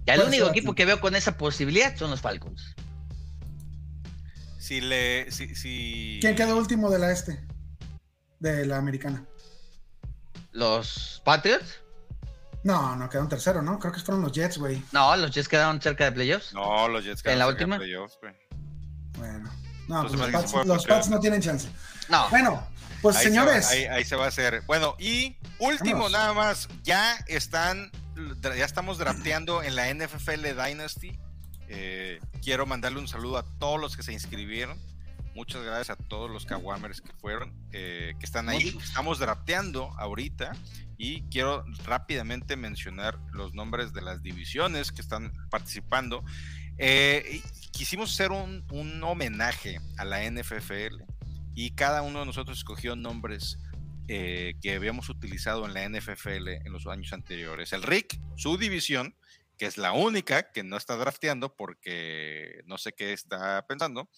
Y 0.07 0.11
el 0.11 0.21
único 0.21 0.49
equipo 0.49 0.75
que 0.75 0.85
veo 0.85 1.01
con 1.01 1.17
esa 1.17 1.37
posibilidad 1.37 1.97
son 1.97 2.11
los 2.11 2.21
Falcons. 2.21 2.75
Si 4.59 4.81
le. 4.81 5.31
Si, 5.33 5.55
si... 5.55 6.19
¿Quién 6.21 6.37
quedó 6.37 6.57
último 6.57 6.91
de 6.91 6.99
la 6.99 7.11
este? 7.11 7.45
De 8.39 8.67
la 8.67 8.79
americana. 8.79 9.27
Los 10.53 11.23
Patriots, 11.25 11.83
No, 12.67 12.97
no, 12.97 13.09
quedaron 13.09 13.29
tercero, 13.29 13.63
¿no? 13.63 13.79
Creo 13.79 13.93
que 13.93 14.01
fueron 14.01 14.23
los 14.23 14.33
Jets, 14.33 14.59
güey. 14.59 14.83
no, 14.91 15.17
los 15.17 15.31
Jets 15.31 15.49
quedaron 15.49 15.81
cerca 15.81 16.05
de 16.05 16.13
playoffs. 16.13 16.53
No, 16.53 16.89
los 16.89 17.05
Jets 17.05 17.25
¿En 17.27 17.39
la 17.39 17.47
quedaron 17.47 17.57
cerca 17.57 17.59
de 17.59 17.65
última? 17.65 17.77
playoffs, 17.79 18.19
güey. 18.21 18.35
Bueno. 19.19 19.51
No, 19.89 19.97
Entonces, 20.03 20.19
pues 20.21 20.33
los 20.33 20.41
Pats, 20.43 20.53
puede 20.53 20.67
los 20.67 20.77
porque- 20.79 20.93
Pats 20.95 21.09
no 21.09 21.21
tienen 21.21 21.41
chance. 21.41 21.69
No, 22.09 22.29
Bueno, 22.31 22.67
pues 23.03 23.17
Ahí 23.17 23.23
se 23.23 23.29
señores. 23.29 23.67
va- 23.67 23.71
ahí, 23.71 23.85
ahí 23.85 24.05
se 24.05 24.17
va 24.17 24.25
a 24.25 24.29
hacer. 24.29 24.63
Bueno, 24.67 24.97
y 24.99 25.37
último 25.61 25.93
Vámonos. 26.03 26.13
nada 26.13 26.33
más, 26.35 26.69
ya 26.83 27.15
están, 27.29 27.93
ya 28.43 28.65
estamos 28.65 28.99
drafteando 28.99 29.63
en 29.63 29.77
la 29.77 29.89
NFL 29.89 30.55
Dynasty. 30.55 31.17
Eh, 31.69 32.19
quiero 32.43 32.67
mandarle 32.67 32.99
un 32.99 33.07
saludo 33.09 33.39
a 33.39 33.45
todos 33.61 33.81
los 33.81 33.97
que 33.97 34.03
se 34.03 34.13
inscribieron. 34.13 34.77
Muchas 35.37 35.63
gracias 35.63 35.91
a 35.91 36.03
todos 36.03 36.31
los 36.31 36.47
Kawamers 36.47 37.03
que 37.03 37.13
fueron, 37.13 37.53
eh, 37.71 38.15
que 38.19 38.25
están 38.25 38.49
ahí. 38.49 38.75
Estamos 38.83 39.19
drafteando 39.19 39.93
ahorita 39.99 40.53
y 40.97 41.21
quiero 41.25 41.63
rápidamente 41.85 42.57
mencionar 42.57 43.19
los 43.33 43.53
nombres 43.53 43.93
de 43.93 44.01
las 44.01 44.23
divisiones 44.23 44.93
que 44.93 45.03
están 45.03 45.31
participando. 45.51 46.25
Eh, 46.79 47.43
quisimos 47.71 48.15
hacer 48.15 48.31
un, 48.33 48.65
un 48.71 49.05
homenaje 49.05 49.79
a 49.99 50.07
la 50.07 50.25
NFFL 50.25 51.03
y 51.55 51.73
cada 51.73 52.01
uno 52.01 52.21
de 52.21 52.27
nosotros 52.27 52.57
escogió 52.57 52.97
nombres 52.97 53.59
eh, 54.09 54.55
que 54.63 54.75
habíamos 54.75 55.11
utilizado 55.11 55.67
en 55.67 55.75
la 55.75 55.87
NFFL 55.87 56.49
en 56.65 56.73
los 56.73 56.87
años 56.87 57.13
anteriores. 57.13 57.75
El 57.75 57.83
Rick, 57.83 58.19
su 58.37 58.57
división, 58.57 59.15
que 59.59 59.67
es 59.67 59.77
la 59.77 59.93
única 59.93 60.51
que 60.51 60.65
no 60.65 60.79
está 60.79 60.97
drafteando 60.97 61.55
porque 61.55 62.63
no 62.65 62.79
sé 62.79 62.95
qué 62.95 63.13
está 63.13 63.67
pensando, 63.67 64.09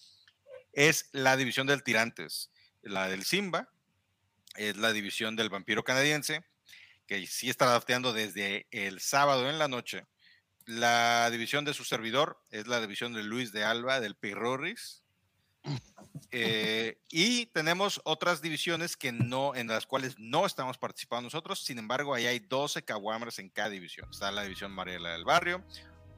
es 0.79 1.09
la 1.11 1.35
división 1.35 1.67
del 1.67 1.83
Tirantes. 1.83 2.51
La 2.81 3.09
del 3.09 3.25
Simba 3.25 3.69
es 4.55 4.77
la 4.77 4.93
división 4.93 5.35
del 5.35 5.49
Vampiro 5.49 5.83
Canadiense, 5.83 6.45
que 7.05 7.27
sí 7.27 7.49
está 7.49 7.65
drafteando 7.65 8.13
desde 8.13 8.65
el 8.71 9.01
sábado 9.01 9.49
en 9.49 9.59
la 9.59 9.67
noche. 9.67 10.05
La 10.65 11.29
división 11.31 11.65
de 11.65 11.73
su 11.73 11.83
servidor 11.83 12.41
es 12.49 12.67
la 12.67 12.79
división 12.79 13.13
de 13.13 13.23
Luis 13.23 13.51
de 13.51 13.65
Alba, 13.65 13.99
del 13.99 14.15
Pirroris. 14.15 15.03
Eh, 16.31 16.97
y 17.09 17.47
tenemos 17.47 17.99
otras 18.03 18.41
divisiones 18.41 18.95
que 18.95 19.11
no, 19.11 19.55
en 19.55 19.67
las 19.67 19.85
cuales 19.85 20.17
no 20.19 20.45
estamos 20.45 20.77
participando 20.77 21.23
nosotros. 21.23 21.63
Sin 21.63 21.79
embargo, 21.79 22.13
ahí 22.13 22.27
hay 22.27 22.39
12 22.39 22.83
caguamras 22.83 23.39
en 23.39 23.49
cada 23.49 23.69
división. 23.69 24.07
Está 24.11 24.31
la 24.31 24.43
división 24.43 24.71
Mariela 24.71 25.09
del 25.09 25.25
Barrio, 25.25 25.65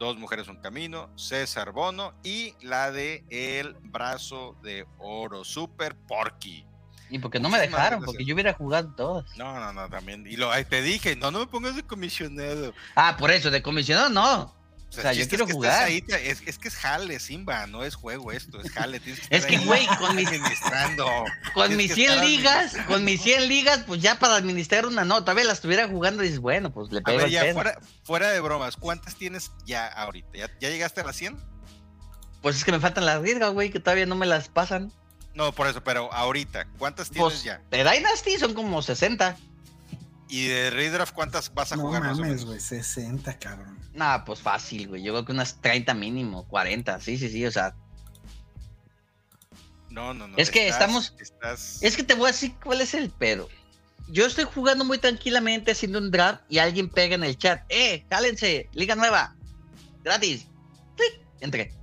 Dos 0.01 0.17
Mujeres 0.17 0.47
Un 0.47 0.55
Camino, 0.55 1.11
César 1.15 1.73
Bono 1.73 2.15
y 2.23 2.55
la 2.61 2.91
de 2.91 3.23
El 3.29 3.75
Brazo 3.83 4.57
de 4.63 4.87
Oro, 4.97 5.43
Super 5.43 5.95
Porky. 5.95 6.65
Y 7.11 7.19
porque 7.19 7.39
no 7.39 7.49
me 7.49 7.59
dejaron, 7.59 8.03
porque 8.03 8.25
yo 8.25 8.33
hubiera 8.33 8.53
jugado 8.53 8.95
todas. 8.95 9.37
No, 9.37 9.59
no, 9.59 9.71
no, 9.71 9.87
también. 9.89 10.25
Y 10.25 10.37
lo, 10.37 10.49
te 10.65 10.81
dije, 10.81 11.15
no, 11.15 11.29
no 11.29 11.37
me 11.37 11.45
pongas 11.45 11.75
de 11.75 11.83
comisionado. 11.83 12.73
Ah, 12.95 13.15
por 13.15 13.29
eso, 13.29 13.51
de 13.51 13.61
comisionado 13.61 14.09
no. 14.09 14.55
O 14.97 15.01
sea, 15.01 15.13
yo 15.13 15.25
quiero 15.29 15.45
es 15.45 15.47
que 15.47 15.53
jugar. 15.53 15.83
ahí, 15.85 16.03
es, 16.09 16.41
es 16.45 16.57
que 16.57 16.67
es 16.67 16.75
jale, 16.75 17.19
Simba, 17.21 17.65
no 17.65 17.83
es 17.85 17.95
juego 17.95 18.31
esto, 18.33 18.59
es 18.61 18.71
jale. 18.71 18.99
tienes 18.99 19.21
Es 19.29 19.45
que, 19.45 19.57
güey, 19.59 19.87
con 19.97 20.15
mis- 20.17 20.27
administrando. 20.27 21.05
Con 21.53 21.77
mis 21.77 21.89
que 21.89 21.95
100 21.95 22.09
estar 22.11 22.25
ligas, 22.25 22.77
con 22.87 23.05
mis 23.05 23.21
100 23.21 23.47
ligas, 23.47 23.83
pues 23.87 24.01
ya 24.01 24.19
para 24.19 24.35
administrar 24.35 24.85
una 24.85 25.05
no, 25.05 25.21
todavía 25.21 25.45
la 25.45 25.53
estuviera 25.53 25.87
jugando 25.87 26.23
y 26.23 26.27
dices, 26.27 26.41
bueno, 26.41 26.71
pues 26.73 26.91
le 26.91 26.99
A 26.99 27.03
pego 27.03 27.17
ver, 27.19 27.27
el 27.27 27.31
ya 27.31 27.53
fuera, 27.53 27.79
fuera 28.03 28.29
de 28.31 28.39
bromas, 28.41 28.75
¿cuántas 28.75 29.15
tienes 29.15 29.51
ya 29.65 29.87
ahorita? 29.87 30.29
¿Ya, 30.33 30.49
ya 30.59 30.69
llegaste 30.69 30.99
a 31.01 31.05
las 31.05 31.15
100? 31.15 31.37
Pues 32.41 32.57
es 32.57 32.65
que 32.65 32.71
me 32.73 32.79
faltan 32.79 33.05
las 33.05 33.21
riesgas, 33.21 33.51
güey, 33.53 33.69
que 33.69 33.79
todavía 33.79 34.05
no 34.05 34.15
me 34.15 34.25
las 34.25 34.49
pasan. 34.49 34.91
No, 35.33 35.53
por 35.53 35.67
eso, 35.67 35.81
pero 35.83 36.11
ahorita, 36.11 36.65
¿cuántas 36.77 37.09
tienes 37.09 37.31
Pues 37.31 37.43
ya? 37.43 37.61
de 37.71 37.77
Dynasty 37.85 38.37
son 38.37 38.53
como 38.53 38.81
60. 38.81 39.37
Y 40.31 40.47
de 40.47 40.69
Redraft, 40.69 41.13
¿cuántas 41.13 41.53
vas 41.53 41.73
a 41.73 41.75
No 41.75 41.81
jugar 41.81 42.03
más 42.03 42.17
o 42.17 42.21
mames, 42.21 42.45
güey, 42.45 42.57
60, 42.57 43.37
cabrón. 43.37 43.77
Nah, 43.93 44.19
pues 44.23 44.39
fácil, 44.39 44.87
güey. 44.87 45.03
Yo 45.03 45.11
creo 45.11 45.25
que 45.25 45.33
unas 45.33 45.59
30 45.59 45.93
mínimo, 45.93 46.47
40. 46.47 47.01
Sí, 47.01 47.17
sí, 47.17 47.27
sí. 47.27 47.45
O 47.45 47.51
sea, 47.51 47.75
No, 49.89 50.13
no, 50.13 50.29
no. 50.29 50.37
Es 50.37 50.49
que 50.49 50.69
estamos- 50.69 51.13
Estás... 51.19 51.79
es 51.83 51.97
que 51.97 52.03
te 52.03 52.13
voy 52.15 52.29
a 52.29 52.31
decir 52.31 52.55
cuál 52.63 52.79
es 52.79 52.93
el 52.93 53.09
pedo. 53.09 53.49
Yo 54.07 54.25
estoy 54.25 54.45
jugando 54.45 54.85
muy 54.85 54.99
tranquilamente 54.99 55.71
haciendo 55.73 55.99
un 55.99 56.11
draft 56.11 56.41
y 56.47 56.59
alguien 56.59 56.87
pega 56.87 57.15
en 57.15 57.25
el 57.25 57.37
chat. 57.37 57.63
¡Eh, 57.67 58.05
jálense! 58.09 58.69
Liga 58.71 58.95
nueva. 58.95 59.35
Gratis. 60.01 60.47
¡Clic! 60.95 61.21
Entré. 61.41 61.73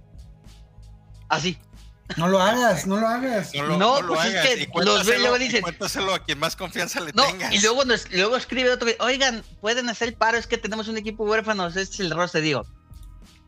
Así. 1.29 1.59
No 2.17 2.27
lo 2.29 2.41
hagas, 2.41 2.87
no 2.87 2.97
lo 2.99 3.07
hagas. 3.07 3.53
No, 3.55 3.63
lo, 3.65 3.77
No, 3.77 4.01
no 4.01 4.03
lo 4.03 4.15
pues 4.15 4.27
es 4.35 4.41
que 4.67 4.69
los 4.85 5.05
ve 5.07 5.17
y 5.17 5.21
luego 5.21 5.39
dicen- 5.39 5.63
Cuéntaselo 5.63 6.15
a 6.15 6.25
quien 6.25 6.39
más 6.39 6.57
confianza 6.57 7.01
le 7.01 7.13
No, 7.13 7.25
tengas. 7.27 7.53
y 7.53 7.61
luego, 7.61 7.85
nos- 7.85 8.11
luego 8.11 8.37
escribe 8.37 8.71
otro. 8.71 8.89
Oigan, 9.01 9.45
pueden 9.61 9.89
hacer 9.89 10.09
el 10.09 10.15
paro, 10.15 10.39
es 10.39 10.47
que 10.47 10.57
tenemos 10.59 10.89
un 10.89 10.97
equipo 10.97 11.25
huérfanos. 11.25 11.77
Este 11.77 11.95
es 11.95 12.01
el 12.01 12.11
roster. 12.11 12.43
Digo, 12.43 12.67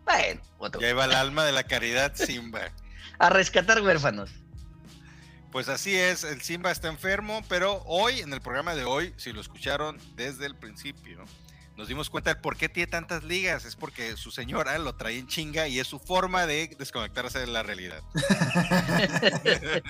bueno, 0.04 0.40
otro. 0.58 0.80
Ya 0.80 0.90
iba 0.90 1.04
el 1.06 1.12
alma 1.14 1.44
de 1.44 1.52
la 1.52 1.62
caridad, 1.64 2.12
Simba. 2.14 2.70
A 3.18 3.30
rescatar 3.30 3.80
huérfanos. 3.80 4.30
Pues 5.52 5.68
así 5.68 5.96
es, 5.96 6.22
el 6.22 6.42
Simba 6.42 6.70
está 6.70 6.88
enfermo, 6.88 7.42
pero 7.48 7.82
hoy, 7.86 8.20
en 8.20 8.32
el 8.32 8.40
programa 8.40 8.74
de 8.76 8.84
hoy, 8.84 9.12
si 9.16 9.32
lo 9.32 9.40
escucharon 9.40 9.98
desde 10.14 10.46
el 10.46 10.54
principio, 10.54 11.24
nos 11.80 11.88
dimos 11.88 12.10
cuenta 12.10 12.34
de 12.34 12.36
por 12.38 12.58
qué 12.58 12.68
tiene 12.68 12.88
tantas 12.88 13.24
ligas. 13.24 13.64
Es 13.64 13.74
porque 13.74 14.14
su 14.18 14.30
señora 14.30 14.76
lo 14.76 14.94
trae 14.96 15.18
en 15.18 15.26
chinga 15.26 15.66
y 15.66 15.80
es 15.80 15.86
su 15.86 15.98
forma 15.98 16.46
de 16.46 16.76
desconectarse 16.78 17.38
de 17.38 17.46
la 17.46 17.62
realidad. 17.62 18.02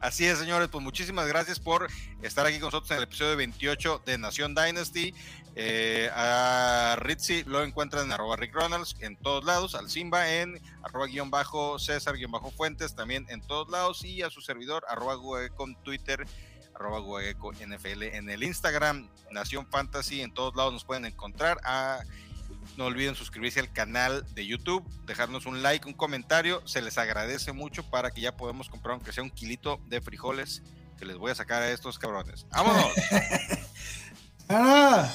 Así 0.00 0.24
es, 0.24 0.38
señores, 0.38 0.68
pues 0.68 0.82
muchísimas 0.82 1.28
gracias 1.28 1.60
por 1.60 1.86
estar 2.22 2.46
aquí 2.46 2.58
con 2.58 2.68
nosotros 2.68 2.90
en 2.92 2.96
el 2.96 3.02
episodio 3.02 3.36
28 3.36 4.02
de 4.06 4.16
Nación 4.16 4.54
Dynasty. 4.54 5.12
Eh, 5.54 6.08
a 6.14 6.96
Ritzy 6.98 7.44
lo 7.44 7.62
encuentran 7.62 8.06
en 8.06 8.12
arroba 8.12 8.36
Rick 8.36 8.54
Ronalds 8.54 8.96
en 9.00 9.16
todos 9.16 9.44
lados, 9.44 9.74
al 9.74 9.90
Simba 9.90 10.32
en 10.32 10.58
arroba 10.82 11.08
guion 11.08 11.30
bajo 11.30 11.78
César 11.78 12.16
guion 12.16 12.30
bajo 12.30 12.52
Fuentes 12.52 12.94
también 12.94 13.26
en 13.28 13.42
todos 13.42 13.68
lados 13.68 14.02
y 14.04 14.22
a 14.22 14.30
su 14.30 14.40
servidor 14.40 14.84
arroba 14.88 15.18
en 15.44 15.74
Twitter, 15.82 16.24
arroba 16.78 17.22
en 17.62 18.30
el 18.30 18.42
Instagram, 18.42 19.08
Nación 19.30 19.66
Fantasy, 19.66 20.22
en 20.22 20.32
todos 20.32 20.54
lados 20.54 20.72
nos 20.72 20.84
pueden 20.84 21.04
encontrar. 21.04 21.58
Ah, 21.64 22.00
no 22.76 22.86
olviden 22.86 23.14
suscribirse 23.14 23.60
al 23.60 23.72
canal 23.72 24.24
de 24.34 24.46
YouTube, 24.46 24.88
dejarnos 25.04 25.46
un 25.46 25.62
like, 25.62 25.86
un 25.86 25.94
comentario, 25.94 26.66
se 26.66 26.80
les 26.80 26.96
agradece 26.96 27.52
mucho 27.52 27.82
para 27.90 28.10
que 28.10 28.20
ya 28.20 28.36
podamos 28.36 28.68
comprar 28.68 28.94
aunque 28.94 29.12
sea 29.12 29.24
un 29.24 29.30
kilito 29.30 29.80
de 29.86 30.00
frijoles 30.00 30.62
que 30.96 31.04
les 31.04 31.16
voy 31.16 31.30
a 31.32 31.34
sacar 31.34 31.62
a 31.62 31.70
estos 31.70 31.98
cabrones. 31.98 32.46
¡Vámonos! 32.50 32.92
¡Ah! 34.48 35.08